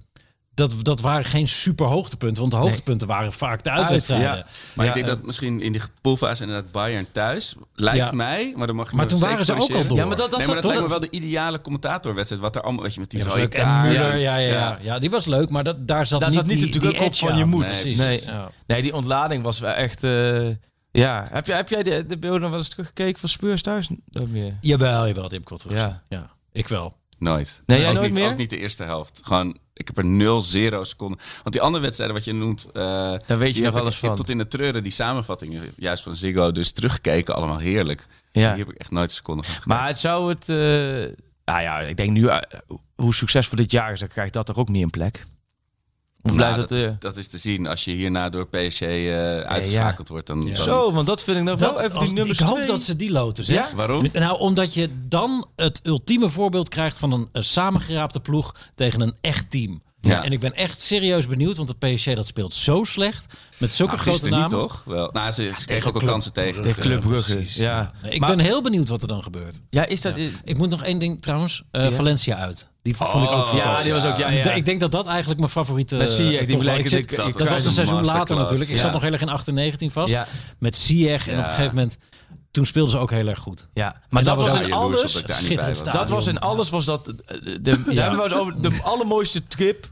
dat, 0.57 0.73
dat 0.81 0.99
waren 1.01 1.25
geen 1.25 1.47
super 1.47 1.85
hoogtepunten. 1.85 2.39
Want 2.39 2.51
de 2.51 2.57
hoogtepunten 2.59 3.07
waren 3.07 3.33
vaak 3.33 3.63
de 3.63 3.69
uitwedstrijden. 3.69 4.27
ja. 4.37 4.45
Maar 4.73 4.85
Ja, 4.85 4.91
ik 4.91 4.97
denk 4.97 5.07
dat 5.17 5.25
misschien 5.25 5.61
in 5.61 5.71
die 5.71 5.81
poolfase 6.01 6.43
inderdaad 6.43 6.71
Bayern 6.71 7.07
thuis 7.11 7.55
lijkt 7.73 7.97
Ja. 7.97 8.11
mij, 8.11 8.53
maar 8.55 8.67
dan 8.67 8.75
mag 8.75 8.89
je 8.89 8.95
Maar 8.95 9.07
toen 9.07 9.19
waren 9.19 9.45
ze 9.45 9.53
ook 9.53 9.71
al 9.71 9.87
door. 9.87 9.97
Ja, 9.97 10.05
maar 10.05 10.15
dat, 10.15 10.17
dat 10.17 10.29
nee, 10.31 10.39
is 10.39 10.45
maar 10.45 10.55
dat 10.55 10.63
toch- 10.63 10.71
lijkt 10.71 10.87
me 10.87 10.89
wel 10.99 11.09
de 11.09 11.09
ideale 11.09 11.61
commentatorwedstrijd. 11.61 12.41
Wat 12.41 12.55
er 12.55 12.61
allemaal, 12.61 12.83
weet 12.83 12.93
je, 12.93 12.99
met 12.99 13.09
die 13.09 13.19
Ja, 13.19 13.25
dat 13.25 13.35
leuk. 13.35 13.53
En. 13.53 13.65
Müller, 13.67 14.15
ja, 14.17 14.35
ja, 14.35 14.37
ja. 14.37 14.77
ja, 14.81 14.99
die 14.99 15.09
was 15.09 15.25
leuk, 15.25 15.49
maar 15.49 15.63
dat, 15.63 15.87
daar 15.87 16.05
zat 16.05 16.19
Daar 16.19 16.29
niet 16.29 16.37
zat 16.37 16.47
niet 16.47 16.55
die, 16.57 16.65
natuurlijk 16.65 16.93
die 16.93 17.01
ook 17.01 17.07
op 17.11 17.15
van 17.15 17.37
je 17.37 17.45
moet. 17.45 17.65
Nee, 17.65 17.81
Precies. 17.81 17.97
Nee. 17.97 18.21
Ja. 18.25 18.49
Nee, 18.67 18.81
die 18.81 18.95
ontlading 18.95 19.43
was 19.43 19.59
wel 19.59 19.71
echt... 19.73 20.03
eh, 20.03 20.47
ja. 20.91 21.27
Heb, 21.31 21.45
je, 21.45 21.53
heb 21.53 21.69
jij 21.69 21.83
de, 21.83 22.05
de 22.05 22.17
beelden 22.17 22.41
nog 22.41 22.49
wel 22.49 22.59
eens 22.59 22.69
teruggekeken 22.69 23.19
van 23.19 23.29
Spurs 23.29 23.61
thuis? 23.61 23.89
Nooit 24.09 24.29
meer. 24.31 24.57
Jawel, 24.61 25.07
jawel, 25.07 25.23
die 25.23 25.31
heb 25.37 25.41
ik 25.41 25.49
wel 25.49 25.57
terug. 25.57 25.77
Ja. 25.77 26.01
Ja. 26.09 26.29
ik 26.51 26.67
wel. 26.67 26.95
Nooit. 27.19 27.61
Nee, 27.65 27.79
jij 27.79 27.87
ook 27.87 27.93
nooit 27.93 28.05
niet, 28.05 28.15
meer? 28.19 28.29
Ook 28.31 28.37
niet 28.37 28.49
de 28.49 28.57
eerste 28.57 28.83
helft. 28.83 29.19
Gewoon, 29.23 29.57
ik 29.77 29.87
heb 29.87 29.97
er 29.97 30.05
0, 30.05 30.43
0 30.53 30.85
seconden. 30.85 31.19
Want 31.43 31.51
die 31.51 31.61
andere 31.61 31.83
wedstrijden 31.83 32.15
wat 32.15 32.25
je 32.25 32.33
noemt... 32.33 32.65
eh, 32.73 32.73
Daar 32.83 33.37
weet 33.37 33.47
je 33.55 33.61
die 33.61 33.71
nog 33.71 33.79
alles 33.79 33.97
van. 33.97 34.15
Tot 34.15 34.29
in 34.29 34.37
de 34.37 34.47
treuren, 34.47 34.83
die 34.83 34.91
samenvattingen, 34.91 35.71
juist 35.77 36.03
van 36.03 36.15
Ziggo, 36.15 36.51
dus 36.51 36.71
teruggekeken. 36.71 37.35
Allemaal 37.35 37.57
heerlijk. 37.57 38.07
Ja. 38.31 38.49
Hier 38.49 38.65
heb 38.65 38.73
ik 38.73 38.77
echt 38.79 38.91
nooit 38.91 39.09
een 39.09 39.15
seconde 39.15 39.43
van 39.43 39.53
gekeken. 39.53 39.75
Maar 39.77 39.87
het 39.87 39.99
zou 39.99 40.29
het... 40.29 40.49
eh, 40.49 40.55
nou 41.45 41.61
ja, 41.61 41.79
ik 41.79 41.97
denk 41.97 42.11
nu... 42.11 42.27
eh, 42.27 42.37
hoe 42.95 43.13
succesvol 43.13 43.57
dit 43.57 43.71
jaar 43.71 43.91
is, 43.93 43.99
dan 43.99 44.07
krijgt 44.09 44.33
dat 44.33 44.45
toch 44.45 44.57
ook 44.57 44.69
niet 44.69 44.83
een 44.83 44.89
plek. 44.89 45.25
Nou, 46.21 46.35
blijft 46.35 46.57
dat, 46.57 46.69
dat... 46.69 46.77
is, 46.77 46.85
eh, 46.85 46.91
dat 46.99 47.17
is 47.17 47.27
te 47.27 47.37
zien. 47.37 47.67
Als 47.67 47.83
je 47.85 47.91
hierna 47.91 48.29
door 48.29 48.47
PSG 48.47 48.81
eh, 48.81 49.39
uitgeschakeld 49.39 50.07
wordt, 50.07 50.27
dan... 50.27 50.43
Ja. 50.43 50.53
dan- 50.55 50.63
Zo, 50.63 50.91
want 50.91 51.07
dat 51.07 51.23
vind 51.23 51.37
ik 51.37 51.43
nog 51.43 51.59
wel 51.59 51.81
even 51.81 51.99
die 51.99 52.11
nummers 52.13 52.39
ik 52.39 52.45
hoop 52.47 52.65
dat 52.65 52.81
ze 52.81 52.95
die 52.95 53.11
loten, 53.11 53.43
zeg. 53.45 53.69
Ja? 53.69 53.75
Waarom? 53.75 54.07
Nou, 54.13 54.39
omdat 54.39 54.73
je 54.73 54.89
dan 55.07 55.47
het 55.55 55.79
ultieme 55.83 56.29
voorbeeld 56.29 56.69
krijgt 56.69 56.97
van 56.97 57.11
een, 57.11 57.29
een 57.31 57.43
samengeraapte 57.43 58.19
ploeg 58.19 58.55
tegen 58.75 59.01
een 59.01 59.13
echt 59.21 59.51
team. 59.51 59.81
Ja. 60.07 60.23
En 60.23 60.31
ik 60.31 60.39
ben 60.39 60.53
echt 60.53 60.81
serieus 60.81 61.27
benieuwd, 61.27 61.57
want 61.57 61.69
het 61.69 61.79
PSG 61.79 62.13
dat 62.13 62.27
speelt 62.27 62.53
zo 62.53 62.83
slecht. 62.83 63.33
Met 63.57 63.73
zulke 63.73 63.91
Nou, 63.95 64.03
grote 64.07 64.29
namen. 64.29 64.41
niet, 64.41 64.49
toch? 64.49 64.83
Wel, 64.85 65.09
nou, 65.13 65.31
ze, 65.31 65.51
kregen 65.65 65.87
ook 65.89 66.01
al 66.01 66.07
kansen 66.07 66.33
tegen. 66.33 66.61
Tegen 66.61 66.81
Club 66.81 66.99
Brugge, 66.99 67.43
ja. 67.47 67.91
Nee, 68.03 68.11
ik 68.11 68.19
Maar- 68.19 68.35
ben 68.35 68.39
heel 68.45 68.61
benieuwd 68.61 68.87
wat 68.87 69.01
er 69.01 69.07
dan 69.07 69.23
gebeurt. 69.23 69.61
Ja, 69.69 69.85
is 69.85 70.01
dat... 70.01 70.13
Ik 70.43 70.57
moet 70.57 70.69
nog 70.69 70.83
één 70.83 70.99
ding 70.99 71.21
trouwens. 71.21 71.63
eh, 71.71 71.83
Ja? 71.83 71.91
Valencia 71.91 72.35
uit. 72.37 72.69
Die 72.81 72.95
vond 72.95 73.09
ik 73.09 73.15
ook 73.15 73.23
Oh, 73.23 73.47
fantastisch. 73.47 73.63
Ja, 73.63 73.81
die 73.83 73.93
was 73.93 74.03
ook... 74.11 74.17
Ja, 74.17 74.29
ja. 74.29 74.51
Ik 74.51 74.65
denk 74.65 74.79
dat 74.79 74.91
dat 74.91 75.07
eigenlijk 75.07 75.39
mijn 75.39 75.51
favoriete... 75.51 75.95
Met 75.95 76.09
Ziyech, 76.09 76.45
die 76.45 76.57
blijkt 76.57 76.77
ik 76.79 76.83
dat 76.91 76.99
zit- 76.99 77.27
ik- 77.27 77.37
dat, 77.37 77.47
was 77.49 77.65
een 77.65 77.71
seizoen 77.71 78.05
later 78.05 78.35
natuurlijk. 78.35 78.69
Ik 78.69 78.75
Ja. 78.75 78.81
zat 78.81 78.91
nog 78.91 79.01
heel 79.01 79.11
erg 79.11 79.21
in 79.21 79.29
18, 79.29 79.53
19 79.53 79.91
vast. 79.91 80.13
Ja. 80.13 80.27
Met 80.59 80.75
Ziyech. 80.75 81.27
En 81.27 81.33
op 81.33 81.39
Ja. 81.39 81.43
een 81.49 81.49
gegeven 81.55 81.75
moment... 81.75 81.97
Toen 82.51 82.65
speelden 82.65 82.91
ze 82.91 82.97
ook 82.97 83.11
heel 83.11 83.27
erg 83.27 83.39
goed. 83.39 83.67
Ja, 83.73 84.01
maar 84.09 84.23
dat, 84.23 84.37
dat 84.37 84.45
was 84.47 84.59
in 84.61 84.73
alles... 84.73 85.01
dat 85.13 85.61
was. 85.67 85.83
Dat 85.83 86.09
was 86.09 86.27
in 86.27 86.39
alles 86.39 86.69
was 86.69 86.85
dat... 86.85 87.07
eh, 87.07 87.13
De, 87.41 87.61
de, 87.61 87.83
daar 87.93 88.09
hebben 88.09 88.17
we 88.17 88.23
het 88.23 88.33
over 88.33 88.61
de 88.61 88.79
allermooiste 88.83 89.47
trip... 89.47 89.89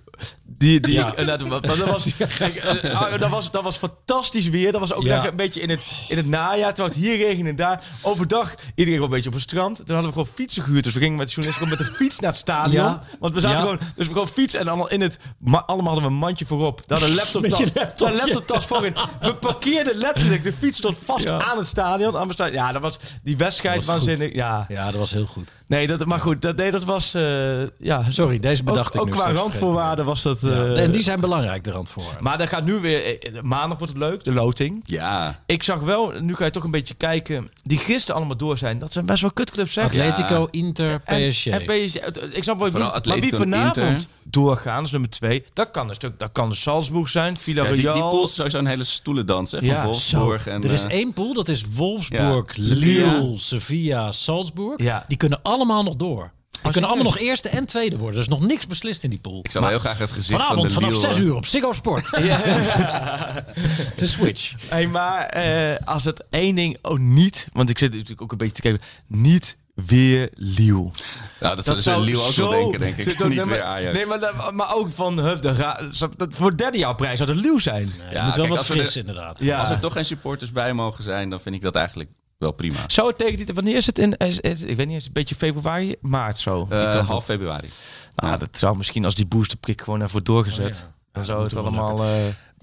Die, 0.57 0.79
die 0.79 0.93
Ja. 0.93 1.07
ik, 1.07 1.13
eh, 1.13 1.27
dat, 1.27 1.47
maar 1.47 1.61
dat, 1.61 1.77
was, 1.77 2.15
kijk, 2.37 2.55
eh, 2.55 3.01
ah, 3.01 3.19
dat, 3.19 3.29
was, 3.29 3.51
dat 3.51 3.63
was 3.63 3.77
fantastisch 3.77 4.49
weer. 4.49 4.71
Dat 4.71 4.81
was 4.81 4.93
ook 4.93 5.03
Ja. 5.03 5.27
een 5.27 5.35
beetje 5.35 5.61
in 5.61 5.69
het, 5.69 5.83
in 6.07 6.17
het 6.17 6.27
najaar. 6.27 6.73
Terwijl 6.73 6.95
het 6.95 7.03
hier 7.03 7.17
regende 7.17 7.49
en 7.49 7.55
daar. 7.55 7.83
Overdag, 8.01 8.55
iedereen 8.75 8.99
wel 8.99 9.07
een 9.07 9.13
beetje 9.13 9.27
op 9.29 9.33
het 9.35 9.43
strand. 9.43 9.75
Toen 9.75 9.85
hadden 9.95 10.05
we 10.05 10.11
gewoon 10.11 10.33
fietsen 10.35 10.63
gehuurd. 10.63 10.83
Dus 10.83 10.93
we 10.93 10.99
gingen 10.99 11.17
met 11.17 11.27
de 11.27 11.33
journalisten 11.33 11.67
gewoon 11.67 11.85
met 11.85 11.97
de 11.97 12.03
fiets 12.03 12.19
naar 12.19 12.29
het 12.31 12.39
stadion. 12.39 12.83
Ja. 12.85 13.03
Want 13.19 13.33
we 13.33 13.39
zaten 13.39 13.57
Ja. 13.57 13.63
gewoon... 13.63 13.79
Dus 13.95 14.07
we 14.07 14.13
gewoon 14.13 14.27
fietsen 14.27 14.59
en 14.59 14.67
allemaal 14.67 14.89
in 14.89 15.01
het... 15.01 15.19
Ma, 15.39 15.63
allemaal 15.65 15.91
hadden 15.93 16.09
we 16.09 16.15
een 16.15 16.19
mandje 16.21 16.45
voorop. 16.45 16.81
Daar 16.85 16.99
hadden 16.99 17.17
een 17.17 17.23
Met 17.23 17.33
laptop, 17.33 17.65
je 17.65 17.71
laptop, 17.79 18.07
een 18.07 18.15
laptoptas 18.15 18.65
voorin. 18.65 18.93
We 19.21 19.35
parkeerden 19.35 19.95
letterlijk. 19.97 20.43
De 20.43 20.53
fiets 20.53 20.77
stond 20.77 20.97
vast 21.03 21.25
Ja. 21.25 21.41
aan 21.41 21.57
het 21.57 21.67
stadion. 21.67 22.15
Aan 22.17 22.23
het 22.27 22.33
stadion. 22.33 22.55
Ja, 22.63 22.71
dat 22.71 22.81
was 22.81 22.99
die 23.23 23.37
wedstrijd 23.37 23.75
Dat 23.75 23.85
was 23.85 23.97
goed. 23.97 24.05
waanzinnig. 24.07 24.35
Ja. 24.35 24.65
Ja, 24.69 24.85
dat 24.85 24.95
was 24.99 25.11
heel 25.11 25.25
goed. 25.25 25.55
Nee, 25.67 25.87
dat, 25.87 26.05
maar 26.05 26.19
goed, 26.19 26.41
dat, 26.41 26.55
nee, 26.55 26.71
dat 26.71 26.83
was... 26.83 27.13
eh, 27.13 27.61
ja, 27.79 28.03
Sorry, 28.09 28.39
deze 28.39 28.63
bedacht 28.63 28.87
ook, 28.87 28.93
ik 28.95 28.99
ook 28.99 29.05
nu. 29.05 29.11
qua 29.11 29.21
straks 29.21 29.39
randvoorwaarden 29.39 30.05
was 30.05 30.21
dat... 30.21 30.43
Ja. 30.49 30.65
eh, 30.65 30.83
En 30.83 30.91
die 30.91 31.01
zijn 31.01 31.19
belangrijk, 31.19 31.63
de 31.63 31.71
randvoorwaarden. 31.71 32.23
maar 32.23 32.37
dat 32.37 32.47
gaat 32.47 32.65
nu 32.65 32.73
weer... 32.79 33.19
eh, 33.19 33.41
Maandag 33.41 33.77
wordt 33.77 33.93
het 33.93 34.01
leuk, 34.01 34.23
de 34.23 34.31
loting. 34.33 34.83
Ja. 34.85 35.39
Ik 35.45 35.63
zag 35.63 35.79
wel, 35.79 36.11
nu 36.19 36.35
ga 36.35 36.45
je 36.45 36.51
toch 36.51 36.63
een 36.63 36.71
beetje 36.71 36.93
kijken... 36.93 37.49
Die 37.63 37.77
gisteren 37.77 38.15
allemaal 38.15 38.37
door 38.37 38.57
zijn. 38.57 38.79
Dat 38.79 38.93
zijn 38.93 39.05
best 39.05 39.21
wel 39.21 39.31
kutclubs, 39.31 39.73
zeg. 39.73 39.85
Atletico, 39.85 40.47
Inter, 40.51 40.99
PSG. 41.01 41.45
En, 41.47 41.65
PSG. 41.65 41.95
Ik 42.31 42.43
snap 42.43 42.59
wat 42.59 42.71
je 42.71 42.77
Vooral. 42.77 42.99
Maar 43.07 43.19
wie 43.19 43.35
vanavond 43.35 43.77
Inter. 43.77 44.05
doorgaan, 44.23 44.83
is 44.83 44.91
nummer 44.91 45.09
twee. 45.09 45.43
Dat 45.53 45.71
kan 45.71 45.89
een 45.89 45.95
stuk. 45.95 46.19
Dat 46.19 46.31
kan 46.31 46.53
Salzburg 46.55 47.09
zijn, 47.09 47.31
Ja, 47.33 47.39
Villarreal. 47.39 47.75
die, 47.75 47.83
die 47.91 48.01
pool 48.01 48.23
is 48.23 48.33
sowieso 48.35 48.57
een 48.57 48.65
hele 48.65 48.83
stoelendans 48.83 49.51
hè, 49.51 49.57
van 49.57 49.67
Ja, 49.67 49.83
Wolfsburg. 49.85 50.47
En, 50.47 50.63
er 50.63 50.71
is 50.71 50.83
eh, 50.83 50.89
één 50.91 51.13
pool, 51.13 51.33
dat 51.33 51.47
is 51.47 51.63
Wolfsburg, 51.75 52.55
Ja. 52.55 52.63
Lille, 52.75 53.33
Sevilla, 53.35 54.11
Salzburg. 54.11 54.81
Ja. 54.83 55.05
Die 55.07 55.17
kunnen 55.17 55.39
allemaal 55.41 55.83
nog 55.83 55.95
door. 55.95 56.31
Die 56.61 56.71
kunnen 56.71 56.89
allemaal 56.89 57.11
nog 57.11 57.19
eerste 57.19 57.49
en 57.49 57.65
tweede 57.65 57.97
worden. 57.97 58.15
Er 58.15 58.21
is 58.21 58.27
nog 58.27 58.41
niks 58.41 58.67
beslist 58.67 59.03
in 59.03 59.09
die 59.09 59.19
pool. 59.19 59.39
ik 59.43 59.51
zou 59.51 59.67
heel 59.67 59.79
graag 59.79 59.97
het 59.97 60.11
gezicht 60.11 60.41
Vanavond 60.41 60.73
van 60.73 60.83
de 60.83 60.89
vanaf 60.89 61.01
Lille, 61.01 61.13
6 61.13 61.23
uur 61.23 61.35
op 61.35 61.45
Ziggo 61.45 61.73
Sport. 61.73 62.09
De 63.99 64.07
Switch. 64.07 64.53
Hey, 64.67 64.87
maar 64.87 65.25
eh, 65.25 65.75
als 65.87 66.03
het 66.03 66.23
één 66.29 66.55
ding... 66.55 66.77
Oh, 66.81 66.99
niet... 66.99 67.49
Want 67.53 67.69
ik 67.69 67.77
zit 67.77 67.91
natuurlijk 67.93 68.21
ook 68.21 68.31
een 68.31 68.37
beetje 68.37 68.53
te 68.55 68.61
kijken. 68.61 68.81
Niet 69.07 69.57
weer 69.73 70.29
Lille. 70.33 70.91
Nou, 71.39 71.55
dat, 71.55 71.65
zullen 71.65 71.81
ze 71.83 71.99
Lille 71.99 72.21
ook 72.21 72.31
wel 72.35 72.49
denken, 72.49 72.79
denk 72.79 72.97
ik. 72.97 73.07
Ook- 73.21 73.27
Niet 73.27 73.37
nee, 73.37 73.45
weer 73.45 73.63
Ajax. 73.63 73.93
Nee, 73.93 74.05
maar, 74.05 74.19
dat- 74.19 74.51
maar 74.51 74.75
ook 74.75 74.89
van... 74.95 75.19
hup, 75.19 75.41
de 75.41 75.53
ra- 75.53 75.79
dat, 76.17 76.27
voor 76.35 76.57
derde 76.57 76.77
jouw 76.77 76.95
prijs 76.95 77.17
zou 77.17 77.31
het 77.31 77.39
Lille 77.39 77.61
zijn. 77.61 77.93
Ja, 77.97 78.11
Ja, 78.11 78.25
moet 78.25 78.35
wel 78.35 78.45
kijk, 78.45 78.57
wat 78.57 78.67
we 78.67 78.73
fris, 78.75 78.93
de- 78.93 78.99
inderdaad. 78.99 79.39
Ja. 79.39 79.59
Als 79.59 79.69
er 79.69 79.79
toch 79.79 79.93
geen 79.93 80.05
supporters 80.05 80.51
bij 80.51 80.73
mogen 80.73 81.03
zijn, 81.03 81.29
dan 81.29 81.39
vind 81.41 81.55
ik 81.55 81.61
dat 81.61 81.75
eigenlijk 81.75 82.09
wel 82.45 82.53
prima. 82.53 82.83
Zou 82.87 83.07
het 83.07 83.17
tegen 83.17 83.37
die... 83.45 83.55
Wanneer 83.55 83.75
is 83.75 83.85
het 83.85 83.99
in... 83.99 84.17
Is, 84.17 84.39
is- 84.39 84.61
ik 84.61 84.75
weet 84.75 84.87
niet, 84.87 84.95
is 84.97 85.05
het 85.05 85.05
een 85.07 85.13
beetje 85.13 85.35
februari, 85.35 85.95
maart 86.01 86.37
zo? 86.37 86.67
Eh, 86.69 86.97
op. 86.99 87.05
half 87.07 87.25
februari. 87.25 87.69
Nou, 88.15 88.37
dat 88.39 88.57
zou 88.57 88.77
misschien 88.77 89.05
als 89.05 89.15
die 89.15 89.25
boosterprik 89.25 89.81
gewoon 89.81 89.99
even 89.99 90.11
wordt 90.11 90.27
doorgezet. 90.27 90.73
Oh, 90.75 90.79
ja. 90.79 90.93
Dan 91.11 91.23
zou 91.25 91.41
dat 91.41 91.51
het 91.51 91.59
allemaal... 91.59 92.03
eh, 92.03 92.09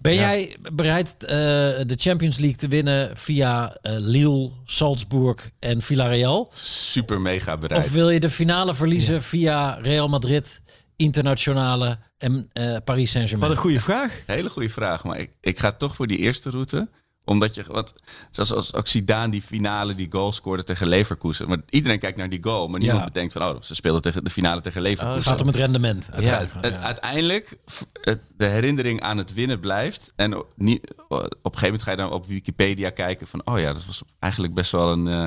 Ben 0.01 0.15
Ja. 0.15 0.21
jij 0.21 0.57
bereid 0.73 1.15
eh, 1.25 1.29
de 1.87 1.95
Champions 1.97 2.39
League 2.39 2.57
te 2.59 2.69
winnen 2.69 3.17
via 3.17 3.77
eh, 3.83 3.93
Lille, 3.99 4.51
Salzburg 4.65 5.51
en 5.59 5.83
Villarreal? 5.83 6.51
Super 6.55 7.21
mega 7.21 7.57
bereid. 7.57 7.85
Of 7.85 7.93
wil 7.93 8.11
je 8.11 8.21
de 8.21 8.31
finale 8.31 8.75
verliezen 8.75 9.23
via 9.23 9.79
Real 9.83 10.09
Madrid, 10.09 10.63
Internationale 10.97 11.99
en 12.19 12.49
eh, 12.53 12.77
Paris 12.85 13.03
wat 13.03 13.09
Saint-Germain? 13.09 13.51
een 13.51 13.57
goede 13.57 13.81
vraag. 13.81 14.23
Hele 14.27 14.51
goede 14.51 14.69
vraag, 14.69 15.05
maar 15.05 15.19
ik, 15.19 15.31
ik 15.41 15.59
ga 15.59 15.73
toch 15.73 15.95
voor 15.95 16.07
die 16.07 16.19
eerste 16.19 16.51
route. 16.51 16.91
Omdat 17.25 17.55
je, 17.55 17.65
wat, 17.69 17.95
zoals 18.31 18.53
als 18.55 18.75
ook 18.75 18.87
Zidane 18.89 19.31
die 19.33 19.43
finale, 19.43 19.95
die 19.95 20.07
goal 20.11 20.33
scoorde 20.33 20.65
tegen 20.65 20.87
Leverkusen. 20.89 21.49
Maar 21.49 21.59
iedereen 21.71 21.99
kijkt 21.99 22.17
naar 22.19 22.29
die 22.29 22.43
goal, 22.43 22.69
maar 22.69 22.79
niemand 22.81 23.01
Ja. 23.01 23.07
bedenkt 23.07 23.33
van, 23.33 23.43
oh, 23.43 23.57
ze 23.63 23.75
speelden 23.75 24.03
tegen 24.03 24.25
de 24.25 24.31
finale 24.31 24.61
tegen 24.61 24.83
Leverkusen. 24.83 25.19
Het 25.19 25.27
gaat 25.29 25.41
om 25.41 25.47
het 25.47 25.57
rendement. 25.57 26.09
Uiteindelijk. 26.81 27.57
de 28.37 28.45
herinnering 28.47 29.01
aan 29.01 29.19
het 29.19 29.33
winnen 29.35 29.61
blijft. 29.61 30.13
En 30.17 30.45
niet, 30.57 30.95
op 31.09 31.21
een 31.21 31.29
gegeven 31.43 31.63
moment 31.63 31.83
ga 31.83 31.91
je 31.91 31.97
dan 31.97 32.11
op 32.13 32.27
Wikipedia 32.27 32.91
kijken 32.91 33.27
van... 33.27 33.41
oh 33.47 33.59
ja, 33.59 33.73
dat 33.73 33.87
was 33.87 34.03
eigenlijk 34.19 34.55
best 34.55 34.73
wel 34.73 34.93
een, 34.93 35.09
eh, 35.09 35.27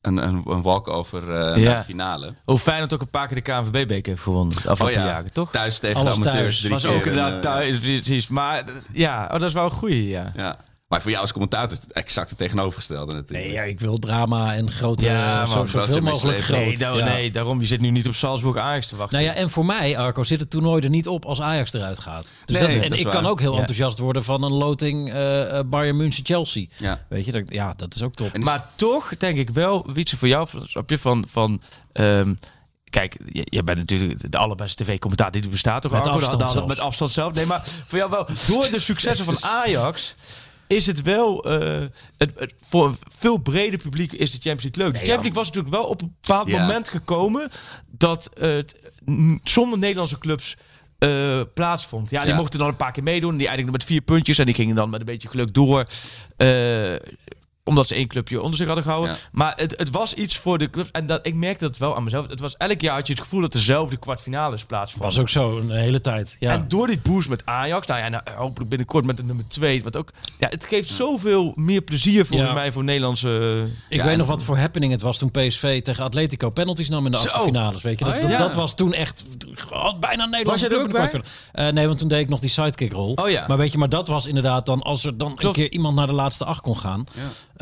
een, 0.00 0.16
een, 0.16 0.42
een 0.46 0.62
walkover 0.62 1.30
eh 1.36 1.62
Ja. 1.62 1.76
de 1.78 1.84
finale. 1.84 2.34
Hoe 2.44 2.58
fijn 2.58 2.80
dat 2.80 2.92
ook 2.92 3.00
een 3.00 3.10
paar 3.10 3.26
keer 3.28 3.36
de 3.36 3.42
KNVB-beker 3.52 4.10
heeft 4.12 4.22
gewonnen. 4.22 4.56
De 4.62 4.68
afgelopen 4.70 4.86
Oh 5.00 5.04
ja, 5.04 5.12
jaren, 5.12 5.32
toch? 5.32 5.50
Thuis 5.50 5.78
tegen 5.78 5.96
Alles 6.00 6.14
de 6.16 6.20
amateurs 6.22 6.42
thuis. 6.44 6.58
drie 6.58 6.70
was 6.72 6.82
keer. 6.82 6.92
ook 6.92 7.06
inderdaad 7.06 7.34
eh, 7.34 7.40
thuis, 7.40 7.78
precies. 7.78 8.28
Maar 8.28 8.64
ja, 8.92 9.24
oh, 9.24 9.30
dat 9.30 9.42
is 9.48 9.52
wel 9.52 9.64
een 9.64 9.70
goeie, 9.70 10.08
ja. 10.08 10.32
Ja. 10.36 10.56
Maar 10.92 11.00
voor 11.02 11.10
jou 11.10 11.22
als 11.22 11.32
commentator 11.32 11.72
is 11.72 11.78
het 11.82 11.92
exact 11.92 12.28
het 12.28 12.38
tegenovergestelde 12.38 13.12
natuurlijk. 13.12 13.44
Nee, 13.44 13.52
ja, 13.56 13.62
ik 13.62 13.80
wil 13.80 13.98
drama 13.98 14.54
en 14.54 14.70
grote, 14.70 15.06
Ja, 15.06 15.46
zo, 15.46 15.64
zoveel 15.64 16.00
mogelijk 16.00 16.38
groot. 16.38 16.58
Nee, 16.58 16.76
nou, 16.78 16.98
ja. 16.98 17.04
nee, 17.04 17.30
daarom. 17.30 17.60
Je 17.60 17.66
zit 17.66 17.80
nu 17.80 17.90
niet 17.90 18.06
op 18.06 18.14
Salzburg 18.14 18.56
Ajax 18.56 18.86
te 18.88 18.96
wachten. 18.96 19.18
Nou 19.22 19.30
ja, 19.30 19.36
en 19.40 19.50
voor 19.50 19.64
mij, 19.66 19.98
Arco, 19.98 20.22
zit 20.22 20.40
het 20.40 20.50
toernooi 20.50 20.82
er 20.82 20.90
niet 20.90 21.08
op 21.08 21.24
als 21.24 21.40
Ajax 21.40 21.72
eruit 21.72 21.98
gaat. 21.98 22.22
Dus 22.44 22.56
Nee, 22.60 22.66
dat 22.74 22.82
en 22.82 22.88
dat 22.90 22.98
ik 22.98 23.04
waar. 23.04 23.12
kan 23.14 23.26
ook 23.26 23.40
heel 23.40 23.52
Ja. 23.52 23.58
enthousiast 23.58 23.98
worden 23.98 24.24
van 24.24 24.42
een 24.42 24.52
loting 24.52 25.12
eh 25.12 25.58
eh, 25.58 25.64
Bayern 25.66 25.96
München 25.96 26.24
Chelsea. 26.24 26.66
Ja. 26.76 27.04
Weet 27.08 27.24
je, 27.24 27.32
dat, 27.32 27.42
ja, 27.46 27.74
dat 27.76 27.94
is 27.94 28.02
ook 28.02 28.14
top. 28.14 28.32
En 28.32 28.40
is- 28.40 28.46
Maar 28.46 28.66
toch 28.76 29.16
denk 29.18 29.38
ik 29.38 29.50
wel, 29.50 29.86
Wietse, 29.92 30.16
voor 30.16 30.28
jou, 30.28 30.48
snap 30.64 30.90
je, 30.90 30.98
van... 30.98 31.24
van 31.28 31.60
ehm, 31.92 32.34
Kijk, 32.90 33.16
je, 33.44 33.62
bent 33.62 33.78
natuurlijk 33.78 34.30
de 34.32 34.38
allerbeste 34.38 34.84
tv-commentator 34.84 35.32
die 35.32 35.42
er 35.42 35.48
bestaat. 35.50 35.82
Toch, 35.82 35.92
Met 35.92 36.00
Arco? 36.00 36.12
afstand 36.14 36.38
Dan- 36.38 36.46
dan- 36.46 36.56
zelfs. 36.56 36.68
Met 36.68 36.78
afstand 36.78 37.10
zelf. 37.10 37.32
Nee, 37.34 37.46
maar 37.46 37.64
voor 37.86 37.98
jou 37.98 38.10
wel. 38.10 38.26
Door 38.48 38.68
de 38.70 38.78
successen 38.78 39.24
van 39.24 39.36
Ajax 39.50 40.14
is 40.76 40.86
het 40.86 41.02
wel... 41.02 41.44
eh, 41.44 41.80
het, 42.16 42.32
het- 42.38 42.54
voor 42.68 42.86
een 42.86 42.96
veel 43.08 43.38
breder 43.38 43.78
publiek 43.78 44.12
is 44.12 44.30
de 44.30 44.38
Champions 44.48 44.76
League 44.76 44.82
leuk. 44.84 44.92
De 44.92 44.98
Champions 44.98 45.22
League 45.22 45.32
was 45.42 45.46
natuurlijk 45.46 45.74
wel 45.74 45.84
op 45.84 46.02
een 46.02 46.14
bepaald 46.20 46.48
Ja. 46.48 46.60
moment 46.60 46.88
gekomen... 46.90 47.50
dat 47.90 48.30
het 48.38 48.76
zonder 49.44 49.78
Nederlandse 49.78 50.18
clubs... 50.18 50.56
eh, 50.98 51.40
plaatsvond. 51.54 52.10
Ja, 52.10 52.20
die 52.20 52.30
Ja. 52.30 52.36
mochten 52.36 52.58
dan 52.58 52.68
een 52.68 52.76
paar 52.76 52.92
keer 52.92 53.02
meedoen. 53.02 53.36
Die 53.36 53.46
eindigden 53.46 53.72
met 53.72 53.84
vier 53.84 54.00
puntjes 54.00 54.38
en 54.38 54.46
die 54.46 54.54
gingen 54.54 54.74
dan 54.74 54.90
met 54.90 55.00
een 55.00 55.06
beetje 55.06 55.28
geluk 55.28 55.54
door. 55.54 55.84
Eh, 56.36 56.92
omdat 57.64 57.88
ze 57.88 57.94
één 57.94 58.06
clubje 58.06 58.40
onder 58.40 58.56
zich 58.56 58.66
hadden 58.66 58.84
gehouden. 58.84 59.10
Ja. 59.10 59.16
Maar 59.32 59.52
het, 59.56 59.74
het 59.78 59.90
was 59.90 60.14
iets 60.14 60.36
voor 60.36 60.58
de 60.58 60.70
clubs. 60.70 60.90
En 60.90 61.06
dat, 61.06 61.26
ik 61.26 61.34
merkte 61.34 61.64
dat 61.64 61.78
wel 61.78 61.96
aan 61.96 62.04
mezelf. 62.04 62.26
Het 62.28 62.40
was 62.40 62.56
elk 62.56 62.80
jaar 62.80 62.94
had 62.96 63.06
je 63.06 63.12
het 63.12 63.22
gevoel 63.22 63.40
dat 63.40 63.52
dezelfde 63.52 63.96
kwartfinales 63.96 64.64
plaatsvonden. 64.64 65.08
was 65.10 65.18
ook 65.18 65.28
zo 65.28 65.58
een 65.58 65.70
hele 65.70 66.00
tijd. 66.00 66.36
Ja. 66.38 66.50
En 66.50 66.64
door 66.68 66.86
die 66.86 66.98
boost 67.02 67.28
met 67.28 67.46
Ajax, 67.46 67.86
nou 67.86 68.00
ja, 68.00 68.08
nou, 68.08 68.22
hopelijk 68.36 68.68
binnenkort 68.70 69.04
met 69.04 69.16
de 69.16 69.22
nummer 69.24 69.44
2. 69.48 69.82
Wat 69.82 69.96
ook, 69.96 70.10
ja, 70.38 70.48
het 70.48 70.64
geeft 70.64 70.88
zoveel 70.88 71.52
meer 71.56 71.80
plezier 71.82 72.26
volgens 72.26 72.48
Ja. 72.48 72.54
mij 72.54 72.72
voor 72.72 72.84
Nederlandse. 72.84 73.62
ik 73.88 73.98
Ja, 73.98 74.04
weet 74.04 74.16
nog 74.16 74.26
wat 74.26 74.42
voor 74.42 74.58
happening 74.58 74.92
het 74.92 75.00
was 75.02 75.18
toen 75.18 75.30
PSV 75.30 75.82
tegen 75.82 76.04
Atletico 76.04 76.50
penalties 76.50 76.88
nam 76.88 77.04
in 77.06 77.10
de 77.12 77.18
achtste 77.18 77.40
finales. 77.40 77.82
Weet 77.82 77.98
je, 77.98 78.04
dat, 78.04 78.14
Oh, 78.14 78.20
dat, 78.20 78.30
ja. 78.30 78.38
dat 78.38 78.54
was 78.54 78.74
toen 78.74 78.92
echt 78.94 79.24
oh, 79.70 79.98
bijna 79.98 80.24
Nederlandse 80.26 80.44
Was 80.50 80.60
jij 80.60 80.68
er 80.68 80.68
club 80.68 80.78
in 80.78 80.80
ook 80.80 80.86
de 80.86 81.18
kwartfinale. 81.18 81.68
Eh, 81.68 81.74
nee, 81.74 81.86
want 81.86 81.98
toen 81.98 82.08
deed 82.08 82.20
ik 82.20 82.28
nog 82.28 82.40
die 82.40 82.50
sidekick 82.50 82.92
rol. 82.92 83.12
Oh 83.12 83.30
ja. 83.30 83.44
Maar 83.48 83.56
weet 83.56 83.72
je, 83.72 83.78
maar 83.78 83.88
dat 83.88 84.08
was 84.08 84.26
inderdaad 84.26 84.66
dan 84.66 84.82
als 84.82 85.04
er 85.04 85.18
dan 85.18 85.34
Klopt. 85.34 85.56
een 85.56 85.62
keer 85.62 85.72
iemand 85.72 85.96
naar 85.96 86.06
de 86.06 86.12
laatste 86.12 86.44
acht 86.44 86.60
kon 86.60 86.78
gaan. 86.78 87.04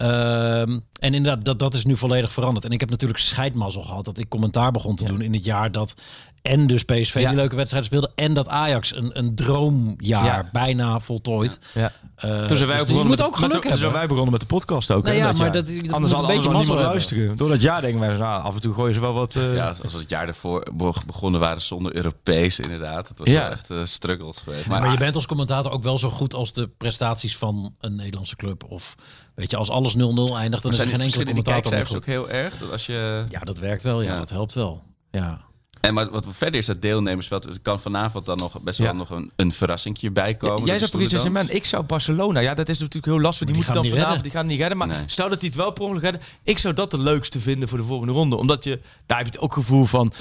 Ehm, 0.01 0.79
en 1.01 1.15
inderdaad, 1.15 1.45
dat, 1.45 1.59
dat 1.59 1.75
is 1.75 1.85
nu 1.85 1.97
volledig 1.97 2.33
veranderd. 2.33 2.65
En 2.65 2.71
ik 2.71 2.81
heb 2.81 2.91
natuurlijk 2.91 3.21
scheidmazzel 3.21 3.83
gehad 3.83 4.05
dat 4.05 4.19
ik 4.19 4.29
commentaar 4.29 4.73
begon 4.73 4.97
te 4.97 5.05
doen 5.05 5.21
in 5.21 5.33
het 5.33 5.45
jaar 5.45 5.73
dat 5.73 5.95
en 6.43 6.67
dus 6.67 6.83
PSV 6.85 7.15
Ja. 7.21 7.29
die 7.29 7.37
leuke 7.37 7.57
wedstrijden 7.57 7.89
speelde 7.91 8.11
en 8.15 8.35
dat 8.35 8.49
Ajax 8.49 8.95
een, 8.97 9.19
een 9.19 9.35
droomjaar 9.35 10.25
Ja. 10.25 10.49
bijna 10.53 11.01
voltooid. 11.01 11.59
Ja. 11.75 11.93
Eh, 12.17 12.45
Toen 12.45 12.57
zijn 12.57 12.69
wij 12.69 12.77
dus 12.79 12.87
begonnen 12.87 13.07
moet 13.07 13.09
met, 13.19 13.23
ook 13.27 13.35
geluk 13.37 13.53
met, 13.53 13.63
hebben. 13.63 13.81
zijn 13.81 13.93
wij 13.93 14.07
begonnen 14.07 14.31
met 14.33 14.41
de 14.41 14.47
podcast 14.47 14.91
ook. 14.91 15.05
Nou 15.05 15.17
ja, 15.17 15.27
dat 15.27 15.33
maar 15.37 15.43
jaar. 15.45 15.53
dat- 15.53 15.67
dat 15.67 15.77
anders 15.77 15.93
anders 15.93 16.13
een 16.13 16.27
beetje 16.27 16.43
niemand 16.43 16.67
hebben. 16.67 16.85
luisteren. 16.87 17.37
Door 17.37 17.49
dat 17.49 17.63
jaar 17.63 17.81
denken 17.81 18.01
wij, 18.01 18.17
nou, 18.17 18.43
af 18.43 18.55
en 18.55 18.61
toe 18.61 18.75
gooien 18.75 18.95
ze 18.95 19.01
wel 19.01 19.13
wat. 19.13 19.37
eh, 19.37 19.55
Ja, 19.55 19.75
zoals 19.75 19.93
het 19.93 20.09
jaar 20.11 20.29
ervoor 20.29 20.67
be- 20.75 20.93
begonnen 21.07 21.41
waren 21.41 21.63
zonder 21.63 21.97
Europees 21.97 22.59
inderdaad. 22.61 23.09
Het 23.09 23.19
was 23.19 23.29
Ja. 23.29 23.51
echt 23.51 23.71
eh, 23.71 23.85
struggles 23.85 24.37
geweest. 24.39 24.69
Maar, 24.69 24.81
Maar, 24.81 24.93
je 24.93 24.99
bent 24.99 25.15
als 25.17 25.27
commentator 25.27 25.73
ook 25.73 25.83
wel 25.83 25.99
zo 25.99 26.11
goed 26.11 26.35
als 26.35 26.53
de 26.53 26.69
prestaties 26.69 27.37
van 27.37 27.75
een 27.81 27.95
Nederlandse 27.97 28.37
club. 28.37 28.65
Of 28.69 28.95
weet 29.35 29.51
je, 29.51 29.57
als 29.57 29.71
alles 29.71 29.95
0-0 29.95 29.99
eindigt, 30.37 30.63
dan 30.63 30.73
is 30.73 30.79
er 30.79 30.85
zijn 30.89 30.89
geen 31.01 31.01
enkele 31.07 31.25
commentator 31.25 31.53
meer 31.53 31.53
kijkcijfers 31.53 31.91
ook 31.91 31.97
goed. 31.97 32.07
heel 32.07 32.31
erg? 32.31 32.59
Dat 32.59 32.73
als 32.73 32.87
je... 32.87 33.25
Ja, 33.29 33.41
dat 33.41 33.59
werkt 33.59 33.83
wel. 33.83 34.03
Ja, 34.03 34.13
Ja. 34.13 34.19
dat 34.19 34.31
helpt 34.31 34.55
wel. 34.55 34.83
Ja. 35.11 35.41
En 35.81 35.95
maar 35.95 36.11
wat 36.11 36.27
verder 36.29 36.61
is 36.61 36.67
dat 36.67 36.83
deelnemersveld. 36.83 37.45
Er 37.45 37.59
kan 37.63 37.81
vanavond 37.81 38.27
dan 38.27 38.37
nog 38.37 38.61
best 38.61 38.79
wel 38.79 38.87
Ja. 38.89 38.93
nog 38.93 39.11
een, 39.11 39.31
een 39.37 39.53
verrassingje 39.53 40.11
bij 40.11 40.35
komen. 40.35 40.67
Jij 40.67 40.79
zou 40.79 40.91
Paris 40.91 41.09
Saint-Germain, 41.11 41.55
ik 41.55 41.65
zou 41.65 41.83
Barcelona. 41.83 42.41
Ja, 42.41 42.55
dat 42.55 42.69
is 42.69 42.79
natuurlijk 42.79 43.07
heel 43.13 43.21
lastig. 43.21 43.47
Die, 43.47 43.57
die 43.57 43.57
moeten 43.57 43.75
dan 43.75 43.83
gaan 43.83 43.93
niet 43.93 44.01
vanavond, 44.03 44.23
die 44.25 44.33
gaan 44.33 44.47
niet 44.47 44.59
redden. 44.59 44.79
Maar 44.79 44.87
Nee. 44.87 45.03
stel 45.07 45.29
dat 45.29 45.41
die 45.41 45.49
het 45.49 45.59
wel 45.59 45.71
per 45.73 45.83
ongeluk 45.83 46.03
redden. 46.03 46.21
Ik 46.43 46.59
zou 46.59 46.75
dat 46.75 46.91
de 46.91 46.99
leukste 46.99 47.41
vinden 47.41 47.69
voor 47.69 47.79
de 47.79 47.85
volgende 47.85 48.13
ronde. 48.13 48.37
Omdat 48.37 48.65
je, 48.65 48.81
daar 49.07 49.17
heb 49.19 49.27
je 49.27 49.33
het 49.33 49.41
ook 49.43 49.53
gevoel 49.53 49.85
van... 49.85 50.13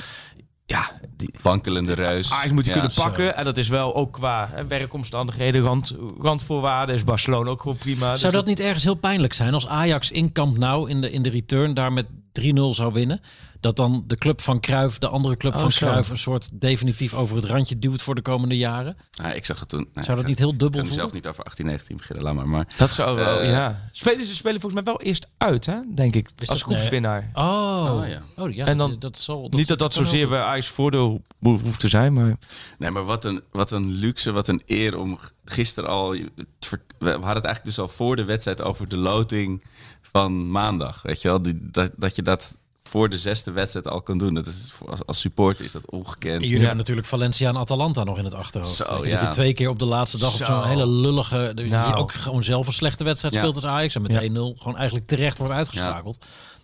Ja, 0.66 0.92
die, 1.18 1.30
Wankelende 1.42 1.94
reus. 1.94 2.32
Ajax 2.32 2.52
moet 2.52 2.66
je 2.66 2.72
Ja, 2.72 2.78
kunnen 2.78 2.92
zo. 2.96 3.02
pakken. 3.04 3.38
En 3.38 3.44
dat 3.46 3.58
is 3.58 3.68
wel 3.68 3.96
ook 3.96 4.14
qua 4.14 4.50
hè, 4.52 4.66
werkomstandigheden, 4.68 5.62
rand, 5.62 5.96
randvoorwaarden. 6.20 6.96
Is 6.96 7.04
Barcelona 7.04 7.50
ook 7.50 7.62
gewoon 7.62 7.78
prima. 7.78 8.00
Zou 8.18 8.32
Dus 8.32 8.42
dat 8.42 8.46
niet 8.46 8.60
ergens 8.60 8.84
heel 8.84 8.96
pijnlijk 8.96 9.34
zijn 9.34 9.54
als 9.54 9.68
Ajax 9.68 10.12
in 10.12 10.32
Camp 10.32 10.58
Nou 10.58 10.90
in 10.90 11.02
de, 11.02 11.12
in 11.12 11.22
de 11.22 11.30
return 11.30 11.74
daar 11.74 11.94
met 11.94 12.06
3-0 12.42 12.54
zou 12.72 12.94
winnen? 12.94 13.22
Dat 13.60 13.76
dan 13.76 14.04
de 14.08 14.16
club 14.16 14.42
van 14.42 14.60
Cruijff, 14.60 14.98
de 14.98 15.08
andere 15.08 15.38
club 15.38 15.54
Oh, 15.54 15.60
van. 15.60 15.70
Cruijff, 15.70 16.10
een 16.10 16.18
soort 16.18 16.50
definitief 16.54 17.14
over 17.14 17.36
het 17.36 17.46
randje 17.46 17.80
duwt 17.80 18.02
voor 18.02 18.16
de 18.16 18.22
komende 18.22 18.58
jaren? 18.58 18.98
Ja, 19.12 19.34
ik 19.34 19.46
zag 19.46 19.60
het 19.60 19.70
toen. 19.70 19.88
nee, 19.94 20.04
Zou 20.04 20.08
dat 20.08 20.20
ik 20.20 20.26
niet 20.28 20.38
heel 20.38 20.58
dubbel 20.58 20.68
Ik 20.68 20.76
kan 20.76 20.88
er 20.88 20.94
zelf 20.94 21.14
niet 21.14 21.28
over 21.28 21.44
18, 21.44 21.66
19 21.66 21.98
beginnen, 21.98 22.24
laat 22.26 22.34
maar. 22.34 22.48
maar 22.48 22.68
Dat 22.78 22.90
zou 22.90 23.16
wel, 23.16 23.40
Eh, 23.40 23.50
ja. 23.52 23.90
Spelen 23.92 24.26
ze 24.26 24.36
spelen 24.36 24.62
volgens 24.62 24.84
mij 24.84 24.94
wel 24.94 25.02
eerst 25.02 25.28
uit, 25.38 25.66
hè? 25.66 25.76
Denk 25.96 26.16
ik. 26.16 26.30
Is 26.38 26.50
als 26.50 26.66
nee. 26.66 26.76
groepswinnaar. 26.78 27.30
Oh, 27.34 27.98
Oh, 28.02 28.08
ja. 28.08 28.22
oh 28.36 28.54
ja. 28.54 28.66
En 28.66 28.78
dan- 28.78 28.96
dat 29.00 29.18
zal, 29.18 29.48
Niet 29.50 29.68
dat 29.68 29.80
dat 29.80 29.94
zozeer 29.94 30.28
bij 30.28 30.42
Ajax 30.42 30.68
voordeel 30.68 31.22
ho- 31.42 31.58
hoeft 31.64 31.80
te 31.80 31.88
zijn, 31.88 32.14
maar... 32.14 32.38
Nee, 32.78 32.92
maar 32.92 33.06
wat 33.06 33.26
een, 33.26 33.42
wat 33.52 33.72
een 33.72 33.92
luxe, 33.92 34.32
wat 34.32 34.48
een 34.48 34.62
eer 34.66 34.98
om 34.98 35.20
gisteren 35.46 35.90
al... 35.90 36.10
We 36.10 37.10
hadden 37.10 37.20
het 37.20 37.28
eigenlijk 37.46 37.64
dus 37.66 37.80
al 37.80 37.88
voor 37.88 38.16
de 38.16 38.24
wedstrijd 38.24 38.62
over 38.62 38.88
de 38.90 38.98
loting 38.98 39.64
van 40.02 40.52
maandag. 40.52 41.02
Weet 41.02 41.22
je 41.22 41.28
wel, 41.28 41.42
die, 41.42 41.70
dat, 41.72 41.92
dat 41.98 42.16
je 42.16 42.22
dat 42.22 42.58
voor 42.84 43.10
de 43.10 43.18
zesde 43.18 43.52
wedstrijd 43.52 43.88
al 43.88 44.02
kan 44.02 44.18
doen. 44.18 44.34
Dat 44.34 44.48
is, 44.48 44.72
als, 44.88 45.06
als 45.06 45.20
supporter 45.20 45.66
is 45.66 45.72
dat 45.72 45.92
ongekend. 45.92 46.36
En 46.42 46.48
jullie 46.48 46.58
hebben 46.60 46.78
natuurlijk 46.78 47.08
Valencia 47.08 47.50
en 47.50 47.58
Atalanta 47.58 48.04
nog 48.04 48.18
in 48.18 48.24
het 48.24 48.34
achterhoofd. 48.34 48.76
Zo, 48.76 49.06
ja. 49.06 49.30
Twee 49.30 49.54
keer 49.54 49.70
op 49.70 49.80
de 49.80 49.86
laatste 49.86 50.18
dag 50.18 50.30
op 50.32 50.38
Zo. 50.38 50.44
zo'n 50.44 50.68
hele 50.68 50.88
lullige... 50.88 51.52
Nou. 51.56 51.96
ook 51.96 52.12
gewoon 52.12 52.44
zelf 52.44 52.68
een 52.68 52.74
slechte 52.74 53.04
wedstrijd 53.04 53.34
Ja. 53.34 53.40
speelt 53.40 53.56
als 53.56 53.66
Ajax. 53.66 53.96
En 53.96 54.02
met 54.02 54.12
Ja. 54.12 54.22
1-0 54.22 54.58
gewoon 54.58 54.76
eigenlijk 54.78 55.08
terecht 55.08 55.38
wordt 55.38 55.54
uitgeschakeld. 55.54 56.20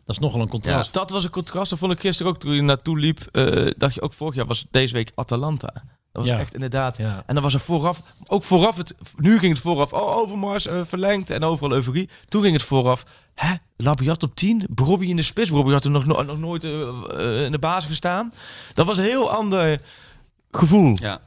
Dat 0.05 0.15
is 0.15 0.21
nogal 0.21 0.41
een 0.41 0.47
contrast. 0.47 0.93
Dat 0.93 1.09
was 1.09 1.23
een 1.23 1.29
contrast. 1.29 1.69
Dat 1.69 1.79
vond 1.79 1.91
ik 1.91 1.99
gisteren 1.99 2.31
ook 2.31 2.39
toen 2.39 2.53
je 2.53 2.61
naartoe 2.61 2.99
liep. 2.99 3.19
eh 3.31 3.71
dacht 3.77 3.93
je 3.93 4.01
ook 4.01 4.13
vorig 4.13 4.35
jaar 4.35 4.45
was 4.45 4.65
deze 4.71 4.93
week 4.93 5.11
Atalanta. 5.15 5.73
Dat 5.73 6.23
was 6.23 6.25
Ja. 6.25 6.39
echt 6.39 6.53
inderdaad. 6.53 6.97
Ja. 6.97 7.23
En 7.25 7.33
dan 7.33 7.43
was 7.43 7.53
er 7.53 7.59
vooraf, 7.59 8.01
ook 8.27 8.43
vooraf 8.43 8.77
het. 8.77 8.95
Nu 9.17 9.39
ging 9.39 9.53
het 9.53 9.61
vooraf. 9.61 9.93
Oh, 9.93 10.15
Overmars 10.17 10.67
eh, 10.67 10.81
verlengd 10.85 11.29
en 11.29 11.43
overal 11.43 11.71
euforie. 11.71 12.09
Toen 12.27 12.41
ging 12.41 12.53
het 12.53 12.63
vooraf. 12.63 13.03
Hè, 13.35 13.53
Labiat 13.77 14.23
op 14.23 14.35
10, 14.35 14.65
Brobby 14.69 15.05
in 15.05 15.15
de 15.15 15.23
spits. 15.23 15.49
Brobby 15.49 15.71
had 15.71 15.83
er 15.83 15.91
nog, 15.91 16.05
no- 16.05 16.21
nog 16.21 16.37
nooit 16.39 16.63
eh, 16.63 16.81
eh, 16.81 17.45
in 17.45 17.51
de 17.51 17.59
basis 17.59 17.89
gestaan. 17.89 18.33
Dat 18.73 18.85
was 18.85 18.97
een 18.97 19.03
heel 19.03 19.31
ander 19.31 19.81
gevoel. 20.51 20.93
Ja. 20.95 21.21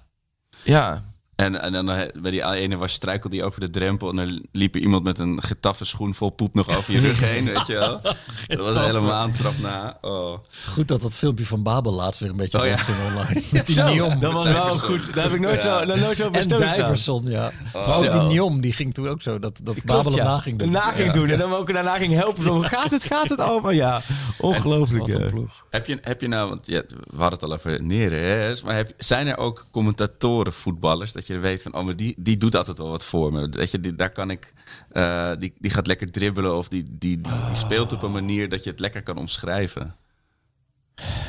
Ja. 0.65 1.03
En, 1.39 1.61
en 1.61 1.73
dan 1.73 1.91
eh, 1.91 2.21
bij 2.21 2.31
die 2.31 2.45
ene 2.53 2.77
was 2.77 2.93
struikelde 2.93 3.37
die 3.37 3.45
over 3.45 3.61
de 3.61 3.71
drempel 3.71 4.11
en 4.11 4.17
dan 4.17 4.47
liep 4.53 4.75
er 4.75 4.81
iemand 4.81 5.05
met 5.05 5.19
een 5.19 5.43
getaffe 5.43 5.85
schoen 5.85 6.15
vol 6.15 6.31
poep 6.31 6.55
nog 6.55 6.77
over 6.77 6.93
je 6.93 7.01
rug 7.01 7.21
heen, 7.21 7.45
weet 7.45 7.67
je 7.67 7.75
wel. 7.75 8.01
Dat 8.47 8.59
was 8.59 8.87
helemaal 8.87 9.13
aantrap 9.13 9.59
na. 9.59 9.99
Oh. 10.01 10.39
Goed 10.73 10.89
dat 10.89 11.01
dat 11.01 11.15
filmpje 11.15 11.47
van 11.47 11.63
Babel 11.63 11.93
laatst 11.93 12.21
weer 12.21 12.31
een 12.31 12.37
beetje 12.37 12.59
Oh, 12.61 12.67
ja. 12.67 12.77
online. 13.09 13.43
Met 13.53 13.67
die 13.67 13.75
Zo, 13.75 13.85
Niom. 13.85 14.21
dat 14.21 14.33
was 14.33 14.49
wel 14.49 14.79
goed. 14.79 15.15
Daar 15.15 15.25
heb 15.25 15.33
ik 15.33 15.41
nooit 15.41 15.63
zo, 15.63 15.85
daar 15.85 15.99
nooit 15.99 16.17
zo 16.17 16.29
En. 16.31 16.49
Diverson, 16.49 17.25
ja. 17.25 17.51
maar 17.73 17.97
ook 17.97 18.05
Zo. 18.05 18.19
die 18.19 18.29
Niom, 18.29 18.61
die 18.61 18.73
ging 18.73 18.95
toen 18.95 19.09
ook 19.09 19.23
zo. 19.23 19.39
Dat, 19.39 19.61
dat 19.63 19.75
Klopt, 19.75 19.85
Babel 19.85 20.13
ja. 20.13 20.25
na 20.25 20.39
ging 20.39 20.59
doen. 20.59 20.71
Na 20.71 20.93
ging 20.93 21.11
doen. 21.11 21.29
En 21.29 21.39
dan 21.39 21.55
ook 21.55 21.73
daarna 21.73 21.97
ging 21.97 22.13
helpen. 22.13 22.43
Zo, 22.43 22.61
gaat 22.61 22.91
het, 22.91 23.05
gaat 23.05 23.29
het 23.29 23.41
allemaal? 23.41 23.71
Ja, 23.71 24.01
ongelooflijk. 24.39 25.07
Wat 25.07 25.15
een 25.15 25.23
ja. 25.23 25.31
ploeg. 25.31 25.65
Heb 25.71 25.87
je, 25.87 25.99
heb 26.03 26.21
je 26.21 26.29
nou, 26.29 26.49
want 26.49 26.67
ja, 26.67 26.83
we 26.89 27.17
hadden 27.17 27.39
het 27.39 27.43
al 27.43 27.53
over 27.53 27.83
Neres, 27.83 28.63
maar 28.63 28.75
heb, 28.75 28.93
zijn 28.99 29.27
er 29.27 29.37
ook 29.37 29.67
commentatoren, 29.71 30.53
voetballers, 30.53 31.13
dat 31.13 31.27
je 31.29 31.39
weet 31.39 31.63
van, 31.63 31.75
oh, 31.75 31.85
maar 31.85 31.97
die, 31.97 32.15
die 32.19 32.37
doet 32.37 32.55
altijd 32.57 32.79
wel 32.79 32.89
wat 32.89 33.05
voor 33.05 33.33
me. 33.33 33.49
Weet 33.49 33.71
je, 33.71 33.81
die, 33.81 33.95
daar 33.95 34.11
kan 34.11 34.31
ik, 34.31 34.53
eh, 34.93 35.31
die, 35.39 35.55
die 35.59 35.71
gaat 35.71 35.87
lekker 35.87 36.11
dribbelen 36.11 36.57
of 36.57 36.69
die, 36.69 36.83
die, 36.85 37.21
die, 37.21 37.33
die 37.47 37.55
speelt 37.57 37.93
op 37.93 38.03
een 38.03 38.13
manier 38.13 38.49
dat 38.49 38.65
je 38.65 38.71
het 38.71 38.81
lekker 38.81 39.03
kan 39.03 39.17
omschrijven. 39.17 39.95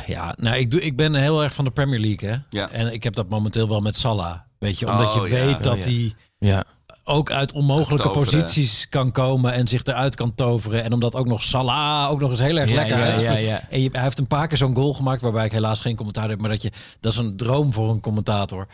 Ja, 0.08 0.36
nou, 0.40 0.58
ik, 0.58 0.72
doe, 0.72 0.82
ik 0.82 0.98
ben 0.98 1.14
heel 1.16 1.44
erg 1.44 1.54
van 1.54 1.66
de 1.66 1.72
Premier 1.72 2.00
League, 2.00 2.30
hè. 2.30 2.36
Ja. 2.50 2.70
En 2.70 2.94
ik 2.94 3.04
heb 3.04 3.14
dat 3.14 3.30
momenteel 3.30 3.68
wel 3.70 3.82
met 3.82 3.96
Salah. 3.98 4.40
Weet 4.60 4.80
je, 4.80 4.92
omdat 4.92 5.16
Oh, 5.16 5.28
je 5.28 5.36
ja. 5.36 5.46
weet 5.46 5.64
dat 5.64 5.78
Oh, 5.78 5.84
ja. 5.84 5.86
hij 5.90 6.14
Ja. 6.40 6.64
ook 7.04 7.32
uit 7.32 7.54
onmogelijke 7.54 8.08
Toveren. 8.08 8.40
posities 8.42 8.90
kan 8.90 9.12
komen 9.12 9.54
en 9.54 9.68
zich 9.68 9.84
eruit 9.84 10.16
kan 10.16 10.34
toveren. 10.36 10.84
En 10.84 10.94
omdat 10.94 11.16
ook 11.16 11.28
nog 11.28 11.44
Salah 11.44 12.10
ook 12.12 12.20
nog 12.20 12.30
eens 12.30 12.40
heel 12.40 12.58
erg 12.58 12.70
Ja, 12.70 12.76
lekker 12.76 12.98
ja, 12.98 13.04
uitspeelt. 13.04 13.34
ja, 13.34 13.40
ja. 13.40 13.64
En 13.70 13.82
je, 13.82 13.90
hij 13.92 14.02
heeft 14.04 14.20
een 14.20 14.28
paar 14.28 14.48
keer 14.48 14.58
zo'n 14.58 14.76
goal 14.76 14.94
gemaakt 14.94 15.22
waarbij 15.22 15.46
ik 15.46 15.52
helaas 15.52 15.80
geen 15.80 15.96
commentaar 15.96 16.30
heb, 16.30 16.40
maar 16.42 16.50
dat 16.50 16.62
je 16.62 16.72
dat 17.00 17.12
is 17.12 17.18
een 17.18 17.38
droom 17.38 17.74
voor 17.74 17.90
een 17.90 18.00
commentator. 18.00 18.68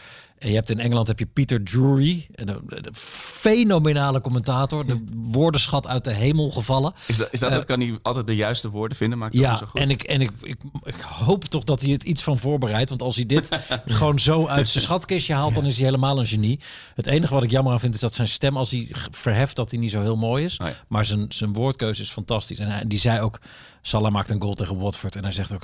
En 0.45 0.51
je 0.51 0.57
hebt 0.57 0.69
in 0.69 0.79
Engeland 0.79 1.07
heb 1.07 1.19
je 1.19 1.25
Peter 1.25 1.63
Drury, 1.63 2.27
een, 2.31 2.49
een 2.49 2.95
fenomenale 2.95 4.21
commentator. 4.21 4.85
De 4.85 5.03
woordenschat 5.13 5.87
uit 5.87 6.03
de 6.03 6.11
hemel 6.11 6.49
gevallen. 6.49 6.93
Is 7.05 7.17
dat, 7.17 7.27
is 7.31 7.39
dat, 7.39 7.51
dat 7.51 7.65
kan 7.65 7.79
hij 7.79 7.99
altijd 8.01 8.27
de 8.27 8.35
juiste 8.35 8.69
woorden 8.69 8.97
vinden, 8.97 9.17
maar 9.17 9.27
ik 9.27 9.39
Ja, 9.39 9.55
zo 9.55 9.65
goed. 9.65 9.79
en, 9.79 9.89
ik, 9.89 10.03
en 10.03 10.21
ik, 10.21 10.31
ik, 10.41 10.57
ik 10.83 10.95
hoop 10.99 11.43
toch 11.43 11.63
dat 11.63 11.81
hij 11.81 11.91
het 11.91 12.03
iets 12.03 12.23
van 12.23 12.37
voorbereidt. 12.37 12.89
Want 12.89 13.01
als 13.01 13.15
hij 13.15 13.25
dit 13.25 13.49
gewoon 13.85 14.19
zo 14.19 14.47
uit 14.47 14.69
zijn 14.69 14.83
schatkistje 14.83 15.33
haalt, 15.33 15.55
dan 15.55 15.65
is 15.65 15.75
hij 15.75 15.85
helemaal 15.85 16.19
een 16.19 16.27
genie. 16.27 16.59
Het 16.95 17.05
enige 17.05 17.33
wat 17.33 17.43
ik 17.43 17.51
jammer 17.51 17.73
aan 17.73 17.79
vind, 17.79 17.93
is 17.93 18.01
dat 18.01 18.15
zijn 18.15 18.27
stem, 18.27 18.57
als 18.57 18.71
hij 18.71 18.87
verheft, 19.11 19.55
dat 19.55 19.71
hij 19.71 19.79
niet 19.79 19.91
zo 19.91 20.01
heel 20.01 20.17
mooi 20.17 20.43
is. 20.45 20.57
Oh 20.57 20.67
ja. 20.67 20.73
Maar 20.87 21.05
zijn, 21.05 21.25
zijn 21.29 21.53
woordkeuze 21.53 22.01
is 22.01 22.11
fantastisch. 22.11 22.57
En 22.57 22.67
hij, 22.67 22.83
die 22.87 22.99
zei 22.99 23.19
ook, 23.19 23.39
Salah 23.87 24.11
maakt 24.11 24.29
een 24.29 24.41
goal 24.41 24.53
tegen 24.53 24.77
Watford. 24.77 25.15
En 25.15 25.23
hij 25.23 25.31
zegt 25.31 25.53
ook, 25.53 25.63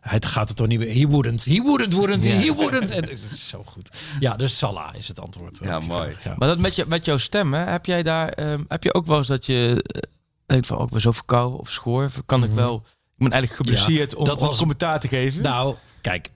hij 0.00 0.20
gaat 0.20 0.48
het 0.48 0.56
toch 0.56 0.66
niet 0.66 0.78
meer. 0.78 0.94
He 0.94 1.06
wouldn't, 1.06 1.44
he 1.44 1.62
wouldn't, 1.62 1.92
wouldn't, 1.92 2.24
he 2.24 2.54
wouldn't. 2.54 2.90
En 2.90 3.10
is 3.10 3.48
zo 3.48 3.62
goed. 3.66 3.90
Ja, 4.20 4.36
dus 4.36 4.58
Salah 4.58 4.94
is 4.94 5.08
het 5.08 5.20
antwoord. 5.20 5.58
Ja, 5.62 5.80
mooi. 5.80 6.16
Ja. 6.24 6.34
Maar 6.38 6.48
dat 6.48 6.58
met, 6.58 6.76
je, 6.76 6.84
met 6.86 7.04
jouw 7.04 7.18
stem, 7.18 7.54
hè, 7.54 7.60
heb 7.64 7.86
jij 7.86 8.02
daar, 8.02 8.28
ehm, 8.28 8.62
heb 8.68 8.82
je 8.82 8.94
ook 8.94 9.06
wel 9.06 9.18
eens 9.18 9.26
dat 9.26 9.46
je 9.46 9.82
eh, 9.86 10.00
denkt 10.46 10.66
van, 10.66 10.78
ook 10.78 10.90
weer 10.90 11.00
zo 11.00 11.12
verkouden 11.12 11.58
of 11.58 11.70
schoor, 11.70 12.10
kan 12.26 12.44
ik 12.44 12.50
wel, 12.50 12.74
ik 12.76 12.82
ben 13.16 13.32
eigenlijk 13.32 13.62
geblesseerd 13.62 14.14
om, 14.14 14.20
Mhm. 14.20 14.30
dat 14.30 14.40
om 14.40 14.46
was- 14.46 14.58
commentaar 14.58 15.00
te 15.00 15.08
geven. 15.08 15.42
Nou, 15.42 15.76
kijk. 16.00 16.30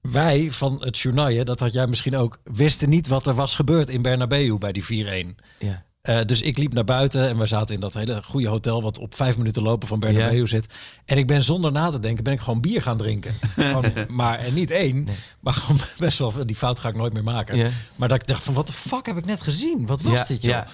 Wij 0.00 0.52
van 0.52 0.76
het 0.84 0.98
journaal, 0.98 1.44
dat 1.44 1.60
had 1.60 1.72
jij 1.72 1.86
misschien 1.86 2.16
ook, 2.16 2.40
wisten 2.44 2.88
niet 2.88 3.06
wat 3.08 3.26
er 3.26 3.34
was 3.34 3.54
gebeurd 3.54 3.88
in 3.90 4.02
Bernabeu 4.02 4.58
bij 4.58 4.72
die 4.72 4.84
4-1. 4.84 5.36
ja. 5.58 5.84
Eh, 6.06 6.18
dus 6.26 6.40
ik 6.40 6.58
liep 6.58 6.72
naar 6.72 6.84
buiten 6.84 7.28
en 7.28 7.38
we 7.38 7.46
zaten 7.46 7.74
in 7.74 7.80
dat 7.80 7.94
hele 7.94 8.22
goede 8.24 8.48
hotel 8.48 8.82
wat 8.82 8.98
op 8.98 9.14
vijf 9.14 9.36
minuten 9.36 9.62
lopen 9.62 9.88
van 9.88 9.98
Bernabeu 10.00 10.38
Ja. 10.38 10.46
zit. 10.46 10.74
En 11.04 11.18
ik 11.18 11.26
ben 11.26 11.42
zonder 11.42 11.72
na 11.72 11.90
te 11.90 11.98
denken, 11.98 12.24
ben 12.24 12.32
ik 12.32 12.40
gewoon 12.40 12.60
bier 12.60 12.82
gaan 12.82 12.96
drinken. 12.96 13.34
Gewoon, 13.56 13.84
maar 14.08 14.38
en 14.38 14.54
niet 14.54 14.70
één, 14.70 15.08
maar 15.40 15.52
gewoon 15.52 15.80
best 15.98 16.18
wel, 16.18 16.32
die 16.46 16.56
fout 16.56 16.78
ga 16.78 16.88
ik 16.88 16.96
nooit 16.96 17.12
meer 17.12 17.22
maken. 17.24 17.56
Ja. 17.56 17.68
Maar 17.96 18.08
dat 18.08 18.20
ik 18.20 18.26
dacht 18.26 18.44
van, 18.44 18.54
wat 18.54 18.66
de 18.66 18.72
fuck 18.72 19.06
heb 19.06 19.16
ik 19.16 19.24
net 19.26 19.40
gezien? 19.40 19.86
Wat 19.86 20.02
was 20.02 20.12
Ja, 20.12 20.24
dit 20.24 20.42
joh? 20.42 20.50
ja. 20.52 20.66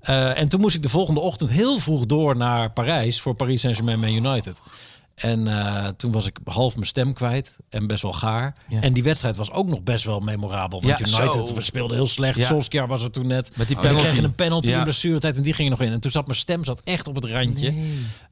Eh, 0.00 0.40
en 0.40 0.48
toen 0.48 0.60
moest 0.60 0.74
ik 0.74 0.82
de 0.82 0.88
volgende 0.88 1.20
ochtend 1.20 1.50
heel 1.50 1.78
vroeg 1.78 2.06
door 2.06 2.36
naar 2.36 2.70
Parijs 2.72 3.20
voor 3.20 3.34
Paris 3.34 3.60
Saint-Germain 3.60 4.00
Man 4.00 4.12
United. 4.26 4.60
En 5.16 5.48
eh, 5.48 5.86
toen 5.88 6.12
was 6.12 6.26
ik 6.26 6.38
half 6.44 6.74
mijn 6.74 6.86
stem 6.86 7.12
kwijt 7.12 7.56
en 7.68 7.86
best 7.86 8.02
wel 8.02 8.12
gaar. 8.12 8.54
Ja. 8.68 8.80
En 8.80 8.92
die 8.92 9.02
wedstrijd 9.02 9.36
was 9.36 9.50
ook 9.52 9.68
nog 9.68 9.82
best 9.82 10.04
wel 10.04 10.20
memorabel. 10.20 10.82
Want 10.82 10.98
Ja, 10.98 11.06
United, 11.20 11.48
zo. 11.48 11.54
we 11.54 11.60
speelden 11.60 11.96
heel 11.96 12.06
slecht. 12.06 12.38
Ja. 12.38 12.46
Solskjaer 12.46 12.86
was 12.88 13.02
er 13.02 13.10
toen 13.10 13.26
net. 13.26 13.50
Met 13.56 13.66
die 13.66 13.76
penalty. 13.76 14.02
kregen 14.04 14.24
een 14.24 14.34
penalty 14.34 14.70
Ja. 14.70 14.76
in 14.78 14.82
blessuretijd 14.82 15.36
en 15.36 15.42
die 15.42 15.52
ging 15.52 15.70
er 15.70 15.76
nog 15.78 15.86
in. 15.86 15.92
En 15.92 16.00
toen 16.00 16.10
zat 16.10 16.26
mijn 16.26 16.38
stem 16.38 16.64
zat 16.64 16.80
echt 16.84 17.08
op 17.08 17.14
het 17.14 17.24
randje. 17.24 17.74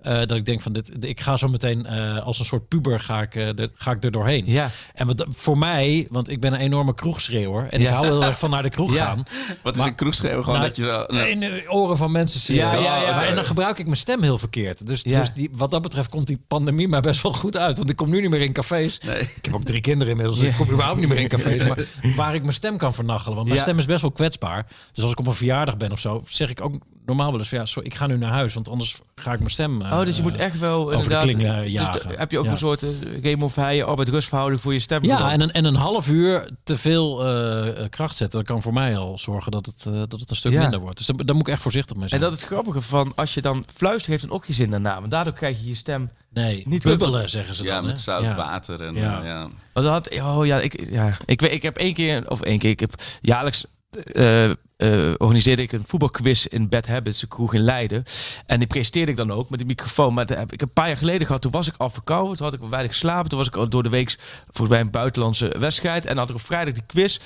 Eh, 0.00 0.14
dat 0.18 0.30
ik 0.36 0.44
denk 0.44 0.60
van 0.60 0.72
dit, 0.72 1.04
ik 1.04 1.20
ga 1.20 1.36
zo 1.36 1.48
meteen 1.48 1.86
eh, 1.86 2.18
als 2.26 2.38
een 2.38 2.44
soort 2.44 2.68
puber 2.68 3.00
ga 3.00 3.22
ik, 3.22 3.34
eh, 3.34 3.48
de, 3.54 3.70
ga 3.74 3.90
ik 3.90 4.04
er 4.04 4.10
doorheen. 4.10 4.44
Ja. 4.46 4.70
En 4.94 5.06
wat, 5.06 5.26
voor 5.28 5.58
mij, 5.58 6.06
want 6.10 6.28
ik 6.28 6.40
ben 6.40 6.52
een 6.52 6.60
enorme 6.60 6.94
kroegschreeuwer 6.94 7.68
en 7.70 7.80
Ja. 7.80 7.88
ik 7.88 7.94
hou 7.94 8.06
heel 8.06 8.24
erg 8.24 8.38
van 8.38 8.50
naar 8.50 8.62
de 8.62 8.70
kroeg 8.70 8.94
Ja. 8.94 9.04
gaan. 9.06 9.22
Wat 9.62 9.72
is 9.72 9.78
Maar- 9.78 9.88
een 9.88 9.94
kroegschreeuwen? 9.94 10.44
Gewoon 10.44 10.58
Nou, 10.58 10.68
dat 10.70 10.78
je 10.78 10.82
zo... 10.84 11.04
nou, 11.16 11.28
in 11.28 11.40
de 11.40 11.64
oren 11.68 11.96
van 11.96 12.12
mensen 12.12 12.40
schreeuwen. 12.40 12.82
Ja, 12.82 12.96
ja, 13.00 13.00
ja. 13.00 13.24
En 13.24 13.34
dan 13.34 13.44
gebruik 13.44 13.78
ik 13.78 13.84
mijn 13.84 13.96
stem 13.96 14.22
heel 14.22 14.38
verkeerd. 14.38 14.86
Dus, 14.86 15.02
Ja. 15.02 15.20
dus 15.20 15.32
die, 15.32 15.48
wat 15.52 15.70
dat 15.70 15.82
betreft 15.82 16.08
komt 16.10 16.26
die 16.26 16.40
pandemie 16.48 16.72
mij 16.74 17.00
best 17.00 17.22
wel 17.22 17.32
goed 17.32 17.56
uit. 17.56 17.76
Want 17.76 17.90
ik 17.90 17.96
kom 17.96 18.10
nu 18.10 18.20
niet 18.20 18.30
meer 18.30 18.40
in 18.40 18.52
cafés. 18.52 19.00
Nee. 19.00 19.20
Ik 19.20 19.44
heb 19.44 19.54
ook 19.54 19.64
drie 19.64 19.80
kinderen 19.80 20.10
inmiddels. 20.12 20.38
dus 20.38 20.48
Ik 20.48 20.54
kom 20.56 20.70
überhaupt 20.70 20.98
niet 21.00 21.08
meer 21.08 21.18
in 21.18 21.28
cafés. 21.28 21.66
Maar 21.68 21.78
waar 22.16 22.34
ik 22.34 22.40
mijn 22.42 22.54
stem 22.54 22.76
kan 22.76 22.94
vernachelen. 22.94 23.34
Want 23.34 23.46
mijn 23.46 23.58
Ja. 23.58 23.64
stem 23.64 23.78
is 23.78 23.84
best 23.84 24.00
wel 24.02 24.10
kwetsbaar. 24.12 24.66
Dus 24.92 25.02
als 25.02 25.12
ik 25.12 25.18
op 25.18 25.26
een 25.26 25.34
verjaardag 25.34 25.76
ben 25.76 25.92
of 25.92 25.98
zo, 25.98 26.22
zeg 26.28 26.50
ik 26.50 26.60
ook 26.60 26.74
normaal 27.06 27.30
wel 27.30 27.38
eens 27.38 27.48
van, 27.48 27.58
ja, 27.58 27.66
sorry, 27.66 27.88
ik 27.88 27.94
ga 27.94 28.06
nu 28.06 28.16
naar 28.16 28.32
huis. 28.32 28.54
Want 28.54 28.68
anders 28.68 28.98
ga 29.14 29.32
ik 29.32 29.38
mijn 29.38 29.50
stem... 29.50 29.82
eh, 29.82 29.92
Oh, 29.92 30.04
dus 30.04 30.16
je 30.16 30.22
moet 30.22 30.34
echt 30.36 30.58
wel 30.58 30.84
de 30.84 30.92
inderdaad... 30.94 31.22
kling, 31.22 31.44
eh, 31.44 31.60
dus 31.60 31.72
jagen. 31.72 32.08
de- 32.08 32.14
heb 32.16 32.30
je 32.30 32.38
ook 32.38 32.44
Ja. 32.44 32.50
een 32.50 32.56
soort 32.58 32.82
eh, 32.82 32.88
Game 33.22 33.44
of 33.44 33.54
High 33.54 33.84
arbeid-rust 33.84 34.28
verhouding 34.28 34.60
voor 34.60 34.72
je 34.72 34.78
stem? 34.80 35.04
Ja, 35.04 35.30
en 35.32 35.40
een, 35.40 35.52
en 35.52 35.64
een 35.64 35.74
half 35.74 36.08
uur 36.08 36.50
te 36.62 36.76
veel 36.78 37.24
eh, 37.26 37.68
eh, 37.82 37.90
kracht 37.90 38.16
zetten, 38.16 38.38
dat 38.38 38.48
kan 38.48 38.62
voor 38.62 38.72
mij 38.72 38.96
al 38.96 39.18
zorgen 39.18 39.52
dat 39.52 39.66
het, 39.66 39.86
eh, 39.86 39.92
dat 40.08 40.20
het 40.20 40.30
een 40.30 40.36
stuk 40.36 40.52
Ja. 40.52 40.60
minder 40.60 40.80
wordt. 40.80 40.96
Dus 40.96 41.06
daar, 41.06 41.26
daar 41.26 41.34
moet 41.36 41.46
ik 41.46 41.52
echt 41.52 41.62
voorzichtig 41.62 41.94
mee 41.94 42.02
En 42.04 42.08
zijn. 42.08 42.20
dat 42.20 42.32
is 42.32 42.38
het 42.40 42.48
grappige 42.48 42.80
van, 42.82 43.12
als 43.16 43.34
je 43.34 43.40
dan 43.42 43.64
fluistert, 43.74 44.06
heeft 44.10 44.22
een 44.22 44.30
ook 44.30 44.44
geen 44.44 44.54
zin 44.54 44.70
daarna. 44.70 44.98
Want 44.98 45.10
daardoor 45.10 45.32
krijg 45.32 45.58
je 45.60 45.66
je 45.66 45.74
stem... 45.74 46.10
nee, 46.32 46.62
niet 46.66 46.82
bubbelen 46.82 47.30
zeggen 47.30 47.54
ze 47.54 47.64
ja, 47.64 47.74
dan. 47.74 47.84
met 47.84 47.96
hè? 47.96 48.02
zout 48.02 48.22
Ja. 48.22 48.36
water. 48.36 48.80
En, 48.82 48.94
Ja. 48.94 49.00
ja. 49.02 49.24
Ja. 49.24 49.40
Want 49.72 49.86
dat 49.86 49.88
had, 50.12 50.20
oh 50.20 50.46
ja, 50.46 50.58
ik, 50.60 50.90
ja, 50.90 51.16
ik, 51.24 51.40
weet- 51.40 51.52
ik 51.52 51.62
heb 51.62 51.76
één 51.76 51.94
keer, 51.94 52.30
of 52.30 52.40
één 52.40 52.58
keer, 52.58 52.70
ik 52.70 52.80
heb 52.80 52.94
jaarlijks 53.20 53.64
eh, 54.12 54.50
eh, 54.76 55.12
organiseerde 55.16 55.62
ik 55.62 55.72
een 55.72 55.84
voetbalquiz 55.86 56.44
in 56.44 56.68
Bad 56.68 56.86
Habits, 56.86 57.22
een 57.22 57.28
kroeg 57.28 57.54
in 57.54 57.60
Leiden. 57.60 58.02
En 58.46 58.58
die 58.58 58.66
presenteerde 58.66 59.10
ik 59.10 59.16
dan 59.16 59.30
ook 59.30 59.50
met 59.50 59.58
de 59.58 59.64
microfoon. 59.64 60.14
Maar 60.14 60.26
dat 60.26 60.38
heb 60.38 60.52
ik 60.52 60.62
een 60.62 60.72
paar 60.72 60.86
jaar 60.86 60.96
geleden 60.96 61.26
gehad. 61.26 61.42
Toen 61.42 61.50
was 61.50 61.68
ik 61.68 61.74
al 61.76 61.90
verkouden. 61.90 62.36
Toen 62.36 62.46
had 62.46 62.54
ik 62.54 62.60
weinig 62.70 62.90
geslapen. 62.90 63.28
Toen 63.28 63.38
was 63.38 63.46
ik 63.46 63.70
door 63.70 63.82
de 63.82 63.88
week 63.88 64.18
mij 64.68 64.80
een 64.80 64.90
buitenlandse 64.90 65.54
wedstrijd. 65.58 66.02
En 66.02 66.08
dan 66.08 66.18
had 66.18 66.30
ik 66.30 66.36
op 66.36 66.42
vrijdag 66.42 66.74
die 66.74 66.82
quiz. 66.86 67.18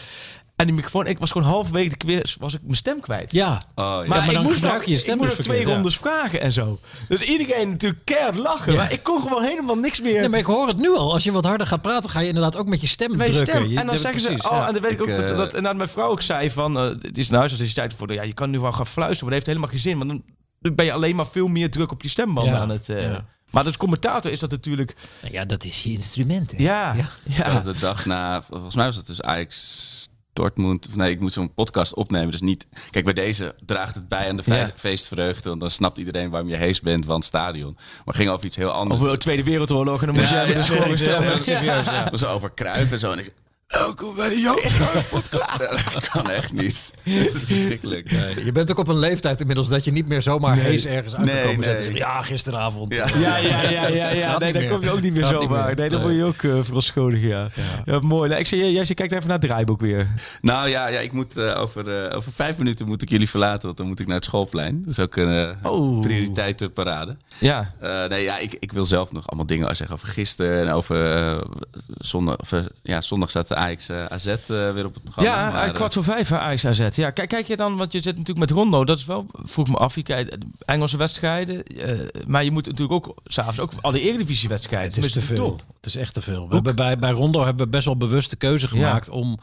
En 0.59 0.67
die 0.67 0.75
microfoon, 0.75 1.07
ik 1.07 1.19
was 1.19 1.31
gewoon 1.31 1.47
halverwege 1.47 1.89
de 1.89 1.97
quiz, 1.97 2.37
was 2.41 2.55
ik 2.55 2.61
mijn 2.63 2.77
stem 2.77 3.01
kwijt. 3.01 3.33
Ja, 3.33 3.49
Oh, 3.53 3.59
ja. 3.75 3.85
maar 3.85 4.09
Maar, 4.09 4.27
ik 4.27 4.33
dan 4.33 4.43
moest 4.43 4.55
gebruik 4.55 4.79
nog, 4.81 4.89
je 4.89 4.99
stem 4.99 5.15
ik 5.15 5.21
moest 5.21 5.29
dus 5.37 5.39
nog 5.39 5.47
twee 5.47 5.57
verkeerd, 5.57 5.77
ja. 5.77 5.83
rondes 5.83 5.99
vragen 5.99 6.41
en 6.41 6.53
zo. 6.53 6.79
Dus 7.09 7.21
iedereen 7.21 7.69
natuurlijk 7.69 8.05
keihard 8.05 8.39
lachen. 8.39 8.73
Ja. 8.73 8.79
Maar 8.79 8.93
ik 8.93 9.03
kon 9.03 9.23
gewoon 9.23 9.43
helemaal 9.43 9.77
niks 9.77 10.01
meer. 10.01 10.21
Nee, 10.21 10.29
maar 10.29 10.39
ik 10.39 10.45
hoor 10.45 10.67
het 10.69 10.77
nu 10.77 10.97
al. 10.97 11.13
Als 11.13 11.25
je 11.25 11.33
wat 11.33 11.45
harder 11.45 11.67
gaat 11.67 11.83
praten, 11.83 12.11
ga 12.11 12.21
je 12.21 12.27
inderdaad 12.29 12.57
ook 12.57 12.67
met 12.69 12.81
je 12.81 12.87
stem 12.87 13.13
drukken. 13.17 13.35
stem. 13.35 13.63
Je- 13.63 13.69
en 13.69 13.75
dan 13.75 13.87
dat- 13.87 13.99
zeggen 13.99 14.23
precies, 14.23 14.43
ze, 14.43 14.49
oh, 14.51 14.57
ja. 14.57 14.67
en 14.67 14.73
dan 14.73 14.83
weet 14.83 14.91
ik, 14.93 15.01
Ik, 15.01 15.03
ook 15.09 15.17
dat, 15.17 15.31
eh, 15.31 15.37
dat 15.37 15.47
inderdaad 15.47 15.77
mijn 15.77 15.89
vrouw 15.89 16.09
ook 16.11 16.23
zei 16.23 16.51
van, 16.51 16.79
eh 16.79 16.85
het 17.01 17.19
is 17.19 17.31
een 17.31 17.37
huisartsiteit 17.39 17.95
voor, 17.95 18.13
ja, 18.13 18.23
je 18.23 18.35
kan 18.35 18.51
nu 18.51 18.59
wel 18.61 18.73
gaan 18.73 18.87
fluisteren, 18.87 19.29
maar 19.31 19.39
dat 19.39 19.47
heeft 19.47 19.47
helemaal 19.47 19.69
geen 19.69 19.79
zin, 19.91 19.99
want 19.99 20.11
dan- 20.11 20.23
dan 20.61 20.75
ben 20.75 20.85
je 20.85 20.93
alleen 20.93 21.17
maar 21.17 21.27
veel 21.27 21.47
meer 21.47 21.71
druk 21.71 21.93
op 21.93 22.03
je 22.03 22.09
stembanden 22.09 22.55
Ja, 22.55 22.61
aan 22.61 22.69
het. 22.69 22.89
eh, 22.89 23.03
ja. 23.03 23.25
Maar 23.51 23.65
als 23.65 23.77
commentator 23.77 24.33
is 24.33 24.39
dat 24.39 24.51
natuurlijk, 24.51 24.95
ja, 25.31 25.45
dat 25.45 25.65
is 25.65 25.83
je 25.83 25.91
instrument. 25.91 26.51
hè. 26.51 26.63
ja, 26.63 26.95
ja, 27.29 27.61
de 27.61 27.75
dag 27.81 28.07
na, 28.07 28.43
volgens 28.43 28.75
mij 28.75 28.85
was 28.85 28.97
het 28.97 29.07
dus 29.07 29.23
Ajax 29.23 30.09
Dortmund. 30.43 30.97
Nee, 30.97 31.11
ik 31.11 31.21
moet 31.21 31.33
zo'n 31.33 31.55
podcast 31.55 31.95
opnemen. 31.95 32.31
Dus 32.31 32.41
niet. 32.41 32.67
Kijk, 32.91 33.05
bij 33.05 33.15
deze 33.15 33.55
draagt 33.67 33.95
het 33.95 34.09
bij 34.09 34.29
aan 34.29 34.37
de 34.37 34.43
fe- 34.43 34.55
Ja. 34.57 34.71
feestvreugde. 34.75 35.49
Want 35.49 35.61
dan 35.61 35.71
snapt 35.71 35.99
iedereen 35.99 36.31
waarom 36.31 36.49
je 36.49 36.57
hees 36.57 36.81
bent, 36.81 37.07
want 37.07 37.25
stadion. 37.25 37.73
Maar 37.77 38.03
het 38.05 38.17
ging 38.17 38.31
over 38.31 38.45
iets 38.45 38.57
heel 38.57 38.71
anders. 38.71 39.01
Of 39.01 39.11
de 39.11 39.17
Tweede 39.19 39.43
Wereldoorlog 39.43 40.01
en 40.01 40.07
dan 40.07 40.15
moest 40.17 40.29
Ja, 40.31 40.35
jij 40.35 40.47
met 40.47 40.55
ja, 40.55 40.61
de 40.61 41.85
school 41.85 42.11
was 42.11 42.25
over 42.25 42.51
Kruif 42.51 42.93
en 42.93 42.99
zo. 42.99 43.13
En 43.13 43.19
ik 43.19 43.33
Welkom 43.73 44.15
bij 44.17 44.29
de 44.29 44.41
Joop 44.41 44.63
podcast. 45.11 45.59
Ja, 45.59 45.93
dat 45.93 46.09
kan 46.09 46.31
echt 46.31 46.53
niet. 46.53 46.91
Dat 47.05 47.15
is 47.43 47.49
verschrikkelijk. 47.49 48.11
Nee, 48.13 48.45
Je 48.45 48.53
bent 48.53 48.71
ook 48.71 48.79
op 48.79 48.89
een 48.89 48.99
leeftijd 48.99 49.41
inmiddels 49.41 49.69
dat 49.69 49.85
je 49.85 49.91
niet 49.93 50.09
meer 50.09 50.23
zomaar 50.23 50.57
hees 50.57 50.87
ergens 50.87 51.15
uit 51.15 51.27
kan 51.27 51.35
Nee, 51.37 51.45
komen 51.47 51.65
zetten. 51.65 51.87
nee. 51.87 51.97
Ja, 51.97 52.23
gisteravond. 52.23 52.95
Ja. 52.95 53.05
eh, 53.05 53.21
Ja, 53.21 53.37
ja, 53.37 53.63
ja, 53.63 53.87
ja, 53.89 54.11
ja. 54.11 54.39
Nee, 54.39 54.53
daar 54.53 54.65
kom 54.67 54.81
je 54.81 54.91
ook 54.91 55.01
niet 55.01 55.13
meer 55.13 55.25
Gaat 55.25 55.33
niet 55.33 55.43
zomaar. 55.43 55.67
meer. 55.67 55.75
Nee, 55.75 55.89
dan 55.89 55.99
Nee. 55.99 56.09
word 56.09 56.19
je 56.21 56.49
ook 56.51 56.57
uh, 56.57 56.65
verontschuldigen, 56.65 57.29
ja. 57.29 57.49
ja. 57.85 57.99
mooi. 58.01 58.29
Nee, 58.29 58.39
ik 58.39 58.47
zei, 58.47 58.61
jij, 58.61 58.73
jij 58.73 58.95
kijkt 58.95 59.13
even 59.13 59.29
naar 59.29 59.39
het 59.39 59.47
draaiboek 59.49 59.81
weer. 59.81 60.09
Nou 60.41 60.69
ja, 60.69 60.87
ja 60.87 60.99
ik 60.99 61.13
moet, 61.13 61.37
eh, 61.37 61.61
over, 61.61 62.05
eh, 62.07 62.17
over 62.17 62.33
vijf 62.33 62.59
minuten 62.59 62.87
moet 62.87 63.03
ik 63.03 63.09
jullie 63.11 63.29
verlaten. 63.31 63.65
Want 63.67 63.77
dan 63.77 63.87
moet 63.87 64.01
ik 64.01 64.07
naar 64.07 64.17
het 64.17 64.25
schoolplein. 64.25 64.81
Dat 64.83 64.91
is 64.91 64.99
ook 64.99 65.17
een 65.17 65.57
Oh. 65.63 66.01
prioriteitenparade. 66.01 67.17
Ja. 67.39 67.73
Eh, 67.81 68.05
nee, 68.05 68.23
ja, 68.23 68.39
ik, 68.39 68.57
ik 68.59 68.73
wil 68.73 68.85
zelf 68.85 69.13
nog 69.13 69.27
allemaal 69.29 69.47
dingen 69.47 69.77
zeggen 69.77 69.97
over 69.97 70.09
gisteren. 70.09 70.67
En 70.67 70.73
over 70.73 70.97
zondag, 71.99 72.37
of, 72.37 72.53
ja, 72.83 73.01
zondag 73.01 73.31
staat 73.31 73.49
de 73.49 73.55
Ajax 73.59 73.89
eh, 73.89 74.05
AZ 74.05 74.27
eh, 74.27 74.37
weer 74.47 74.85
op 74.85 74.95
het 74.95 75.03
programma. 75.03 75.31
Ja, 75.31 75.51
Maar, 75.51 75.67
eh, 75.69 75.75
kwart 75.75 75.95
voor 75.95 76.05
vijf, 76.05 76.29
hè, 76.29 76.39
Ajax 76.39 76.65
AZ. 76.67 76.89
Ja, 76.97 77.11
kijk, 77.11 77.29
kijk 77.29 77.47
je 77.47 77.57
dan, 77.57 77.77
want 77.77 77.93
je 77.93 78.03
zit 78.03 78.17
natuurlijk 78.17 78.39
met 78.39 78.59
Rondo, 78.59 78.85
dat 78.85 78.99
is 78.99 79.05
wel, 79.05 79.27
vroeg 79.33 79.69
me 79.69 79.77
af, 79.77 79.95
je 79.95 80.03
kijkt 80.03 80.37
Engelse 80.65 80.97
wedstrijden, 80.97 81.63
eh, 81.65 81.99
maar 82.27 82.45
je 82.45 82.51
moet 82.51 82.67
natuurlijk 82.67 82.93
ook, 83.09 83.15
s'avonds 83.25 83.61
ook 83.61 83.73
alle 83.81 84.01
Eredivisie-wedstrijden. 84.01 84.95
Het 84.95 85.05
is 85.05 85.13
te 85.13 85.21
veel. 85.21 85.37
top. 85.37 85.63
Het 85.77 85.87
is 85.87 85.97
echt 85.97 86.15
te 86.15 86.23
veel. 86.23 86.49
We 86.49 86.55
hebben 86.55 86.77
bij, 86.77 86.99
bij 86.99 87.11
Rondo 87.11 87.45
hebben 87.45 87.65
we 87.65 87.71
best 87.71 87.85
wel 87.85 87.97
bewust 87.97 88.31
de 88.31 88.37
keuze 88.37 88.69
gemaakt 88.69 89.11
om 89.11 89.39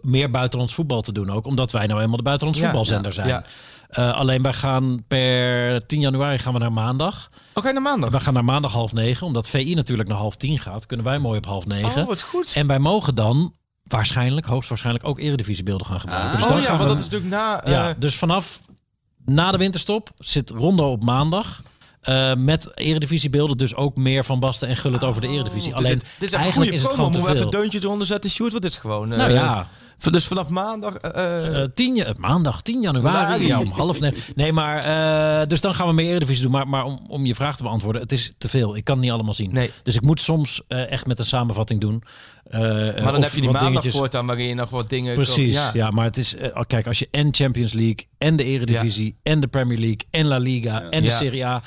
meer 0.00 0.30
buitenlands 0.30 0.74
voetbal 0.74 1.02
te 1.02 1.12
doen 1.12 1.30
ook. 1.30 1.46
Omdat 1.46 1.72
wij 1.72 1.86
nou 1.86 2.00
eenmaal 2.00 2.16
de 2.16 2.22
buitenlands 2.22 2.60
Ja, 2.60 2.66
voetbalzender 2.66 3.06
ja, 3.10 3.12
zijn. 3.14 3.28
ja. 3.28 3.44
Eh, 3.88 4.12
alleen 4.12 4.42
wij 4.42 4.52
gaan 4.52 5.04
per 5.08 5.86
10 5.86 6.00
januari 6.00 6.38
gaan 6.38 6.52
we 6.52 6.58
naar 6.58 6.72
maandag. 6.72 7.30
Oké, 7.54 7.72
naar 7.72 7.82
maandag. 7.82 8.10
We 8.10 8.20
gaan 8.20 8.34
naar 8.34 8.44
maandag 8.44 8.72
half 8.72 8.92
negen. 8.92 9.26
Omdat 9.26 9.48
VI 9.48 9.74
natuurlijk 9.74 10.08
naar 10.08 10.18
half 10.18 10.36
tien 10.36 10.58
gaat, 10.58 10.86
kunnen 10.86 11.06
wij 11.06 11.18
mooi 11.18 11.38
op 11.38 11.46
half 11.46 11.66
negen. 11.66 12.02
Oh, 12.02 12.08
wat 12.08 12.20
goed. 12.22 12.52
En 12.54 12.66
wij 12.66 12.78
mogen 12.78 13.14
dan 13.14 13.54
waarschijnlijk, 13.88 14.46
hoogstwaarschijnlijk 14.46 15.06
ook 15.06 15.18
eredivisiebeelden 15.18 15.86
gaan 15.86 16.00
gebruiken. 16.00 16.30
Ah. 16.30 16.36
Dus 16.46 16.56
oh 16.56 16.60
ja, 16.62 16.68
want 16.68 16.80
we, 16.82 16.86
dat 16.88 16.98
is 16.98 17.04
natuurlijk 17.04 17.30
na... 17.30 17.62
eh, 17.64 17.72
ja, 17.72 17.94
dus 17.98 18.14
vanaf 18.16 18.60
na 19.24 19.50
de 19.50 19.58
winterstop 19.58 20.10
zit 20.18 20.50
Rondo 20.50 20.90
op 20.90 21.04
maandag. 21.04 21.62
eh, 22.00 22.34
met 22.34 22.76
eredivisiebeelden, 22.78 23.56
dus 23.56 23.74
ook 23.74 23.96
meer 23.96 24.24
van 24.24 24.40
Basten 24.40 24.68
en 24.68 24.76
Gullit 24.76 25.04
over 25.04 25.20
de 25.20 25.28
eredivisie. 25.28 25.70
dus 25.74 25.78
Alleen 25.84 25.98
dit 26.18 26.28
is 26.28 26.32
eigenlijk 26.32 26.52
goede 26.54 26.72
is 26.74 26.82
het 26.82 26.90
gewoon 26.90 27.10
te 27.10 27.18
Moeten 27.18 27.22
we 27.34 27.40
even 27.40 27.44
een 27.54 27.60
deuntje 27.60 27.78
eronder 27.82 28.06
zetten, 28.06 28.30
Sjoerd? 28.30 28.52
Dit 28.52 28.64
is 28.64 28.76
gewoon... 28.76 29.12
eh, 29.12 29.18
Nou 29.18 29.32
ja, 29.32 29.66
v- 29.98 30.06
Dus 30.06 30.26
vanaf 30.26 30.48
maandag... 30.48 30.94
eh, 30.94 31.62
eh, 31.62 31.68
10, 31.74 31.94
ja- 31.94 32.12
maandag 32.18 32.62
10 32.62 32.80
januari, 32.80 33.46
ja, 33.46 33.60
om 33.60 33.70
half 33.70 34.00
negen. 34.00 34.18
Nee, 34.34 34.52
maar 34.52 34.78
eh, 34.78 35.46
dus 35.48 35.60
dan 35.60 35.74
gaan 35.74 35.86
we 35.86 35.92
meer 35.92 36.08
eredivisie 36.10 36.42
doen. 36.42 36.52
Maar, 36.52 36.68
maar 36.68 36.84
om, 36.84 37.00
om 37.08 37.26
je 37.26 37.34
vraag 37.34 37.56
te 37.56 37.62
beantwoorden, 37.62 38.02
het 38.02 38.12
is 38.12 38.30
te 38.38 38.48
veel. 38.48 38.76
Ik 38.76 38.84
kan 38.84 38.94
het 38.94 39.04
niet 39.04 39.12
allemaal 39.12 39.34
zien. 39.34 39.52
Nee. 39.52 39.70
Dus 39.82 39.94
ik 39.94 40.02
moet 40.02 40.20
soms 40.20 40.60
eh, 40.68 40.90
echt 40.90 41.06
met 41.06 41.18
een 41.18 41.26
samenvatting 41.26 41.80
doen. 41.80 42.02
Eh, 42.48 42.60
maar 42.60 42.94
dan 42.94 43.16
of 43.16 43.22
heb 43.22 43.32
je 43.32 43.40
die 43.40 43.50
maandag 43.50 43.68
dingetjes- 43.68 43.94
voortaan 43.94 44.26
waarin 44.26 44.46
je 44.48 44.54
nog 44.54 44.70
wat 44.70 44.88
dingen... 44.88 45.14
Precies, 45.14 45.70
ja. 45.72 45.90
maar 45.90 46.04
het 46.04 46.16
is, 46.16 46.36
eh, 46.36 46.60
kijk, 46.66 46.86
als 46.86 46.98
je 46.98 47.08
en 47.10 47.34
Champions 47.34 47.72
League 47.72 48.06
en 48.18 48.36
de 48.36 48.44
Eredivisie 48.44 49.16
en 49.22 49.40
de 49.40 49.46
Premier 49.46 49.78
League 49.78 50.00
en 50.10 50.26
La 50.26 50.38
Liga 50.38 50.82
en 50.90 51.02
de. 51.02 51.10
Serie 51.10 51.46
A, 51.46 51.62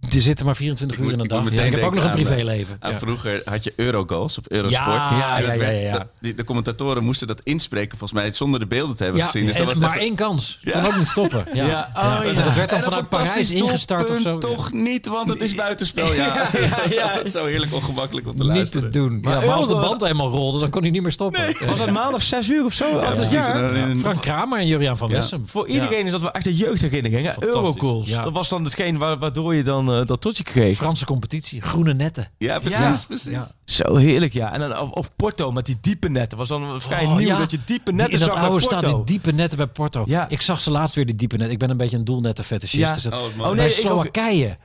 er 0.00 0.22
zitten 0.22 0.46
maar 0.46 0.56
24 0.56 0.98
Ik 0.98 1.04
uur 1.04 1.12
in 1.12 1.20
een 1.20 1.26
dag. 1.28 1.52
Ja, 1.52 1.62
ik 1.62 1.72
heb 1.74 1.82
ook 1.82 1.94
nog 1.94 2.02
een 2.04 2.10
aan, 2.10 2.14
privéleven. 2.16 2.76
Ja. 2.80 2.98
Vroeger 2.98 3.42
had 3.44 3.64
je 3.64 3.72
Eurogoals 3.76 4.38
op 4.38 4.44
Eurosport. 4.48 4.86
Ja, 4.96 5.18
ja, 5.18 5.38
ja, 5.38 5.46
werd- 5.46 5.60
ja, 5.60 5.68
ja. 5.88 6.06
De, 6.20 6.34
de 6.34 6.44
commentatoren 6.44 7.04
moesten 7.04 7.26
dat 7.26 7.40
inspreken, 7.44 7.98
volgens 7.98 8.20
mij, 8.20 8.30
zonder 8.30 8.60
de 8.60 8.66
beelden 8.66 8.96
te 8.96 9.02
hebben 9.02 9.20
Ja, 9.20 9.26
gezien. 9.26 9.46
Dus 9.46 9.54
en 9.56 9.64
dat 9.64 9.74
was 9.74 9.82
maar 9.82 9.92
echt- 9.92 10.00
één 10.00 10.14
kans. 10.14 10.58
Ja. 10.60 10.72
Kon 10.72 10.86
ook 10.86 10.96
niet 10.98 11.08
stoppen. 11.08 11.46
Ja. 11.52 11.66
Ja, 11.66 11.90
oh, 11.96 12.02
Ja, 12.02 12.22
ja. 12.22 12.28
dus 12.28 12.36
dat 12.44 12.54
werd 12.56 12.70
dan 12.70 12.80
vanuit 12.82 13.08
Parijs 13.08 13.52
ingestart 13.52 14.10
of 14.10 14.20
zo. 14.20 14.38
Toch 14.38 14.72
niet, 14.72 15.06
want 15.06 15.28
het 15.28 15.42
is 15.42 15.54
buitenspel. 15.54 16.14
Ja, 16.14 16.24
Ja, 16.52 16.68
ja, 16.90 17.12
Dat 17.16 17.24
is 17.24 17.32
zo 17.32 17.44
heerlijk 17.46 17.74
ongemakkelijk 17.74 18.26
om 18.26 18.36
te 18.36 18.42
Niet 18.44 18.52
luisteren. 18.56 18.90
te 18.90 18.98
doen. 18.98 19.12
Ja, 19.22 19.28
Maar 19.28 19.46
maar 19.46 19.54
als 19.56 19.68
de 19.68 19.74
band 19.74 20.02
eenmaal 20.02 20.30
rolde, 20.30 20.58
dan 20.58 20.70
kon 20.70 20.82
hij 20.82 20.90
niet 20.90 21.02
meer 21.02 21.12
stoppen. 21.12 21.40
Ja. 21.60 21.66
Was 21.66 21.78
dat 21.78 21.90
maandag 21.90 22.22
6 22.22 22.50
uur 22.50 22.64
of 22.64 22.72
zo? 22.72 22.84
Frank 24.00 24.20
Kramer 24.20 24.58
en 24.58 24.66
Julian 24.66 24.96
van. 24.96 25.10
Wessem. 25.10 25.42
Voor 25.46 25.68
iedereen 25.68 26.04
is 26.06 26.10
dat 26.12 26.20
wel 26.20 26.32
echt 26.32 26.46
een 26.46 26.54
jeugdherinnering. 26.54 27.30
Eurogoals. 27.38 28.10
Dat 28.10 28.32
was 28.32 28.48
dan 28.48 28.64
hetgeen 28.64 28.98
wa- 28.98 29.18
waardoor 29.18 29.54
je 29.54 29.62
dan 29.62 29.87
eh, 29.92 30.06
dat 30.06 30.20
totje 30.20 30.42
kreeg. 30.42 30.76
Franse 30.76 31.04
competitie, 31.04 31.60
groene 31.62 31.94
netten. 31.94 32.30
Ja, 32.38 32.58
precies. 32.58 32.78
Ja. 32.78 33.02
precies. 33.06 33.32
Ja. 33.32 33.48
Zo 33.64 33.96
heerlijk, 33.96 34.32
ja. 34.32 34.52
En 34.52 34.60
dan, 34.60 34.78
of, 34.80 34.90
of 34.90 35.10
Porto 35.16 35.52
met 35.52 35.66
die 35.66 35.78
diepe 35.80 36.08
netten. 36.08 36.38
was 36.38 36.48
dan 36.48 36.80
vrij 36.80 37.04
Oh, 37.04 37.16
nieuw 37.16 37.26
ja. 37.26 37.38
dat 37.38 37.50
je 37.50 37.58
diepe 37.64 37.84
Die 37.84 37.94
netten 37.94 38.12
in 38.12 38.18
dat 38.18 38.28
zag 38.28 38.38
bij 38.38 38.48
oude 38.48 38.64
staat, 38.64 38.84
die 38.84 39.04
diepe 39.04 39.32
netten 39.32 39.58
bij 39.58 39.66
Porto. 39.66 40.04
Ja. 40.06 40.28
Ik 40.28 40.40
zag 40.42 40.60
ze 40.60 40.70
laatst 40.70 40.94
weer, 40.94 41.06
die 41.06 41.14
diepe 41.14 41.34
netten. 41.36 41.52
Ik 41.52 41.58
ben 41.58 41.70
een 41.70 41.76
beetje 41.76 41.96
een 41.96 42.04
doelnetten 42.04 42.44
fetischist. 42.44 42.82
Ja. 42.82 42.94
Dus 42.94 43.02
dat, 43.02 43.12
Oh, 43.12 43.20
Oh, 43.38 43.46
nee, 43.46 43.54
bij. 43.54 43.70
Slowakije. 43.70 44.56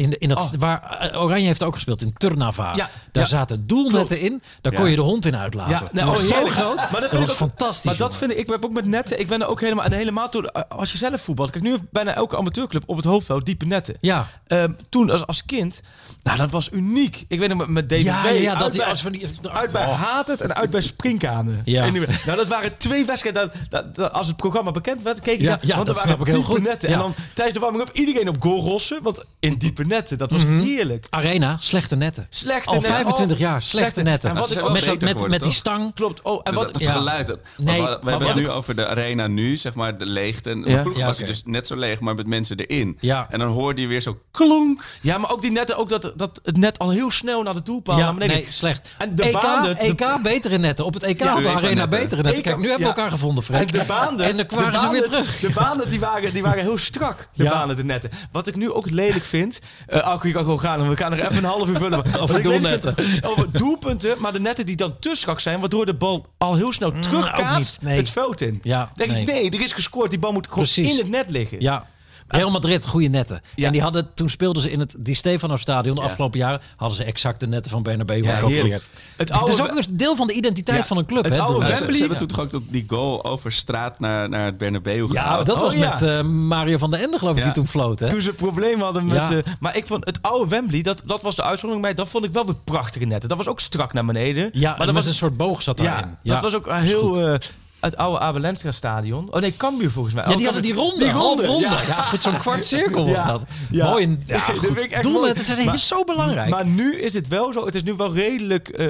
In, 0.00 0.10
de- 0.10 0.18
in 0.18 0.28
dat, 0.28 0.38
Oh. 0.38 0.52
waar, 0.58 0.96
eh, 1.12 1.22
Oranje 1.22 1.46
heeft 1.46 1.62
ook 1.62 1.74
gespeeld, 1.74 2.02
in 2.02 2.12
Turnava. 2.16 2.74
Ja, 2.74 2.90
Daar 3.12 3.22
ja. 3.22 3.28
zaten 3.28 3.66
doelnetten 3.66 4.20
in. 4.20 4.42
Daar 4.60 4.72
kon 4.72 4.84
Ja. 4.84 4.90
je 4.90 4.96
de 4.96 5.02
hond 5.02 5.26
in 5.26 5.36
uitlaten. 5.36 5.72
Ja, 5.72 5.78
dat 5.80 5.92
nou, 5.92 6.06
was 6.10 6.18
oh, 6.20 6.24
zo 6.26 6.34
heerlijk. 6.34 6.54
groot. 6.54 6.76
Maar 6.76 6.90
dat 6.90 7.00
dat 7.00 7.10
vind 7.10 7.22
ik 7.22 7.28
was 7.28 7.30
ook- 7.30 7.36
fantastisch. 7.48 7.84
Maar 7.84 7.96
dat 7.96 8.16
vind 8.16 8.30
ik, 8.30 8.36
ik 8.36 8.48
heb 8.50 8.64
ook 8.64 8.72
met 8.72 8.84
netten, 8.86 9.20
ik 9.20 9.26
ben 9.28 9.40
er 9.40 9.46
ook 9.46 9.60
helemaal, 9.60 9.84
en 9.84 9.92
helemaal 9.92 10.28
toen, 10.28 10.52
als 10.68 10.92
je 10.92 10.98
zelf 10.98 11.20
voetbalt. 11.20 11.50
Kijk, 11.50 11.64
nu 11.64 11.70
heeft 11.70 11.90
bijna 11.90 12.14
elke 12.14 12.36
amateurclub 12.36 12.82
op 12.86 12.96
het 12.96 13.04
hoofdveld 13.04 13.46
diepe 13.46 13.66
netten. 13.66 13.96
Ja, 14.00 14.26
Ehm, 14.46 14.72
toen 14.88 15.10
als, 15.10 15.26
als 15.26 15.44
kind, 15.44 15.80
nou 16.22 16.38
dat 16.38 16.50
was 16.50 16.68
uniek. 16.72 17.24
Ik 17.28 17.38
weet 17.38 17.48
nog 17.48 17.58
met, 17.58 17.68
met 17.68 17.88
DVV, 17.88 18.04
ja, 18.04 18.24
ja, 18.24 18.30
ja, 18.30 18.50
uit, 18.50 18.58
dat 18.58 18.70
die 18.72 18.80
bij, 18.80 18.90
als 18.90 19.02
van 19.02 19.12
die 19.12 19.28
uit 19.52 19.70
bij 19.72 19.86
Oh. 19.86 20.02
Haat 20.02 20.26
het 20.28 20.40
en 20.40 20.54
uit 20.56 20.70
bij 20.70 20.80
Springkanen. 20.80 21.60
Ja. 21.64 21.84
En 21.84 21.92
nu- 21.92 22.06
nou, 22.26 22.36
dat 22.38 22.46
waren 22.48 22.76
twee 22.76 23.04
wedstrijden. 23.06 23.42
Dat, 23.42 23.54
dat, 23.70 23.94
dat- 23.94 24.12
als 24.12 24.26
het 24.26 24.36
programma 24.36 24.70
bekend 24.70 25.02
werd, 25.02 25.20
keek 25.20 25.34
ik 25.34 25.40
Ja, 25.40 25.48
naar, 25.48 25.58
want 25.60 25.68
dat 25.70 25.78
er 25.88 25.94
waren 25.94 26.10
snap 26.10 26.20
ik 26.26 26.32
heel 26.32 26.42
goed. 26.42 26.62
netten. 26.62 26.88
Ja. 26.88 26.94
En 26.94 27.00
dan 27.00 27.14
tijdens 27.34 27.58
de 27.58 27.64
warming-up 27.64 27.96
iedereen 27.96 28.28
op 28.28 28.36
goal 28.42 28.62
rossen, 28.62 29.02
want 29.02 29.24
in 29.40 29.54
diepe 29.58 29.84
netten, 29.90 30.18
dat 30.18 30.30
was 30.30 30.42
heerlijk. 30.42 31.06
Arena, 31.10 31.56
slechte 31.60 31.96
netten. 31.96 32.26
Slechte 32.30 32.68
Al 32.68 32.74
netten. 32.74 32.92
25 32.92 33.36
Oh, 33.36 33.42
jaar, 33.42 33.62
slechte 33.62 34.02
netten. 34.02 34.30
En 34.30 34.36
wat 34.36 34.44
ze 34.44 34.50
ik 34.52 34.58
zijn 34.58 34.64
ook 34.70 34.72
wel 34.72 34.80
met, 34.80 34.90
dat- 34.90 34.98
beter 34.98 35.08
met, 35.08 35.22
geworden, 35.22 35.30
met 35.30 35.40
die 35.40 35.48
toch? 35.48 35.74
stang. 35.74 35.94
Klopt. 35.94 36.22
Oh, 36.22 36.40
en 36.44 36.52
Dat, 36.54 36.64
wat, 36.64 36.74
het 36.74 36.84
ja. 36.84 36.92
geluid. 36.92 37.28
We, 37.28 37.38
Nee, 37.56 37.76
we, 37.76 37.82
maar 37.82 37.90
hebben 37.90 38.18
wat 38.18 38.28
het 38.28 38.36
nu 38.36 38.48
over 38.50 38.76
de 38.76 38.86
arena 38.86 39.26
nu, 39.26 39.56
zeg 39.56 39.74
maar, 39.74 39.98
de 39.98 40.06
leegte. 40.06 40.50
En 40.50 40.58
Ja. 40.58 40.64
maar 40.72 40.80
vroeger 40.80 41.00
Ja, 41.00 41.06
was 41.06 41.16
hij 41.18 41.26
oké. 41.26 41.34
dus 41.34 41.42
net 41.44 41.66
zo 41.66 41.76
leeg, 41.76 42.00
maar 42.00 42.14
met 42.14 42.26
mensen 42.26 42.56
erin. 42.56 42.96
Ja. 43.00 43.26
En 43.30 43.38
dan 43.38 43.48
hoorde 43.48 43.80
je 43.82 43.86
weer 43.86 44.00
zo 44.00 44.18
klonk. 44.30 44.84
Ja, 45.00 45.18
maar 45.18 45.30
ook 45.32 45.42
die 45.42 45.50
netten, 45.50 45.76
ook 45.76 45.88
dat, 45.88 46.12
dat 46.16 46.40
het 46.44 46.56
net 46.56 46.78
al 46.78 46.90
heel 46.90 47.10
snel 47.10 47.42
naar 47.42 47.54
de 47.54 47.62
doelpaal 47.62 47.98
Ja, 47.98 48.04
naar 48.04 48.14
beneden 48.14 48.36
nee, 48.36 48.46
slecht. 48.50 48.94
En 48.98 49.14
de 49.14 49.22
EK, 49.22 49.32
baan, 49.32 49.62
de- 49.62 49.68
EK 49.78 50.22
betere 50.22 50.58
netten. 50.58 50.84
Op 50.84 50.94
het 50.94 51.02
EK 51.02 51.20
had 51.20 51.36
de 51.36 51.42
UEFA 51.42 51.56
Arena 51.56 51.74
netten. 51.74 52.00
betere 52.00 52.22
netten. 52.22 52.42
Kijk, 52.42 52.56
nu 52.56 52.68
hebben 52.68 52.86
we 52.88 52.92
Ja. 52.92 52.96
elkaar 52.96 53.10
gevonden, 53.10 53.44
Frank. 53.44 53.70
En 53.72 53.78
de 53.78 53.84
baanden, 53.86 54.26
En 54.26 54.36
dan 54.36 54.46
de 54.48 54.56
waren 54.56 54.80
ze 54.80 54.88
weer 54.88 55.02
terug. 55.02 55.38
De 55.40 55.50
baanden 55.50 55.90
die 55.90 56.00
waren, 56.00 56.32
die 56.32 56.42
waren 56.42 56.62
heel 56.62 56.78
strak. 56.78 57.28
De 57.34 57.42
Ja. 57.42 57.50
banen, 57.50 57.76
de 57.76 57.84
netten. 57.84 58.10
Wat 58.32 58.46
ik 58.46 58.56
nu 58.56 58.70
ook 58.72 58.90
lelijk 58.90 59.24
vind. 59.24 59.60
Alko, 59.88 60.26
je 60.26 60.32
kan 60.32 60.42
gewoon 60.42 60.60
gaan. 60.60 60.88
We 60.88 60.96
gaan 60.96 61.12
er 61.12 61.20
even 61.20 61.36
een 61.36 61.44
half 61.44 61.68
uur 61.68 61.78
vullen. 61.78 62.04
Over 62.20 62.42
doelnetten. 62.42 62.94
Over 63.22 63.52
doelpunten, 63.52 64.16
maar 64.18 64.32
de 64.32 64.40
netten 64.40 64.66
die 64.66 64.76
dan 64.76 64.98
te 64.98 65.14
strak 65.14 65.40
zijn. 65.40 65.60
Waardoor 65.60 65.86
de 65.86 65.94
bal 65.94 66.26
al 66.38 66.54
heel 66.54 66.72
snel 66.72 66.88
ook 66.88 67.02
terugkaatst 67.02 67.82
nee. 67.82 67.96
het 67.96 68.10
veld 68.10 68.40
in. 68.40 68.60
Ja, 68.62 68.92
denk 68.94 69.10
nee. 69.10 69.20
ik, 69.20 69.26
nee, 69.26 69.50
er 69.50 69.60
is 69.60 69.72
gescoord. 69.72 70.10
Die 70.10 70.18
bal 70.18 70.32
moet 70.32 70.46
gewoon 70.48 70.64
Precies. 70.64 70.92
in 70.92 70.98
het 70.98 71.08
net 71.08 71.30
liggen. 71.30 71.60
Ja. 71.60 71.86
Real 72.30 72.50
Madrid, 72.50 72.86
goede 72.86 73.08
netten. 73.08 73.40
Ja. 73.54 73.66
En 73.66 73.72
die 73.72 73.82
hadden, 73.82 74.08
toen 74.14 74.28
speelden 74.28 74.62
ze 74.62 74.70
in 74.70 74.80
het 74.80 74.94
Di 74.98 75.14
Stefano 75.14 75.56
Stadion 75.56 75.94
de 75.94 76.00
Ja. 76.00 76.06
afgelopen 76.06 76.38
jaren, 76.38 76.60
hadden 76.76 76.96
ze 76.96 77.04
exact 77.04 77.40
de 77.40 77.46
netten 77.46 77.70
van 77.70 77.82
Bernabeu 77.82 78.22
Ja, 78.22 78.34
gekopieerd. 78.34 78.88
Het 79.16 79.28
Het 79.38 79.48
is 79.48 79.60
ook 79.60 79.70
een 79.76 79.84
deel 79.96 80.16
van 80.16 80.26
de 80.26 80.32
identiteit 80.32 80.78
Ja, 80.78 80.84
van 80.84 80.96
een 80.96 81.06
club. 81.06 81.24
het 81.24 81.34
hè, 81.34 81.40
oude 81.40 81.58
Wembley. 81.66 81.86
ze, 81.86 81.92
ze 81.92 81.98
hebben 82.00 82.18
toen 82.18 82.26
toch 82.26 82.40
ook 82.40 82.50
dat, 82.50 82.62
die 82.68 82.84
goal 82.88 83.24
over 83.24 83.52
straat 83.52 84.00
naar, 84.00 84.28
naar 84.28 84.44
het 84.44 84.58
Bernabeu 84.58 85.06
Ja, 85.12 85.22
gehaald. 85.22 85.46
dat 85.46 85.56
Oh, 85.56 85.62
was 85.62 85.74
ja. 85.74 85.88
met 85.90 86.02
eh, 86.02 86.22
Mario 86.22 86.78
van 86.78 86.90
den 86.90 87.00
Ende, 87.00 87.18
geloof 87.18 87.32
ik, 87.32 87.38
Ja. 87.38 87.44
die 87.44 87.52
toen 87.52 87.66
floot. 87.66 88.00
Hè? 88.00 88.08
Toen 88.08 88.20
ze 88.22 88.32
problemen 88.32 88.80
hadden 88.84 89.06
met... 89.06 89.28
Ja. 89.28 89.36
eh, 89.36 89.42
maar 89.60 89.76
ik 89.76 89.86
vond 89.86 90.04
het 90.04 90.18
oude 90.22 90.48
Wembley, 90.50 90.82
dat, 90.82 91.02
dat 91.06 91.22
was 91.22 91.36
de 91.36 91.42
uitzondering 91.42 91.86
bij. 91.86 91.94
Dat 91.94 92.08
vond 92.08 92.24
ik 92.24 92.32
wel 92.32 92.46
weer 92.46 92.54
prachtige 92.64 93.04
netten. 93.04 93.28
Dat 93.28 93.38
was 93.38 93.46
ook 93.48 93.60
strak 93.60 93.92
naar 93.92 94.04
beneden. 94.04 94.48
Ja, 94.52 94.74
maar 94.76 94.86
dat 94.86 94.94
was 94.94 95.06
een 95.06 95.14
soort 95.14 95.36
boog 95.36 95.62
zat 95.62 95.76
daarin. 95.76 96.16
Ja, 96.22 96.32
dat 96.34 96.42
was 96.42 96.54
ook 96.54 96.72
heel... 96.72 97.38
het 97.80 97.96
oude 97.96 98.18
Abelenstra 98.18 98.72
stadion. 98.72 99.28
Oh 99.34 99.40
nee, 99.40 99.56
Cambuur 99.56 99.90
volgens 99.90 100.14
mij. 100.14 100.24
Ja, 100.24 100.30
Oh, 100.30 100.36
die 100.36 100.44
hadden 100.44 100.62
die 100.62 100.74
ronde, 100.74 100.98
Die 101.04 101.12
ronde, 101.12 101.46
half 101.46 101.46
ronde. 101.46 101.66
ja. 101.68 101.82
Ja, 101.86 102.02
goed, 102.02 102.22
zo'n 102.22 102.38
kwart 102.38 102.64
cirkel 102.64 103.04
was 103.08 103.16
Ja, 103.24 103.26
dat. 103.26 103.44
ja. 103.70 103.90
Mooi. 103.90 104.06
Ja, 104.08 104.16
Ja, 104.36 104.46
dat 104.46 104.56
goed. 104.56 104.66
vind 104.66 104.84
ik 104.84 104.90
echt 104.90 105.02
Doelnetten 105.02 105.44
mooi. 105.46 105.54
zijn 105.60 105.64
Maar- 105.66 105.78
zo 105.78 106.04
belangrijk. 106.04 106.48
Maar 106.50 106.66
nu 106.66 107.00
is 107.00 107.14
het 107.14 107.28
wel 107.28 107.52
zo. 107.52 107.64
Het 107.66 107.74
is 107.74 107.82
nu 107.82 107.94
wel 107.94 108.14
redelijk 108.14 108.68
eh, 108.68 108.86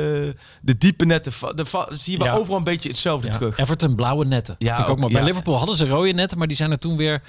de 0.61 0.79
diepe 0.79 1.05
netten. 1.05 1.33
De, 1.55 1.65
zie 1.91 2.13
je 2.13 2.19
wel 2.19 2.27
Ja. 2.27 2.33
overal 2.35 2.59
een 2.59 2.65
beetje 2.65 2.89
hetzelfde 2.89 3.27
Ja, 3.27 3.33
terug. 3.33 3.59
Everton 3.59 3.95
blauwe 3.95 4.25
netten. 4.25 4.55
Ja, 4.59 4.67
Vind 4.75 4.79
ik 4.79 4.85
ook 4.85 4.91
ook, 4.91 4.99
maar. 5.01 5.11
Bij 5.11 5.21
ja. 5.21 5.27
Liverpool 5.27 5.57
hadden 5.57 5.77
ze 5.77 5.89
rode 5.89 6.13
netten, 6.13 6.39
maar 6.39 6.47
die 6.49 6.57
zijn 6.57 6.71
er 6.71 6.79
toen 6.79 6.97
weer 6.97 7.23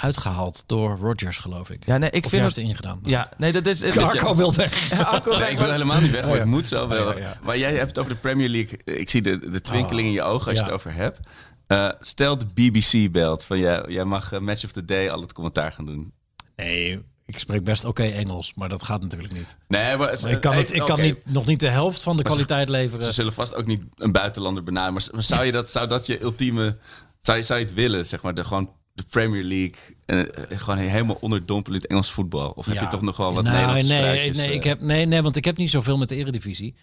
uitgehaald 0.00 0.62
door 0.66 0.96
Rodgers, 0.96 1.38
geloof 1.38 1.70
ik. 1.70 1.86
Ja, 1.86 1.98
nee, 1.98 2.10
ik 2.10 2.24
of 2.24 2.30
vind 2.30 2.42
juist 2.42 2.56
het... 2.56 2.66
ingedaan. 2.66 3.00
Ja, 3.02 3.32
nee, 3.36 3.52
dat 3.52 3.66
is... 3.66 3.96
Arco 3.96 4.34
wil 4.36 4.54
weg. 4.54 4.90
Ja, 4.90 5.00
Arco 5.02 5.30
Nee, 5.30 5.38
weg, 5.38 5.50
ik 5.50 5.58
wil 5.58 5.70
helemaal 5.70 6.00
niet 6.00 6.10
weg, 6.10 6.20
maar 6.20 6.30
Oh, 6.30 6.36
ja. 6.36 6.42
het 6.42 6.50
moet 6.50 6.68
zo 6.68 6.88
wel. 6.88 7.08
Oh, 7.08 7.14
ja, 7.16 7.20
ja. 7.20 7.38
Maar 7.42 7.58
jij 7.58 7.74
hebt 7.74 7.88
het 7.88 7.98
over 7.98 8.12
de 8.12 8.18
Premier 8.18 8.48
League. 8.48 8.78
Ik 8.84 9.10
zie 9.10 9.22
de, 9.22 9.50
de 9.50 9.60
twinkeling 9.60 10.06
in 10.06 10.12
je 10.12 10.22
ogen 10.22 10.48
als 10.48 10.58
je 10.58 10.64
het 10.64 10.72
over 10.72 10.92
hebt. 10.94 11.18
Eh, 11.66 11.88
stel 12.00 12.38
de 12.38 12.46
BBC 12.54 13.12
belt 13.12 13.44
van 13.44 13.58
jij, 13.58 13.84
jij 13.88 14.04
mag 14.04 14.32
eh, 14.32 14.38
Match 14.40 14.64
of 14.64 14.72
the 14.72 14.84
Day 14.84 15.10
al 15.10 15.20
het 15.20 15.32
commentaar 15.32 15.72
gaan 15.72 15.84
doen. 15.84 16.12
Nee, 16.56 17.02
ik 17.26 17.38
spreek 17.38 17.64
best 17.64 17.84
oké 17.84 18.02
Engels, 18.02 18.52
maar 18.54 18.68
dat 18.68 18.82
gaat 18.82 19.00
natuurlijk 19.02 19.32
niet. 19.32 19.56
Nee, 19.68 19.96
maar 19.96 20.16
ze- 20.16 20.28
Ik 20.30 20.40
kan, 20.40 20.54
het, 20.54 20.74
ik 20.74 20.82
kan 20.84 21.00
niet, 21.00 21.16
nog 21.26 21.46
niet 21.46 21.60
de 21.60 21.68
helft 21.68 22.02
van 22.02 22.16
de 22.16 22.22
Maar 22.22 22.32
ze- 22.32 22.38
kwaliteit 22.38 22.68
leveren. 22.68 23.04
Ze 23.04 23.12
zullen 23.12 23.32
vast 23.32 23.54
ook 23.54 23.66
niet 23.66 23.82
een 23.96 24.12
buitenlander 24.12 24.62
benaderen. 24.64 24.94
Maar, 24.94 25.08
maar 25.12 25.22
zou, 25.22 25.44
je 25.44 25.52
dat, 25.52 25.70
zou 25.70 25.86
dat 25.88 26.06
je 26.06 26.22
ultieme... 26.22 26.76
Zou 27.20 27.38
je, 27.38 27.44
zou 27.44 27.58
je 27.58 27.64
het 27.64 27.74
willen, 27.74 28.06
zeg 28.06 28.22
maar, 28.22 28.34
de, 28.34 28.44
gewoon 28.44 28.70
de 28.98 29.04
Premier 29.10 29.42
League... 29.42 29.96
eh, 30.06 30.20
eh, 30.20 30.26
gewoon 30.48 30.78
helemaal 30.78 31.18
onderdompelend 31.20 31.86
Engels 31.86 32.10
voetbal? 32.10 32.50
Of 32.50 32.66
heb 32.66 32.80
je 32.80 32.88
toch 32.88 33.02
nog 33.02 33.16
wel 33.16 33.34
wat 33.34 33.44
Nou, 33.44 33.56
Nederlandse 33.56 33.92
nee, 33.92 34.02
spruitjes, 34.02 34.36
nee, 34.36 34.48
eh? 34.48 34.54
ik 34.54 34.64
heb, 34.64 34.80
nee, 34.80 35.06
nee, 35.06 35.22
want 35.22 35.36
ik 35.36 35.44
heb 35.44 35.56
niet 35.56 35.70
zoveel 35.70 35.98
met 35.98 36.08
de 36.08 36.14
Eredivisie. 36.16 36.74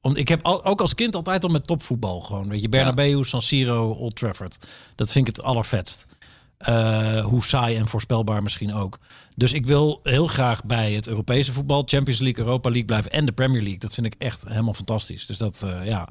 Om, 0.00 0.16
ik 0.16 0.28
heb 0.28 0.42
al, 0.42 0.64
ook 0.64 0.80
als 0.80 0.94
kind 0.94 1.14
altijd 1.14 1.44
al 1.44 1.50
met 1.50 1.66
topvoetbal 1.66 2.20
gewoon. 2.20 2.48
Weet 2.48 2.60
je, 2.60 2.68
Bernabeu, 2.68 3.24
San 3.24 3.42
Siro, 3.42 3.90
Old 3.90 4.16
Trafford. 4.16 4.58
Dat 4.94 5.12
vind 5.12 5.28
ik 5.28 5.36
het 5.36 5.44
allervetst. 5.44 6.06
Eh, 6.58 7.24
hoe 7.24 7.44
saai 7.44 7.76
en 7.76 7.88
voorspelbaar 7.88 8.42
misschien 8.42 8.74
ook. 8.74 8.98
Dus 9.36 9.52
ik 9.52 9.66
wil 9.66 10.00
heel 10.02 10.26
graag 10.26 10.64
bij 10.64 10.92
het 10.92 11.06
Europese 11.08 11.52
voetbal, 11.52 11.82
Champions 11.86 12.20
League, 12.20 12.44
Europa 12.44 12.68
League 12.68 12.84
blijven 12.86 13.10
en 13.10 13.24
de 13.24 13.32
Premier 13.32 13.60
League. 13.60 13.78
Dat 13.78 13.94
vind 13.94 14.06
ik 14.06 14.14
echt 14.18 14.44
helemaal 14.48 14.74
fantastisch. 14.74 15.26
Dus 15.26 15.36
dat, 15.38 15.62
eh, 15.62 15.86
ja, 15.86 16.08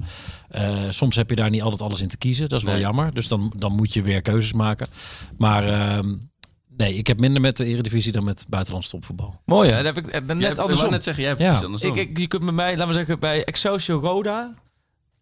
Eh, 0.48 0.78
soms 0.88 1.16
heb 1.16 1.30
je 1.30 1.36
daar 1.36 1.50
niet 1.50 1.62
altijd 1.62 1.82
alles 1.82 2.00
in 2.00 2.08
te 2.08 2.16
kiezen. 2.18 2.48
Dat 2.48 2.58
is 2.58 2.64
wel 2.64 2.74
Nee. 2.74 2.82
jammer. 2.82 3.14
Dus 3.14 3.28
dan, 3.28 3.52
dan 3.56 3.72
moet 3.72 3.92
je 3.94 4.02
weer 4.02 4.22
keuzes 4.22 4.52
maken. 4.52 4.86
Maar 5.38 5.68
ehm, 5.68 6.14
nee, 6.76 6.94
ik 6.94 7.06
heb 7.06 7.20
minder 7.20 7.40
met 7.40 7.56
de 7.56 7.64
Eredivisie 7.64 8.12
dan 8.12 8.24
met 8.24 8.44
buitenlands 8.48 8.88
topvoetbal. 8.88 9.40
Mooi 9.44 9.70
hè, 9.70 9.82
dat 9.82 9.94
heb 9.94 10.06
ik 10.06 10.14
ik 10.14 10.26
ben 10.26 10.38
Jij 10.38 10.48
net 10.48 10.58
andersom. 10.58 10.90
net 10.90 11.04
zeggen, 11.04 11.22
jij 11.22 11.32
hebt 11.32 11.42
Ja. 11.44 11.60
andersom. 11.64 11.96
Ik, 11.96 12.08
ik, 12.08 12.18
je 12.18 12.26
kunt 12.26 12.44
bij 12.44 12.52
mij, 12.52 12.70
laten 12.72 12.86
we 12.88 12.92
zeggen, 12.94 13.18
bij 13.20 13.44
Excelsior 13.44 14.00
Roda. 14.02 14.54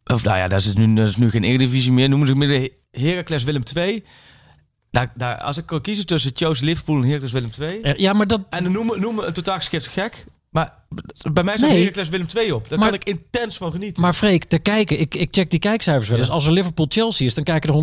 Of 0.04 0.22
nou 0.24 0.36
ja, 0.36 0.48
dat 0.48 0.60
is 0.60 0.72
nu, 0.72 0.94
dat 0.94 1.08
is 1.08 1.16
nu 1.16 1.30
geen 1.30 1.44
Eredivisie 1.44 1.92
meer. 1.92 2.08
Noemen 2.08 2.26
ze 2.28 2.32
het 2.34 2.42
midden 2.48 2.70
Heracles 2.90 3.44
Willem 3.44 3.62
II. 3.76 4.04
Daar, 4.92 5.12
daar, 5.14 5.40
als 5.40 5.56
ik 5.56 5.66
kan 5.66 5.80
kiezen 5.80 6.06
tussen 6.06 6.30
Chelsea 6.34 6.64
Liverpool 6.64 6.96
en 6.96 7.04
Heracles 7.04 7.32
Willem 7.32 7.50
II. 7.60 7.92
Ja, 7.96 8.12
maar 8.12 8.26
dat, 8.26 8.40
En 8.50 8.62
dan 8.62 8.72
noemen, 8.72 9.00
noemen 9.00 9.26
een 9.26 9.32
totaal 9.32 9.58
gek. 9.60 10.24
Maar 10.52 10.72
bij 11.32 11.44
mij 11.44 11.56
staat 11.56 11.70
Nee. 11.70 11.78
Heracles 11.80 12.08
Willem 12.08 12.26
II 12.36 12.52
op. 12.52 12.68
Daar 12.68 12.78
Maar- 12.78 12.88
kan 12.90 12.98
ik 12.98 13.04
intens 13.04 13.56
van 13.56 13.70
genieten. 13.72 14.02
Maar 14.02 14.12
Freek, 14.12 14.44
te 14.44 14.58
kijken, 14.58 15.00
ik, 15.00 15.14
ik 15.14 15.28
check 15.30 15.50
die 15.50 15.58
kijkcijfers 15.58 16.08
wel 16.08 16.18
eens. 16.18 16.26
Ja. 16.26 16.32
Als 16.34 16.46
er 16.46 16.52
Liverpool-Chelsea 16.52 17.26
is, 17.26 17.34
dan 17.34 17.44
kijken 17.44 17.68
er 17.68 17.74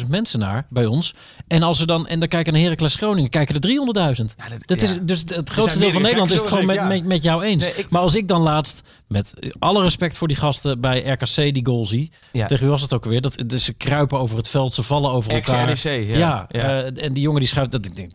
150.000 0.00 0.08
mensen 0.08 0.38
naar 0.38 0.66
bij 0.68 0.86
ons. 0.86 1.14
En 1.48 1.62
als 1.62 1.80
er 1.80 1.86
dan 1.86 2.06
en 2.06 2.18
dan 2.20 2.28
kijken 2.28 2.52
naar 2.52 2.62
Heracles 2.62 2.94
Groningen, 2.94 3.30
kijken 3.30 3.54
er 3.54 3.60
300.000. 3.60 4.34
Ja, 4.38 4.48
dat- 4.48 4.66
dat 4.66 4.80
ja. 4.80 4.86
is 4.88 4.98
dus 5.02 5.24
het 5.26 5.50
grootste 5.50 5.78
deel 5.78 5.92
van 5.92 6.02
Nederland 6.02 6.30
is 6.30 6.36
het 6.38 6.46
gewoon 6.48 6.66
met, 6.66 6.88
met, 6.88 7.04
met 7.04 7.22
jou 7.22 7.42
eens. 7.44 7.64
Nee, 7.64 7.74
ik- 7.74 7.90
Maar 7.90 8.00
als 8.02 8.14
ik 8.14 8.28
dan 8.28 8.42
laatst, 8.42 8.82
met 9.08 9.34
alle 9.58 9.82
respect 9.82 10.16
voor 10.16 10.28
die 10.28 10.36
gasten 10.36 10.80
bij 10.80 11.00
RKC 11.10 11.54
die 11.54 11.66
goal 11.66 11.86
zie, 11.86 12.10
tegen 12.32 12.58
wie 12.60 12.68
was 12.68 12.82
het 12.82 12.92
ook 12.92 13.04
weer? 13.04 13.20
Dat 13.20 13.42
dus 13.46 13.64
ze 13.64 13.72
kruipen 13.72 14.18
over 14.18 14.36
het 14.36 14.48
veld, 14.48 14.74
ze 14.74 14.82
vallen 14.82 15.10
over 15.10 15.32
elkaar. 15.32 15.78
Ja. 15.82 15.92
ja, 15.92 16.46
Ja. 16.50 16.82
eh, 16.82 17.04
en 17.04 17.12
die 17.12 17.22
jongen 17.22 17.40
die 17.40 17.48
schuift. 17.48 17.70
Dat 17.70 17.86
ik 17.86 17.96
denk, 17.96 18.14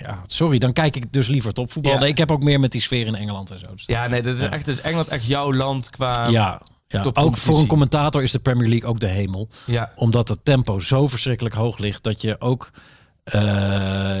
ja, 0.00 0.22
sorry, 0.26 0.58
dan 0.58 0.72
kijk 0.72 0.96
ik 0.96 1.12
dus 1.12 1.28
liever 1.28 1.52
topvoetbal. 1.52 1.92
Ja. 1.92 1.98
Nee, 1.98 2.08
Ik 2.08 2.18
heb 2.18 2.30
ook 2.30 2.42
meer 2.42 2.60
met 2.60 2.72
die 2.72 2.80
sfeer 2.80 3.06
in 3.06 3.14
Engeland 3.14 3.50
en 3.50 3.58
zo. 3.58 3.66
Dus 3.74 3.86
ja, 3.86 4.00
dat- 4.02 4.10
nee, 4.10 4.22
dat 4.22 4.34
is, 4.34 4.40
ja. 4.40 4.50
echt, 4.50 4.66
dat 4.66 4.74
is 4.76 4.80
Engeland 4.82 5.08
echt 5.08 5.26
jouw 5.26 5.52
land 5.52 5.90
qua... 5.90 6.26
Ja, 6.28 6.60
ja. 6.88 7.04
ook 7.12 7.36
voor 7.36 7.58
een 7.58 7.66
commentator 7.66 8.22
is 8.22 8.32
de 8.32 8.38
Premier 8.38 8.68
League 8.68 8.88
ook 8.88 9.00
de 9.00 9.06
hemel. 9.06 9.48
Ja. 9.66 9.92
Omdat 9.96 10.28
het 10.28 10.44
tempo 10.44 10.78
zo 10.78 11.06
verschrikkelijk 11.08 11.54
hoog 11.54 11.78
ligt 11.78 12.02
dat 12.02 12.20
je 12.20 12.40
ook... 12.40 12.70
eh, 13.24 13.40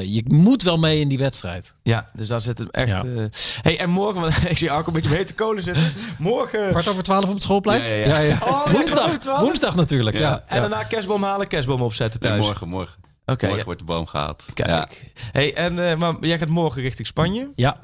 je 0.02 0.22
moet 0.26 0.62
wel 0.62 0.78
mee 0.78 1.00
in 1.00 1.08
die 1.08 1.18
wedstrijd. 1.18 1.74
Ja, 1.82 2.10
dus 2.12 2.28
daar 2.28 2.40
zit 2.40 2.58
hem 2.58 2.68
echt... 2.70 2.88
Ja. 2.88 3.02
eh, 3.04 3.24
hey, 3.62 3.78
en 3.78 3.90
morgen, 3.90 4.20
want 4.20 4.34
ik 4.50 4.58
zie 4.58 4.70
Arco 4.70 4.86
een 4.88 4.92
beetje 4.94 5.10
op 5.10 5.16
hete 5.16 5.34
kolen 5.34 5.62
zitten. 5.62 5.92
Morgen... 6.18 6.68
Kwart 6.68 6.88
over 6.88 7.02
twaalf 7.02 7.24
op 7.24 7.34
het 7.34 7.42
schoolplein? 7.42 7.82
Ja, 7.82 7.86
ja, 7.94 8.18
ja. 8.18 8.36
Oh, 8.44 9.40
woensdag, 9.40 9.74
natuurlijk. 9.74 10.16
Ja. 10.16 10.30
Ja. 10.30 10.44
En 10.46 10.60
daarna 10.60 10.82
kerstboom 10.82 11.22
halen, 11.22 11.48
kerstboom 11.48 11.82
opzetten 11.82 12.20
Nee, 12.20 12.30
thuis. 12.30 12.44
morgen, 12.46 12.68
morgen. 12.68 13.02
Oké, 13.26 13.40
morgen 13.40 13.58
ja. 13.58 13.64
wordt 13.64 13.80
de 13.80 13.86
boom 13.86 14.06
gehaald. 14.06 14.44
Kijk. 14.54 14.68
Ja. 14.68 14.88
Hey, 15.32 15.54
en, 15.54 15.90
eh, 15.90 15.96
maar 15.96 16.14
jij 16.20 16.38
gaat 16.38 16.48
morgen 16.48 16.82
richting 16.82 17.06
Spanje. 17.06 17.50
Ja. 17.56 17.78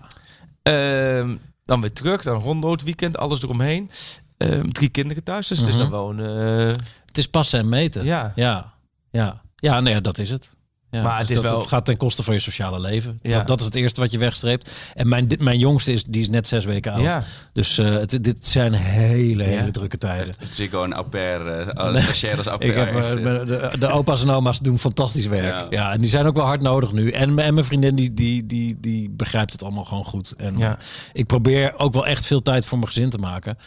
Ehm, 0.63 1.37
dan 1.65 1.81
weer 1.81 1.93
terug, 1.93 2.23
dan 2.23 2.41
rondo 2.41 2.71
het 2.71 2.83
weekend, 2.83 3.17
alles 3.19 3.43
eromheen. 3.43 3.91
Ehm, 4.37 4.69
drie 4.71 4.89
kinderen 4.89 5.25
thuis, 5.25 5.47
dus 5.49 5.59
het 5.59 5.67
is 5.67 5.75
Mhm. 5.75 5.83
dan 5.83 5.91
wel 5.91 6.11
een... 6.11 6.69
eh, 6.71 6.77
Het 7.07 7.19
is 7.19 7.27
passen 7.29 7.59
en 7.59 7.69
meten. 7.69 8.05
ja. 8.05 8.33
Ja, 8.35 8.73
ja. 9.11 9.41
Ja, 9.57 9.81
nee, 9.81 10.01
dat 10.01 10.19
is 10.19 10.31
het. 10.31 10.57
Ja, 10.91 11.03
Maar 11.03 11.19
het 11.19 11.27
dus 11.29 11.37
is 11.37 11.43
dat, 11.43 11.51
wel- 11.51 11.61
het 11.61 11.69
gaat 11.69 11.85
ten 11.85 11.97
koste 11.97 12.23
van 12.23 12.35
je 12.35 12.41
sociale 12.41 12.81
leven. 12.81 13.19
Ja. 13.23 13.37
Dat, 13.39 13.47
dat 13.47 13.59
is 13.61 13.65
het 13.65 13.75
eerste 13.75 14.01
wat 14.01 14.11
je 14.11 14.19
wegstreept. 14.19 14.71
En 14.95 15.09
mijn, 15.09 15.29
dit, 15.29 15.41
mijn 15.41 15.59
jongste 15.59 15.93
is, 15.93 16.05
die 16.05 16.21
is 16.21 16.29
net 16.29 16.47
zes 16.49 16.65
weken 16.65 16.93
oud. 16.93 17.03
Ja. 17.03 17.25
Dus 17.53 17.79
eh, 17.79 17.91
het, 17.91 18.19
dit 18.25 18.47
zijn 18.47 18.73
hele, 18.73 19.43
hele 19.43 19.71
drukke 19.71 19.99
tijden. 19.99 20.35
Het 20.39 20.53
Ziggo 20.53 20.85
en 20.85 20.93
au 20.93 21.07
pair, 21.07 21.47
eh, 21.47 21.75
als 21.75 22.03
stagiair 22.03 22.37
als 22.37 22.47
au 22.47 22.59
Ik 22.65 22.75
heb, 22.75 22.95
eh, 22.97 23.09
de, 23.09 23.21
de, 23.23 23.71
de 23.79 23.89
opa's 23.89 24.23
en 24.23 24.31
oma's 24.31 24.59
doen 24.61 24.79
fantastisch 24.79 25.27
werk. 25.27 25.45
Ja. 25.45 25.67
Ja. 25.71 25.93
en 25.93 26.01
die 26.01 26.11
zijn 26.11 26.27
ook 26.27 26.37
wel 26.37 26.45
hard 26.47 26.61
nodig 26.61 26.93
nu. 26.93 27.11
En, 27.11 27.39
en 27.39 27.55
mijn 27.55 27.65
vriendin 27.65 27.95
die, 27.95 28.15
die, 28.15 28.47
die, 28.47 28.77
die 28.81 29.11
begrijpt 29.11 29.53
het 29.53 29.63
allemaal 29.63 29.85
gewoon 29.85 30.05
goed. 30.05 30.35
En 30.37 30.59
Ja. 30.59 30.79
ik 31.13 31.27
probeer 31.27 31.73
ook 31.79 31.93
wel 31.93 32.07
echt 32.07 32.27
veel 32.27 32.43
tijd 32.43 32.65
voor 32.67 32.79
mijn 32.79 32.91
gezin 32.93 33.11
te 33.11 33.19
maken. 33.19 33.59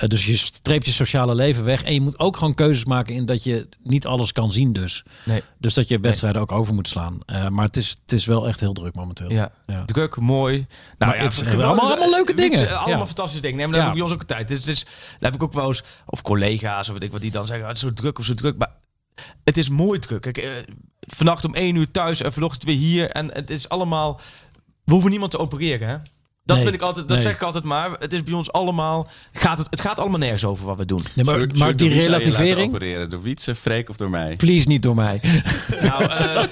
Eh, 0.00 0.08
dus 0.08 0.26
je 0.26 0.36
streept 0.36 0.86
je 0.86 0.92
sociale 0.92 1.34
leven 1.34 1.64
weg. 1.64 1.82
En 1.82 1.94
je 1.94 2.00
moet 2.00 2.18
ook 2.18 2.36
gewoon 2.36 2.54
keuzes 2.54 2.84
maken 2.84 3.14
in 3.14 3.24
dat 3.24 3.44
je 3.44 3.68
niet 3.82 4.06
alles 4.06 4.32
kan 4.32 4.52
zien 4.52 4.72
dus. 4.72 5.02
Nee. 5.24 5.42
Dus 5.58 5.74
dat 5.74 5.88
je 5.88 5.98
wedstrijden 6.00 6.40
ook 6.42 6.52
over 6.52 6.74
moet 6.74 6.88
slaan. 6.88 7.18
Eh, 7.26 7.48
maar 7.48 7.64
het 7.64 7.76
is, 7.76 7.96
het 8.02 8.12
is 8.12 8.24
wel 8.24 8.48
echt 8.48 8.60
heel 8.60 8.72
druk 8.72 8.94
momenteel. 8.94 9.30
Ja. 9.30 9.52
Ja. 9.66 9.84
Druk, 9.84 10.16
mooi. 10.16 10.66
Nou 10.98 11.14
het 11.16 11.32
is 11.32 11.38
geweldig. 11.38 11.64
allemaal- 11.66 11.90
allemaal 11.90 12.10
leuke 12.10 12.30
je, 12.30 12.36
dingen. 12.50 12.68
Allemaal 12.78 12.98
Ja. 12.98 13.06
fantastische 13.06 13.40
dingen. 13.42 13.56
Nee, 13.56 13.66
maar 13.66 13.74
dat 13.76 13.84
Ja. 13.84 13.90
heb 13.92 13.96
ik 13.96 14.02
bij 14.02 14.12
ons 14.12 14.12
ook 14.12 14.20
een 14.30 14.36
tijd. 14.36 14.48
Dus, 14.48 14.62
dus, 14.64 14.84
daar 14.84 15.30
heb 15.30 15.34
ik 15.34 15.42
ook 15.42 15.52
wel 15.52 15.68
eens, 15.68 15.82
of 16.06 16.22
collega's 16.22 16.86
of 16.88 16.92
weet 16.94 17.02
ik 17.02 17.12
wat 17.12 17.20
die 17.20 17.30
dan 17.30 17.46
zeggen, 17.46 17.62
"Ah, 17.64 17.68
het 17.68 17.76
is 17.82 17.88
zo 17.88 17.92
druk 17.92 18.18
of 18.18 18.24
zo 18.24 18.34
druk. 18.34 18.56
Maar 18.58 18.72
het 19.44 19.56
is 19.56 19.68
mooi 19.68 19.98
druk. 19.98 20.20
Kijk, 20.20 20.38
eh, 20.38 20.50
vannacht 21.00 21.44
om 21.44 21.54
één 21.54 21.76
uur 21.76 21.90
thuis 21.90 22.22
en 22.22 22.32
vanochtend 22.32 22.64
weer 22.64 22.76
hier. 22.76 23.10
En 23.10 23.32
het 23.32 23.50
is 23.50 23.68
allemaal, 23.68 24.20
we 24.84 24.92
hoeven 24.92 25.10
niemand 25.10 25.30
te 25.30 25.38
opereren 25.38 25.88
hè. 25.88 25.96
Dat 26.50 26.58
Nee. 26.58 26.68
vind 26.70 26.80
ik 26.82 26.88
altijd, 26.88 27.08
dat 27.08 27.16
Nee. 27.16 27.26
zeg 27.26 27.34
ik 27.34 27.42
altijd 27.42 27.64
maar. 27.64 27.90
Het 27.98 28.12
is 28.12 28.22
bij 28.22 28.32
ons 28.34 28.52
allemaal, 28.52 29.08
gaat 29.32 29.58
het, 29.58 29.66
het 29.70 29.80
gaat 29.80 29.98
allemaal 29.98 30.18
nergens 30.18 30.44
over 30.44 30.66
wat 30.66 30.76
we 30.76 30.84
doen. 30.84 31.04
Nee, 31.14 31.24
maar, 31.24 31.46
maar 31.56 31.76
die 31.76 32.00
relativering... 32.00 32.74
opereren? 32.74 33.10
Door 33.10 33.22
Wietse, 33.22 33.54
Freek 33.54 33.88
of 33.88 33.96
door 33.96 34.10
mij? 34.10 34.36
Please 34.36 34.68
niet 34.68 34.82
door 34.82 34.94
mij. 34.94 35.20
Nou, 35.82 36.02
uh, 36.04 36.42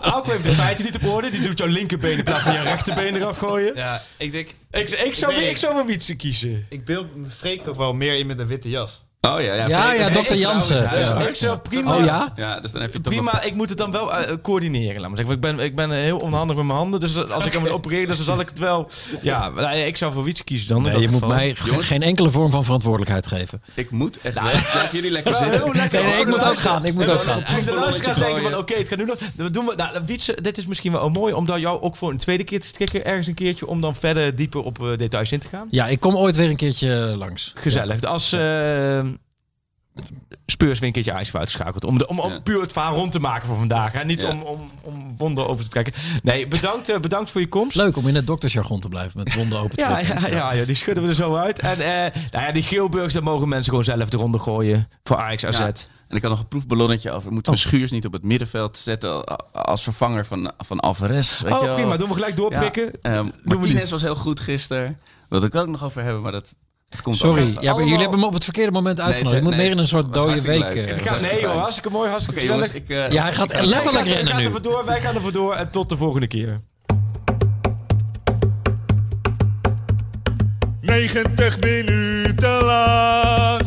Alko 0.00 0.30
heeft 0.30 0.44
de 0.44 0.52
feiten 0.52 0.84
niet 0.84 0.96
op 0.96 1.04
orde. 1.04 1.30
Die 1.30 1.40
doet 1.40 1.58
jouw 1.58 1.68
linkerbeen 1.68 2.18
in 2.18 2.24
plaats 2.24 2.42
van 2.42 2.52
jouw 2.54 2.64
rechterbeen 2.64 3.14
eraf 3.16 3.38
gooien. 3.38 3.74
Ja, 3.76 4.02
ik 4.16 4.32
denk, 4.32 4.48
Ik, 4.70 4.90
ik, 4.90 5.14
zou, 5.14 5.34
Ik 5.34 5.50
ik 5.50 5.56
zou 5.56 5.72
voor 5.74 5.86
Wietse 5.86 6.14
kiezen. 6.14 6.66
ik 6.68 6.84
beeld 6.84 7.06
Freek 7.36 7.62
toch 7.62 7.76
wel 7.76 7.92
meer 7.94 8.18
in 8.18 8.26
met 8.26 8.38
een 8.38 8.46
witte 8.46 8.68
jas. 8.68 9.02
Oh 9.28 9.40
ja, 9.40 9.54
ja. 9.54 9.92
Ja, 9.92 10.08
dokter 10.10 10.34
is 10.36 10.42
Jansen. 10.42 10.90
Dus 10.90 11.28
ik 11.28 11.34
zou 11.36 11.58
prima... 11.58 11.96
Oh 11.96 12.04
ja? 12.04 12.32
Ja, 12.36 12.60
dus 12.60 12.72
dan 12.72 12.80
heb 12.80 12.92
je 12.92 13.00
toch 13.00 13.12
Prima, 13.12 13.42
ik 13.42 13.54
moet 13.54 13.68
het 13.68 13.78
dan 13.78 13.90
wel 13.92 14.14
eh, 14.14 14.32
coördineren. 14.42 15.00
Laat 15.00 15.08
maar 15.08 15.16
zeggen. 15.18 15.34
Ik 15.34 15.40
ben, 15.40 15.58
ik 15.58 15.74
ben 15.76 15.90
heel 15.90 16.18
onhandig 16.18 16.56
met 16.56 16.64
mijn 16.64 16.78
handen. 16.78 17.00
Dus 17.00 17.28
als 17.30 17.44
ik 17.46 17.52
hem 17.52 17.62
moet 17.62 17.70
opereren, 17.70 18.06
dus 18.08 18.16
dan 18.16 18.26
zal 18.26 18.40
ik 18.40 18.48
het 18.48 18.58
wel... 18.58 18.90
Ja, 19.22 19.48
nee, 19.48 19.86
ik 19.86 19.96
zou 19.96 20.12
voor 20.12 20.24
Wietse 20.24 20.44
kiezen 20.44 20.68
dan. 20.68 20.82
Nee, 20.82 20.92
je 20.92 20.98
moet 21.08 21.12
geval. 21.22 21.28
mij 21.28 21.54
ge- 21.54 21.82
geen 21.82 22.02
enkele 22.02 22.30
vorm 22.30 22.50
van 22.50 22.64
verantwoordelijkheid 22.64 23.26
geven. 23.26 23.62
Ik 23.74 23.90
moet 23.90 24.18
echt 24.22 24.42
weg. 24.42 24.70
Blijf 24.72 24.92
jullie 24.92 25.10
lekker 25.10 25.34
zitten. 25.42 25.62
heel 25.62 25.74
lekker. 25.74 26.02
Nee, 26.04 26.20
ik 26.20 26.26
moet 26.26 26.44
ook 26.44 26.58
gaan, 26.58 26.84
ik 26.84 26.94
moet 26.94 27.10
ook 27.10 27.22
gaan. 27.22 27.38
De, 27.38 27.64
de 27.64 27.72
luisteraars 27.74 28.16
gooien. 28.18 28.34
denken 28.34 28.50
van, 28.50 28.60
oké, 28.60 28.74
het 28.74 28.88
gaat 28.88 28.98
nu 28.98 29.04
nog... 29.04 29.16
Dan 29.34 29.52
doen 29.52 29.64
we, 29.66 29.74
nou, 29.76 29.98
Wietse, 30.06 30.36
dit 30.42 30.58
is 30.58 30.66
misschien 30.66 30.92
wel 30.92 31.08
mooi 31.10 31.32
om 31.34 31.46
dan 31.46 31.60
jou 31.60 31.80
ook 31.82 31.96
voor 31.96 32.10
een 32.10 32.18
tweede 32.18 32.44
keer 32.44 32.60
te 32.60 32.66
strikken. 32.66 33.04
Ergens 33.04 33.26
een 33.26 33.34
keertje, 33.34 33.66
om 33.66 33.80
dan 33.80 33.94
verder 33.94 34.36
dieper 34.36 34.62
op 34.62 34.82
eh, 34.82 34.96
details 34.96 35.32
in 35.32 35.38
te 35.38 35.48
gaan. 35.48 35.66
Ja, 35.70 35.86
ik 35.86 36.00
kom 36.00 36.16
ooit 36.16 36.36
weer 36.36 36.48
een 36.50 36.56
keertje 36.56 36.88
langs. 37.18 37.52
Gezellig. 37.54 38.02
Als 38.02 38.32
eh 38.32 39.00
Speurs 40.46 40.78
weer 40.78 40.88
een 40.88 40.94
keertje 40.94 41.10
ijs 41.12 41.34
uitgeschakeld. 41.34 41.84
Om, 41.84 41.98
de, 41.98 42.06
om, 42.08 42.18
om 42.20 42.30
Ja. 42.32 42.40
puur 42.40 42.60
het 42.60 42.72
verhaal 42.72 42.94
rond 42.94 43.12
te 43.12 43.18
maken 43.20 43.46
voor 43.48 43.56
vandaag. 43.56 43.92
Hè? 43.92 44.04
Niet 44.04 44.20
Ja. 44.20 44.30
om, 44.30 44.42
om, 44.42 44.70
om 44.82 45.16
wonden 45.16 45.48
over 45.48 45.64
te 45.64 45.70
trekken. 45.70 45.92
Nee, 46.22 46.48
bedankt, 46.48 46.88
eh, 46.88 46.98
bedankt 47.00 47.30
voor 47.30 47.40
je 47.40 47.48
komst. 47.48 47.76
Leuk 47.76 47.96
om 47.96 48.08
in 48.08 48.14
het 48.14 48.26
doktersjargon 48.26 48.80
te 48.80 48.88
blijven 48.88 49.18
met 49.18 49.34
wonden 49.34 49.58
open 49.58 49.76
te 49.76 49.84
Ja, 49.84 49.88
trekken. 49.90 50.20
ja, 50.20 50.28
ja, 50.36 50.52
ja, 50.52 50.64
die 50.64 50.74
schudden 50.74 51.02
we 51.02 51.08
er 51.08 51.14
zo 51.14 51.34
uit. 51.34 51.58
En 51.58 51.70
eh, 51.78 52.20
nou 52.30 52.44
ja, 52.46 52.52
die 52.52 52.62
geelburgers, 52.62 53.14
daar 53.14 53.22
mogen 53.22 53.48
mensen 53.48 53.68
gewoon 53.70 53.84
zelf 53.84 54.08
de 54.08 54.16
ronde 54.16 54.38
gooien. 54.38 54.88
Voor 55.04 55.16
Ajax 55.16 55.44
AZ. 55.46 55.58
Ja. 55.58 55.66
En 56.08 56.16
ik 56.16 56.22
had 56.22 56.30
nog 56.30 56.40
een 56.40 56.48
proefballonnetje 56.48 57.10
over. 57.10 57.32
Moeten 57.32 57.52
we 57.52 57.58
Schuurs 57.58 57.90
niet 57.90 58.06
op 58.06 58.12
het 58.12 58.22
middenveld 58.22 58.76
zetten 58.76 59.24
als 59.52 59.82
vervanger 59.82 60.26
van, 60.26 60.52
van 60.58 60.80
Alvarez? 60.80 61.40
Weet 61.40 61.52
je 61.60 61.68
Oh, 61.68 61.74
prima. 61.74 61.96
Doen 61.96 62.08
we 62.08 62.14
gelijk 62.14 62.36
doorprikken. 62.36 62.82
Ja, 62.84 62.90
ehm. 63.02 63.28
Martinez 63.42 63.90
was 63.90 64.02
heel 64.02 64.16
goed 64.16 64.40
gisteren. 64.40 64.98
Wilde 65.28 65.46
ik 65.46 65.54
ook 65.54 65.66
nog 65.68 65.84
over 65.84 66.02
hebben, 66.02 66.22
maar 66.22 66.32
dat, 66.32 66.56
komt 67.00 67.16
Sorry, 67.16 67.42
ook 67.42 67.46
ja, 67.48 67.52
nog. 67.54 67.54
maar 67.54 67.64
allemaal- 67.70 67.84
jullie 67.88 68.02
hebben 68.02 68.20
me 68.20 68.26
op 68.26 68.32
het 68.32 68.44
verkeerde 68.44 68.72
moment 68.72 69.00
uitgenodigd. 69.00 69.36
je 69.36 69.42
moet 69.42 69.50
nee, 69.56 69.60
meer 69.62 69.70
in 69.70 69.78
een 69.78 69.88
soort 69.88 70.12
dode 70.14 70.40
week. 70.42 70.62
eh, 70.62 70.86
Het 70.86 70.98
gaat, 70.98 71.08
hartstikke 71.08 71.36
nee 71.36 71.40
joh, 71.44 71.60
hartstikke 71.60 71.90
mooi, 71.90 72.10
hartstikke 72.10 72.44
jongens, 72.44 72.66
gezellig. 72.70 72.88
ik... 72.90 72.96
eh, 72.96 73.10
Ja, 73.10 73.22
hij 73.22 73.32
gaat 73.32 73.66
letterlijk 73.66 74.06
rennen 74.06 74.24
Wij 74.34 74.36
nu. 74.36 74.44
gaan 74.44 74.54
er 74.54 74.62
door, 74.62 74.84
wij 74.84 75.00
gaan 75.00 75.14
er 75.24 75.32
door. 75.32 75.54
En 75.54 75.70
tot 75.70 75.88
de 75.88 75.96
volgende 75.96 76.26
keer. 76.26 76.60
90 80.80 81.60
minuten 81.60 82.64
lang 82.64 83.62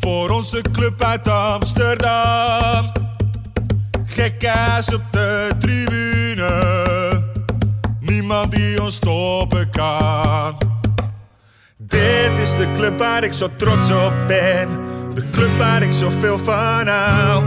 voor 0.00 0.30
onze 0.30 0.60
club 0.72 1.02
uit 1.02 1.28
Amsterdam. 1.28 2.92
Gekkaas 4.04 4.94
op 4.94 5.02
de 5.10 5.48
tribune, 5.58 7.22
niemand 8.00 8.52
die 8.52 8.82
ons 8.82 8.94
stoppen 8.94 9.70
kan. 9.70 10.56
Dit 11.96 12.38
is 12.42 12.50
de 12.50 12.66
club 12.76 12.98
waar 12.98 13.24
ik 13.24 13.32
zo 13.32 13.48
trots 13.56 13.90
op 13.90 14.12
ben, 14.26 14.68
de 15.14 15.30
club 15.30 15.58
waar 15.58 15.82
ik 15.82 15.92
zoveel 15.92 16.38
van 16.38 16.86
hou. 16.86 17.44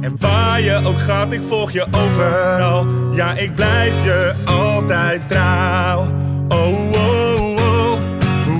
En 0.00 0.16
waar 0.18 0.60
je 0.60 0.80
ook 0.84 1.00
gaat, 1.00 1.32
ik 1.32 1.42
volg 1.48 1.70
je 1.70 1.86
overal. 1.90 2.86
Ja, 3.14 3.32
ik 3.32 3.54
blijf 3.54 3.94
je 4.04 4.32
altijd 4.44 5.28
trouw. 5.28 6.00
Oh, 6.48 6.90
oh, 6.92 7.40
oh, 7.40 7.58
oh, 7.58 7.98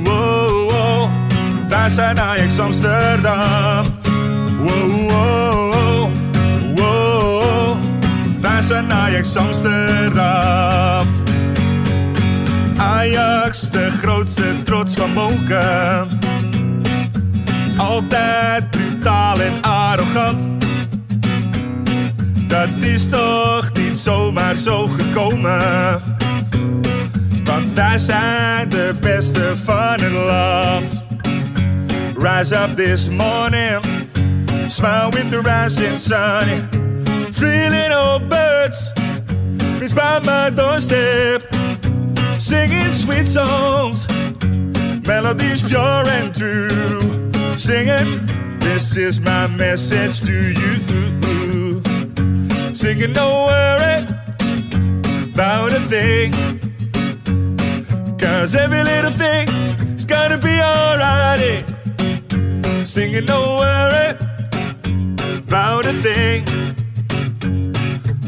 oh, 0.04 0.66
oh. 0.66 1.10
Wij 1.68 1.88
zijn 1.88 2.20
Ajax 2.20 2.58
Amsterdam. 2.58 3.84
Wow, 4.58 5.10
wow, 5.10 5.74
wow, 5.74 6.10
wow. 6.76 7.76
Wij 8.40 8.62
zijn 8.62 8.92
Ajax 8.92 9.36
Amsterdam. 9.36 11.11
De 13.52 13.90
grootste 13.90 14.62
trots 14.64 14.94
van 14.94 15.12
Monken. 15.12 16.08
Altijd 17.76 18.70
brutaal 18.70 19.40
en 19.40 19.62
arrogant. 19.62 20.64
Dat 22.48 22.68
is 22.80 23.08
toch 23.08 23.72
niet 23.72 23.98
zomaar 23.98 24.56
zo 24.56 24.86
gekomen. 24.86 26.02
Want 27.44 27.64
wij 27.74 27.98
zijn 27.98 28.68
de 28.68 28.94
beste 29.00 29.52
van 29.64 30.00
het 30.00 30.12
land. 30.12 31.04
Rise 32.18 32.54
up 32.54 32.76
this 32.76 33.08
morning, 33.08 33.80
smile 34.68 35.10
with 35.10 35.30
the 35.30 35.40
rising 35.42 35.98
sun. 35.98 36.68
Three 37.32 37.68
little 37.68 38.20
birds, 38.28 38.92
fits 39.78 39.92
by 39.92 40.18
my 40.24 40.50
doorstep, 40.54 41.51
singing 42.52 42.90
sweet 42.90 43.26
songs, 43.26 44.06
melodies 45.06 45.62
pure 45.62 46.04
and 46.18 46.34
true. 46.34 47.32
Singing, 47.56 48.10
this 48.58 48.94
is 48.94 49.20
my 49.20 49.46
message 49.46 50.20
to 50.28 50.36
you. 50.60 51.82
Singing, 52.74 53.14
don't 53.14 53.46
worry 53.50 53.96
about 55.32 55.72
a 55.72 55.80
thing. 55.92 56.30
Cause 58.18 58.54
every 58.54 58.84
little 58.84 59.14
thing 59.22 59.48
is 59.96 60.04
gonna 60.04 60.36
be 60.36 60.54
alright. 60.60 61.64
Singing, 62.86 63.24
don't 63.24 63.56
worry 63.64 64.08
about 65.38 65.86
a 65.86 65.94
thing. 66.06 66.44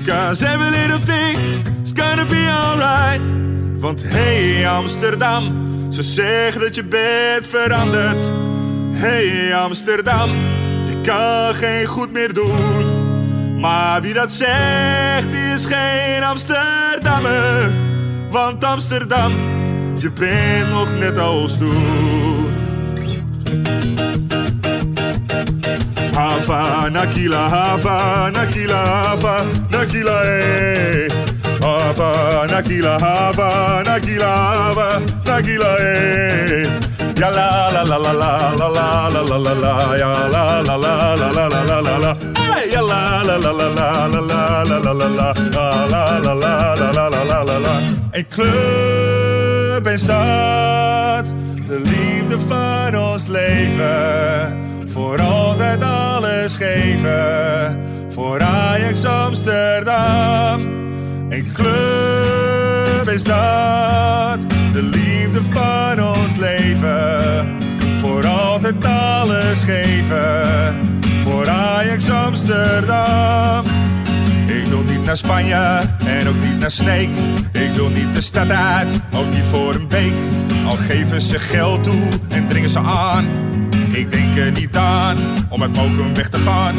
Cause 0.07 0.43
every 0.43 0.71
little 0.71 0.99
thing 0.99 1.37
is 1.83 1.93
gonna 1.93 2.27
be 2.27 2.47
alright. 2.51 3.21
Want 3.81 4.03
hey 4.07 4.69
Amsterdam, 4.69 5.53
ze 5.93 6.03
zeggen 6.03 6.61
dat 6.61 6.75
je 6.75 6.85
bent 6.85 7.47
veranderd. 7.49 8.31
Hey 8.93 9.55
Amsterdam, 9.55 10.31
je 10.89 11.01
kan 11.01 11.55
geen 11.55 11.87
goed 11.87 12.13
meer 12.13 12.35
doen. 12.35 13.61
Maar 13.61 14.03
wie 14.03 14.15
dat 14.15 14.33
zegt 14.33 15.33
is 15.55 15.67
geen 15.67 16.23
Amsterdammer. 16.23 17.73
Want 18.31 18.65
Amsterdam, 18.65 19.33
je 19.99 20.11
bent 20.11 20.71
nog 20.71 20.89
net 20.99 21.19
als 21.19 21.59
toen. 21.59 22.53
Hava, 26.15 26.89
Nakila, 26.91 27.49
Hava, 27.51 28.31
Nakila, 28.33 28.81
Hava, 28.87 29.45
Nakila, 29.71 30.17
eh. 30.25 31.09
Hava, 31.61 32.47
Nakila, 32.47 32.99
Hava, 33.01 33.83
Nakila, 33.85 34.31
Hava, 34.51 35.01
Nakila, 35.25 35.71
eh. 35.81 36.95
Ja 37.17 37.31
la 37.31 37.71
la 37.73 37.83
la 37.83 37.97
la 37.99 38.13
la 38.13 38.51
la 38.59 38.69
la 38.69 39.09
la 39.11 39.23
la 39.23 39.39
la 39.39 39.53
la, 39.55 39.97
ja 39.99 40.29
la 40.29 40.61
la 40.63 40.77
la 40.77 41.15
la 41.17 41.33
la 41.35 41.49
la 41.49 41.63
la 41.65 41.81
la 41.81 41.99
la. 41.99 42.13
Ja 42.73 42.81
la 42.81 43.23
la 43.23 43.37
la 43.39 43.53
la 43.53 43.69
la 43.69 44.09
la 44.09 44.21
la 44.21 44.63
la 44.63 44.83
la 44.83 44.93
la 44.93 45.09
la 45.11 45.33
la 45.35 45.73
la 45.89 46.35
la 46.35 46.75
la 46.75 47.09
la 47.09 47.25
la 47.25 47.43
la 47.45 47.59
la 47.59 47.75
Een 48.13 48.27
club 48.29 49.89
stad, 49.95 51.27
de 51.67 51.81
liefde 51.83 52.37
van 52.49 52.99
ons 52.99 53.27
leven. 53.27 54.74
Voor 54.95 55.21
altijd 55.21 55.83
alles 55.83 56.57
geven, 56.57 57.79
voor 58.11 58.41
Ajax 58.43 59.05
Amsterdam. 59.05 60.61
Een 61.29 61.53
club 61.53 63.07
en 63.07 63.21
stad, 63.21 64.39
de 64.73 64.83
liefde 64.83 65.41
van 65.51 66.05
ons 66.07 66.37
leven. 66.37 67.47
Voor 68.01 68.27
altijd 68.27 68.85
alles 68.85 69.63
geven, 69.63 70.75
voor 71.25 71.49
Ajax 71.49 72.11
Amsterdam. 72.11 73.65
Ik 74.47 74.67
wil 74.67 74.83
niet 74.83 75.05
naar 75.05 75.17
Spanje 75.17 75.81
en 76.07 76.29
ook 76.29 76.43
niet 76.43 76.59
naar 76.59 76.71
Sneek. 76.71 77.11
Ik 77.53 77.71
wil 77.75 77.89
niet 77.89 78.15
de 78.15 78.23
stad 78.23 78.51
uit, 78.51 79.01
ook 79.15 79.31
niet 79.31 79.45
voor 79.51 79.75
een 79.75 79.89
week. 79.89 80.15
Al 80.67 80.77
geven 80.77 81.21
ze 81.21 81.39
geld 81.39 81.85
toe 81.85 82.09
en 82.29 82.49
dringen 82.49 82.71
ze 82.71 82.79
aan. 82.79 83.27
Ik 83.95 84.13
denk 84.13 84.37
er 84.37 84.51
niet 84.51 84.77
aan 84.77 85.17
om 85.49 85.63
uit 85.63 85.77
Mokum 85.77 86.15
weg 86.15 86.29
te 86.29 86.39
gaan. 86.39 86.75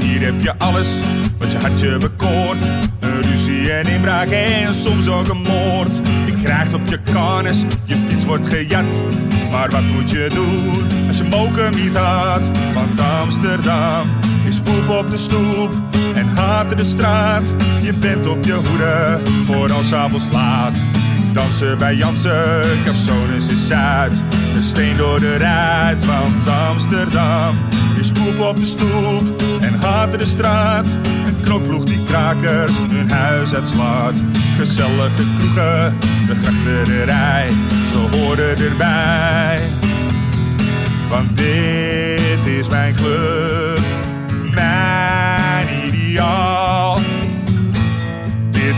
Hier 0.00 0.20
heb 0.20 0.42
je 0.42 0.58
alles 0.58 0.98
wat 1.38 1.52
je 1.52 1.58
hartje 1.58 1.96
bekoort. 1.96 2.64
Een 2.98 3.22
ruzie 3.22 3.72
en 3.72 3.86
inbraak 3.86 4.28
en 4.28 4.74
soms 4.74 5.08
ook 5.08 5.28
een 5.28 5.42
moord. 5.42 6.00
Je 6.26 6.32
krijgt 6.42 6.74
op 6.74 6.88
je 6.88 6.98
karnes, 7.12 7.64
je 7.84 7.96
fiets 8.06 8.24
wordt 8.24 8.46
gejat. 8.46 9.00
Maar 9.50 9.70
wat 9.70 9.82
moet 9.82 10.10
je 10.10 10.30
doen 10.34 10.86
als 11.08 11.16
je 11.16 11.24
Mokum 11.24 11.82
niet 11.82 11.96
had? 11.96 12.50
Want 12.74 13.00
Amsterdam 13.20 14.06
is 14.48 14.60
poep 14.60 14.88
op 14.88 15.10
de 15.10 15.16
stoep 15.16 15.72
en 16.14 16.26
haat 16.36 16.78
de 16.78 16.84
straat. 16.84 17.54
Je 17.82 17.92
bent 17.92 18.26
op 18.26 18.44
je 18.44 18.52
hoede 18.52 19.18
voor 19.44 19.72
als 19.72 19.92
avonds 19.92 20.24
laat. 20.32 20.89
Dansen 21.32 21.78
bij 21.78 21.94
Jansen, 21.94 22.84
Capsones 22.84 23.48
is 23.48 23.66
Zuid. 23.66 24.12
Een 24.54 24.62
steen 24.62 24.96
door 24.96 25.20
de 25.20 25.36
ruit, 25.36 26.06
want 26.06 26.48
Amsterdam 26.48 27.56
is 28.00 28.10
poep 28.10 28.40
op 28.40 28.56
de 28.56 28.64
stoep 28.64 29.42
en 29.60 29.74
haat 29.80 30.18
de 30.18 30.26
straat. 30.26 30.86
Een 31.26 31.40
knokploeg 31.42 31.84
die 31.84 32.02
krakers 32.02 32.72
hun 32.90 33.10
huis 33.10 33.54
uitslaat. 33.54 34.14
Gezellige 34.56 35.24
kroegen, 35.38 35.96
de 36.26 36.34
grachterij, 36.42 37.50
ze 37.90 38.16
horen 38.16 38.56
erbij. 38.56 39.60
Want 41.10 41.36
dit 41.36 42.46
is 42.58 42.68
mijn 42.68 42.94
club, 42.94 43.80
mijn 44.54 45.68
ideaal. 45.86 46.99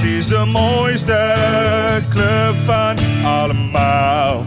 Dit 0.03 0.11
is 0.11 0.27
de 0.27 0.45
mooiste 0.47 1.35
club 2.09 2.55
van 2.65 2.97
allemaal. 3.25 4.47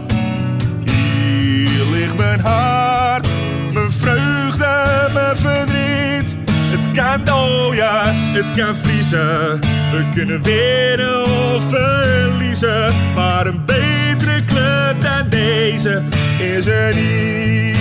Hier 0.84 1.84
ligt 1.92 2.16
mijn 2.16 2.40
hart, 2.40 3.26
mijn 3.72 3.90
vreugde, 3.90 5.08
mijn 5.12 5.36
verdriet. 5.36 6.36
Het 6.50 6.96
kan 6.96 7.24
dooien, 7.24 8.14
het 8.32 8.56
kan 8.56 8.76
vriezen. 8.82 9.60
We 9.90 10.04
kunnen 10.14 10.42
winnen 10.42 11.22
of 11.24 11.62
verliezen. 11.68 12.92
Maar 13.14 13.46
een 13.46 13.64
betere 13.64 14.44
club 14.44 15.00
dan 15.00 15.28
deze 15.28 16.02
is 16.38 16.66
er 16.66 16.94
niet. 16.94 17.76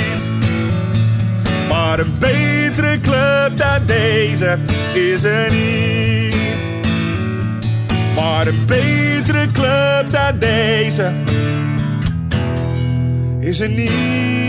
Maar 1.70 2.00
een 2.00 2.18
betere 2.20 3.00
club 3.02 3.58
dan 3.58 3.86
deze 3.86 4.58
is 4.94 5.24
er 5.24 5.52
niet. 5.52 6.75
Maar 8.16 8.48
een 8.48 8.66
betere 8.66 9.48
club 9.52 10.12
dan 10.12 10.40
deze 10.40 11.12
is 13.40 13.60
er 13.60 13.70
niet. 13.70 14.45